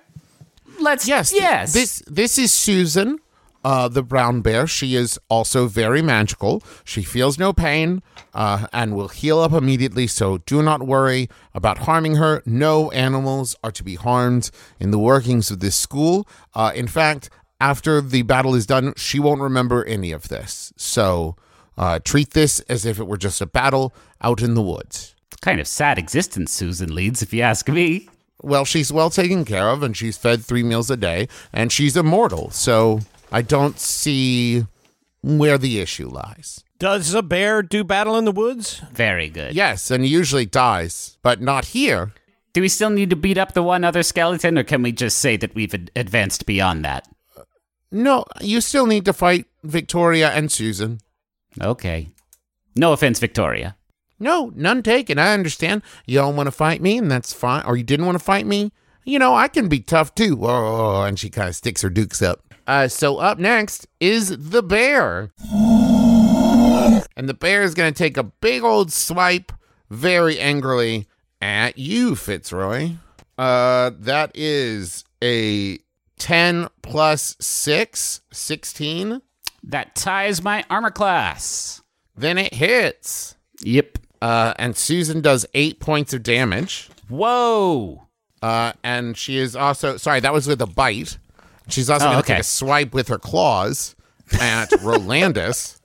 Let's 0.78 1.06
Yes. 1.08 1.32
yes. 1.32 1.72
This 1.72 2.02
this 2.06 2.38
is 2.38 2.52
Susan, 2.52 3.18
uh, 3.64 3.88
the 3.88 4.02
brown 4.02 4.40
bear. 4.40 4.66
She 4.66 4.94
is 4.96 5.18
also 5.28 5.66
very 5.66 6.02
magical. 6.02 6.62
She 6.84 7.02
feels 7.02 7.38
no 7.38 7.52
pain, 7.52 8.02
uh, 8.34 8.66
and 8.72 8.96
will 8.96 9.08
heal 9.08 9.38
up 9.40 9.52
immediately. 9.52 10.06
So 10.06 10.38
do 10.38 10.62
not 10.62 10.82
worry 10.82 11.28
about 11.54 11.78
harming 11.78 12.16
her. 12.16 12.42
No 12.46 12.90
animals 12.92 13.56
are 13.62 13.72
to 13.72 13.84
be 13.84 13.94
harmed 13.96 14.50
in 14.78 14.90
the 14.90 14.98
workings 14.98 15.50
of 15.50 15.60
this 15.60 15.76
school. 15.76 16.26
Uh, 16.54 16.72
in 16.74 16.86
fact, 16.86 17.28
after 17.60 18.00
the 18.00 18.22
battle 18.22 18.54
is 18.54 18.64
done, 18.66 18.94
she 18.96 19.18
won't 19.18 19.40
remember 19.40 19.84
any 19.84 20.12
of 20.12 20.28
this. 20.28 20.72
So 20.76 21.36
uh, 21.78 21.98
treat 22.04 22.30
this 22.30 22.60
as 22.60 22.84
if 22.84 22.98
it 22.98 23.06
were 23.06 23.16
just 23.16 23.40
a 23.40 23.46
battle 23.46 23.92
out 24.20 24.42
in 24.42 24.54
the 24.54 24.62
woods. 24.62 25.14
kind 25.40 25.60
of 25.60 25.66
sad 25.66 25.98
existence 25.98 26.52
Susan 26.52 26.94
leads, 26.94 27.22
if 27.22 27.32
you 27.32 27.42
ask 27.42 27.68
me. 27.68 28.08
Well, 28.42 28.64
she's 28.64 28.92
well 28.92 29.10
taken 29.10 29.44
care 29.44 29.68
of 29.68 29.82
and 29.82 29.96
she's 29.96 30.16
fed 30.16 30.44
three 30.44 30.62
meals 30.62 30.90
a 30.90 30.96
day 30.96 31.28
and 31.52 31.70
she's 31.70 31.96
immortal. 31.96 32.50
So 32.50 33.00
I 33.32 33.42
don't 33.42 33.78
see 33.78 34.64
where 35.22 35.58
the 35.58 35.78
issue 35.80 36.08
lies. 36.08 36.64
Does 36.78 37.12
a 37.12 37.22
bear 37.22 37.62
do 37.62 37.84
battle 37.84 38.16
in 38.16 38.24
the 38.24 38.32
woods? 38.32 38.80
Very 38.92 39.28
good. 39.28 39.54
Yes, 39.54 39.90
and 39.90 40.06
usually 40.06 40.46
dies, 40.46 41.18
but 41.22 41.40
not 41.42 41.66
here. 41.66 42.12
Do 42.54 42.62
we 42.62 42.68
still 42.68 42.88
need 42.88 43.10
to 43.10 43.16
beat 43.16 43.36
up 43.36 43.52
the 43.52 43.62
one 43.62 43.84
other 43.84 44.02
skeleton, 44.02 44.56
or 44.58 44.64
can 44.64 44.82
we 44.82 44.90
just 44.90 45.18
say 45.18 45.36
that 45.36 45.54
we've 45.54 45.74
ad- 45.74 45.90
advanced 45.94 46.46
beyond 46.46 46.82
that? 46.86 47.06
No, 47.92 48.24
you 48.40 48.60
still 48.62 48.86
need 48.86 49.04
to 49.04 49.12
fight 49.12 49.44
Victoria 49.62 50.30
and 50.30 50.50
Susan. 50.50 51.00
Okay. 51.60 52.08
No 52.76 52.92
offense, 52.92 53.18
Victoria. 53.18 53.76
No, 54.18 54.52
none 54.54 54.82
taken. 54.82 55.18
I 55.18 55.32
understand. 55.32 55.82
You 56.06 56.18
don't 56.18 56.36
want 56.36 56.46
to 56.46 56.52
fight 56.52 56.82
me, 56.82 56.98
and 56.98 57.10
that's 57.10 57.32
fine. 57.32 57.64
Or 57.64 57.76
you 57.76 57.82
didn't 57.82 58.06
want 58.06 58.18
to 58.18 58.24
fight 58.24 58.46
me. 58.46 58.70
You 59.04 59.18
know, 59.18 59.34
I 59.34 59.48
can 59.48 59.68
be 59.68 59.80
tough 59.80 60.14
too. 60.14 60.38
Oh, 60.42 61.02
and 61.02 61.18
she 61.18 61.30
kind 61.30 61.48
of 61.48 61.56
sticks 61.56 61.82
her 61.82 61.90
dukes 61.90 62.20
up. 62.20 62.44
Uh, 62.66 62.86
so 62.86 63.16
up 63.16 63.38
next 63.38 63.86
is 63.98 64.50
the 64.50 64.62
bear. 64.62 65.32
And 67.16 67.28
the 67.28 67.34
bear 67.34 67.62
is 67.62 67.74
going 67.74 67.92
to 67.92 67.98
take 67.98 68.16
a 68.16 68.22
big 68.22 68.62
old 68.62 68.92
swipe 68.92 69.52
very 69.90 70.38
angrily 70.38 71.08
at 71.40 71.78
you, 71.78 72.14
Fitzroy. 72.14 72.92
Uh, 73.38 73.90
that 73.98 74.30
is 74.34 75.04
a 75.22 75.78
10 76.18 76.68
plus 76.82 77.36
6, 77.40 78.20
16. 78.30 79.22
That 79.62 79.94
ties 79.94 80.42
my 80.42 80.64
armor 80.70 80.90
class. 80.90 81.82
Then 82.16 82.38
it 82.38 82.54
hits. 82.54 83.36
Yep. 83.62 83.98
Uh, 84.22 84.54
and 84.58 84.76
Susan 84.76 85.20
does 85.20 85.46
eight 85.54 85.80
points 85.80 86.12
of 86.12 86.22
damage. 86.22 86.88
Whoa. 87.08 88.06
Uh, 88.42 88.72
and 88.82 89.16
she 89.16 89.36
is 89.38 89.54
also 89.54 89.96
sorry, 89.96 90.20
that 90.20 90.32
was 90.32 90.46
with 90.46 90.60
a 90.62 90.66
bite. 90.66 91.18
She's 91.68 91.88
also 91.90 92.06
Oh, 92.06 92.08
going 92.12 92.22
to 92.22 92.26
okay. 92.26 92.34
take 92.34 92.40
a 92.40 92.44
swipe 92.44 92.94
with 92.94 93.08
her 93.08 93.18
claws 93.18 93.94
at 94.40 94.70
Rolandus. 94.82 95.78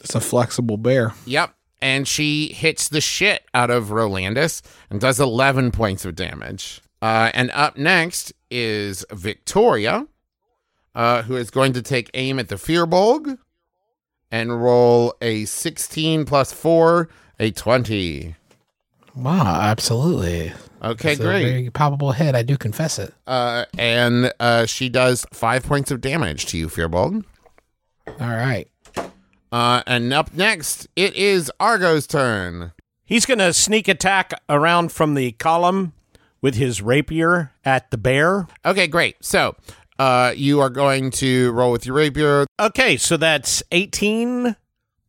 It's 0.00 0.14
a 0.14 0.20
flexible 0.20 0.76
bear. 0.76 1.12
Yep. 1.26 1.54
And 1.80 2.06
she 2.06 2.52
hits 2.52 2.88
the 2.88 3.00
shit 3.00 3.42
out 3.54 3.70
of 3.70 3.86
Rolandus 3.86 4.62
and 4.90 5.00
does 5.00 5.18
11 5.18 5.72
points 5.72 6.04
of 6.04 6.14
damage. 6.14 6.80
Uh, 7.00 7.30
and 7.34 7.50
up 7.52 7.76
next 7.76 8.32
is 8.50 9.04
Victoria, 9.10 10.06
uh, 10.94 11.22
who 11.22 11.36
is 11.36 11.50
going 11.50 11.72
to 11.74 11.82
take 11.82 12.10
aim 12.14 12.38
at 12.38 12.48
the 12.48 12.56
Firbolg 12.56 13.38
and 14.30 14.62
roll 14.62 15.14
a 15.20 15.44
16 15.44 16.24
plus 16.24 16.52
4, 16.52 17.08
a 17.38 17.50
20. 17.50 18.34
Wow, 19.14 19.60
absolutely. 19.60 20.52
Okay, 20.82 21.12
It's 21.12 21.20
a 21.20 21.24
great. 21.24 21.42
very 21.44 21.70
palpable 21.70 22.12
hit. 22.12 22.34
I 22.34 22.42
do 22.42 22.56
confess 22.56 22.98
it. 22.98 23.12
Uh, 23.26 23.66
and 23.78 24.32
uh, 24.40 24.66
she 24.66 24.88
does 24.88 25.26
five 25.32 25.62
points 25.64 25.90
of 25.90 26.00
damage 26.00 26.46
to 26.46 26.58
you, 26.58 26.68
Firbolg. 26.68 27.24
All 28.06 28.14
right. 28.28 28.68
Uh, 29.52 29.82
and 29.86 30.12
up 30.14 30.32
next, 30.34 30.88
it 30.96 31.14
is 31.14 31.52
Argo's 31.60 32.06
turn. 32.06 32.72
He's 33.04 33.26
going 33.26 33.38
to 33.38 33.52
sneak 33.52 33.86
attack 33.86 34.32
around 34.48 34.92
from 34.92 35.14
the 35.14 35.32
column 35.32 35.92
with 36.40 36.54
his 36.54 36.80
rapier 36.80 37.52
at 37.64 37.90
the 37.90 37.98
bear. 37.98 38.48
Okay, 38.64 38.86
great. 38.86 39.22
So 39.22 39.54
uh, 40.02 40.32
you 40.36 40.60
are 40.60 40.70
going 40.70 41.10
to 41.12 41.52
roll 41.52 41.70
with 41.70 41.86
your 41.86 41.94
rapier. 41.96 42.46
Okay, 42.58 42.96
so 42.96 43.16
that's 43.16 43.62
18 43.70 44.56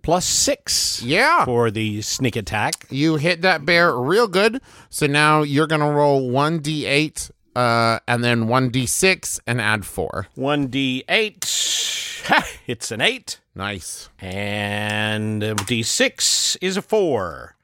plus 0.03 0.25
6 0.25 1.01
Yeah. 1.03 1.45
for 1.45 1.71
the 1.71 2.01
sneak 2.01 2.35
attack. 2.35 2.85
You 2.89 3.15
hit 3.15 3.41
that 3.41 3.65
bear 3.65 3.95
real 3.95 4.27
good. 4.27 4.61
So 4.89 5.07
now 5.07 5.41
you're 5.41 5.67
going 5.67 5.81
to 5.81 5.87
roll 5.87 6.29
1d8 6.29 7.31
uh, 7.55 7.99
and 8.07 8.23
then 8.23 8.45
1d6 8.47 9.39
and 9.47 9.59
add 9.61 9.85
4. 9.85 10.27
1d8. 10.37 12.25
Ha, 12.27 12.47
it's 12.67 12.91
an 12.91 13.01
8. 13.01 13.39
Nice. 13.55 14.09
And 14.19 15.41
d6 15.41 16.57
is 16.61 16.77
a 16.77 16.81
4. 16.81 17.55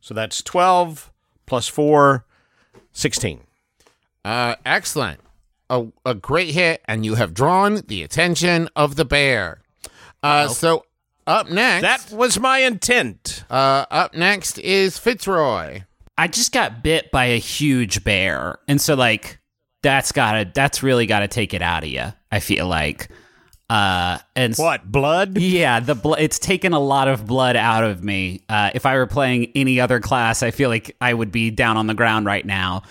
So 0.00 0.12
that's 0.14 0.42
12 0.42 1.10
plus 1.46 1.68
4, 1.68 2.24
16. 2.92 3.40
Uh, 4.24 4.56
excellent. 4.66 5.20
A, 5.74 5.86
a 6.10 6.14
great 6.14 6.50
hit, 6.54 6.82
and 6.86 7.04
you 7.04 7.16
have 7.16 7.34
drawn 7.34 7.82
the 7.86 8.02
attention 8.02 8.68
of 8.76 8.96
the 8.96 9.04
bear. 9.04 9.60
Uh, 10.22 10.48
so 10.48 10.84
up 11.26 11.50
next, 11.50 11.82
That 12.10 12.16
was 12.16 12.38
my 12.38 12.58
intent. 12.60 13.44
uh, 13.50 13.86
up 13.90 14.14
next 14.14 14.58
is 14.58 14.98
Fitzroy. 14.98 15.82
I 16.16 16.28
just 16.28 16.52
got 16.52 16.82
bit 16.82 17.10
by 17.10 17.24
a 17.26 17.38
huge 17.38 18.04
bear, 18.04 18.58
and 18.68 18.80
so 18.80 18.94
like 18.94 19.38
that's 19.82 20.12
gotta 20.12 20.50
that's 20.54 20.82
really 20.82 21.06
gotta 21.06 21.26
take 21.28 21.52
it 21.54 21.60
out 21.62 21.82
of 21.82 21.88
you. 21.90 22.04
I 22.30 22.38
feel 22.40 22.66
like, 22.68 23.08
uh, 23.68 24.18
and 24.36 24.54
What, 24.56 24.90
blood? 24.90 25.36
Yeah, 25.38 25.80
the 25.80 25.94
bl- 25.96 26.14
it's 26.14 26.38
taken 26.38 26.72
a 26.72 26.78
lot 26.78 27.08
of 27.08 27.26
blood 27.26 27.56
out 27.56 27.82
of 27.84 28.02
me. 28.04 28.42
Uh, 28.48 28.70
if 28.74 28.86
I 28.86 28.96
were 28.96 29.06
playing 29.06 29.50
any 29.54 29.80
other 29.80 29.98
class, 30.00 30.42
I 30.42 30.52
feel 30.52 30.68
like 30.70 30.94
I 31.00 31.12
would 31.12 31.32
be 31.32 31.50
down 31.50 31.76
on 31.76 31.86
the 31.88 31.94
ground 31.94 32.26
right 32.26 32.46
now. 32.46 32.82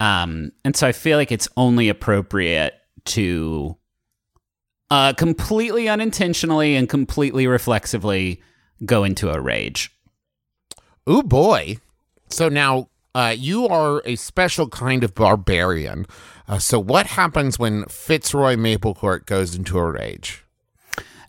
Um, 0.00 0.52
and 0.64 0.74
so 0.74 0.86
I 0.86 0.92
feel 0.92 1.18
like 1.18 1.30
it's 1.30 1.48
only 1.56 1.88
appropriate 1.88 2.74
to 3.04 3.76
uh, 4.90 5.12
completely 5.12 5.88
unintentionally 5.88 6.74
and 6.74 6.88
completely 6.88 7.46
reflexively 7.46 8.42
go 8.84 9.04
into 9.04 9.30
a 9.30 9.40
rage. 9.40 9.92
Oh 11.06 11.22
boy. 11.22 11.76
So 12.28 12.48
now 12.48 12.88
uh, 13.14 13.34
you 13.36 13.68
are 13.68 14.02
a 14.04 14.16
special 14.16 14.68
kind 14.68 15.04
of 15.04 15.14
barbarian. 15.14 16.06
Uh, 16.48 16.58
so 16.58 16.78
what 16.78 17.06
happens 17.06 17.58
when 17.58 17.84
Fitzroy 17.84 18.56
Maplecourt 18.56 19.26
goes 19.26 19.54
into 19.54 19.78
a 19.78 19.90
rage? 19.90 20.44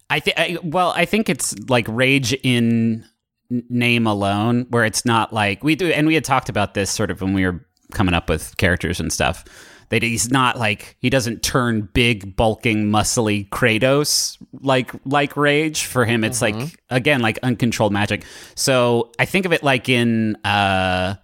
I 0.09 0.19
think. 0.19 0.59
Well, 0.63 0.93
I 0.95 1.05
think 1.05 1.29
it's 1.29 1.57
like 1.69 1.85
rage 1.87 2.33
in 2.43 3.05
name 3.49 4.07
alone, 4.07 4.65
where 4.69 4.83
it's 4.83 5.05
not 5.05 5.31
like 5.31 5.63
we 5.63 5.75
do. 5.75 5.87
And 5.87 6.05
we 6.05 6.15
had 6.15 6.25
talked 6.25 6.49
about 6.49 6.73
this 6.73 6.91
sort 6.91 7.11
of 7.11 7.21
when 7.21 7.33
we 7.33 7.45
were 7.45 7.65
coming 7.91 8.13
up 8.13 8.29
with 8.29 8.55
characters 8.57 8.99
and 8.99 9.11
stuff. 9.11 9.45
That 9.89 10.03
he's 10.03 10.31
not 10.31 10.57
like 10.57 10.95
he 10.99 11.09
doesn't 11.09 11.43
turn 11.43 11.89
big, 11.93 12.37
bulking, 12.37 12.89
muscly 12.89 13.49
Kratos 13.49 14.37
like 14.61 14.91
like 15.05 15.35
rage. 15.35 15.85
For 15.85 16.05
him, 16.05 16.23
it's 16.23 16.41
like 16.41 16.55
again 16.89 17.21
like 17.21 17.39
uncontrolled 17.43 17.91
magic. 17.91 18.23
So 18.55 19.11
I 19.19 19.25
think 19.25 19.45
of 19.45 19.51
it 19.51 19.63
like 19.63 19.89
in 19.89 20.37
uh 20.45 21.15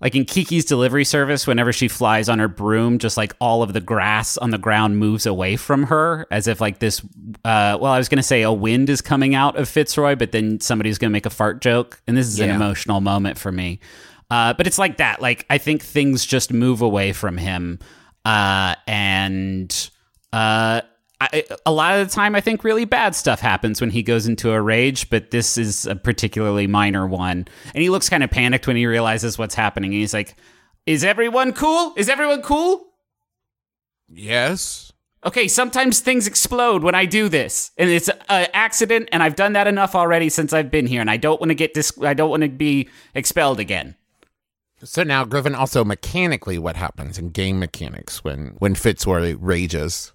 like 0.00 0.14
in 0.14 0.24
Kiki's 0.24 0.64
delivery 0.64 1.04
service, 1.04 1.46
whenever 1.46 1.72
she 1.72 1.86
flies 1.86 2.28
on 2.28 2.38
her 2.38 2.48
broom, 2.48 2.98
just 2.98 3.16
like 3.18 3.34
all 3.38 3.62
of 3.62 3.74
the 3.74 3.80
grass 3.80 4.38
on 4.38 4.50
the 4.50 4.58
ground 4.58 4.98
moves 4.98 5.26
away 5.26 5.56
from 5.56 5.84
her, 5.84 6.26
as 6.30 6.46
if 6.46 6.60
like 6.60 6.78
this. 6.78 7.00
Uh, 7.44 7.76
well, 7.78 7.92
I 7.92 7.98
was 7.98 8.08
going 8.08 8.16
to 8.16 8.22
say 8.22 8.42
a 8.42 8.52
wind 8.52 8.88
is 8.88 9.02
coming 9.02 9.34
out 9.34 9.56
of 9.56 9.68
Fitzroy, 9.68 10.16
but 10.16 10.32
then 10.32 10.58
somebody's 10.60 10.96
going 10.96 11.10
to 11.10 11.12
make 11.12 11.26
a 11.26 11.30
fart 11.30 11.60
joke, 11.60 12.00
and 12.06 12.16
this 12.16 12.26
is 12.26 12.40
an 12.40 12.48
emotional 12.50 13.00
moment 13.02 13.36
for 13.36 13.52
me. 13.52 13.78
Uh, 14.30 14.54
but 14.54 14.66
it's 14.66 14.78
like 14.78 14.98
that. 14.98 15.20
Like 15.20 15.46
I 15.50 15.58
think 15.58 15.82
things 15.82 16.24
just 16.24 16.52
move 16.52 16.82
away 16.82 17.12
from 17.12 17.36
him, 17.36 17.78
uh, 18.24 18.76
and 18.86 19.90
uh, 20.32 20.82
I, 21.20 21.44
a 21.66 21.72
lot 21.72 21.98
of 21.98 22.08
the 22.08 22.14
time, 22.14 22.34
I 22.34 22.40
think 22.40 22.64
really 22.64 22.86
bad 22.86 23.14
stuff 23.14 23.40
happens 23.40 23.80
when 23.80 23.90
he 23.90 24.02
goes 24.02 24.26
into 24.26 24.52
a 24.52 24.60
rage, 24.60 25.10
but 25.10 25.30
this 25.30 25.58
is 25.58 25.84
a 25.84 25.94
particularly 25.94 26.66
minor 26.66 27.06
one. 27.06 27.46
And 27.74 27.82
he 27.82 27.90
looks 27.90 28.08
kind 28.08 28.24
of 28.24 28.30
panicked 28.30 28.66
when 28.66 28.76
he 28.76 28.86
realizes 28.86 29.36
what's 29.36 29.54
happening. 29.54 29.92
And 29.92 30.00
he's 30.00 30.14
like, 30.14 30.36
Is 30.86 31.04
everyone 31.04 31.52
cool? 31.52 31.92
Is 31.96 32.08
everyone 32.08 32.40
cool? 32.40 32.86
Yes. 34.08 34.92
Okay, 35.24 35.46
sometimes 35.48 36.00
things 36.00 36.26
explode 36.26 36.82
when 36.82 36.94
I 36.94 37.04
do 37.04 37.28
this, 37.28 37.72
and 37.76 37.90
it's 37.90 38.08
an 38.08 38.48
accident, 38.54 39.10
and 39.12 39.22
I've 39.22 39.36
done 39.36 39.52
that 39.52 39.66
enough 39.66 39.94
already 39.94 40.30
since 40.30 40.54
I've 40.54 40.70
been 40.70 40.86
here, 40.86 41.02
and 41.02 41.10
I 41.10 41.18
don't 41.18 41.38
want 41.38 41.50
to 41.50 41.54
get 41.54 41.74
dis- 41.74 41.92
I 42.00 42.14
don't 42.14 42.30
want 42.30 42.42
to 42.42 42.48
be 42.48 42.88
expelled 43.14 43.60
again. 43.60 43.96
So 44.82 45.02
now, 45.02 45.24
Griffin, 45.24 45.54
also 45.54 45.84
mechanically, 45.84 46.58
what 46.58 46.76
happens 46.76 47.18
in 47.18 47.30
game 47.30 47.58
mechanics 47.58 48.24
when 48.24 48.54
when 48.58 48.74
Fitzroy 48.74 49.36
rages? 49.38 50.12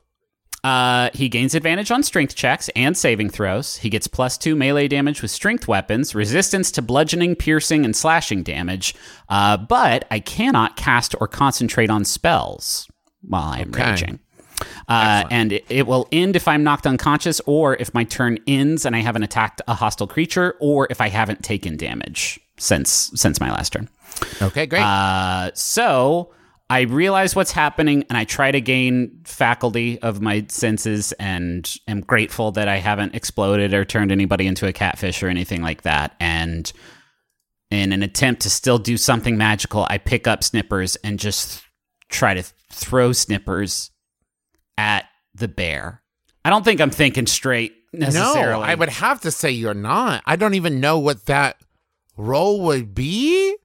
Uh, 0.63 1.11
he 1.13 1.29
gains 1.29 1.53
advantage 1.53 1.91
on 1.91 2.01
strength 2.01 2.33
checks 2.35 2.69
and 2.75 2.97
saving 2.97 3.29
throws. 3.29 3.77
He 3.77 3.89
gets 3.91 4.07
plus 4.07 4.35
two 4.35 4.55
melee 4.55 4.87
damage 4.87 5.21
with 5.21 5.29
strength 5.29 5.67
weapons, 5.67 6.15
resistance 6.15 6.71
to 6.71 6.81
bludgeoning, 6.81 7.35
piercing, 7.35 7.85
and 7.85 7.95
slashing 7.95 8.41
damage. 8.41 8.95
Uh, 9.29 9.57
but 9.57 10.07
I 10.09 10.19
cannot 10.19 10.75
cast 10.75 11.13
or 11.21 11.27
concentrate 11.27 11.91
on 11.91 12.03
spells 12.03 12.87
while 13.21 13.43
I'm 13.43 13.69
Okay. 13.69 13.91
raging. 13.91 14.19
Uh, 14.87 15.25
and 15.29 15.51
it, 15.51 15.65
it 15.69 15.85
will 15.85 16.07
end 16.11 16.35
if 16.35 16.47
I'm 16.47 16.63
knocked 16.63 16.87
unconscious, 16.87 17.39
or 17.45 17.75
if 17.75 17.93
my 17.93 18.03
turn 18.03 18.39
ends 18.47 18.85
and 18.85 18.95
I 18.95 19.01
haven't 19.01 19.21
attacked 19.23 19.61
a 19.67 19.75
hostile 19.75 20.07
creature, 20.07 20.55
or 20.59 20.87
if 20.89 20.99
I 21.01 21.09
haven't 21.09 21.43
taken 21.43 21.77
damage 21.77 22.39
since 22.57 23.11
since 23.13 23.39
my 23.39 23.51
last 23.51 23.73
turn. 23.73 23.87
Okay, 24.41 24.65
great. 24.65 24.81
Uh, 24.81 25.51
so 25.53 26.33
I 26.69 26.81
realize 26.81 27.35
what's 27.35 27.51
happening 27.51 28.05
and 28.09 28.17
I 28.17 28.23
try 28.23 28.51
to 28.51 28.59
gain 28.61 29.21
faculty 29.23 29.99
of 30.01 30.21
my 30.21 30.45
senses 30.49 31.11
and 31.13 31.71
am 31.87 32.01
grateful 32.01 32.51
that 32.53 32.67
I 32.67 32.77
haven't 32.77 33.13
exploded 33.15 33.73
or 33.73 33.85
turned 33.85 34.11
anybody 34.11 34.47
into 34.47 34.67
a 34.67 34.73
catfish 34.73 35.21
or 35.21 35.27
anything 35.27 35.61
like 35.61 35.83
that. 35.83 36.15
And 36.19 36.71
in 37.69 37.91
an 37.91 38.03
attempt 38.03 38.41
to 38.43 38.49
still 38.49 38.79
do 38.79 38.97
something 38.97 39.37
magical, 39.37 39.85
I 39.89 39.97
pick 39.97 40.27
up 40.27 40.43
Snippers 40.43 40.95
and 40.97 41.19
just 41.19 41.61
try 42.09 42.33
to 42.33 42.43
throw 42.71 43.11
Snippers 43.11 43.91
at 44.77 45.05
the 45.33 45.47
bear. 45.47 46.01
I 46.43 46.49
don't 46.49 46.63
think 46.63 46.81
I'm 46.81 46.91
thinking 46.91 47.27
straight 47.27 47.73
necessarily. 47.93 48.61
no, 48.61 48.61
I 48.61 48.75
would 48.75 48.89
have 48.89 49.21
to 49.21 49.31
say 49.31 49.51
you're 49.51 49.73
not. 49.73 50.23
I 50.25 50.35
don't 50.35 50.53
even 50.53 50.79
know 50.79 50.99
what 50.99 51.25
that 51.25 51.57
role 52.17 52.61
would 52.61 52.93
be. 52.95 53.55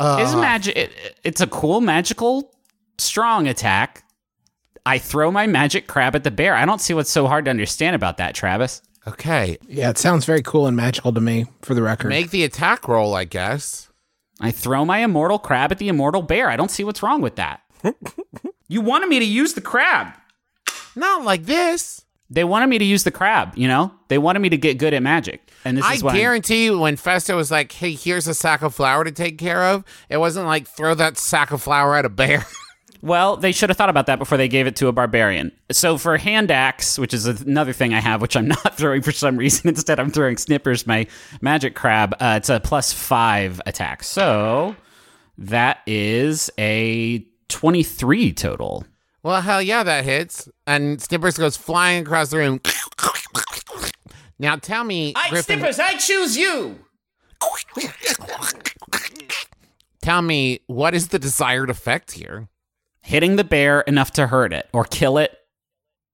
Uh, 0.00 0.18
It's 0.20 0.34
magic. 0.34 0.76
It, 0.76 0.92
it's 1.24 1.40
a 1.40 1.46
cool 1.46 1.80
magical 1.80 2.52
strong 2.98 3.46
attack. 3.48 4.04
I 4.86 4.98
throw 4.98 5.30
my 5.30 5.46
magic 5.46 5.86
crab 5.86 6.14
at 6.14 6.24
the 6.24 6.30
bear. 6.30 6.54
I 6.54 6.64
don't 6.66 6.80
see 6.80 6.92
what's 6.94 7.10
so 7.10 7.26
hard 7.26 7.44
to 7.46 7.50
understand 7.50 7.96
about 7.96 8.18
that, 8.18 8.34
Travis. 8.34 8.82
okay, 9.06 9.56
Yeah, 9.68 9.90
it 9.90 9.98
sounds 9.98 10.24
very 10.26 10.42
cool 10.42 10.66
and 10.66 10.76
magical 10.76 11.12
to 11.12 11.20
me, 11.20 11.46
for 11.62 11.74
the 11.74 11.82
record. 11.82 12.08
make 12.08 12.30
the 12.30 12.44
attack 12.44 12.86
roll, 12.88 13.14
I 13.14 13.24
guess. 13.24 13.88
I 14.40 14.50
throw 14.50 14.84
my 14.84 14.98
immortal 14.98 15.38
crab 15.38 15.72
at 15.72 15.78
the 15.78 15.88
immortal 15.88 16.20
bear. 16.22 16.48
I 16.50 16.56
don't 16.56 16.70
see 16.70 16.84
what's 16.84 17.02
wrong 17.02 17.20
with 17.22 17.36
that. 17.36 17.60
you 18.68 18.80
wanted 18.80 19.08
me 19.08 19.18
to 19.20 19.24
use 19.24 19.54
the 19.54 19.60
crab. 19.60 20.08
Not 20.96 21.24
like 21.24 21.44
this. 21.44 22.03
They 22.30 22.44
wanted 22.44 22.68
me 22.68 22.78
to 22.78 22.84
use 22.84 23.04
the 23.04 23.10
crab, 23.10 23.52
you 23.56 23.68
know? 23.68 23.92
They 24.08 24.18
wanted 24.18 24.40
me 24.40 24.48
to 24.48 24.56
get 24.56 24.78
good 24.78 24.94
at 24.94 25.02
magic. 25.02 25.50
And 25.64 25.76
this 25.76 25.84
I 25.84 25.94
is 25.94 26.02
what 26.02 26.14
I'm- 26.14 26.20
guarantee 26.20 26.64
you, 26.64 26.78
when 26.78 26.96
Festo 26.96 27.36
was 27.36 27.50
like, 27.50 27.70
"Hey, 27.72 27.92
here's 27.92 28.26
a 28.26 28.34
sack 28.34 28.62
of 28.62 28.74
flour 28.74 29.04
to 29.04 29.12
take 29.12 29.38
care 29.38 29.62
of," 29.64 29.84
it 30.08 30.16
wasn't 30.16 30.46
like 30.46 30.66
throw 30.66 30.94
that 30.94 31.18
sack 31.18 31.50
of 31.52 31.62
flour 31.62 31.96
at 31.96 32.04
a 32.04 32.08
bear. 32.10 32.44
Well, 33.02 33.36
they 33.36 33.52
should 33.52 33.68
have 33.68 33.76
thought 33.76 33.90
about 33.90 34.06
that 34.06 34.18
before 34.18 34.38
they 34.38 34.48
gave 34.48 34.66
it 34.66 34.76
to 34.76 34.88
a 34.88 34.92
barbarian. 34.92 35.52
So 35.70 35.98
for 35.98 36.16
hand 36.16 36.50
axe, 36.50 36.98
which 36.98 37.12
is 37.12 37.26
another 37.26 37.74
thing 37.74 37.92
I 37.92 38.00
have, 38.00 38.22
which 38.22 38.34
I'm 38.34 38.48
not 38.64 38.78
throwing 38.78 39.02
for 39.02 39.12
some 39.12 39.36
reason, 39.36 39.68
instead 39.68 40.00
I'm 40.00 40.10
throwing 40.10 40.38
snippers, 40.38 40.86
my 40.86 41.06
magic 41.42 41.74
crab. 41.74 42.14
Uh, 42.18 42.36
it's 42.38 42.48
a 42.48 42.60
plus 42.60 42.94
five 42.94 43.60
attack. 43.66 44.04
So 44.04 44.74
that 45.36 45.80
is 45.86 46.50
a 46.58 47.26
twenty-three 47.48 48.32
total. 48.32 48.86
Well, 49.24 49.40
hell 49.40 49.62
yeah, 49.62 49.82
that 49.82 50.04
hits. 50.04 50.48
And 50.66 51.00
Snippers 51.02 51.36
goes 51.36 51.56
flying 51.56 52.02
across 52.02 52.28
the 52.28 52.36
room. 52.36 52.60
Now 54.38 54.56
tell 54.56 54.84
me, 54.84 55.14
I, 55.16 55.30
Griffin, 55.30 55.64
I 55.64 55.96
choose 55.96 56.36
you. 56.36 56.78
tell 60.02 60.22
me 60.22 60.60
what 60.66 60.94
is 60.94 61.08
the 61.08 61.18
desired 61.18 61.70
effect 61.70 62.12
here? 62.12 62.48
Hitting 63.00 63.36
the 63.36 63.44
bear 63.44 63.80
enough 63.82 64.10
to 64.12 64.26
hurt 64.26 64.52
it 64.52 64.68
or 64.72 64.84
kill 64.84 65.18
it, 65.18 65.36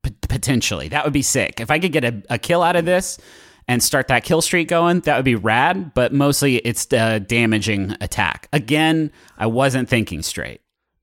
p- 0.03 0.15
potentially. 0.29 0.89
That 0.89 1.05
would 1.05 1.13
be 1.13 1.23
sick. 1.23 1.61
If 1.61 1.71
I 1.71 1.79
could 1.79 1.93
get 1.93 2.05
a, 2.05 2.23
a 2.31 2.39
kill 2.39 2.63
out 2.63 2.77
of 2.77 2.85
this 2.85 3.19
and 3.67 3.83
start 3.83 4.09
that 4.09 4.25
kill 4.25 4.43
streak 4.43 4.69
going, 4.69 5.01
that 5.01 5.17
would 5.17 5.25
be 5.25 5.37
rad. 5.37 5.95
But 5.95 6.13
mostly 6.13 6.57
it's 6.59 6.93
a 6.93 7.21
damaging 7.21 7.97
attack. 8.01 8.49
Again, 8.53 9.11
I 9.39 9.47
wasn't 9.47 9.89
thinking 9.89 10.23
straight. 10.23 10.61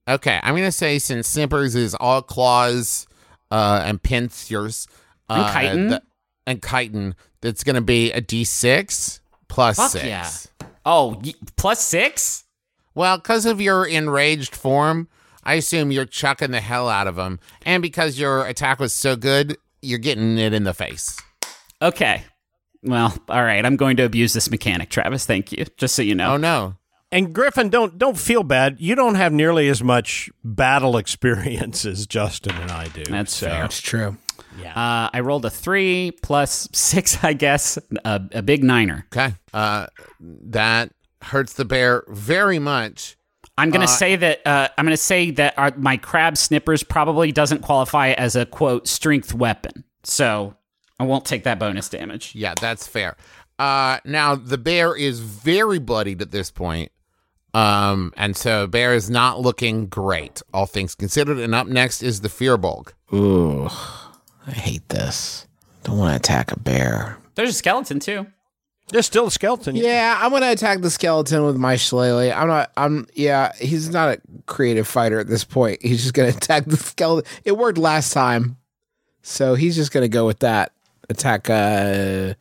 Okay, 0.08 0.40
I'm 0.42 0.56
gonna 0.56 0.72
say 0.72 1.00
since 1.00 1.28
Snippers 1.28 1.76
is 1.76 1.94
all 1.96 2.22
claws 2.22 3.08
uh, 3.52 3.82
and 3.86 4.02
pincers 4.02 4.88
And 5.30 5.42
uh, 5.42 5.54
chitin. 5.60 5.90
th- 5.90 6.02
and 6.46 6.64
chitin, 6.64 7.16
that's 7.42 7.64
gonna 7.64 7.82
be 7.82 8.12
a 8.14 8.22
D6 8.22 9.20
plus 9.50 9.76
Fuck 9.78 9.92
six. 9.92 10.06
yeah. 10.06 10.30
Oh, 10.86 11.20
y- 11.24 11.34
plus 11.58 11.82
six? 11.86 12.46
Well, 12.96 13.18
because 13.18 13.46
of 13.46 13.60
your 13.62 13.86
enraged 13.86 14.56
form, 14.56 15.08
I 15.44 15.56
assume 15.56 15.92
you're 15.92 16.06
chucking 16.06 16.52
the 16.52 16.62
hell 16.62 16.88
out 16.90 17.08
of 17.08 17.18
him, 17.18 17.40
and 17.66 17.82
because 17.84 18.18
your 18.18 18.46
attack 18.46 18.80
was 18.80 18.94
so 18.94 19.16
good, 19.16 19.58
you're 19.82 20.00
getting 20.00 20.38
it 20.38 20.54
in 20.54 20.64
the 20.64 20.74
face. 20.74 21.18
Okay. 21.82 22.24
Well, 22.84 23.16
all 23.30 23.44
right. 23.44 23.64
I'm 23.66 23.76
going 23.76 23.98
to 23.98 24.04
abuse 24.04 24.34
this 24.34 24.50
mechanic, 24.50 24.90
Travis. 24.90 25.26
Thank 25.26 25.52
you. 25.52 25.66
Just 25.78 25.96
so 25.96 26.02
you 26.02 26.16
know. 26.16 26.34
Oh 26.34 26.38
no! 26.38 26.76
And 27.12 27.34
Griffin, 27.34 27.70
don't 27.70 27.98
don't 27.98 28.18
feel 28.18 28.44
bad. 28.44 28.78
You 28.80 28.94
don't 28.96 29.16
have 29.16 29.32
nearly 29.32 29.70
as 29.70 29.82
much 29.82 30.30
battle 30.44 30.98
experience 31.04 31.86
as 31.86 32.06
Justin 32.08 32.56
and 32.58 32.72
I 32.72 32.88
do. 32.90 33.04
That's 33.06 33.34
so. 33.36 33.48
fair. 33.48 33.66
It's 33.66 33.82
true. 33.82 34.18
Uh, 34.66 35.10
I 35.14 35.20
rolled 35.22 35.46
a 35.46 35.50
three 35.50 36.12
plus 36.24 36.68
six, 36.74 37.18
I 37.24 37.34
guess, 37.34 37.78
a, 38.04 38.22
a 38.34 38.42
big 38.42 38.64
niner. 38.64 39.06
Okay, 39.14 39.34
uh, 39.54 39.88
that 40.20 40.92
hurts 41.22 41.54
the 41.54 41.66
bear 41.66 42.04
very 42.10 42.60
much. 42.60 43.16
I'm 43.58 43.70
Uh, 43.70 43.72
gonna 43.72 43.88
say 43.88 44.16
that 44.18 44.46
uh, 44.46 44.68
I'm 44.78 44.86
gonna 44.86 44.98
say 44.98 45.32
that 45.32 45.58
our, 45.58 45.72
my 45.78 45.98
crab 45.98 46.38
snippers 46.38 46.84
probably 46.84 47.32
doesn't 47.32 47.62
qualify 47.62 48.12
as 48.12 48.36
a 48.36 48.46
quote 48.46 48.88
strength 48.88 49.34
weapon, 49.34 49.84
so 50.04 50.56
I 51.00 51.04
won't 51.06 51.24
take 51.26 51.44
that 51.46 51.60
bonus 51.60 51.88
damage. 51.90 52.34
Yeah, 52.36 52.54
that's 52.60 52.86
fair. 52.88 53.16
Uh, 53.58 54.00
now 54.06 54.36
the 54.36 54.58
bear 54.58 54.96
is 54.96 55.20
very 55.20 55.80
bloodied 55.80 56.22
at 56.22 56.32
this 56.32 56.52
point. 56.52 56.92
Um, 57.58 58.14
and 58.18 58.38
so 58.38 58.68
bear 58.68 58.94
is 58.94 59.10
not 59.10 59.42
looking 59.42 59.88
great, 59.88 60.42
all 60.54 60.68
things 60.68 60.94
considered. 60.94 61.40
And 61.40 61.56
up 61.56 61.66
next 61.68 62.04
is 62.04 62.22
the 62.22 62.28
Firbolg. 62.28 62.94
Ooh, 63.14 63.68
I 64.46 64.52
hate 64.52 64.88
this. 64.90 65.48
Don't 65.84 65.98
want 65.98 66.12
to 66.12 66.18
attack 66.18 66.52
a 66.52 66.60
bear. 66.60 67.18
There's 67.36 67.50
a 67.50 67.54
skeleton 67.54 68.00
too. 68.00 68.28
There's 68.90 69.06
still 69.06 69.28
a 69.28 69.32
skeleton. 69.32 69.76
Yeah, 69.76 70.18
I'm 70.22 70.32
gonna 70.32 70.52
attack 70.52 70.82
the 70.82 70.90
skeleton 70.90 71.44
with 71.46 71.58
my 71.58 71.76
shillelagh. 71.78 72.32
I'm 72.32 72.48
not. 72.48 72.72
I'm. 72.78 73.08
Yeah, 73.16 73.52
he's 73.58 73.90
not 73.90 74.10
a 74.18 74.22
creative 74.46 74.88
fighter 74.88 75.20
at 75.20 75.28
this 75.28 75.44
point. 75.44 75.82
He's 75.82 76.02
just 76.04 76.14
gonna 76.14 76.30
attack 76.38 76.66
the 76.66 76.78
skeleton. 76.78 77.30
It 77.44 77.58
worked 77.58 77.78
last 77.78 78.14
time, 78.14 78.58
so 79.24 79.56
he's 79.56 79.76
just 79.76 79.92
gonna 79.92 80.08
go 80.08 80.26
with 80.26 80.40
that. 80.40 80.74
Attack. 81.10 81.50
uh 81.50 82.36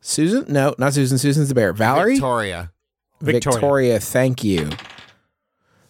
Susan? 0.00 0.46
No, 0.52 0.74
not 0.78 0.94
Susan. 0.94 1.18
Susan's 1.18 1.48
the 1.50 1.54
bear. 1.54 1.72
Valerie. 1.72 2.14
Victoria. 2.14 2.72
Victoria. 3.20 3.54
Victoria, 3.54 4.00
thank 4.00 4.44
you. 4.44 4.70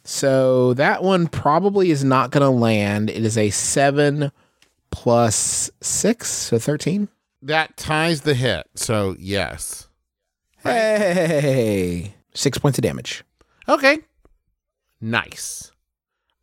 So 0.05 0.75
that 0.75 1.03
one 1.03 1.29
probably 1.29 1.91
is 1.91 2.03
not 2.03 2.31
going 2.31 2.43
to 2.43 2.51
land. 2.51 3.11
It 3.11 3.25
is 3.25 3.39
a 3.39 3.51
seven 3.51 4.33
plus 4.91 5.71
six, 5.81 6.29
so 6.29 6.59
13. 6.59 7.09
That 7.43 7.77
ties 7.77 8.23
the 8.23 8.35
hit. 8.35 8.67
So, 8.75 9.17
yes. 9.19 9.89
Hey, 10.63 12.15
six 12.35 12.59
points 12.59 12.79
of 12.79 12.83
damage. 12.83 13.25
Okay. 13.69 13.99
Nice. 15.01 15.73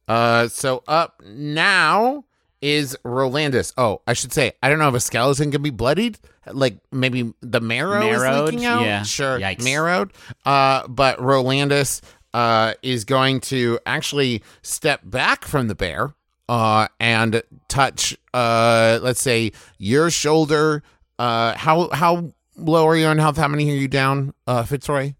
Uh, 0.07 0.47
so 0.47 0.83
up 0.87 1.21
now 1.25 2.23
is 2.61 2.97
Rolandus. 3.05 3.73
Oh, 3.77 4.01
I 4.07 4.13
should 4.13 4.33
say, 4.33 4.53
I 4.63 4.69
don't 4.69 4.79
know 4.79 4.89
if 4.89 4.95
a 4.95 4.99
skeleton 4.99 5.51
can 5.51 5.61
be 5.61 5.69
bloodied. 5.69 6.19
Like 6.51 6.77
maybe 6.91 7.33
the 7.41 7.59
marrow 7.61 7.99
Marrowed? 7.99 8.49
is 8.49 8.53
leaking 8.53 8.65
out. 8.65 8.83
Yeah. 8.83 9.03
Sure. 9.03 9.39
Yikes. 9.39 9.63
Marrowed. 9.63 10.11
Uh, 10.45 10.87
but 10.87 11.19
Rolandus 11.19 12.01
uh, 12.33 12.73
is 12.81 13.05
going 13.05 13.41
to 13.41 13.79
actually 13.85 14.43
step 14.61 15.01
back 15.03 15.45
from 15.45 15.67
the 15.67 15.75
bear 15.75 16.13
uh, 16.49 16.87
and 16.99 17.41
touch, 17.67 18.17
uh, 18.33 18.99
let's 19.01 19.21
say, 19.21 19.51
your 19.77 20.09
shoulder. 20.09 20.83
Uh, 21.19 21.55
how 21.57 21.89
how 21.91 22.33
low 22.55 22.87
are 22.87 22.95
you 22.95 23.05
on 23.07 23.17
health? 23.17 23.37
How 23.37 23.47
many 23.47 23.69
are 23.71 23.75
you 23.75 23.87
down, 23.87 24.33
uh, 24.45 24.63
Fitzroy? 24.63 25.13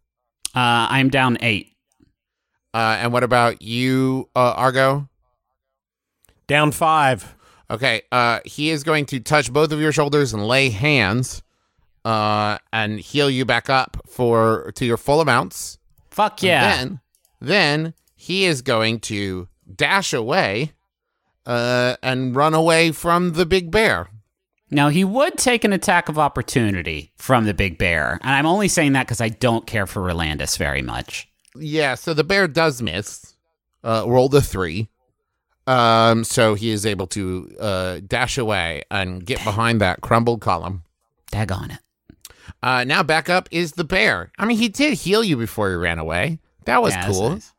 Uh, 0.56 0.88
I'm 0.90 1.10
down 1.10 1.38
eight. 1.42 1.74
Uh, 2.74 2.98
and 3.00 3.12
what 3.14 3.24
about 3.24 3.62
you, 3.62 4.30
uh, 4.36 4.54
Argo? 4.56 5.10
Down 6.48 6.72
five. 6.72 7.36
Okay, 7.70 8.04
uh, 8.12 8.40
he 8.46 8.70
is 8.70 8.84
going 8.84 9.06
to 9.08 9.20
touch 9.20 9.52
both 9.52 9.72
of 9.74 9.82
your 9.82 9.92
shoulders 9.92 10.34
and 10.34 10.48
lay 10.48 10.70
hands, 10.70 11.44
uh, 12.06 12.58
and 12.72 13.00
heal 13.00 13.30
you 13.30 13.44
back 13.44 13.70
up 13.70 13.98
for 14.08 14.72
to 14.76 14.86
your 14.86 14.96
full 14.96 15.20
amounts. 15.20 15.78
Fuck 16.10 16.42
yeah. 16.42 16.78
Then, 16.78 17.00
then 17.42 17.94
he 18.16 18.46
is 18.46 18.62
going 18.62 19.02
to 19.02 19.50
dash 19.76 20.14
away, 20.14 20.72
uh, 21.46 21.98
and 22.02 22.36
run 22.36 22.54
away 22.54 22.94
from 22.94 23.34
the 23.34 23.46
big 23.46 23.70
bear. 23.70 24.10
Now 24.72 24.88
he 24.90 25.04
would 25.04 25.38
take 25.38 25.64
an 25.66 25.74
attack 25.74 26.08
of 26.08 26.18
opportunity 26.18 27.12
from 27.18 27.46
the 27.46 27.54
big 27.54 27.78
bear, 27.78 28.20
and 28.22 28.32
I'm 28.32 28.46
only 28.46 28.70
saying 28.70 28.94
that 28.94 29.08
because 29.08 29.22
I 29.22 29.30
don't 29.30 29.68
care 29.68 29.88
for 29.88 30.02
Rolandus 30.02 30.58
very 30.58 30.82
much. 30.82 31.28
Yeah, 31.56 31.96
so 31.96 32.14
the 32.14 32.24
bear 32.24 32.48
does 32.48 32.82
miss. 32.82 33.34
Uh, 33.84 34.06
roll 34.08 34.30
the 34.30 34.42
three. 34.42 34.90
Um, 35.68 36.24
so 36.24 36.56
he 36.56 36.72
is 36.72 36.86
able 36.86 37.08
to 37.08 37.56
uh, 37.60 38.00
dash 38.08 38.38
away 38.38 38.84
and 38.90 39.26
get 39.26 39.44
behind 39.44 39.82
that 39.82 40.02
crumbled 40.02 40.42
column. 40.42 40.84
Daggone 41.32 41.74
it. 41.76 41.80
Uh, 42.64 42.84
now 42.86 43.04
back 43.04 43.30
up 43.30 43.50
is 43.52 43.74
the 43.74 43.84
bear. 43.84 44.32
I 44.40 44.46
mean, 44.46 44.58
he 44.58 44.70
did 44.70 44.94
heal 44.94 45.24
you 45.24 45.36
before 45.36 45.70
he 45.70 45.76
ran 45.76 46.00
away. 46.00 46.40
That 46.66 46.82
was 46.82 46.94
Yeah, 46.94 47.02
that's 47.06 47.18
cool. 47.18 47.30
nice. 47.32 47.54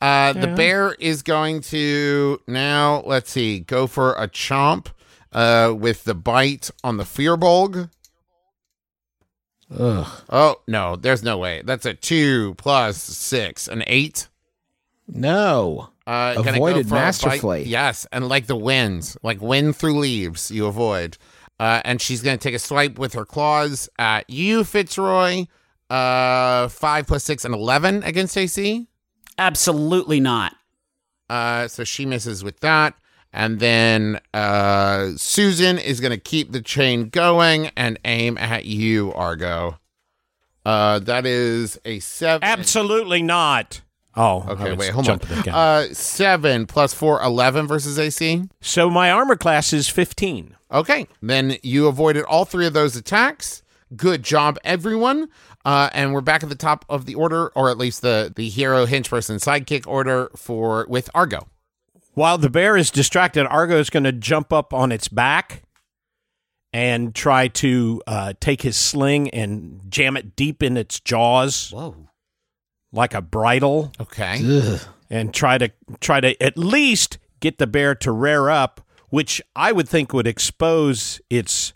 Uh, 0.00 0.32
the 0.32 0.48
bear 0.48 0.94
is 0.94 1.22
going 1.22 1.60
to 1.60 2.40
now, 2.48 3.02
let's 3.06 3.30
see, 3.30 3.60
go 3.60 3.86
for 3.86 4.14
a 4.14 4.26
chomp 4.26 4.86
uh, 5.32 5.72
with 5.76 6.02
the 6.04 6.14
bite 6.14 6.70
on 6.82 6.96
the 6.96 7.04
Firbolg. 7.04 7.88
Ugh. 9.78 10.22
Oh, 10.28 10.56
no, 10.66 10.96
there's 10.96 11.22
no 11.22 11.38
way. 11.38 11.62
That's 11.64 11.86
a 11.86 11.94
two 11.94 12.54
plus 12.54 12.98
six, 13.00 13.68
an 13.68 13.84
eight. 13.86 14.28
No. 15.06 15.90
Uh, 16.06 16.34
Avoided 16.36 16.56
go 16.58 16.64
for 16.90 16.94
a 16.96 16.98
bite- 16.98 17.04
masterfully. 17.04 17.62
Yes, 17.64 18.06
and 18.12 18.28
like 18.28 18.46
the 18.46 18.56
wind, 18.56 19.14
like 19.22 19.40
wind 19.40 19.76
through 19.76 19.98
leaves, 20.00 20.50
you 20.50 20.66
avoid. 20.66 21.16
Uh, 21.60 21.80
and 21.84 22.00
she's 22.00 22.22
going 22.22 22.36
to 22.36 22.42
take 22.42 22.54
a 22.54 22.58
swipe 22.58 22.98
with 22.98 23.12
her 23.12 23.24
claws 23.24 23.88
at 23.98 24.28
you, 24.28 24.64
Fitzroy. 24.64 25.46
Uh, 25.88 26.68
five 26.68 27.06
plus 27.06 27.22
six 27.22 27.44
and 27.44 27.54
eleven 27.54 28.02
against 28.02 28.36
AC. 28.36 28.88
Absolutely 29.38 30.20
not. 30.20 30.56
Uh, 31.28 31.68
so 31.68 31.84
she 31.84 32.04
misses 32.06 32.42
with 32.42 32.60
that. 32.60 32.94
And 33.32 33.60
then 33.60 34.20
uh, 34.34 35.12
Susan 35.16 35.78
is 35.78 36.00
going 36.00 36.10
to 36.10 36.18
keep 36.18 36.52
the 36.52 36.60
chain 36.60 37.08
going 37.08 37.70
and 37.76 37.98
aim 38.04 38.36
at 38.36 38.66
you, 38.66 39.12
Argo. 39.14 39.78
Uh, 40.66 40.98
that 41.00 41.24
is 41.26 41.78
a 41.84 41.98
seven. 42.00 42.42
Absolutely 42.46 43.22
not. 43.22 43.80
Oh, 44.14 44.44
Okay, 44.48 44.74
wait, 44.74 44.90
hold 44.90 45.08
on. 45.08 45.20
Uh, 45.48 45.86
seven 45.94 46.66
plus 46.66 46.92
four, 46.92 47.22
11 47.22 47.66
versus 47.66 47.98
AC. 47.98 48.42
so 48.60 48.90
my 48.90 49.10
armor 49.10 49.36
class 49.36 49.72
is 49.72 49.88
15. 49.88 50.56
Okay, 50.70 51.06
then 51.20 51.56
you 51.62 51.86
avoided 51.86 52.24
all 52.24 52.44
three 52.44 52.66
of 52.66 52.72
those 52.72 52.96
attacks. 52.96 53.62
Good 53.94 54.22
job, 54.22 54.58
everyone. 54.64 55.28
Uh, 55.64 55.88
and 55.92 56.12
we're 56.12 56.20
back 56.22 56.42
at 56.42 56.48
the 56.48 56.54
top 56.56 56.84
of 56.88 57.04
the 57.06 57.14
order, 57.14 57.48
or 57.54 57.70
at 57.70 57.78
least 57.78 58.02
the 58.02 58.32
the 58.34 58.48
hero 58.48 58.84
henchperson 58.86 59.36
sidekick 59.36 59.86
order 59.86 60.30
for 60.34 60.86
with 60.88 61.08
Argo. 61.14 61.46
While 62.14 62.36
the 62.38 62.50
bear 62.50 62.76
is 62.76 62.90
distracted, 62.90 63.46
Argo 63.46 63.78
is 63.78 63.88
going 63.90 64.04
to 64.04 64.12
jump 64.12 64.52
up 64.52 64.74
on 64.74 64.92
its 64.92 65.08
back 65.08 65.62
and 66.72 67.14
try 67.14 67.48
to 67.48 68.02
uh, 68.06 68.32
take 68.40 68.62
his 68.62 68.76
sling 68.76 69.28
and 69.30 69.80
jam 69.88 70.16
it 70.16 70.34
deep 70.36 70.62
in 70.62 70.76
its 70.76 70.98
jaws 71.00 71.70
Whoa. 71.70 71.94
Like 72.92 73.14
a 73.14 73.22
bridle, 73.22 73.90
Okay. 74.00 74.40
Ugh. 74.44 74.80
and 75.08 75.32
try 75.32 75.56
to 75.58 75.70
try 76.00 76.20
to 76.20 76.40
at 76.42 76.58
least 76.58 77.18
get 77.40 77.58
the 77.58 77.66
bear 77.66 77.94
to 77.96 78.12
rear 78.12 78.50
up, 78.50 78.80
which 79.08 79.40
I 79.56 79.72
would 79.72 79.88
think 79.88 80.12
would 80.12 80.26
expose 80.26 81.20
its 81.30 81.72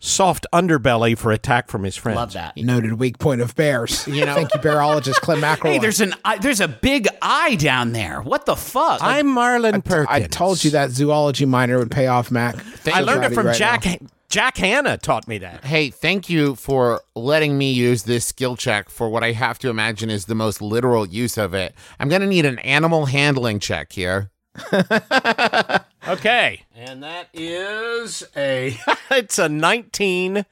soft 0.00 0.46
underbelly 0.52 1.18
for 1.18 1.32
attack 1.32 1.68
from 1.68 1.82
his 1.82 1.96
friends. 1.96 2.14
Love 2.16 2.32
that. 2.34 2.56
Noted 2.56 3.00
weak 3.00 3.18
point 3.18 3.40
of 3.40 3.56
bears. 3.56 4.06
You 4.06 4.24
know, 4.26 4.34
thank 4.36 4.54
you, 4.54 4.60
bearologist 4.60 5.14
Clem 5.16 5.40
Mackerel. 5.40 5.72
Hey, 5.72 5.80
there's 5.80 6.00
an 6.00 6.14
eye- 6.24 6.38
there's 6.38 6.60
a 6.60 6.68
big 6.68 7.08
eye 7.20 7.56
down 7.56 7.90
there. 7.92 8.22
What 8.22 8.46
the 8.46 8.54
fuck? 8.54 9.00
I'm 9.02 9.26
Marlin 9.26 9.82
Perkins. 9.82 10.08
I 10.08 10.26
told 10.28 10.62
you 10.62 10.70
that 10.70 10.90
zoology 10.90 11.46
minor 11.46 11.78
would 11.78 11.90
pay 11.90 12.06
off, 12.06 12.30
Mac. 12.30 12.54
I 12.86 13.00
learned 13.00 13.24
it 13.24 13.34
from 13.34 13.46
you 13.46 13.50
right 13.50 13.58
Jack. 13.58 13.84
now. 13.86 13.96
Jack 14.28 14.58
Hanna 14.58 14.98
taught 14.98 15.26
me 15.26 15.38
that. 15.38 15.64
Hey, 15.64 15.90
thank 15.90 16.28
you 16.28 16.54
for 16.54 17.00
letting 17.14 17.56
me 17.56 17.72
use 17.72 18.02
this 18.02 18.26
skill 18.26 18.56
check 18.56 18.90
for 18.90 19.08
what 19.08 19.24
I 19.24 19.32
have 19.32 19.58
to 19.60 19.70
imagine 19.70 20.10
is 20.10 20.26
the 20.26 20.34
most 20.34 20.60
literal 20.60 21.06
use 21.06 21.38
of 21.38 21.54
it. 21.54 21.74
I'm 21.98 22.08
going 22.10 22.20
to 22.20 22.26
need 22.26 22.44
an 22.44 22.58
animal 22.58 23.06
handling 23.06 23.58
check 23.58 23.92
here. 23.92 24.30
Okay. 26.08 26.62
And 26.74 27.02
that 27.02 27.28
is 27.34 28.24
a 28.34 28.78
it's 29.10 29.38
a 29.38 29.48
19 29.48 30.46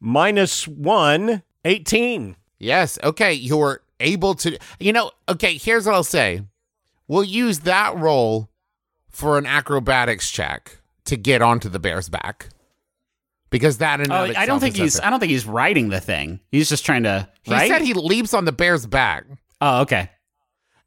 minus 0.00 0.66
one, 0.66 1.42
18. 1.64 2.36
Yes. 2.58 2.98
Okay. 3.02 3.32
You're 3.32 3.82
able 4.00 4.34
to. 4.36 4.58
You 4.80 4.92
know. 4.92 5.12
Okay. 5.28 5.56
Here's 5.56 5.86
what 5.86 5.94
I'll 5.94 6.02
say. 6.02 6.42
We'll 7.06 7.24
use 7.24 7.60
that 7.60 7.96
roll 7.96 8.48
for 9.08 9.38
an 9.38 9.46
acrobatics 9.46 10.30
check 10.30 10.78
to 11.04 11.16
get 11.16 11.42
onto 11.42 11.68
the 11.68 11.80
bear's 11.80 12.08
back, 12.08 12.48
because 13.50 13.78
that. 13.78 14.00
In 14.00 14.10
Oh, 14.10 14.24
and 14.24 14.36
I 14.36 14.46
don't 14.46 14.60
think 14.60 14.76
he's. 14.76 14.96
effort. 14.96 15.06
I 15.06 15.10
don't 15.10 15.20
think 15.20 15.30
he's 15.30 15.46
riding 15.46 15.88
the 15.90 16.00
thing. 16.00 16.40
He's 16.50 16.68
just 16.68 16.84
trying 16.86 17.02
to. 17.04 17.28
He 17.42 17.52
right? 17.52 17.70
said 17.70 17.82
he 17.82 17.94
leaps 17.94 18.32
on 18.34 18.44
the 18.44 18.52
bear's 18.52 18.86
back. 18.86 19.24
oh, 19.60 19.82
okay. 19.82 20.10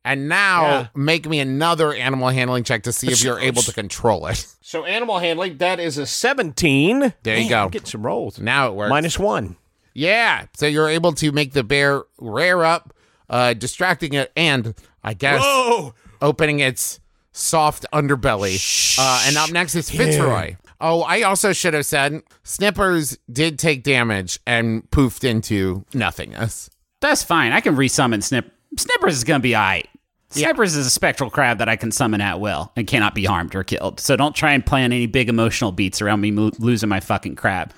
And 0.06 0.28
now 0.28 0.64
Yeah. 0.64 0.88
make 0.96 1.30
me 1.30 1.40
another 1.40 1.94
animal 1.94 2.28
handling 2.28 2.66
check 2.66 2.84
to 2.84 2.92
see 2.92 3.08
if 3.10 3.24
you're 3.24 3.40
able 3.40 3.62
to 3.62 3.74
control 3.74 4.28
it. 4.28 4.48
So 4.66 4.86
animal 4.86 5.20
handling, 5.20 5.58
that 5.58 5.80
is 5.80 5.98
a 6.00 6.06
17. 6.08 7.14
There 7.22 7.36
you 7.36 7.42
Man, 7.42 7.50
go. 7.50 7.64
I'm 7.66 7.70
getting 7.70 7.86
some 7.86 8.04
rolls. 8.04 8.40
Now 8.40 8.70
it 8.70 8.74
works. 8.74 8.90
Minus 8.90 9.20
one. 9.20 9.56
Yeah. 9.94 10.46
So 10.56 10.66
you're 10.66 10.90
able 10.90 11.12
to 11.14 11.32
make 11.32 11.52
the 11.54 11.64
bear 11.64 12.02
rear 12.18 12.64
up, 12.64 12.92
uh, 13.30 13.54
distracting 13.54 14.14
it, 14.14 14.32
and 14.36 14.74
I 15.04 15.14
guess 15.14 15.42
Whoa! 15.44 15.94
opening 16.22 16.60
its 16.60 17.00
soft 17.34 17.86
underbelly. 17.94 18.98
Uh, 18.98 19.24
and 19.28 19.38
up 19.38 19.52
next 19.52 19.76
is 19.76 19.90
Fitzroy. 19.92 20.56
Oh, 20.86 21.02
I 21.02 21.22
also 21.22 21.54
should 21.54 21.74
have 21.74 21.86
said 21.86 22.22
Snippers 22.44 23.18
did 23.32 23.58
take 23.58 23.84
damage 23.84 24.38
and 24.46 24.84
poofed 24.92 25.24
into 25.24 25.86
nothingness. 25.94 26.70
That's 27.00 27.24
fine. 27.24 27.54
I 27.54 27.62
can 27.62 27.78
resummon 27.78 28.22
Snip. 28.22 28.52
Snippers 28.78 29.16
is 29.16 29.24
gonna 29.24 29.40
be 29.40 29.56
alright. 29.56 29.88
Snippers 30.30 30.76
is 30.76 30.86
a 30.86 30.90
spectral 30.90 31.30
crab 31.30 31.60
that 31.60 31.70
I 31.70 31.78
can 31.78 31.92
summon 31.92 32.20
at 32.20 32.40
will 32.42 32.72
and 32.76 32.86
cannot 32.86 33.16
be 33.16 33.24
harmed 33.24 33.56
or 33.56 33.64
killed. 33.64 34.00
So 34.00 34.18
don't 34.18 34.36
try 34.36 34.52
and 34.52 34.66
plan 34.66 34.92
any 34.92 35.06
big 35.06 35.30
emotional 35.30 35.72
beats 35.72 36.02
around 36.02 36.20
me 36.22 36.32
mo- 36.32 36.52
losing 36.60 36.90
my 36.90 37.00
fucking 37.00 37.36
crab, 37.36 37.72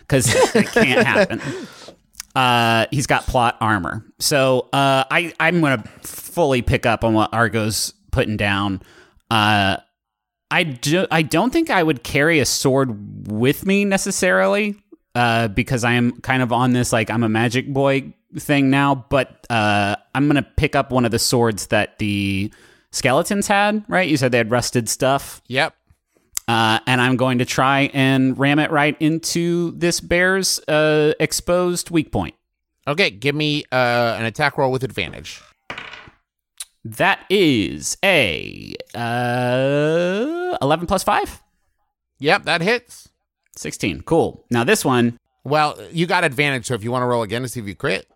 because 0.00 0.34
it 0.54 0.66
can't 0.68 1.06
happen. 1.06 1.40
Uh, 2.34 2.86
he's 2.90 3.06
got 3.06 3.24
plot 3.26 3.56
armor, 3.60 4.04
so 4.18 4.68
uh, 4.72 5.04
I 5.10 5.32
I'm 5.38 5.60
gonna 5.60 5.84
fully 6.02 6.62
pick 6.62 6.86
up 6.86 7.04
on 7.04 7.14
what 7.14 7.32
Argo's 7.32 7.92
putting 8.10 8.36
down. 8.36 8.80
Uh, 9.30 9.76
I 10.50 10.62
do 10.62 11.06
I 11.10 11.22
don't 11.22 11.52
think 11.52 11.70
I 11.70 11.82
would 11.82 12.02
carry 12.02 12.38
a 12.40 12.46
sword 12.46 13.30
with 13.30 13.66
me 13.66 13.84
necessarily, 13.84 14.76
uh, 15.14 15.48
because 15.48 15.84
I 15.84 15.92
am 15.92 16.12
kind 16.20 16.42
of 16.42 16.52
on 16.52 16.72
this 16.72 16.92
like 16.92 17.10
I'm 17.10 17.22
a 17.22 17.28
magic 17.28 17.72
boy 17.72 18.14
thing 18.38 18.70
now. 18.70 18.94
But 19.10 19.46
uh, 19.50 19.96
I'm 20.14 20.26
gonna 20.26 20.46
pick 20.56 20.74
up 20.74 20.90
one 20.90 21.04
of 21.04 21.10
the 21.10 21.18
swords 21.18 21.66
that 21.68 21.98
the 21.98 22.50
skeletons 22.92 23.46
had. 23.46 23.84
Right? 23.88 24.08
You 24.08 24.16
said 24.16 24.32
they 24.32 24.38
had 24.38 24.50
rusted 24.50 24.88
stuff, 24.88 25.42
Yep. 25.48 25.74
uh, 26.48 26.78
and 26.86 27.00
I'm 27.00 27.16
going 27.16 27.38
to 27.40 27.44
try 27.44 27.90
and 27.92 28.38
ram 28.38 28.58
it 28.58 28.70
right 28.70 28.96
into 29.00 29.72
this 29.72 30.00
bear's 30.00 30.58
uh, 30.66 31.12
exposed 31.20 31.90
weak 31.90 32.10
point. 32.10 32.34
Okay. 32.86 33.10
Give 33.10 33.34
me 33.34 33.64
uh, 33.70 34.16
an 34.18 34.24
attack 34.24 34.56
roll 34.56 34.72
with 34.72 34.82
advantage. 34.82 35.42
That 36.96 37.24
is 37.28 37.98
a 38.02 38.74
uh, 38.94 40.56
11 40.62 40.86
plus 40.86 41.02
5? 41.04 41.42
Yep. 42.20 42.44
That 42.44 42.62
hits. 42.62 43.08
16. 43.56 44.02
Cool. 44.02 44.44
Now 44.50 44.64
this 44.64 44.84
one, 44.84 45.18
Well, 45.44 45.76
you 45.92 46.06
got 46.06 46.24
advantage, 46.24 46.66
so 46.66 46.74
if 46.74 46.82
you 46.84 46.90
want 46.90 47.02
to 47.02 47.06
roll 47.06 47.22
again 47.22 47.42
to 47.42 47.48
see 47.48 47.60
if 47.60 47.66
you 47.66 47.74
crit. 47.74 48.06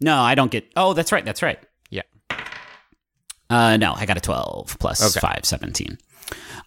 no, 0.00 0.18
I 0.20 0.34
don't 0.34 0.50
get. 0.50 0.70
Oh, 0.76 0.92
that's 0.92 1.12
right. 1.12 1.24
That's 1.24 1.42
right. 1.42 1.58
Yeah. 1.90 2.02
Uh, 3.48 3.76
no, 3.76 3.92
I 3.94 4.06
got 4.06 4.16
a 4.16 4.20
12 4.20 4.76
plus 4.80 5.16
Okay. 5.16 5.20
5, 5.20 5.44
17. 5.44 5.98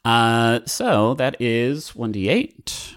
Uh, 0.06 0.60
so 0.66 1.14
that 1.16 1.36
is 1.42 1.92
1d8. 1.92 2.94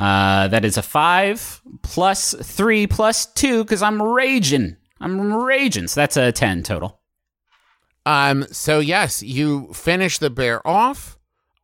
Uh, 0.00 0.48
that 0.48 0.64
is 0.64 0.76
a 0.76 0.82
5 0.82 1.60
plus 1.82 2.34
3 2.34 2.86
plus 2.88 3.26
2 3.26 3.62
because 3.64 3.82
I'm 3.82 4.00
raging. 4.02 4.76
I'm 5.00 5.34
raging. 5.34 5.88
So 5.88 6.00
that's 6.00 6.16
a 6.16 6.32
10 6.32 6.62
total. 6.62 7.00
Um, 8.06 8.46
so 8.50 8.78
yes, 8.80 9.22
you 9.22 9.72
finish 9.74 10.18
the 10.18 10.30
bear 10.30 10.66
off, 10.66 11.18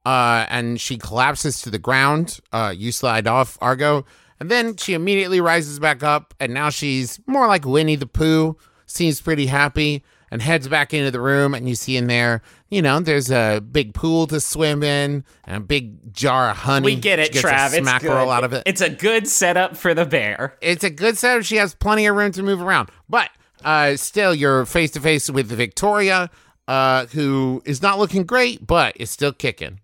uh, 0.05 0.45
and 0.49 0.81
she 0.81 0.99
collapses 0.99 1.63
to 1.63 1.71
the 1.71 1.79
ground. 1.79 2.41
Uh, 2.53 2.75
you 2.77 2.93
slide 2.93 3.27
off, 3.27 3.57
Argo, 3.63 4.05
and 4.39 4.51
then 4.51 4.77
she 4.77 4.93
immediately 4.93 5.41
rises 5.41 5.79
back 5.79 6.03
up, 6.03 6.35
and 6.39 6.53
now 6.53 6.69
she's 6.69 7.19
more 7.27 7.47
like 7.47 7.65
Winnie 7.65 7.97
the 7.97 8.07
Pooh, 8.07 8.57
seems 8.85 9.23
pretty 9.23 9.47
happy, 9.47 10.05
and 10.31 10.43
heads 10.43 10.69
back 10.69 10.93
into 10.93 11.11
the 11.11 11.21
room, 11.21 11.55
and 11.55 11.67
you 11.67 11.75
see 11.75 11.97
in 11.97 12.09
there, 12.09 12.43
you 12.75 12.83
know, 12.83 13.01
there's 13.01 13.31
a 13.31 13.61
big 13.61 13.95
pool 13.95 14.27
to 14.27 14.41
swim 14.41 14.83
in, 14.83 15.25
and 15.45 15.57
a 15.57 15.61
big 15.61 16.13
jar 16.13 16.51
of 16.51 16.57
honey. 16.59 16.85
We 16.87 16.97
get 16.97 17.19
She 17.21 17.27
it, 17.27 17.33
gets 17.33 17.45
a 17.45 17.49
Trav. 17.49 17.75
It's 17.75 18.03
good. 18.03 18.29
out 18.29 18.45
of 18.45 18.53
it. 18.53 18.63
It's 18.67 18.81
a 18.81 18.91
good 18.91 19.29
setup 19.29 19.77
for 19.77 19.95
the 19.95 20.05
bear. 20.05 20.57
it's 20.61 20.85
a 20.85 20.91
good 20.91 21.17
setup. 21.17 21.45
She 21.45 21.57
has 21.57 21.75
plenty 21.75 22.07
of 22.07 22.17
room 22.17 22.33
to 22.33 22.43
move 22.43 22.61
around. 22.61 22.91
But 23.09 23.31
uh, 23.65 23.97
still, 23.97 24.35
you're 24.35 24.67
face 24.67 24.91
to 24.93 25.01
face 25.01 25.31
with 25.31 25.47
Victoria, 25.47 26.31
uh, 26.69 27.07
who 27.07 27.63
is 27.65 27.81
not 27.81 27.99
looking 27.99 28.25
great, 28.25 28.67
but 28.67 28.97
is 28.99 29.11
still 29.11 29.33
kicking. 29.33 29.81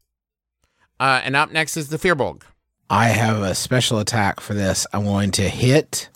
Uh, 0.98 1.20
and 1.24 1.34
up 1.36 1.50
next 1.52 1.76
is 1.76 1.88
the 1.88 1.96
Firbolg. 1.98 2.42
I 2.90 3.08
have 3.08 3.38
a 3.42 3.54
special 3.54 3.98
attack 4.00 4.40
for 4.40 4.52
this. 4.54 4.86
I'm 4.92 5.04
going 5.04 5.30
to 5.32 5.48
hit 5.48 6.08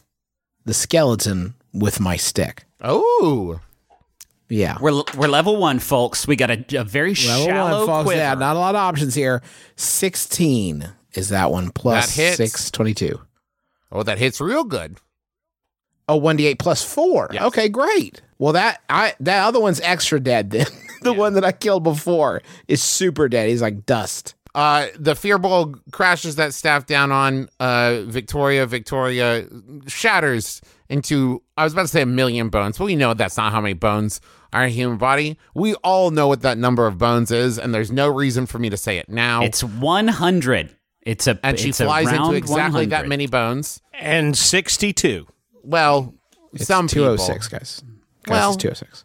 the 0.65 0.75
skeleton 0.75 1.55
with 1.73 2.01
my 2.01 2.17
stick. 2.17 2.65
Oh, 2.81 3.61
Yeah. 4.49 4.77
We're 4.81 5.03
we're 5.17 5.29
level 5.29 5.57
one, 5.57 5.79
folks. 5.79 6.27
We 6.27 6.37
got 6.37 6.51
a, 6.51 6.65
a 6.79 6.85
very 6.85 7.15
Level 7.15 7.47
shallow 7.47 7.79
one, 7.79 7.87
folks. 7.87 8.05
quiver. 8.07 8.21
Yeah, 8.21 8.35
not 8.35 8.57
a 8.57 8.59
lot 8.59 8.75
of 8.75 8.81
options 8.81 9.15
here. 9.15 9.43
16 9.77 10.93
is 11.15 11.29
that 11.31 11.51
one 11.51 11.71
plus 11.71 12.15
That 12.15 12.23
hits. 12.23 12.37
6, 12.37 12.71
22. 12.71 13.21
oh, 13.93 14.03
that 14.03 14.19
hits 14.19 14.41
real 14.41 14.65
good. 14.65 14.99
Oh, 16.09 16.21
1d8 16.21 16.59
plus 16.59 16.85
4. 16.85 17.31
Yes. 17.33 17.43
Okay, 17.45 17.69
great. 17.69 18.21
Well, 18.39 18.53
that 18.53 18.83
I 18.91 19.15
that 19.21 19.45
other 19.47 19.61
one's 19.61 19.81
extra 19.81 20.21
dead 20.21 20.51
then. 20.51 20.67
the 21.03 21.15
one 21.15 21.35
that 21.35 21.45
I 21.45 21.53
killed 21.53 21.83
before 21.83 22.43
is 22.69 22.83
super 22.83 23.29
dead. 23.29 23.49
He's 23.49 23.63
like 23.63 23.87
dust. 23.87 24.35
Uh, 24.55 24.87
the 24.97 25.15
Firbolg 25.15 25.81
crashes 25.91 26.37
that 26.37 26.55
staff 26.55 26.87
down 26.87 27.11
on 27.11 27.49
uh, 27.59 28.03
Victoria. 28.07 28.67
Victoria 28.67 29.47
shatters 29.89 30.61
into, 30.89 31.43
I 31.57 31.65
was 31.65 31.73
about 31.73 31.83
to 31.83 31.89
say 31.89 32.03
a 32.03 32.07
million 32.07 32.51
bones, 32.51 32.79
but 32.79 32.85
we 32.85 32.95
know 32.95 33.15
that's 33.15 33.37
not 33.37 33.53
how 33.53 33.61
many 33.61 33.75
bones 33.75 34.21
are 34.53 34.63
in 34.63 34.69
a 34.69 34.73
human 34.73 34.97
body. 34.99 35.39
We 35.55 35.75
all 35.77 36.11
know 36.11 36.29
what 36.29 36.43
that 36.43 36.57
number 36.59 36.87
of 36.87 36.99
bones 36.99 37.31
is, 37.33 37.59
and 37.59 37.75
there's 37.75 37.91
no 37.91 38.09
reason 38.09 38.47
for 38.47 38.59
me 38.59 38.71
to 38.71 38.77
say 38.77 38.99
it 38.99 39.09
now. 39.09 39.43
It's 39.43 39.65
one 39.65 40.07
hundred. 40.09 40.77
It's 41.03 41.27
a 41.27 41.39
and 41.43 41.59
she 41.59 41.71
it's 41.71 41.79
flies 41.81 42.09
into 42.09 42.21
round 42.21 42.37
exactly 42.37 42.87
that 42.87 43.09
many 43.09 43.27
bones. 43.27 43.81
And 43.93 44.37
62. 44.37 45.27
Well, 45.63 46.15
It's 46.53 46.67
some 46.67 46.89
people 46.89 47.17
206, 47.17 47.49
guys. 47.49 47.83
Guys, 48.25 48.31
Well- 48.31 48.55
it's 48.55 48.63
206. 48.63 49.05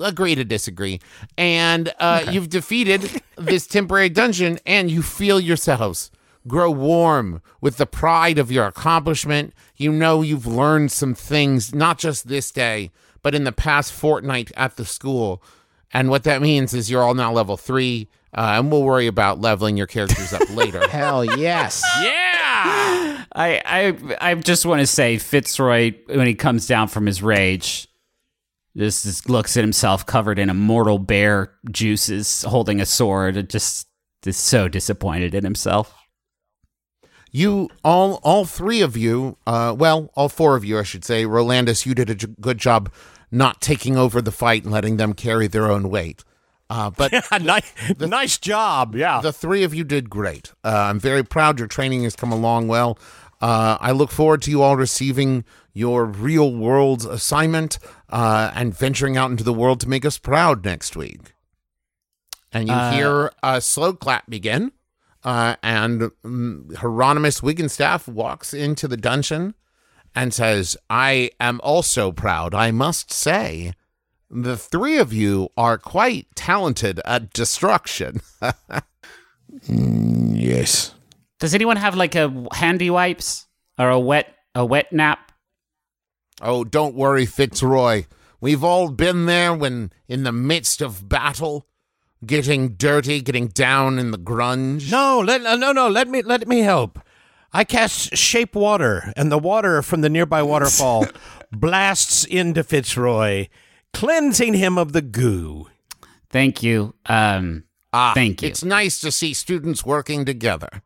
Agree 0.00 0.34
to 0.34 0.44
disagree. 0.44 1.00
And 1.36 1.92
uh, 1.98 2.26
you've 2.30 2.48
defeated 2.48 3.22
this 3.36 3.66
temporary 3.66 4.08
dungeon, 4.08 4.58
and 4.66 4.90
you 4.90 5.02
feel 5.02 5.40
yourselves 5.40 6.10
grow 6.48 6.70
warm 6.70 7.40
with 7.60 7.76
the 7.76 7.86
pride 7.86 8.38
of 8.38 8.50
your 8.50 8.66
accomplishment. 8.66 9.54
You 9.76 9.92
know 9.92 10.22
you've 10.22 10.46
learned 10.46 10.90
some 10.92 11.14
things, 11.14 11.74
not 11.74 11.98
just 11.98 12.28
this 12.28 12.50
day, 12.50 12.90
but 13.22 13.34
in 13.34 13.44
the 13.44 13.52
past 13.52 13.92
fortnight 13.92 14.50
at 14.56 14.76
the 14.76 14.84
school. 14.84 15.42
And 15.92 16.08
what 16.10 16.24
that 16.24 16.42
means 16.42 16.74
is 16.74 16.90
you're 16.90 17.02
all 17.02 17.14
now 17.14 17.32
level 17.32 17.56
three, 17.56 18.08
uh, 18.34 18.54
and 18.56 18.72
we'll 18.72 18.82
worry 18.82 19.06
about 19.06 19.40
leveling 19.40 19.76
your 19.76 19.86
characters 19.86 20.32
up 20.32 20.48
later. 20.54 20.86
Hell 20.88 21.24
yes. 21.24 21.82
yeah! 22.02 23.24
I 23.34 23.62
I 23.64 24.30
I 24.30 24.34
just 24.34 24.66
want 24.66 24.80
to 24.80 24.86
say 24.86 25.18
Fitzroy 25.18 25.92
when 26.06 26.26
he 26.26 26.34
comes 26.34 26.66
down 26.66 26.88
from 26.88 27.06
his 27.06 27.22
rage, 27.22 27.88
just, 28.76 29.04
just 29.04 29.28
looks 29.28 29.56
at 29.56 29.64
himself 29.64 30.06
covered 30.06 30.38
in 30.38 30.50
immortal 30.50 30.98
bear 30.98 31.52
juices, 31.70 32.42
holding 32.42 32.80
a 32.80 32.86
sword, 32.86 33.36
and 33.36 33.48
just 33.48 33.88
is 34.24 34.36
so 34.36 34.68
disappointed 34.68 35.34
in 35.34 35.44
himself. 35.44 35.94
You 37.30 37.70
all, 37.82 38.20
all 38.22 38.44
three 38.44 38.82
of 38.82 38.96
you, 38.96 39.38
uh, 39.46 39.74
well, 39.76 40.10
all 40.14 40.28
four 40.28 40.54
of 40.54 40.64
you, 40.64 40.78
I 40.78 40.82
should 40.82 41.04
say. 41.04 41.24
Rolandus, 41.24 41.86
you 41.86 41.94
did 41.94 42.10
a 42.10 42.14
j- 42.14 42.28
good 42.40 42.58
job 42.58 42.92
not 43.30 43.62
taking 43.62 43.96
over 43.96 44.20
the 44.20 44.30
fight 44.30 44.64
and 44.64 44.72
letting 44.72 44.98
them 44.98 45.14
carry 45.14 45.46
their 45.46 45.70
own 45.70 45.88
weight. 45.88 46.24
Uh, 46.68 46.90
but 46.90 47.12
nice, 47.42 47.72
nice 47.98 48.38
job. 48.38 48.94
Yeah. 48.94 49.20
the 49.22 49.32
three 49.32 49.64
of 49.64 49.74
you 49.74 49.82
did 49.82 50.10
great. 50.10 50.52
Uh, 50.62 50.68
I'm 50.90 51.00
very 51.00 51.24
proud. 51.24 51.58
Your 51.58 51.68
training 51.68 52.04
has 52.04 52.14
come 52.14 52.32
along 52.32 52.68
well. 52.68 52.98
Uh, 53.40 53.76
I 53.80 53.92
look 53.92 54.10
forward 54.10 54.42
to 54.42 54.50
you 54.50 54.62
all 54.62 54.76
receiving 54.76 55.44
your 55.72 56.04
real 56.04 56.54
world 56.54 57.06
assignment 57.06 57.78
uh, 58.10 58.50
and 58.54 58.76
venturing 58.76 59.16
out 59.16 59.30
into 59.30 59.44
the 59.44 59.52
world 59.52 59.80
to 59.80 59.88
make 59.88 60.04
us 60.04 60.18
proud 60.18 60.64
next 60.64 60.96
week. 60.96 61.34
And 62.52 62.68
you 62.68 62.74
Uh, 62.74 62.92
hear 62.92 63.32
a 63.42 63.60
slow 63.60 63.94
clap 63.94 64.28
begin, 64.28 64.72
uh, 65.24 65.56
and 65.62 66.10
um, 66.24 66.68
Hieronymus 66.76 67.40
Wigglestaff 67.40 68.06
walks 68.06 68.52
into 68.52 68.86
the 68.86 68.96
dungeon 68.98 69.54
and 70.14 70.34
says, 70.34 70.76
I 70.90 71.30
am 71.40 71.58
also 71.64 72.12
proud, 72.12 72.54
I 72.54 72.70
must 72.70 73.10
say. 73.10 73.72
The 74.30 74.56
three 74.58 74.98
of 74.98 75.12
you 75.12 75.48
are 75.56 75.78
quite 75.78 76.26
talented 76.34 77.00
at 77.04 77.32
destruction. 77.32 78.20
Mm, 79.68 80.32
yes. 80.34 80.94
Does 81.38 81.54
anyone 81.54 81.76
have 81.76 81.94
like 81.94 82.14
a 82.14 82.46
handy 82.52 82.90
wipes? 82.90 83.46
or 83.78 83.88
a 83.90 83.98
wet 83.98 84.34
a 84.54 84.64
wet 84.64 84.92
nap. 84.92 85.31
Oh, 86.42 86.64
don't 86.64 86.94
worry, 86.94 87.24
Fitzroy. 87.24 88.04
We've 88.40 88.64
all 88.64 88.90
been 88.90 89.26
there 89.26 89.54
when 89.54 89.92
in 90.08 90.24
the 90.24 90.32
midst 90.32 90.82
of 90.82 91.08
battle, 91.08 91.68
getting 92.26 92.70
dirty, 92.74 93.20
getting 93.20 93.46
down 93.48 93.98
in 93.98 94.10
the 94.10 94.18
grunge. 94.18 94.90
No, 94.90 95.20
let 95.20 95.44
uh, 95.46 95.56
no 95.56 95.72
no 95.72 95.88
let 95.88 96.08
me 96.08 96.22
let 96.22 96.46
me 96.48 96.60
help. 96.60 96.98
I 97.52 97.64
cast 97.64 98.16
shape 98.16 98.54
water, 98.56 99.12
and 99.16 99.30
the 99.30 99.38
water 99.38 99.80
from 99.82 100.00
the 100.00 100.08
nearby 100.10 100.42
waterfall 100.52 101.06
blasts 101.52 102.24
into 102.24 102.64
Fitzroy, 102.64 103.46
cleansing 103.92 104.54
him 104.54 104.76
of 104.78 104.92
the 104.92 105.02
goo. 105.02 105.68
Thank 106.30 106.62
you. 106.62 106.94
Um, 107.06 107.64
Ah, 107.94 108.12
Thank 108.14 108.40
you. 108.40 108.48
It's 108.48 108.64
nice 108.64 109.00
to 109.00 109.12
see 109.12 109.34
students 109.34 109.84
working 109.84 110.24
together. 110.24 110.68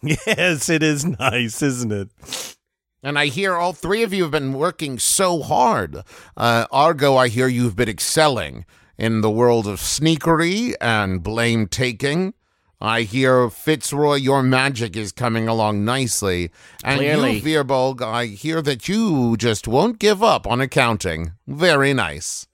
Yes, 0.00 0.68
it 0.68 0.84
is 0.84 1.04
nice, 1.04 1.60
isn't 1.60 1.90
it? 1.92 2.56
And 3.02 3.18
I 3.18 3.26
hear 3.26 3.54
all 3.54 3.72
three 3.72 4.02
of 4.02 4.12
you 4.12 4.22
have 4.22 4.32
been 4.32 4.52
working 4.52 4.98
so 4.98 5.40
hard. 5.42 6.02
Uh, 6.36 6.66
Argo, 6.72 7.16
I 7.16 7.28
hear 7.28 7.46
you've 7.46 7.76
been 7.76 7.88
excelling 7.88 8.64
in 8.96 9.20
the 9.20 9.30
world 9.30 9.66
of 9.66 9.78
sneakery 9.78 10.74
and 10.80 11.22
blame 11.22 11.68
taking. 11.68 12.34
I 12.80 13.02
hear 13.02 13.50
Fitzroy, 13.50 14.16
your 14.16 14.42
magic 14.42 14.96
is 14.96 15.10
coming 15.10 15.48
along 15.48 15.84
nicely. 15.84 16.50
And 16.84 16.98
Clearly. 16.98 17.38
you, 17.38 17.42
Firbolg, 17.42 18.02
I 18.02 18.26
hear 18.26 18.62
that 18.62 18.88
you 18.88 19.36
just 19.36 19.66
won't 19.66 19.98
give 19.98 20.22
up 20.22 20.46
on 20.46 20.60
accounting. 20.60 21.32
Very 21.46 21.92
nice. 21.92 22.46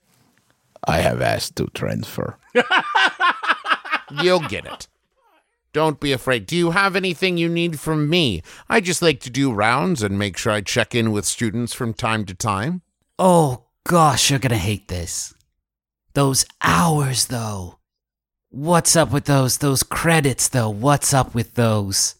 I 0.86 0.98
have 0.98 1.20
asked 1.22 1.56
to 1.56 1.66
transfer. 1.68 2.38
You'll 4.22 4.40
get 4.40 4.66
it. 4.66 4.88
Don't 5.74 5.98
be 5.98 6.12
afraid. 6.12 6.46
Do 6.46 6.56
you 6.56 6.70
have 6.70 6.94
anything 6.94 7.36
you 7.36 7.48
need 7.48 7.80
from 7.80 8.08
me? 8.08 8.42
I 8.68 8.80
just 8.80 9.02
like 9.02 9.18
to 9.22 9.30
do 9.30 9.52
rounds 9.52 10.04
and 10.04 10.16
make 10.16 10.36
sure 10.36 10.52
I 10.52 10.60
check 10.60 10.94
in 10.94 11.10
with 11.10 11.24
students 11.24 11.74
from 11.74 11.92
time 11.92 12.24
to 12.26 12.34
time. 12.34 12.82
oh 13.18 13.64
gosh, 13.84 14.30
you're 14.30 14.38
gonna 14.38 14.56
hate 14.56 14.86
this. 14.88 15.34
Those 16.14 16.46
hours, 16.62 17.26
though. 17.26 17.80
What's 18.50 18.94
up 18.94 19.10
with 19.10 19.24
those? 19.24 19.58
Those 19.58 19.82
credits, 19.82 20.48
though. 20.48 20.70
What's 20.70 21.12
up 21.12 21.34
with 21.34 21.54
those? 21.54 22.14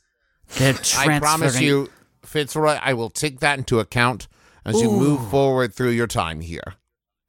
They're 0.59 0.72
transferring. 0.72 1.10
I 1.16 1.20
promise 1.20 1.60
you, 1.60 1.90
Fitzroy, 2.24 2.76
I 2.82 2.93
will 2.94 3.09
take 3.09 3.39
that 3.39 3.59
into 3.59 3.78
account 3.78 4.26
as 4.64 4.81
you 4.81 4.90
move 4.90 5.31
forward 5.31 5.72
through 5.72 5.90
your 5.90 6.09
time 6.09 6.40
here. 6.40 6.74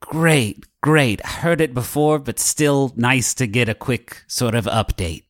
Great, 0.02 0.66
great. 0.82 1.24
Heard 1.24 1.62
it 1.62 1.76
before, 1.76 2.18
but 2.18 2.40
still 2.40 2.94
nice 2.96 3.36
to 3.36 3.46
get 3.46 3.70
a 3.70 3.76
quick 3.76 4.24
sort 4.28 4.56
of 4.56 4.66
update. 4.66 5.25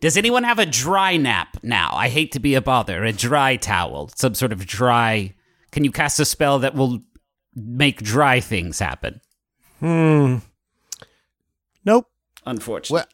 Does 0.00 0.16
anyone 0.16 0.44
have 0.44 0.58
a 0.58 0.66
dry 0.66 1.16
nap 1.16 1.58
now? 1.62 1.92
I 1.94 2.08
hate 2.08 2.32
to 2.32 2.40
be 2.40 2.54
a 2.54 2.60
bother. 2.60 3.04
A 3.04 3.12
dry 3.12 3.56
towel, 3.56 4.10
some 4.14 4.34
sort 4.34 4.52
of 4.52 4.66
dry. 4.66 5.34
Can 5.70 5.84
you 5.84 5.92
cast 5.92 6.20
a 6.20 6.24
spell 6.24 6.58
that 6.60 6.74
will 6.74 7.00
make 7.54 8.02
dry 8.02 8.40
things 8.40 8.78
happen? 8.78 9.20
Hmm. 9.80 10.36
Nope. 11.84 12.06
Unfortunately. 12.44 13.06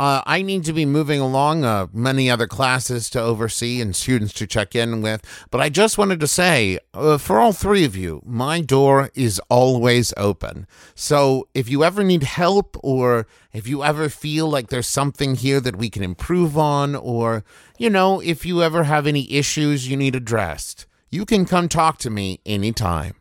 Uh, 0.00 0.22
I 0.24 0.40
need 0.40 0.64
to 0.64 0.72
be 0.72 0.86
moving 0.86 1.20
along. 1.20 1.62
Uh, 1.62 1.86
many 1.92 2.30
other 2.30 2.46
classes 2.46 3.10
to 3.10 3.20
oversee 3.20 3.82
and 3.82 3.94
students 3.94 4.32
to 4.32 4.46
check 4.46 4.74
in 4.74 5.02
with. 5.02 5.22
But 5.50 5.60
I 5.60 5.68
just 5.68 5.98
wanted 5.98 6.20
to 6.20 6.26
say, 6.26 6.78
uh, 6.94 7.18
for 7.18 7.38
all 7.38 7.52
three 7.52 7.84
of 7.84 7.94
you, 7.94 8.22
my 8.24 8.62
door 8.62 9.10
is 9.14 9.42
always 9.50 10.14
open. 10.16 10.66
So 10.94 11.48
if 11.52 11.68
you 11.68 11.84
ever 11.84 12.02
need 12.02 12.22
help, 12.22 12.78
or 12.82 13.26
if 13.52 13.68
you 13.68 13.84
ever 13.84 14.08
feel 14.08 14.48
like 14.48 14.68
there's 14.68 14.86
something 14.86 15.34
here 15.34 15.60
that 15.60 15.76
we 15.76 15.90
can 15.90 16.02
improve 16.02 16.56
on, 16.56 16.96
or 16.96 17.44
you 17.76 17.90
know, 17.90 18.20
if 18.20 18.46
you 18.46 18.62
ever 18.62 18.84
have 18.84 19.06
any 19.06 19.30
issues 19.30 19.86
you 19.86 19.98
need 19.98 20.16
addressed, 20.16 20.86
you 21.10 21.26
can 21.26 21.44
come 21.44 21.68
talk 21.68 21.98
to 21.98 22.08
me 22.08 22.40
anytime. 22.46 23.16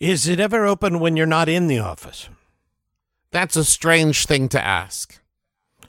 Is 0.00 0.26
it 0.26 0.40
ever 0.40 0.64
open 0.64 1.00
when 1.00 1.18
you're 1.18 1.26
not 1.26 1.50
in 1.50 1.66
the 1.66 1.80
office? 1.80 2.30
That's 3.30 3.56
a 3.56 3.64
strange 3.64 4.24
thing 4.24 4.48
to 4.48 4.64
ask. 4.64 5.19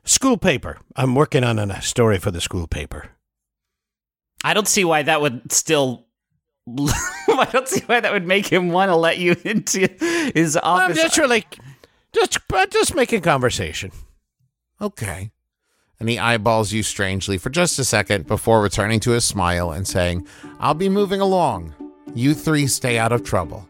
School 0.03 0.38
paper. 0.38 0.80
I'm 0.95 1.15
working 1.15 1.44
on 1.44 1.60
a 1.60 1.82
story 1.82 2.18
for 2.18 2.32
the 2.32 2.41
school 2.41 2.68
paper. 2.68 3.10
I 4.44 4.53
don't 4.53 4.68
see 4.68 4.84
why 4.84 5.03
that 5.03 5.22
would 5.22 5.52
still. 5.52 6.07
I 6.68 7.49
don't 7.52 7.68
see 7.68 7.84
why 7.86 7.99
that 7.99 8.11
would 8.11 8.28
make 8.28 8.48
him 8.48 8.69
want 8.69 8.90
to 8.90 8.95
let 8.95 9.18
you 9.18 9.36
into 9.44 9.88
his 10.34 10.57
office. 10.57 10.64
I'm 10.64 10.91
office. 10.91 11.02
just 11.03 11.18
really 11.18 11.45
just 12.14 12.40
uh, 12.52 12.65
just 12.68 12.95
making 12.95 13.22
conversation. 13.22 13.91
Okay. 14.80 15.32
And 15.99 16.10
he 16.10 16.18
eyeballs 16.18 16.72
you 16.72 16.82
strangely 16.82 17.38
for 17.38 17.52
just 17.52 17.78
a 17.78 17.84
second 17.84 18.26
before 18.26 18.61
returning 18.61 18.99
to 19.02 19.11
his 19.11 19.23
smile 19.23 19.72
and 19.72 19.88
saying, 19.88 20.28
I'll 20.60 20.73
be 20.73 20.90
moving 20.90 21.22
along. 21.22 21.76
You 22.15 22.34
three 22.34 22.65
stay 22.65 22.98
out 22.98 23.11
of 23.11 23.23
trouble. 23.23 23.68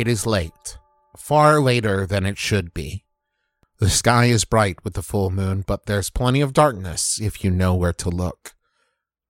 It 0.00 0.08
is 0.08 0.24
late, 0.24 0.78
far 1.14 1.60
later 1.60 2.06
than 2.06 2.24
it 2.24 2.38
should 2.38 2.72
be. 2.72 3.04
The 3.80 3.90
sky 3.90 4.30
is 4.36 4.46
bright 4.46 4.82
with 4.82 4.94
the 4.94 5.02
full 5.02 5.28
moon, 5.28 5.62
but 5.66 5.84
there's 5.84 6.08
plenty 6.08 6.40
of 6.40 6.54
darkness 6.54 7.20
if 7.20 7.44
you 7.44 7.50
know 7.50 7.74
where 7.74 7.92
to 7.92 8.08
look. 8.08 8.54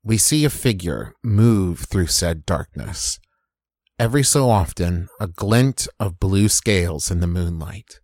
We 0.04 0.16
see 0.16 0.44
a 0.44 0.48
figure 0.48 1.14
move 1.24 1.80
through 1.80 2.06
said 2.06 2.46
darkness. 2.46 3.18
Every 3.98 4.22
so 4.22 4.48
often, 4.48 5.08
a 5.18 5.26
glint 5.26 5.88
of 5.98 6.20
blue 6.20 6.48
scales 6.48 7.10
in 7.10 7.18
the 7.18 7.26
moonlight. 7.26 7.98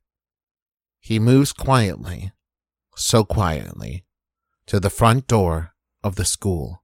He 0.98 1.20
moves 1.20 1.52
quietly, 1.52 2.32
so 2.96 3.22
quietly, 3.22 4.04
to 4.66 4.80
the 4.80 4.90
front 4.90 5.28
door 5.28 5.70
of 6.02 6.16
the 6.16 6.24
school. 6.24 6.82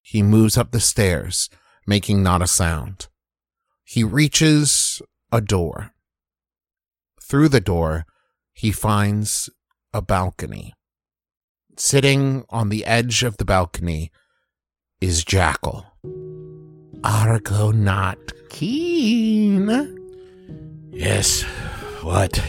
He 0.00 0.22
moves 0.22 0.56
up 0.56 0.70
the 0.70 0.78
stairs, 0.78 1.50
making 1.88 2.22
not 2.22 2.40
a 2.40 2.46
sound. 2.46 3.08
He 3.88 4.04
reaches 4.04 5.00
a 5.30 5.40
door. 5.40 5.92
Through 7.20 7.48
the 7.48 7.60
door, 7.60 8.06
he 8.52 8.72
finds 8.72 9.50
a 9.92 10.02
balcony. 10.02 10.74
Sitting 11.76 12.44
on 12.50 12.70
the 12.70 12.84
edge 12.84 13.22
of 13.22 13.36
the 13.36 13.44
balcony 13.44 14.10
is 15.00 15.24
Jackal. 15.24 15.86
Argo 17.04 17.70
not 17.70 18.18
keen. 18.50 19.68
Yes. 20.90 21.42
What? 22.02 22.42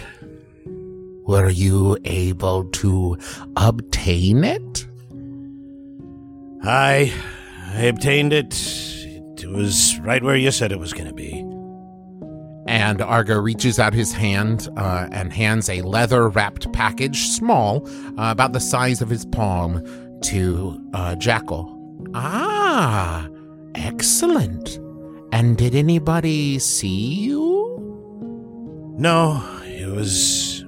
Were 1.28 1.50
you 1.50 1.98
able 2.06 2.64
to 2.72 3.18
obtain 3.56 4.44
it? 4.44 4.88
I 6.64 7.14
I 7.76 7.82
obtained 7.84 8.34
it. 8.34 8.56
It 9.38 9.48
was 9.50 10.00
right 10.00 10.24
where 10.24 10.36
you 10.36 10.52
said 10.52 10.72
it 10.72 10.80
was 10.80 10.94
going 10.94 11.08
to 11.08 11.14
be. 11.14 11.49
And 12.70 13.02
Argo 13.02 13.36
reaches 13.40 13.80
out 13.80 13.96
his 13.96 14.14
hand 14.14 14.70
uh, 14.78 15.08
and 15.12 15.34
hands 15.34 15.70
a 15.70 15.82
leather 15.82 16.30
wrapped 16.30 16.72
package, 16.72 17.30
small, 17.30 17.90
uh, 18.10 18.30
about 18.30 18.54
the 18.54 18.60
size 18.60 19.02
of 19.02 19.10
his 19.10 19.26
palm, 19.26 19.84
to 20.26 20.80
uh, 20.94 21.16
Jackal. 21.16 21.76
Ah, 22.14 23.28
excellent. 23.74 24.80
And 25.32 25.58
did 25.58 25.74
anybody 25.74 26.60
see 26.60 27.16
you? 27.26 27.76
No, 29.00 29.44
it 29.66 29.88
was 29.88 30.60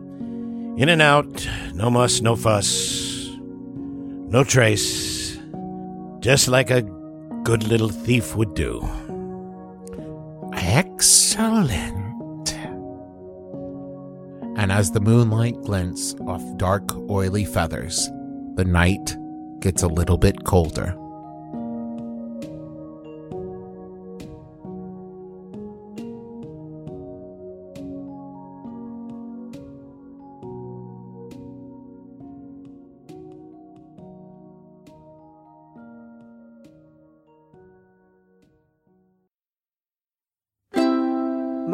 in 0.77 0.89
and 0.89 1.03
out. 1.03 1.47
No 1.75 1.91
muss, 1.91 2.19
no 2.19 2.35
fuss, 2.35 3.29
no 3.37 4.43
trace. 4.43 5.37
Just 6.19 6.47
like 6.47 6.71
a 6.71 6.81
good 7.43 7.63
little 7.63 7.89
thief 7.89 8.35
would 8.35 8.55
do. 8.55 8.81
Excellent. 10.73 12.53
And 14.57 14.71
as 14.71 14.89
the 14.91 15.01
moonlight 15.01 15.61
glints 15.63 16.15
off 16.25 16.41
dark, 16.55 16.95
oily 17.09 17.43
feathers, 17.43 18.09
the 18.55 18.63
night 18.63 19.17
gets 19.59 19.83
a 19.83 19.89
little 19.89 20.17
bit 20.17 20.45
colder. 20.45 20.95